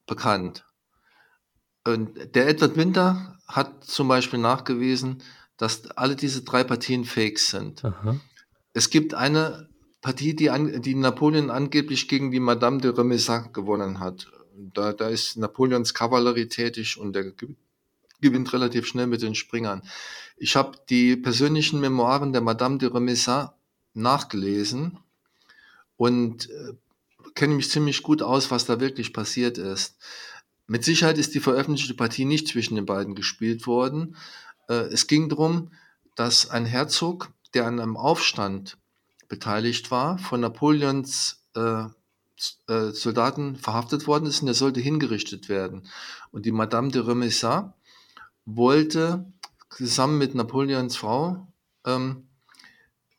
bekannt. 0.08 0.66
Und 1.86 2.34
der 2.34 2.48
Edward 2.48 2.76
Winter 2.76 3.38
hat 3.48 3.84
zum 3.84 4.08
Beispiel 4.08 4.40
nachgewiesen, 4.40 5.22
dass 5.58 5.92
alle 5.92 6.16
diese 6.16 6.42
drei 6.42 6.64
Partien 6.64 7.06
fake 7.06 7.38
sind. 7.38 7.86
Aha. 7.86 8.20
Es 8.74 8.90
gibt 8.90 9.14
eine 9.14 9.70
Partie, 10.02 10.36
die, 10.36 10.50
an, 10.50 10.82
die 10.82 10.96
Napoleon 10.96 11.52
angeblich 11.52 12.08
gegen 12.08 12.32
die 12.32 12.40
Madame 12.40 12.82
de 12.82 12.90
Remissac 12.90 13.54
gewonnen 13.54 14.00
hat. 14.00 14.32
Da, 14.56 14.94
da 14.94 15.10
ist 15.10 15.38
Napoleons 15.38 15.94
Kavallerie 15.94 16.48
tätig 16.48 16.98
und 16.98 17.14
der 17.14 17.26
gewinnt 18.24 18.52
relativ 18.54 18.88
schnell 18.88 19.08
mit 19.08 19.22
den 19.22 19.36
Springern. 19.36 19.84
Ich 20.38 20.56
habe 20.56 20.78
die 20.90 21.16
persönlichen 21.16 21.80
Memoiren 21.80 22.34
der 22.34 22.42
Madame 22.42 22.80
de 22.80 22.90
Remissac 22.90 23.54
nachgelesen 23.94 24.98
und 25.98 26.50
äh, 26.50 26.74
kenne 27.36 27.54
mich 27.54 27.70
ziemlich 27.70 28.02
gut 28.02 28.24
aus, 28.24 28.50
was 28.50 28.66
da 28.66 28.80
wirklich 28.80 29.14
passiert 29.14 29.60
ist. 29.60 29.96
Mit 30.66 30.84
Sicherheit 30.84 31.20
ist 31.20 31.36
die 31.36 31.40
veröffentlichte 31.40 31.94
Partie 31.94 32.26
nicht 32.26 32.48
zwischen 32.48 32.76
den 32.76 32.88
beiden 32.88 33.14
gespielt 33.14 33.68
worden, 33.68 34.16
äh, 34.68 34.88
es 34.92 35.08
ging 35.08 35.30
darum, 35.30 35.72
dass 36.16 36.50
ein 36.50 36.66
Herzog, 36.66 37.30
der 37.54 37.66
an 37.68 37.80
einem 37.80 37.98
Aufstand 37.98 38.78
beteiligt 39.28 39.92
war, 39.92 40.18
von 40.18 40.42
Napoleons 40.42 41.44
äh, 41.56 41.86
äh, 42.68 42.92
Soldaten 42.92 43.56
verhaftet 43.56 44.08
worden 44.08 44.26
ist 44.26 44.42
und 44.42 44.48
er 44.48 44.54
sollte 44.54 44.80
hingerichtet 44.80 45.50
werden. 45.50 45.88
Und 46.32 46.46
die 46.46 46.52
Madame 46.52 46.92
de 46.92 47.02
Remisat 47.02 47.74
wollte 48.46 49.32
zusammen 49.70 50.18
mit 50.18 50.36
Napoleons 50.36 50.96
Frau 50.96 51.48
ähm, 51.86 52.28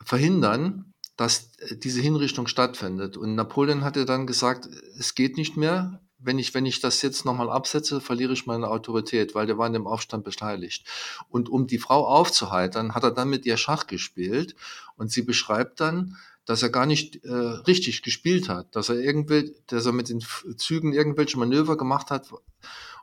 verhindern, 0.02 0.92
dass 1.16 1.52
diese 1.82 2.00
Hinrichtung 2.00 2.46
stattfindet. 2.46 3.16
Und 3.16 3.34
Napoleon 3.34 3.84
hatte 3.84 4.04
dann 4.04 4.26
gesagt, 4.26 4.68
es 4.98 5.14
geht 5.14 5.36
nicht 5.36 5.56
mehr, 5.56 6.00
wenn 6.18 6.38
ich, 6.38 6.54
wenn 6.54 6.66
ich 6.66 6.80
das 6.80 7.02
jetzt 7.02 7.24
nochmal 7.24 7.50
absetze, 7.50 8.00
verliere 8.00 8.32
ich 8.32 8.46
meine 8.46 8.68
Autorität, 8.68 9.34
weil 9.34 9.46
der 9.46 9.58
war 9.58 9.66
in 9.66 9.74
dem 9.74 9.86
Aufstand 9.86 10.24
beteiligt. 10.24 10.86
Und 11.28 11.48
um 11.48 11.66
die 11.66 11.78
Frau 11.78 12.06
aufzuheitern, 12.06 12.94
hat 12.94 13.04
er 13.04 13.10
dann 13.10 13.28
mit 13.28 13.46
ihr 13.46 13.56
Schach 13.56 13.86
gespielt 13.86 14.56
und 14.96 15.12
sie 15.12 15.22
beschreibt 15.22 15.80
dann, 15.80 16.16
dass 16.46 16.62
er 16.62 16.70
gar 16.70 16.86
nicht 16.86 17.24
äh, 17.24 17.32
richtig 17.32 18.02
gespielt 18.02 18.48
hat, 18.48 18.74
dass 18.74 18.88
er 18.88 18.96
irgendwie, 18.96 19.54
dass 19.66 19.86
er 19.86 19.92
mit 19.92 20.08
den 20.08 20.22
Zügen 20.56 20.92
irgendwelche 20.92 21.38
Manöver 21.38 21.76
gemacht 21.76 22.10
hat 22.10 22.28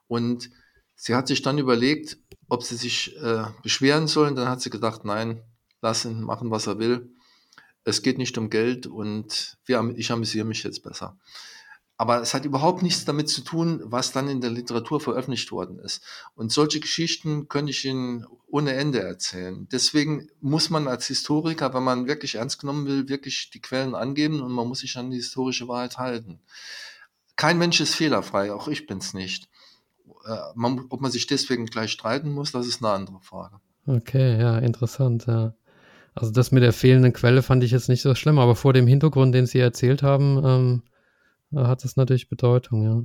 und 0.07 0.49
sie 1.01 1.15
hat 1.15 1.27
sich 1.27 1.41
dann 1.41 1.57
überlegt, 1.57 2.19
ob 2.47 2.61
sie 2.63 2.75
sich 2.75 3.17
äh, 3.17 3.45
beschweren 3.63 4.05
sollen. 4.07 4.35
Dann 4.35 4.47
hat 4.47 4.61
sie 4.61 4.69
gedacht, 4.69 5.03
nein, 5.03 5.41
lass 5.81 6.05
ihn 6.05 6.21
machen, 6.21 6.51
was 6.51 6.67
er 6.67 6.77
will. 6.77 7.09
Es 7.83 8.03
geht 8.03 8.19
nicht 8.19 8.37
um 8.37 8.51
Geld 8.51 8.85
und 8.85 9.57
wir, 9.65 9.93
ich 9.95 10.11
amüsiere 10.11 10.45
mich 10.45 10.61
jetzt 10.61 10.83
besser. 10.83 11.17
Aber 11.97 12.21
es 12.21 12.35
hat 12.35 12.45
überhaupt 12.45 12.83
nichts 12.83 13.03
damit 13.03 13.29
zu 13.29 13.41
tun, 13.41 13.81
was 13.83 14.11
dann 14.11 14.27
in 14.27 14.41
der 14.41 14.51
Literatur 14.51 14.99
veröffentlicht 14.99 15.51
worden 15.51 15.79
ist. 15.79 16.03
Und 16.35 16.51
solche 16.51 16.79
Geschichten 16.79 17.47
könnte 17.47 17.71
ich 17.71 17.83
Ihnen 17.83 18.27
ohne 18.47 18.73
Ende 18.73 18.99
erzählen. 19.01 19.67
Deswegen 19.71 20.29
muss 20.39 20.69
man 20.69 20.87
als 20.87 21.07
Historiker, 21.07 21.73
wenn 21.73 21.83
man 21.83 22.07
wirklich 22.07 22.35
ernst 22.35 22.59
genommen 22.59 22.85
will, 22.85 23.09
wirklich 23.09 23.49
die 23.49 23.61
Quellen 23.61 23.95
angeben 23.95 24.41
und 24.41 24.51
man 24.51 24.67
muss 24.67 24.79
sich 24.79 24.97
an 24.97 25.09
die 25.09 25.17
historische 25.17 25.67
Wahrheit 25.67 25.97
halten. 25.97 26.41
Kein 27.35 27.57
Mensch 27.57 27.79
ist 27.79 27.95
fehlerfrei, 27.95 28.53
auch 28.53 28.67
ich 28.67 28.85
bin 28.85 28.99
es 28.99 29.15
nicht. 29.15 29.49
Äh, 30.25 30.37
man, 30.55 30.85
ob 30.89 31.01
man 31.01 31.11
sich 31.11 31.27
deswegen 31.27 31.65
gleich 31.65 31.91
streiten 31.91 32.31
muss, 32.31 32.51
das 32.51 32.67
ist 32.67 32.83
eine 32.83 32.93
andere 32.93 33.19
Frage. 33.21 33.57
Okay, 33.87 34.39
ja, 34.39 34.59
interessant, 34.59 35.25
ja. 35.27 35.53
Also 36.13 36.31
das 36.31 36.51
mit 36.51 36.61
der 36.61 36.73
fehlenden 36.73 37.13
Quelle 37.13 37.41
fand 37.41 37.63
ich 37.63 37.71
jetzt 37.71 37.89
nicht 37.89 38.01
so 38.01 38.13
schlimm, 38.15 38.37
aber 38.37 38.55
vor 38.55 38.73
dem 38.73 38.85
Hintergrund, 38.85 39.33
den 39.33 39.45
Sie 39.45 39.59
erzählt 39.59 40.03
haben, 40.03 40.81
ähm, 41.53 41.63
hat 41.65 41.85
es 41.85 41.95
natürlich 41.95 42.29
Bedeutung, 42.29 42.83
ja. 42.83 43.03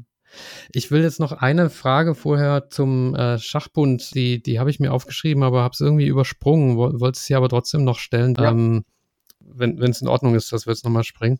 Ich 0.72 0.90
will 0.90 1.02
jetzt 1.02 1.20
noch 1.20 1.32
eine 1.32 1.70
Frage 1.70 2.14
vorher 2.14 2.68
zum 2.68 3.14
äh, 3.14 3.38
Schachbund. 3.38 4.14
Die, 4.14 4.42
die 4.42 4.58
habe 4.58 4.70
ich 4.70 4.80
mir 4.80 4.92
aufgeschrieben, 4.92 5.44
aber 5.44 5.62
habe 5.62 5.72
es 5.72 5.80
irgendwie 5.80 6.06
übersprungen. 6.06 6.76
Wollte 6.76 7.18
sie 7.18 7.36
aber 7.36 7.48
trotzdem 7.48 7.84
noch 7.84 7.98
stellen. 7.98 8.34
Ja. 8.36 8.50
Ähm, 8.50 8.84
wenn 9.38 9.78
es 9.78 10.02
in 10.02 10.08
Ordnung 10.08 10.34
ist, 10.34 10.52
dass 10.52 10.66
wir 10.66 10.72
jetzt 10.72 10.84
nochmal 10.84 11.04
springen. 11.04 11.38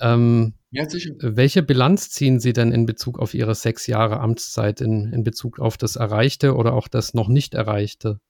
Ähm, 0.00 0.54
ja, 0.74 0.90
sicher. 0.90 1.14
Welche 1.20 1.62
Bilanz 1.62 2.10
ziehen 2.10 2.40
Sie 2.40 2.52
denn 2.52 2.72
in 2.72 2.84
Bezug 2.84 3.18
auf 3.18 3.32
Ihre 3.32 3.54
sechs 3.54 3.86
Jahre 3.86 4.20
Amtszeit, 4.20 4.80
in, 4.80 5.12
in 5.12 5.22
Bezug 5.22 5.60
auf 5.60 5.76
das 5.76 5.96
Erreichte 5.96 6.54
oder 6.54 6.74
auch 6.74 6.88
das 6.88 7.14
noch 7.14 7.28
nicht 7.28 7.54
Erreichte 7.54 8.20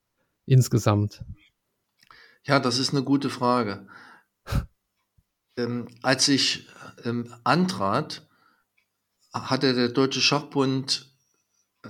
insgesamt? 0.45 1.25
Ja, 2.45 2.61
das 2.61 2.79
ist 2.79 2.93
eine 2.93 3.03
gute 3.03 3.31
Frage. 3.31 3.89
ähm, 5.57 5.89
als 6.03 6.29
ich 6.29 6.69
ähm, 7.05 7.35
antrat, 7.45 8.29
hatte 9.33 9.75
der 9.75 9.89
Deutsche 9.89 10.21
Schachbund 10.21 11.11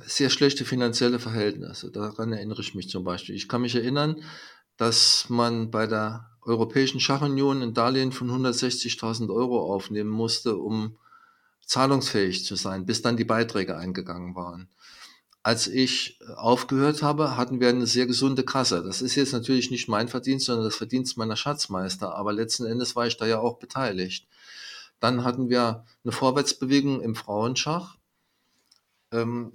sehr 0.03 0.31
schlechte 0.31 0.65
finanzielle 0.65 1.19
Verhältnisse. 1.19 1.91
Daran 1.91 2.33
erinnere 2.33 2.61
ich 2.61 2.75
mich 2.75 2.89
zum 2.89 3.05
Beispiel. 3.05 3.35
Ich 3.35 3.49
kann 3.49 3.63
mich 3.63 3.75
erinnern, 3.75 4.23
dass 4.77 5.27
man 5.29 5.71
bei 5.71 5.87
der 5.87 6.31
Europäischen 6.45 7.01
Schachunion 7.01 7.63
ein 7.63 7.75
Darlehen 7.75 8.13
von 8.13 8.31
160.000 8.31 9.35
Euro 9.35 9.73
aufnehmen 9.73 10.11
musste, 10.11 10.57
um 10.57 10.97
zahlungsfähig 11.67 12.45
zu 12.45 12.57
sein, 12.57 12.87
bis 12.87 13.03
dann 13.03 13.17
die 13.17 13.25
Beiträge 13.25 13.77
eingegangen 13.77 14.35
waren 14.35 14.69
als 15.45 15.69
ich 15.69 16.19
äh, 16.23 16.33
aufgehört 16.33 17.03
habe, 17.03 17.37
hatten 17.37 17.61
wir 17.61 17.69
eine 17.69 17.87
sehr 17.87 18.07
gesunde 18.07 18.45
Kasse. 18.45 18.83
Das 18.83 19.03
ist 19.03 19.15
jetzt 19.15 19.33
natürlich 19.33 19.71
nicht 19.71 19.89
mein 19.89 20.09
Verdienst, 20.09 20.47
sondern 20.47 20.65
das 20.65 20.75
Verdienst 20.75 21.17
meiner 21.17 21.37
Schatzmeister. 21.37 22.17
Aber 22.17 22.33
letzten 22.33 22.65
Endes 22.65 22.97
war 22.97 23.07
ich 23.07 23.19
da 23.19 23.27
ja 23.27 23.39
auch 23.39 23.59
beteiligt. 23.59 24.27
Dann 25.01 25.23
hatten 25.23 25.51
wir 25.51 25.85
eine 26.03 26.13
Vorwärtsbewegung 26.13 27.03
im 27.03 27.15
Frauenschach. 27.15 27.99
Ähm, 29.13 29.53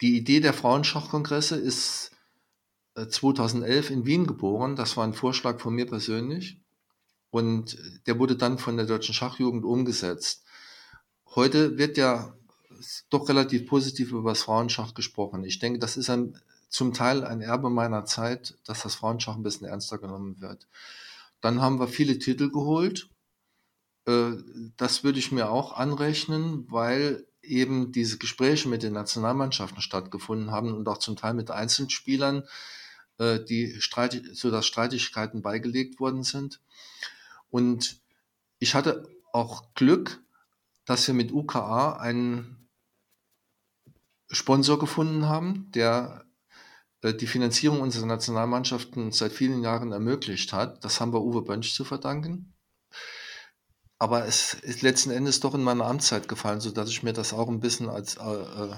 die 0.00 0.16
Idee 0.16 0.40
der 0.40 0.52
Frauenschachkongresse 0.52 1.56
ist 1.56 2.10
2011 2.96 3.90
äh, 3.90 3.92
in 3.92 4.06
Wien 4.06 4.26
geboren. 4.26 4.76
Das 4.76 4.96
war 4.96 5.04
ein 5.04 5.14
Vorschlag 5.14 5.60
von 5.60 5.74
mir 5.74 5.86
persönlich. 5.86 6.60
Und 7.30 7.76
der 8.06 8.18
wurde 8.18 8.36
dann 8.36 8.58
von 8.58 8.76
der 8.76 8.86
Deutschen 8.86 9.14
Schachjugend 9.14 9.64
umgesetzt. 9.64 10.44
Heute 11.34 11.76
wird 11.76 11.98
ja 11.98 12.34
doch 13.10 13.28
relativ 13.28 13.66
positiv 13.66 14.12
über 14.12 14.30
das 14.30 14.42
Frauenschach 14.42 14.94
gesprochen. 14.94 15.44
Ich 15.44 15.58
denke, 15.58 15.78
das 15.78 15.96
ist 15.96 16.08
ein, 16.08 16.38
zum 16.68 16.94
Teil 16.94 17.24
ein 17.24 17.40
Erbe 17.40 17.70
meiner 17.70 18.04
Zeit, 18.04 18.56
dass 18.64 18.82
das 18.82 18.94
Frauenschach 18.94 19.36
ein 19.36 19.42
bisschen 19.42 19.66
ernster 19.66 19.98
genommen 19.98 20.40
wird. 20.40 20.66
dann 21.42 21.60
haben 21.60 21.78
wir 21.78 21.88
viele 21.88 22.18
Titel 22.18 22.50
geholt. 22.50 23.08
Äh, 24.06 24.32
das 24.76 25.04
würde 25.04 25.18
ich 25.18 25.32
mir 25.32 25.50
auch 25.50 25.74
anrechnen, 25.74 26.66
weil 26.70 27.26
eben 27.42 27.92
diese 27.92 28.18
Gespräche 28.18 28.68
mit 28.68 28.82
den 28.82 28.94
Nationalmannschaften 28.94 29.80
stattgefunden 29.80 30.50
haben 30.50 30.74
und 30.74 30.88
auch 30.88 30.98
zum 30.98 31.16
Teil 31.16 31.34
mit 31.34 31.50
Einzelspielern, 31.50 32.44
äh, 33.18 33.40
die 33.40 33.80
Streit, 33.80 34.22
sodass 34.32 34.66
Streitigkeiten 34.66 35.42
beigelegt 35.42 36.00
worden 36.00 36.22
sind. 36.22 36.60
Und 37.50 38.00
ich 38.58 38.74
hatte 38.74 39.08
auch 39.32 39.74
Glück, 39.74 40.22
dass 40.84 41.06
wir 41.06 41.14
mit 41.14 41.32
UKA 41.32 41.96
einen 41.96 42.68
Sponsor 44.30 44.78
gefunden 44.78 45.26
haben, 45.26 45.70
der 45.72 46.24
äh, 47.02 47.14
die 47.14 47.26
Finanzierung 47.26 47.80
unserer 47.80 48.06
Nationalmannschaften 48.06 49.12
seit 49.12 49.32
vielen 49.32 49.62
Jahren 49.62 49.92
ermöglicht 49.92 50.52
hat. 50.52 50.84
Das 50.84 51.00
haben 51.00 51.12
wir 51.12 51.22
Uwe 51.22 51.42
Bönsch 51.42 51.74
zu 51.74 51.84
verdanken. 51.84 52.54
Aber 53.98 54.26
es 54.26 54.54
ist 54.54 54.82
letzten 54.82 55.10
Endes 55.10 55.40
doch 55.40 55.54
in 55.54 55.62
meine 55.62 55.84
Amtszeit 55.84 56.28
gefallen, 56.28 56.60
sodass 56.60 56.90
ich 56.90 57.02
mir 57.02 57.14
das 57.14 57.32
auch 57.32 57.48
ein 57.48 57.60
bisschen 57.60 57.88
als, 57.88 58.16
äh, 58.16 58.22
äh, 58.22 58.74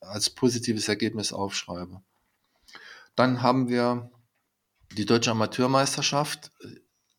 als 0.00 0.30
positives 0.30 0.88
Ergebnis 0.88 1.32
aufschreibe. 1.32 2.02
Dann 3.16 3.42
haben 3.42 3.68
wir 3.68 4.10
die 4.92 5.06
Deutsche 5.06 5.30
Amateurmeisterschaft 5.30 6.50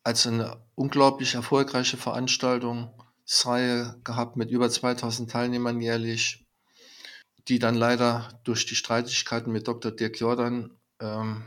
als 0.04 0.26
eine 0.26 0.62
unglaublich 0.74 1.34
erfolgreiche 1.34 1.96
Veranstaltungsreihe 1.96 4.00
gehabt 4.04 4.36
mit 4.36 4.50
über 4.50 4.68
2000 4.68 5.30
Teilnehmern 5.30 5.80
jährlich, 5.80 6.46
die 7.48 7.58
dann 7.58 7.74
leider 7.74 8.40
durch 8.44 8.66
die 8.66 8.74
Streitigkeiten 8.74 9.52
mit 9.52 9.68
Dr. 9.68 9.92
Dirk 9.92 10.18
Jordan 10.18 10.78
ähm, 11.00 11.44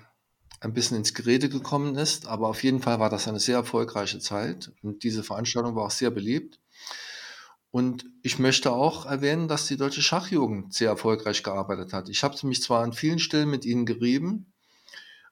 ein 0.62 0.74
bisschen 0.74 0.98
ins 0.98 1.14
Gerede 1.14 1.50
gekommen 1.50 1.96
ist. 1.96 2.28
Aber 2.28 2.48
auf 2.48 2.64
jeden 2.64 2.82
Fall 2.82 3.00
war 3.00 3.10
das 3.10 3.28
eine 3.28 3.40
sehr 3.40 3.58
erfolgreiche 3.58 4.20
Zeit 4.20 4.72
und 4.82 5.04
diese 5.04 5.24
Veranstaltung 5.24 5.76
war 5.76 5.86
auch 5.86 5.92
sehr 5.92 6.12
beliebt. 6.12 6.60
Und 7.76 8.06
ich 8.24 8.40
möchte 8.40 8.72
auch 8.72 9.06
erwähnen, 9.06 9.50
dass 9.50 9.68
die 9.68 9.76
deutsche 9.76 10.02
Schachjugend 10.02 10.74
sehr 10.74 10.88
erfolgreich 10.88 11.44
gearbeitet 11.44 11.92
hat. 11.92 12.08
Ich 12.08 12.24
habe 12.24 12.38
mich 12.48 12.62
zwar 12.62 12.82
an 12.82 12.94
vielen 12.94 13.20
Stellen 13.20 13.50
mit 13.50 13.66
ihnen 13.66 13.86
gerieben, 13.86 14.54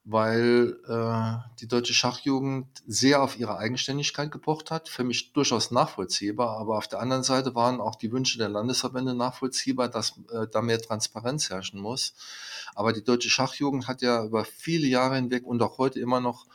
weil 0.03 0.77
äh, 0.85 1.37
die 1.61 1.69
deutsche 1.69 1.93
Schachjugend 1.93 2.67
sehr 2.85 3.23
auf 3.23 3.39
ihre 3.39 3.57
Eigenständigkeit 3.59 4.29
gepocht 4.29 4.71
hat. 4.71 4.89
Für 4.89 5.05
mich 5.05 5.31
durchaus 5.31 5.71
nachvollziehbar, 5.71 6.57
aber 6.57 6.77
auf 6.77 6.89
der 6.89 6.99
anderen 6.99 7.23
Seite 7.23 7.55
waren 7.55 7.79
auch 7.79 7.95
die 7.95 8.11
Wünsche 8.11 8.37
der 8.37 8.49
Landesverbände 8.49 9.13
nachvollziehbar, 9.13 9.87
dass 9.87 10.19
äh, 10.33 10.45
da 10.51 10.61
mehr 10.61 10.81
Transparenz 10.81 11.49
herrschen 11.49 11.79
muss. 11.79 12.13
Aber 12.75 12.91
die 12.91 13.05
deutsche 13.05 13.29
Schachjugend 13.29 13.87
hat 13.87 14.01
ja 14.01 14.21
über 14.25 14.43
viele 14.43 14.87
Jahre 14.87 15.15
hinweg 15.15 15.45
und 15.45 15.61
auch 15.61 15.77
heute 15.77 16.01
immer 16.01 16.19
noch 16.19 16.45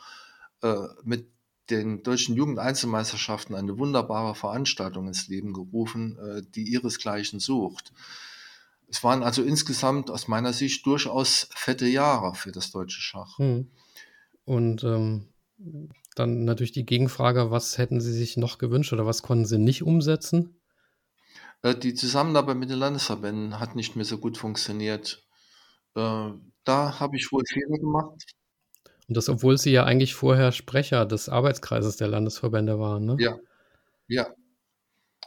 äh, 0.61 0.85
mit 1.03 1.25
den 1.69 2.03
deutschen 2.03 2.35
Jugendeinzelmeisterschaften 2.35 3.55
eine 3.55 3.77
wunderbare 3.77 4.35
Veranstaltung 4.35 5.07
ins 5.07 5.27
Leben 5.27 5.53
gerufen, 5.53 6.17
äh, 6.17 6.41
die 6.55 6.63
ihresgleichen 6.71 7.39
sucht. 7.39 7.91
Es 8.87 9.03
waren 9.03 9.23
also 9.23 9.43
insgesamt 9.43 10.09
aus 10.09 10.27
meiner 10.27 10.53
Sicht 10.53 10.85
durchaus 10.85 11.49
fette 11.53 11.85
Jahre 11.85 12.33
für 12.33 12.51
das 12.51 12.71
deutsche 12.71 13.01
Schach. 13.01 13.37
Hm. 13.37 13.69
Und 14.45 14.83
ähm, 14.83 15.27
dann 16.15 16.43
natürlich 16.43 16.71
die 16.71 16.85
Gegenfrage, 16.85 17.51
was 17.51 17.77
hätten 17.77 18.01
Sie 18.01 18.13
sich 18.13 18.35
noch 18.35 18.57
gewünscht 18.57 18.91
oder 18.93 19.05
was 19.05 19.21
konnten 19.21 19.45
Sie 19.45 19.59
nicht 19.59 19.83
umsetzen? 19.83 20.59
Äh, 21.61 21.75
die 21.75 21.93
Zusammenarbeit 21.93 22.57
mit 22.57 22.69
den 22.69 22.79
Landesverbänden 22.79 23.59
hat 23.59 23.75
nicht 23.75 23.95
mehr 23.95 24.05
so 24.05 24.17
gut 24.17 24.37
funktioniert. 24.37 25.23
Äh, 25.95 26.31
da 26.63 26.99
habe 26.99 27.15
ich 27.15 27.31
wohl 27.31 27.43
Fehler 27.45 27.77
gemacht. 27.77 28.23
Und 29.09 29.17
das, 29.17 29.27
obwohl 29.27 29.57
Sie 29.57 29.71
ja 29.71 29.85
eigentlich 29.85 30.13
vorher 30.13 30.51
Sprecher 30.51 31.03
des 31.07 31.29
Arbeitskreises 31.29 31.97
der 31.97 32.07
Landesverbände 32.07 32.79
waren, 32.79 33.05
ne? 33.05 33.15
Ja, 33.19 33.37
ja. 34.07 34.27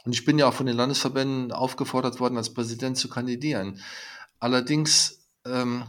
Und 0.05 0.13
ich 0.13 0.23
bin 0.23 0.39
ja 0.39 0.47
auch 0.47 0.53
von 0.53 0.65
den 0.65 0.77
Landesverbänden 0.77 1.51
aufgefordert 1.51 2.21
worden, 2.21 2.37
als 2.37 2.53
Präsident 2.53 2.97
zu 2.97 3.09
kandidieren. 3.09 3.81
Allerdings, 4.39 5.27
ähm, 5.45 5.83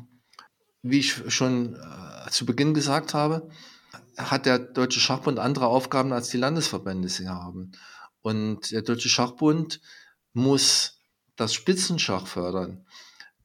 wie 0.82 0.98
ich 0.98 1.32
schon 1.32 1.76
äh, 1.76 2.30
zu 2.30 2.44
Beginn 2.44 2.74
gesagt 2.74 3.14
habe, 3.14 3.48
hat 4.16 4.44
der 4.44 4.58
Deutsche 4.58 4.98
Schachbund 4.98 5.38
andere 5.38 5.68
Aufgaben, 5.68 6.12
als 6.12 6.30
die 6.30 6.36
Landesverbände 6.36 7.08
sie 7.08 7.28
haben. 7.28 7.72
Und 8.22 8.72
der 8.72 8.82
Deutsche 8.82 9.08
Schachbund 9.08 9.80
muss 10.32 10.98
das 11.36 11.54
Spitzenschach 11.54 12.26
fördern. 12.26 12.86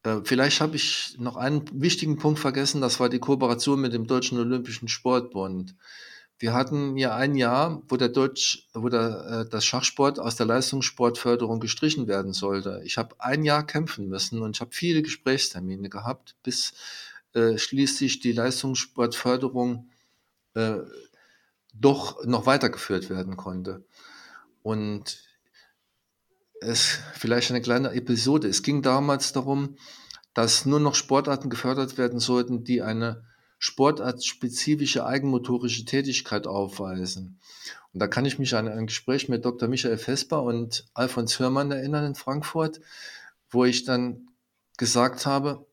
Äh, 0.03 0.21
vielleicht 0.23 0.61
habe 0.61 0.75
ich 0.75 1.15
noch 1.17 1.35
einen 1.35 1.65
wichtigen 1.73 2.17
Punkt 2.17 2.39
vergessen, 2.39 2.81
das 2.81 2.99
war 2.99 3.09
die 3.09 3.19
Kooperation 3.19 3.81
mit 3.81 3.93
dem 3.93 4.07
Deutschen 4.07 4.39
Olympischen 4.39 4.87
Sportbund. 4.87 5.75
Wir 6.37 6.53
hatten 6.53 6.95
ja 6.95 7.15
ein 7.15 7.35
Jahr, 7.35 7.81
wo 7.89 7.97
der 7.97 8.07
Deutsch, 8.07 8.69
wo 8.73 8.87
der, 8.87 9.45
äh, 9.45 9.49
das 9.49 9.65
Schachsport 9.65 10.19
aus 10.19 10.37
der 10.37 10.45
Leistungssportförderung 10.45 11.59
gestrichen 11.59 12.07
werden 12.07 12.31
sollte. 12.31 12.81
Ich 12.85 12.97
habe 12.97 13.15
ein 13.19 13.43
Jahr 13.43 13.65
kämpfen 13.67 14.07
müssen 14.07 14.41
und 14.41 14.55
ich 14.55 14.61
habe 14.61 14.71
viele 14.73 15.01
Gesprächstermine 15.01 15.89
gehabt, 15.89 16.35
bis 16.43 16.73
äh, 17.33 17.57
schließlich 17.57 18.21
die 18.21 18.31
Leistungssportförderung 18.31 19.89
äh, 20.53 20.77
doch 21.73 22.25
noch 22.25 22.45
weitergeführt 22.45 23.09
werden 23.09 23.35
konnte. 23.35 23.83
Und 24.63 25.28
es 26.61 26.99
vielleicht 27.13 27.51
eine 27.51 27.61
kleine 27.61 27.91
Episode. 27.91 28.47
Es 28.47 28.63
ging 28.63 28.81
damals 28.81 29.33
darum, 29.33 29.75
dass 30.33 30.65
nur 30.65 30.79
noch 30.79 30.95
Sportarten 30.95 31.49
gefördert 31.49 31.97
werden 31.97 32.19
sollten, 32.19 32.63
die 32.63 32.81
eine 32.81 33.23
sportartspezifische 33.57 35.05
eigenmotorische 35.05 35.85
Tätigkeit 35.85 36.47
aufweisen. 36.47 37.39
Und 37.93 37.99
da 38.01 38.07
kann 38.07 38.25
ich 38.25 38.39
mich 38.39 38.55
an 38.55 38.67
ein 38.67 38.87
Gespräch 38.87 39.29
mit 39.29 39.43
Dr. 39.43 39.67
Michael 39.67 39.97
Vesper 39.97 40.43
und 40.43 40.85
Alfons 40.93 41.39
Hörmann 41.39 41.71
erinnern 41.71 42.05
in 42.05 42.15
Frankfurt, 42.15 42.79
wo 43.49 43.65
ich 43.65 43.83
dann 43.83 44.29
gesagt 44.77 45.25
habe, 45.25 45.65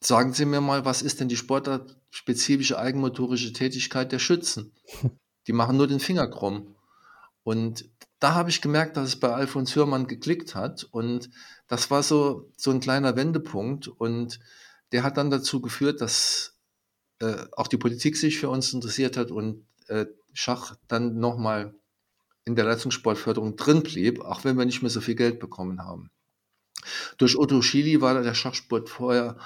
sagen 0.00 0.32
Sie 0.32 0.46
mir 0.46 0.60
mal, 0.60 0.84
was 0.84 1.02
ist 1.02 1.20
denn 1.20 1.28
die 1.28 1.36
sportartspezifische 1.36 2.78
eigenmotorische 2.78 3.52
Tätigkeit 3.52 4.12
der 4.12 4.18
Schützen? 4.18 4.72
Die 5.48 5.52
machen 5.52 5.76
nur 5.76 5.88
den 5.88 5.98
Finger 5.98 6.28
krumm. 6.28 6.76
Und 7.42 7.84
da 8.22 8.34
habe 8.34 8.50
ich 8.50 8.60
gemerkt, 8.60 8.96
dass 8.96 9.08
es 9.08 9.16
bei 9.18 9.32
Alfons 9.32 9.74
Hörmann 9.74 10.06
geklickt 10.06 10.54
hat. 10.54 10.84
Und 10.84 11.28
das 11.66 11.90
war 11.90 12.04
so, 12.04 12.52
so 12.56 12.70
ein 12.70 12.78
kleiner 12.78 13.16
Wendepunkt. 13.16 13.88
Und 13.88 14.38
der 14.92 15.02
hat 15.02 15.16
dann 15.16 15.30
dazu 15.30 15.60
geführt, 15.60 16.00
dass 16.00 16.56
äh, 17.18 17.46
auch 17.56 17.66
die 17.66 17.78
Politik 17.78 18.16
sich 18.16 18.38
für 18.38 18.48
uns 18.48 18.72
interessiert 18.72 19.16
hat 19.16 19.32
und 19.32 19.66
äh, 19.88 20.06
Schach 20.32 20.76
dann 20.86 21.18
nochmal 21.18 21.74
in 22.44 22.54
der 22.54 22.64
Leistungssportförderung 22.64 23.56
drin 23.56 23.82
blieb, 23.82 24.20
auch 24.20 24.44
wenn 24.44 24.56
wir 24.56 24.66
nicht 24.66 24.82
mehr 24.82 24.90
so 24.90 25.00
viel 25.00 25.16
Geld 25.16 25.40
bekommen 25.40 25.82
haben. 25.82 26.10
Durch 27.18 27.36
Otto 27.36 27.60
Schily 27.60 28.00
war 28.00 28.22
der 28.22 28.34
Schachsport 28.34 28.88
vorher 28.88 29.36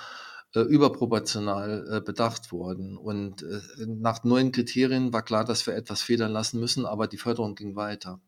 äh, 0.55 0.61
überproportional 0.61 1.89
äh, 1.91 2.01
bedacht 2.03 2.53
worden. 2.53 2.99
Und 2.99 3.43
äh, 3.43 3.61
nach 3.87 4.23
neuen 4.25 4.53
Kriterien 4.53 5.15
war 5.15 5.23
klar, 5.23 5.47
dass 5.47 5.67
wir 5.67 5.75
etwas 5.75 6.03
federn 6.03 6.33
lassen 6.33 6.61
müssen, 6.61 6.85
aber 6.85 7.07
die 7.09 7.19
Förderung 7.19 7.55
ging 7.55 7.75
weiter. 7.75 8.21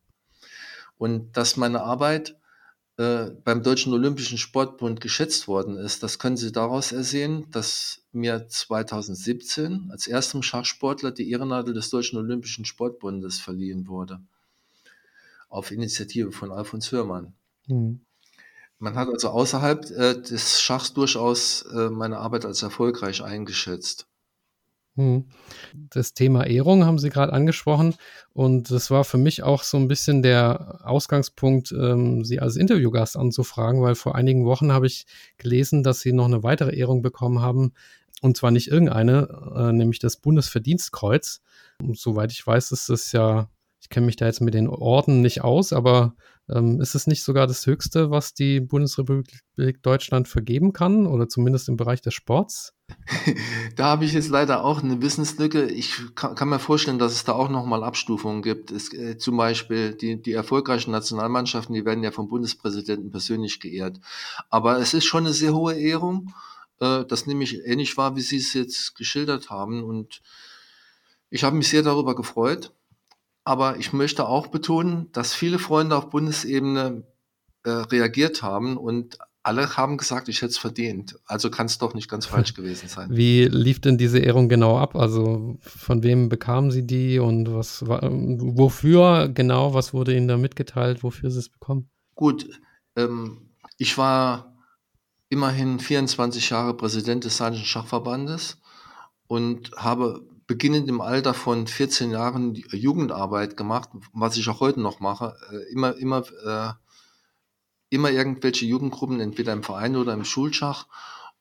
Und 0.98 1.36
dass 1.36 1.56
meine 1.56 1.82
Arbeit 1.82 2.36
äh, 2.98 3.30
beim 3.44 3.62
Deutschen 3.62 3.92
Olympischen 3.92 4.38
Sportbund 4.38 5.00
geschätzt 5.00 5.46
worden 5.46 5.76
ist, 5.76 6.02
das 6.02 6.18
können 6.18 6.36
Sie 6.36 6.50
daraus 6.50 6.90
ersehen, 6.90 7.48
dass 7.52 8.02
mir 8.10 8.48
2017 8.48 9.88
als 9.92 10.08
erstem 10.08 10.42
Schachsportler 10.42 11.12
die 11.12 11.30
Ehrennadel 11.30 11.74
des 11.74 11.90
Deutschen 11.90 12.18
Olympischen 12.18 12.64
Sportbundes 12.64 13.38
verliehen 13.38 13.86
wurde. 13.86 14.20
Auf 15.48 15.70
Initiative 15.70 16.32
von 16.32 16.50
Alfons 16.50 16.90
Hörmann. 16.90 17.34
Mhm. 17.68 18.00
Man 18.80 18.96
hat 18.96 19.08
also 19.08 19.30
außerhalb 19.30 19.90
äh, 19.90 20.20
des 20.20 20.60
Schachs 20.60 20.92
durchaus 20.92 21.62
äh, 21.62 21.90
meine 21.90 22.18
Arbeit 22.18 22.44
als 22.44 22.62
erfolgreich 22.62 23.22
eingeschätzt. 23.22 24.07
Hm. 24.98 25.26
Das 25.90 26.12
Thema 26.12 26.44
Ehrung 26.44 26.84
haben 26.84 26.98
Sie 26.98 27.08
gerade 27.08 27.32
angesprochen 27.32 27.94
und 28.32 28.72
das 28.72 28.90
war 28.90 29.04
für 29.04 29.16
mich 29.16 29.44
auch 29.44 29.62
so 29.62 29.76
ein 29.76 29.86
bisschen 29.86 30.22
der 30.22 30.80
Ausgangspunkt, 30.82 31.70
ähm, 31.70 32.24
Sie 32.24 32.40
als 32.40 32.56
Interviewgast 32.56 33.16
anzufragen, 33.16 33.80
weil 33.80 33.94
vor 33.94 34.16
einigen 34.16 34.44
Wochen 34.44 34.72
habe 34.72 34.88
ich 34.88 35.06
gelesen, 35.36 35.84
dass 35.84 36.00
Sie 36.00 36.12
noch 36.12 36.24
eine 36.24 36.42
weitere 36.42 36.76
Ehrung 36.76 37.00
bekommen 37.00 37.40
haben 37.40 37.74
und 38.22 38.36
zwar 38.36 38.50
nicht 38.50 38.72
irgendeine, 38.72 39.28
äh, 39.56 39.72
nämlich 39.72 40.00
das 40.00 40.16
Bundesverdienstkreuz. 40.16 41.42
Und 41.80 41.96
soweit 41.96 42.32
ich 42.32 42.44
weiß, 42.44 42.72
ist 42.72 42.88
das 42.88 43.12
ja, 43.12 43.48
ich 43.80 43.90
kenne 43.90 44.06
mich 44.06 44.16
da 44.16 44.26
jetzt 44.26 44.40
mit 44.40 44.54
den 44.54 44.66
Orden 44.66 45.20
nicht 45.20 45.44
aus, 45.44 45.72
aber 45.72 46.16
ähm, 46.50 46.80
ist 46.80 46.94
es 46.94 47.06
nicht 47.06 47.22
sogar 47.22 47.46
das 47.46 47.66
Höchste, 47.66 48.10
was 48.10 48.34
die 48.34 48.60
Bundesrepublik 48.60 49.82
Deutschland 49.82 50.28
vergeben 50.28 50.72
kann 50.72 51.06
oder 51.06 51.28
zumindest 51.28 51.68
im 51.68 51.76
Bereich 51.76 52.00
des 52.00 52.14
Sports? 52.14 52.74
Da 53.76 53.84
habe 53.84 54.04
ich 54.04 54.12
jetzt 54.12 54.30
leider 54.30 54.64
auch 54.64 54.82
eine 54.82 55.00
Wissenslücke. 55.02 55.66
Ich 55.66 56.14
kann, 56.16 56.34
kann 56.34 56.48
mir 56.48 56.58
vorstellen, 56.58 56.98
dass 56.98 57.12
es 57.12 57.24
da 57.24 57.32
auch 57.32 57.48
nochmal 57.48 57.84
Abstufungen 57.84 58.42
gibt. 58.42 58.72
Es, 58.72 58.92
äh, 58.92 59.18
zum 59.18 59.36
Beispiel 59.36 59.94
die, 59.94 60.20
die 60.20 60.32
erfolgreichen 60.32 60.90
Nationalmannschaften, 60.90 61.74
die 61.74 61.84
werden 61.84 62.02
ja 62.02 62.10
vom 62.10 62.28
Bundespräsidenten 62.28 63.10
persönlich 63.12 63.60
geehrt. 63.60 64.00
Aber 64.50 64.80
es 64.80 64.94
ist 64.94 65.04
schon 65.04 65.26
eine 65.26 65.34
sehr 65.34 65.54
hohe 65.54 65.74
Ehrung. 65.74 66.34
Äh, 66.80 67.04
das 67.04 67.26
nehme 67.26 67.44
ich 67.44 67.64
ähnlich 67.64 67.96
wahr, 67.96 68.16
wie 68.16 68.20
Sie 68.20 68.38
es 68.38 68.52
jetzt 68.54 68.96
geschildert 68.96 69.48
haben. 69.50 69.84
Und 69.84 70.20
ich 71.30 71.44
habe 71.44 71.56
mich 71.56 71.68
sehr 71.68 71.82
darüber 71.82 72.16
gefreut 72.16 72.72
Aber 73.48 73.78
ich 73.78 73.94
möchte 73.94 74.28
auch 74.28 74.48
betonen, 74.48 75.10
dass 75.12 75.32
viele 75.32 75.58
Freunde 75.58 75.96
auf 75.96 76.10
Bundesebene 76.10 77.04
äh, 77.64 77.70
reagiert 77.70 78.42
haben 78.42 78.76
und 78.76 79.16
alle 79.42 79.74
haben 79.74 79.96
gesagt, 79.96 80.28
ich 80.28 80.42
hätte 80.42 80.50
es 80.50 80.58
verdient. 80.58 81.18
Also 81.24 81.48
kann 81.48 81.64
es 81.64 81.78
doch 81.78 81.94
nicht 81.94 82.10
ganz 82.10 82.26
falsch 82.26 82.52
gewesen 82.58 82.90
sein. 82.90 83.08
Wie 83.10 83.44
lief 83.44 83.80
denn 83.80 83.96
diese 83.96 84.18
Ehrung 84.18 84.50
genau 84.50 84.76
ab? 84.76 84.94
Also 84.94 85.56
von 85.62 86.02
wem 86.02 86.28
bekamen 86.28 86.70
Sie 86.70 86.86
die 86.86 87.18
und 87.20 87.50
was 87.50 87.86
wofür 87.86 89.30
genau, 89.30 89.72
was 89.72 89.94
wurde 89.94 90.14
Ihnen 90.14 90.28
da 90.28 90.36
mitgeteilt, 90.36 91.02
wofür 91.02 91.30
Sie 91.30 91.38
es 91.38 91.48
bekommen? 91.48 91.88
Gut, 92.16 92.50
ähm, 92.96 93.48
ich 93.78 93.96
war 93.96 94.58
immerhin 95.30 95.78
24 95.78 96.50
Jahre 96.50 96.74
Präsident 96.74 97.24
des 97.24 97.38
Saarländischen 97.38 97.66
Schachverbandes 97.66 98.60
und 99.26 99.72
habe 99.74 100.27
beginnend 100.48 100.88
im 100.88 101.00
Alter 101.00 101.34
von 101.34 101.68
14 101.68 102.10
Jahren 102.10 102.54
Jugendarbeit 102.54 103.56
gemacht, 103.56 103.90
was 104.12 104.36
ich 104.36 104.48
auch 104.48 104.58
heute 104.58 104.80
noch 104.80 104.98
mache. 104.98 105.36
Äh, 105.52 105.72
immer, 105.72 105.96
immer 105.96 106.24
äh, 106.44 106.72
immer 107.90 108.10
irgendwelche 108.10 108.66
Jugendgruppen, 108.66 109.20
entweder 109.20 109.52
im 109.52 109.62
Verein 109.62 109.96
oder 109.96 110.12
im 110.14 110.24
Schulschach. 110.24 110.86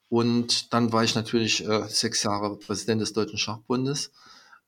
Und 0.09 0.73
dann 0.73 0.93
war 0.93 1.03
ich 1.03 1.15
natürlich 1.15 1.65
äh, 1.67 1.88
sechs 1.88 2.23
Jahre 2.23 2.57
Präsident 2.57 3.01
des 3.01 3.13
Deutschen 3.13 3.39
Schachbundes, 3.39 4.11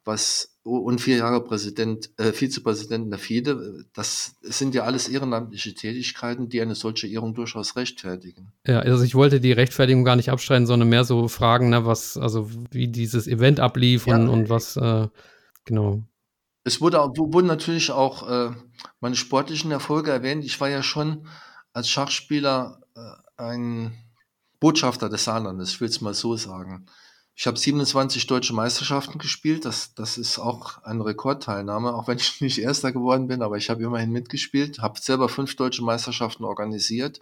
was 0.03 0.57
und 0.77 1.01
vier 1.01 1.17
Jahre 1.17 1.43
Präsident, 1.43 2.09
äh, 2.17 2.31
Vizepräsident 2.31 3.11
der 3.11 3.19
FIDE. 3.19 3.85
Das 3.93 4.35
sind 4.41 4.75
ja 4.75 4.83
alles 4.83 5.07
ehrenamtliche 5.07 5.73
Tätigkeiten, 5.73 6.49
die 6.49 6.61
eine 6.61 6.75
solche 6.75 7.07
Ehrung 7.07 7.33
durchaus 7.33 7.75
rechtfertigen. 7.75 8.51
Ja, 8.65 8.79
also 8.79 9.03
ich 9.03 9.15
wollte 9.15 9.39
die 9.39 9.51
Rechtfertigung 9.51 10.03
gar 10.03 10.15
nicht 10.15 10.29
abstreiten, 10.29 10.65
sondern 10.65 10.89
mehr 10.89 11.03
so 11.03 11.27
fragen, 11.27 11.69
ne, 11.69 11.85
was, 11.85 12.17
also 12.17 12.49
wie 12.71 12.87
dieses 12.87 13.27
Event 13.27 13.59
ablief 13.59 14.07
ja, 14.07 14.15
und, 14.15 14.29
und 14.29 14.49
was, 14.49 14.77
äh, 14.77 15.07
genau. 15.65 16.03
Es 16.63 16.81
wurde, 16.81 16.97
wurden 16.97 17.47
natürlich 17.47 17.91
auch 17.91 18.29
äh, 18.29 18.51
meine 18.99 19.15
sportlichen 19.15 19.71
Erfolge 19.71 20.11
erwähnt. 20.11 20.45
Ich 20.45 20.59
war 20.61 20.69
ja 20.69 20.83
schon 20.83 21.27
als 21.73 21.89
Schachspieler 21.89 22.81
äh, 22.95 22.99
ein 23.41 23.93
Botschafter 24.59 25.09
des 25.09 25.23
Saarlandes, 25.23 25.71
ich 25.71 25.81
will 25.81 25.87
es 25.87 26.01
mal 26.01 26.13
so 26.13 26.35
sagen. 26.35 26.85
Ich 27.39 27.47
habe 27.47 27.57
27 27.57 28.27
deutsche 28.27 28.53
Meisterschaften 28.53 29.17
gespielt, 29.17 29.63
das, 29.63 29.93
das 29.93 30.17
ist 30.17 30.39
auch 30.39 30.83
eine 30.83 31.05
Rekordteilnahme, 31.05 31.93
auch 31.95 32.09
wenn 32.09 32.17
ich 32.17 32.41
nicht 32.41 32.57
Erster 32.57 32.91
geworden 32.91 33.27
bin, 33.29 33.41
aber 33.41 33.55
ich 33.55 33.69
habe 33.69 33.81
immerhin 33.81 34.11
mitgespielt, 34.11 34.79
habe 34.79 34.99
selber 34.99 35.29
fünf 35.29 35.55
deutsche 35.55 35.81
Meisterschaften 35.81 36.43
organisiert. 36.43 37.21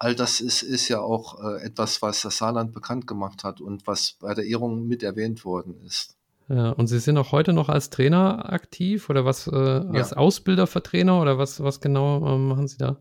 All 0.00 0.16
das 0.16 0.40
ist, 0.40 0.62
ist 0.62 0.88
ja 0.88 0.98
auch 0.98 1.40
äh, 1.44 1.62
etwas, 1.62 2.02
was 2.02 2.22
das 2.22 2.38
Saarland 2.38 2.74
bekannt 2.74 3.06
gemacht 3.06 3.44
hat 3.44 3.60
und 3.60 3.86
was 3.86 4.16
bei 4.18 4.34
der 4.34 4.46
Ehrung 4.46 4.88
mit 4.88 5.04
erwähnt 5.04 5.44
worden 5.44 5.76
ist. 5.86 6.16
Ja, 6.48 6.70
und 6.70 6.88
Sie 6.88 6.98
sind 6.98 7.16
auch 7.16 7.30
heute 7.30 7.52
noch 7.52 7.68
als 7.68 7.88
Trainer 7.88 8.52
aktiv 8.52 9.08
oder 9.10 9.24
was, 9.24 9.46
äh, 9.46 9.54
als 9.54 10.10
ja. 10.10 10.16
Ausbilder 10.16 10.66
für 10.66 10.82
Trainer 10.82 11.22
oder 11.22 11.38
was, 11.38 11.62
was 11.62 11.80
genau 11.80 12.34
äh, 12.34 12.36
machen 12.36 12.66
Sie 12.66 12.78
da? 12.78 12.96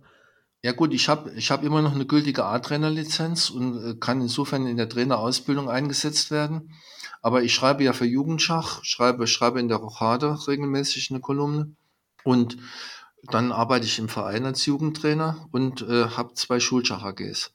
Ja 0.61 0.73
gut, 0.73 0.94
ich 0.94 1.07
habe 1.07 1.31
ich 1.36 1.52
hab 1.52 1.64
immer 1.64 1.81
noch 1.81 1.95
eine 1.95 2.06
gültige 2.06 2.44
A-Trainer-Lizenz 2.44 3.49
und 3.49 3.84
äh, 3.84 3.95
kann 3.95 4.22
insofern 4.22 4.68
in 4.68 4.76
der 4.76 4.90
Trainerausbildung 4.90 5.69
eingesetzt 5.69 6.31
werden. 6.31 6.73
Aber 7.22 7.44
ich 7.44 7.53
schreibe 7.53 7.84
ja 7.84 7.94
für 7.94 8.06
Jugendschach, 8.06 8.84
schreibe, 8.84 9.27
schreibe 9.27 9.60
in 9.60 9.69
der 9.69 9.77
Rochade 9.77 10.38
regelmäßig 10.48 11.11
eine 11.11 11.22
Kolumne 11.22 11.76
und 12.23 12.57
dann 13.23 13.52
arbeite 13.52 13.86
ich 13.86 13.99
im 13.99 14.10
Verein 14.10 14.45
als 14.45 14.65
Jugendtrainer 14.65 15.48
und 15.52 15.81
äh, 15.81 16.10
habe 16.10 16.34
zwei 16.34 16.60
Schulschach-AGs. 16.60 17.52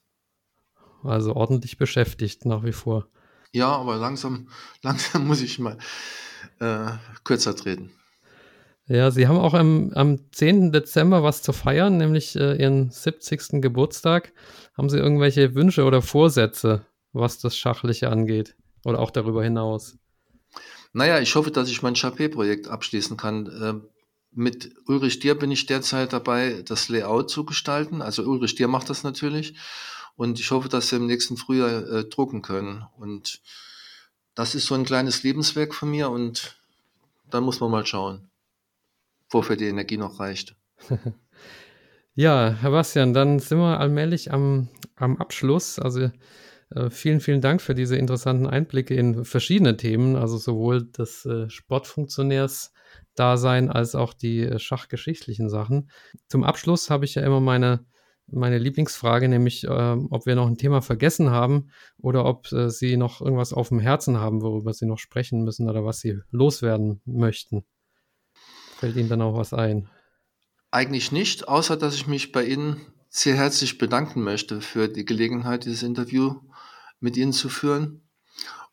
Also 1.03 1.35
ordentlich 1.35 1.77
beschäftigt 1.77 2.45
nach 2.45 2.63
wie 2.63 2.71
vor. 2.71 3.07
Ja, 3.51 3.71
aber 3.71 3.97
langsam, 3.97 4.49
langsam 4.81 5.27
muss 5.27 5.41
ich 5.41 5.59
mal 5.59 5.77
äh, 6.59 6.91
kürzer 7.23 7.55
treten. 7.55 7.91
Ja, 8.87 9.09
Sie 9.09 9.27
haben 9.27 9.39
auch 9.39 9.55
am, 9.55 9.91
am 9.95 10.31
10. 10.31 10.71
Dezember 10.71 11.23
was 11.23 11.41
zu 11.41 11.53
feiern, 11.53 11.97
nämlich 11.97 12.35
äh, 12.35 12.61
Ihren 12.61 12.91
70. 12.91 13.61
Geburtstag. 13.61 14.31
Haben 14.77 14.89
Sie 14.89 14.99
irgendwelche 14.99 15.55
Wünsche 15.55 15.85
oder 15.85 16.03
Vorsätze, 16.03 16.85
was 17.11 17.39
das 17.39 17.57
Schachliche 17.57 18.09
angeht? 18.09 18.55
Oder 18.83 18.99
auch 18.99 19.09
darüber 19.09 19.43
hinaus? 19.43 19.97
Naja, 20.93 21.19
ich 21.19 21.33
hoffe, 21.35 21.49
dass 21.49 21.69
ich 21.69 21.81
mein 21.81 21.95
Chapé-Projekt 21.95 22.67
abschließen 22.67 23.17
kann. 23.17 23.47
Äh, 23.47 23.73
mit 24.31 24.75
Ulrich 24.85 25.19
Dier 25.19 25.33
bin 25.33 25.49
ich 25.49 25.65
derzeit 25.65 26.13
dabei, 26.13 26.61
das 26.63 26.87
Layout 26.87 27.31
zu 27.31 27.43
gestalten. 27.43 28.03
Also 28.03 28.21
Ulrich 28.23 28.53
Dier 28.53 28.67
macht 28.67 28.91
das 28.91 29.03
natürlich. 29.03 29.55
Und 30.15 30.39
ich 30.39 30.51
hoffe, 30.51 30.69
dass 30.69 30.91
wir 30.91 30.99
im 30.99 31.07
nächsten 31.07 31.37
Frühjahr 31.37 31.89
äh, 31.89 32.05
drucken 32.05 32.43
können. 32.43 32.85
Und 32.97 33.41
das 34.35 34.53
ist 34.53 34.67
so 34.67 34.75
ein 34.75 34.85
kleines 34.85 35.23
Lebenswerk 35.23 35.73
von 35.73 35.89
mir 35.89 36.11
und 36.11 36.55
dann 37.31 37.43
muss 37.43 37.59
man 37.59 37.71
mal 37.71 37.85
schauen 37.85 38.29
wofür 39.35 39.55
die 39.57 39.67
Energie 39.67 39.97
noch 39.97 40.19
reicht. 40.19 40.55
ja, 42.15 42.55
Herr 42.59 42.71
Bastian, 42.71 43.13
dann 43.13 43.37
sind 43.39 43.59
wir 43.59 43.79
allmählich 43.79 44.31
am, 44.31 44.69
am 44.95 45.17
Abschluss. 45.17 45.77
Also 45.77 46.09
äh, 46.71 46.89
vielen, 46.89 47.19
vielen 47.19 47.41
Dank 47.41 47.61
für 47.61 47.75
diese 47.75 47.97
interessanten 47.97 48.47
Einblicke 48.47 48.95
in 48.95 49.25
verschiedene 49.25 49.77
Themen, 49.77 50.15
also 50.15 50.37
sowohl 50.37 50.85
das 50.85 51.25
äh, 51.25 51.47
Sportfunktionärs-Dasein 51.49 53.69
als 53.69 53.93
auch 53.93 54.13
die 54.13 54.43
äh, 54.43 54.57
schachgeschichtlichen 54.57 55.49
Sachen. 55.49 55.91
Zum 56.29 56.45
Abschluss 56.45 56.89
habe 56.89 57.03
ich 57.05 57.15
ja 57.15 57.21
immer 57.21 57.41
meine 57.41 57.85
meine 58.27 58.57
Lieblingsfrage, 58.57 59.29
nämlich 59.29 59.65
äh, 59.65 59.95
ob 60.09 60.25
wir 60.25 60.33
noch 60.33 60.47
ein 60.47 60.57
Thema 60.57 60.81
vergessen 60.81 61.29
haben 61.29 61.69
oder 61.99 62.25
ob 62.25 62.51
äh, 62.51 62.71
Sie 62.71 62.97
noch 62.97 63.21
irgendwas 63.21 63.53
auf 63.53 63.69
dem 63.69 63.79
Herzen 63.79 64.17
haben, 64.17 64.41
worüber 64.41 64.73
Sie 64.73 64.87
noch 64.87 64.97
sprechen 64.97 65.43
müssen 65.43 65.69
oder 65.69 65.85
was 65.85 65.99
Sie 65.99 66.17
loswerden 66.31 67.01
möchten. 67.05 67.67
Fällt 68.85 68.97
Ihnen 68.97 69.09
dann 69.09 69.23
auch 69.23 69.35
was 69.35 69.51
ein? 69.51 69.89
Eigentlich 70.69 71.11
nicht, 71.11 71.47
außer 71.47 71.75
dass 71.75 71.95
ich 71.95 72.05
mich 72.05 72.31
bei 72.31 72.45
Ihnen 72.45 72.79
sehr 73.09 73.35
herzlich 73.35 73.79
bedanken 73.79 74.21
möchte 74.21 74.61
für 74.61 74.87
die 74.87 75.05
Gelegenheit, 75.05 75.65
dieses 75.65 75.81
Interview 75.81 76.35
mit 76.99 77.17
Ihnen 77.17 77.33
zu 77.33 77.49
führen. 77.49 78.07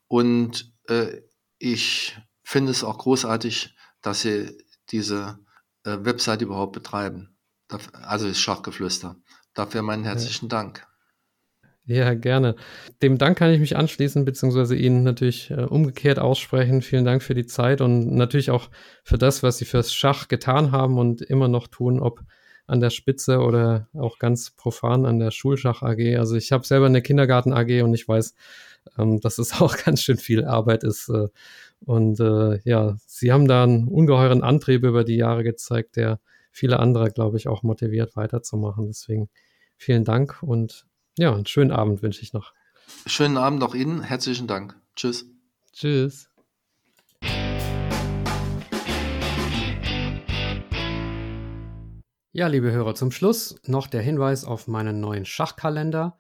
Und 0.09 0.71
äh, 0.89 1.23
ich 1.57 2.19
finde 2.43 2.73
es 2.73 2.85
auch 2.85 2.99
großartig, 2.99 3.75
dass 4.03 4.21
Sie 4.21 4.59
diese 4.91 5.39
äh, 5.85 5.97
Website 6.01 6.43
überhaupt 6.43 6.75
betreiben. 6.75 7.35
Also 7.95 8.29
das 8.29 8.39
Schachgeflüster. 8.39 9.17
Dafür 9.55 9.81
meinen 9.81 10.05
herzlichen 10.05 10.51
ja. 10.51 10.51
Dank. 10.51 10.87
Ja, 11.93 12.15
gerne. 12.15 12.57
Dem 13.03 13.19
Dank 13.19 13.37
kann 13.37 13.53
ich 13.53 13.61
mich 13.61 13.77
anschließen, 13.77 14.25
beziehungsweise 14.25 14.75
Ihnen 14.75 15.03
natürlich 15.03 15.51
äh, 15.51 15.65
umgekehrt 15.65 16.19
aussprechen. 16.19 16.81
Vielen 16.81 17.05
Dank 17.05 17.23
für 17.23 17.35
die 17.35 17.45
Zeit 17.45 17.83
und 17.83 18.15
natürlich 18.15 18.51
auch 18.51 18.71
für 19.05 19.19
das, 19.19 19.43
was 19.43 19.59
Sie 19.59 19.67
fürs 19.67 19.93
Schach 19.93 20.29
getan 20.29 20.73
haben 20.73 20.97
und 20.97 21.21
immer 21.21 21.49
noch 21.49 21.67
tun, 21.69 22.01
ob 22.01 22.23
an 22.67 22.81
der 22.81 22.89
Spitze 22.89 23.41
oder 23.41 23.89
auch 23.93 24.19
ganz 24.19 24.53
profan 24.53 25.05
an 25.05 25.19
der 25.19 25.33
Schulschach 25.33 25.83
AG. 25.83 26.17
Also 26.17 26.35
ich 26.35 26.51
habe 26.51 26.67
selber 26.67 26.87
eine 26.87 27.03
Kindergarten 27.03 27.53
AG 27.53 27.83
und 27.83 27.93
ich 27.93 28.09
weiß, 28.09 28.35
ähm, 28.99 29.21
dass 29.21 29.37
es 29.37 29.53
auch 29.61 29.77
ganz 29.77 30.01
schön 30.01 30.17
viel 30.17 30.47
Arbeit 30.47 30.85
ist. 30.85 31.11
Äh, 31.11 31.29
und 31.85 32.21
äh, 32.21 32.61
ja, 32.65 32.97
Sie 33.05 33.33
haben 33.33 33.49
da 33.49 33.65
einen 33.65 33.87
ungeheuren 33.87 34.43
Antrieb 34.43 34.85
über 34.85 35.05
die 35.05 35.17
Jahre 35.17 35.45
gezeigt, 35.45 35.97
der 35.97 36.21
viele 36.53 36.79
andere, 36.79 37.11
glaube 37.11 37.37
ich, 37.37 37.49
auch 37.49 37.63
motiviert 37.63 38.17
weiterzumachen. 38.17 38.87
Deswegen 38.87 39.29
vielen 39.77 40.05
Dank 40.05 40.43
und 40.43 40.87
ja, 41.19 41.35
einen 41.35 41.47
schönen 41.47 41.73
Abend 41.73 42.03
wünsche 42.03 42.23
ich 42.23 42.33
noch. 42.33 42.53
Schönen 43.07 43.37
Abend 43.37 43.63
auch 43.63 43.75
Ihnen. 43.75 44.03
Herzlichen 44.03 44.47
Dank. 44.47 44.77
Tschüss. 44.97 45.27
Tschüss. 45.73 46.29
Ja, 52.35 52.47
liebe 52.47 52.73
Hörer, 52.73 52.95
zum 52.95 53.11
Schluss 53.11 53.57
noch 53.67 53.87
der 53.87 54.01
Hinweis 54.01 54.47
auf 54.47 54.67
meinen 54.67 55.01
neuen 55.01 55.27
Schachkalender, 55.27 56.17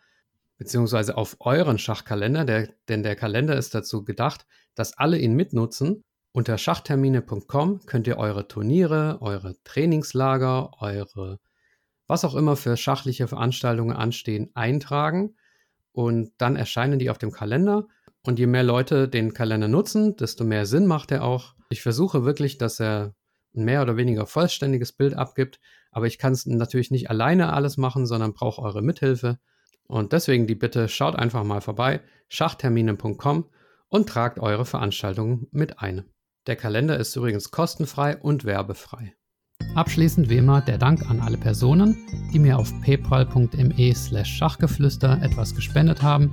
beziehungsweise 0.58 1.16
auf 1.16 1.36
euren 1.40 1.78
Schachkalender, 1.78 2.44
der, 2.44 2.68
denn 2.88 3.02
der 3.02 3.16
Kalender 3.16 3.56
ist 3.56 3.74
dazu 3.74 4.04
gedacht, 4.04 4.46
dass 4.74 4.98
alle 4.98 5.16
ihn 5.16 5.32
mitnutzen. 5.34 6.02
Unter 6.32 6.58
schachtermine.com 6.58 7.86
könnt 7.86 8.06
ihr 8.06 8.18
eure 8.18 8.46
Turniere, 8.46 9.18
eure 9.22 9.56
Trainingslager, 9.64 10.72
eure 10.80 11.38
was 12.12 12.26
auch 12.26 12.34
immer 12.34 12.56
für 12.56 12.76
schachliche 12.76 13.26
Veranstaltungen 13.26 13.96
anstehen, 13.96 14.50
eintragen 14.52 15.34
und 15.92 16.30
dann 16.36 16.56
erscheinen 16.56 16.98
die 16.98 17.08
auf 17.08 17.16
dem 17.16 17.32
Kalender. 17.32 17.88
Und 18.22 18.38
je 18.38 18.46
mehr 18.46 18.62
Leute 18.62 19.08
den 19.08 19.32
Kalender 19.32 19.66
nutzen, 19.66 20.14
desto 20.16 20.44
mehr 20.44 20.66
Sinn 20.66 20.86
macht 20.86 21.10
er 21.10 21.24
auch. 21.24 21.54
Ich 21.70 21.80
versuche 21.80 22.26
wirklich, 22.26 22.58
dass 22.58 22.80
er 22.80 23.14
ein 23.56 23.64
mehr 23.64 23.80
oder 23.80 23.96
weniger 23.96 24.26
vollständiges 24.26 24.92
Bild 24.92 25.14
abgibt, 25.14 25.58
aber 25.90 26.06
ich 26.06 26.18
kann 26.18 26.34
es 26.34 26.44
natürlich 26.44 26.90
nicht 26.90 27.08
alleine 27.08 27.54
alles 27.54 27.78
machen, 27.78 28.04
sondern 28.04 28.34
brauche 28.34 28.60
eure 28.60 28.82
Mithilfe. 28.82 29.38
Und 29.86 30.12
deswegen 30.12 30.46
die 30.46 30.54
Bitte, 30.54 30.88
schaut 30.88 31.16
einfach 31.16 31.44
mal 31.44 31.62
vorbei, 31.62 32.02
schachtermine.com 32.28 33.48
und 33.88 34.08
tragt 34.08 34.38
eure 34.38 34.66
Veranstaltungen 34.66 35.48
mit 35.50 35.78
ein. 35.78 36.04
Der 36.46 36.56
Kalender 36.56 36.98
ist 36.98 37.16
übrigens 37.16 37.50
kostenfrei 37.50 38.18
und 38.18 38.44
werbefrei. 38.44 39.14
Abschließend 39.74 40.28
wie 40.28 40.36
immer 40.36 40.60
der 40.60 40.78
Dank 40.78 41.08
an 41.10 41.20
alle 41.20 41.38
Personen, 41.38 41.96
die 42.32 42.38
mir 42.38 42.58
auf 42.58 42.72
paypal.me 42.80 43.94
slash 43.94 44.36
Schachgeflüster 44.36 45.20
etwas 45.22 45.54
gespendet 45.54 46.02
haben 46.02 46.30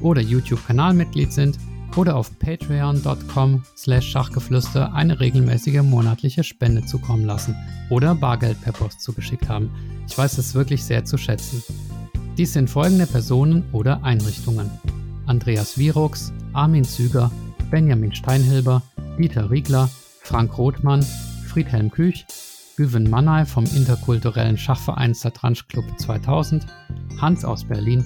oder 0.00 0.20
YouTube-Kanalmitglied 0.20 1.32
sind. 1.32 1.58
oder 1.96 2.16
auf 2.16 2.38
patreon.com 2.38 3.64
slash 3.76 4.10
Schachgeflüster 4.10 4.94
eine 4.94 5.20
regelmäßige 5.20 5.82
monatliche 5.82 6.42
Spende 6.42 6.84
zukommen 6.86 7.24
lassen 7.24 7.54
oder 7.90 8.14
Bargeld 8.14 8.60
per 8.62 8.72
Post 8.72 9.02
zugeschickt 9.02 9.48
haben. 9.48 9.70
Ich 10.08 10.16
weiß 10.16 10.38
es 10.38 10.54
wirklich 10.54 10.82
sehr 10.84 11.04
zu 11.04 11.18
schätzen. 11.18 11.62
Dies 12.38 12.54
sind 12.54 12.70
folgende 12.70 13.06
Personen 13.06 13.64
oder 13.72 14.02
Einrichtungen. 14.04 14.70
Andreas 15.26 15.76
Virux, 15.76 16.32
Armin 16.54 16.84
Züger, 16.84 17.30
Benjamin 17.70 18.14
Steinhilber, 18.14 18.82
Dieter 19.18 19.50
Riegler, 19.50 19.90
Frank 20.22 20.56
Rothmann, 20.56 21.04
Friedhelm 21.46 21.90
Küch, 21.90 22.24
Güven 22.76 23.10
Mannay 23.10 23.44
vom 23.44 23.64
interkulturellen 23.64 24.56
Schachverein 24.56 25.12
Satranj 25.14 25.60
Club 25.68 25.84
2000, 25.98 26.66
Hans 27.20 27.44
aus 27.44 27.64
Berlin, 27.64 28.04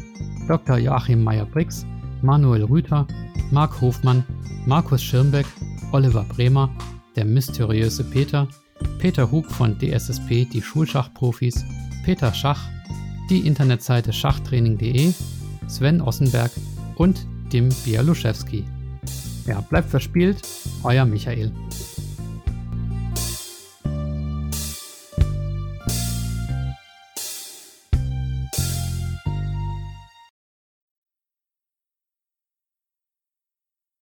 Dr. 0.49 0.79
Joachim 0.79 1.23
Meyer-Brix, 1.23 1.87
Manuel 2.23 2.65
Rüther, 2.65 3.07
Marc 3.51 3.81
Hofmann, 3.81 4.25
Markus 4.67 5.03
Schirmbeck, 5.03 5.47
Oliver 5.93 6.25
Bremer, 6.25 6.69
der 7.15 7.25
mysteriöse 7.25 8.03
Peter, 8.03 8.49
Peter 8.99 9.31
Hug 9.31 9.47
von 9.47 9.79
DSSP, 9.79 10.45
die 10.45 10.63
Schulschachprofis, 10.63 11.65
Peter 12.05 12.35
Schach, 12.35 12.61
die 13.31 13.47
Internetseite 13.47 14.13
schachtraining.de, 14.13 15.13
Sven 15.69 16.01
Ossenberg 16.01 16.51
und 16.97 17.27
Dim 17.53 17.69
Bialuszewski. 17.85 18.65
Ja, 19.47 19.61
bleibt 19.61 19.91
verspielt, 19.91 20.43
euer 20.83 21.05
Michael. 21.05 21.53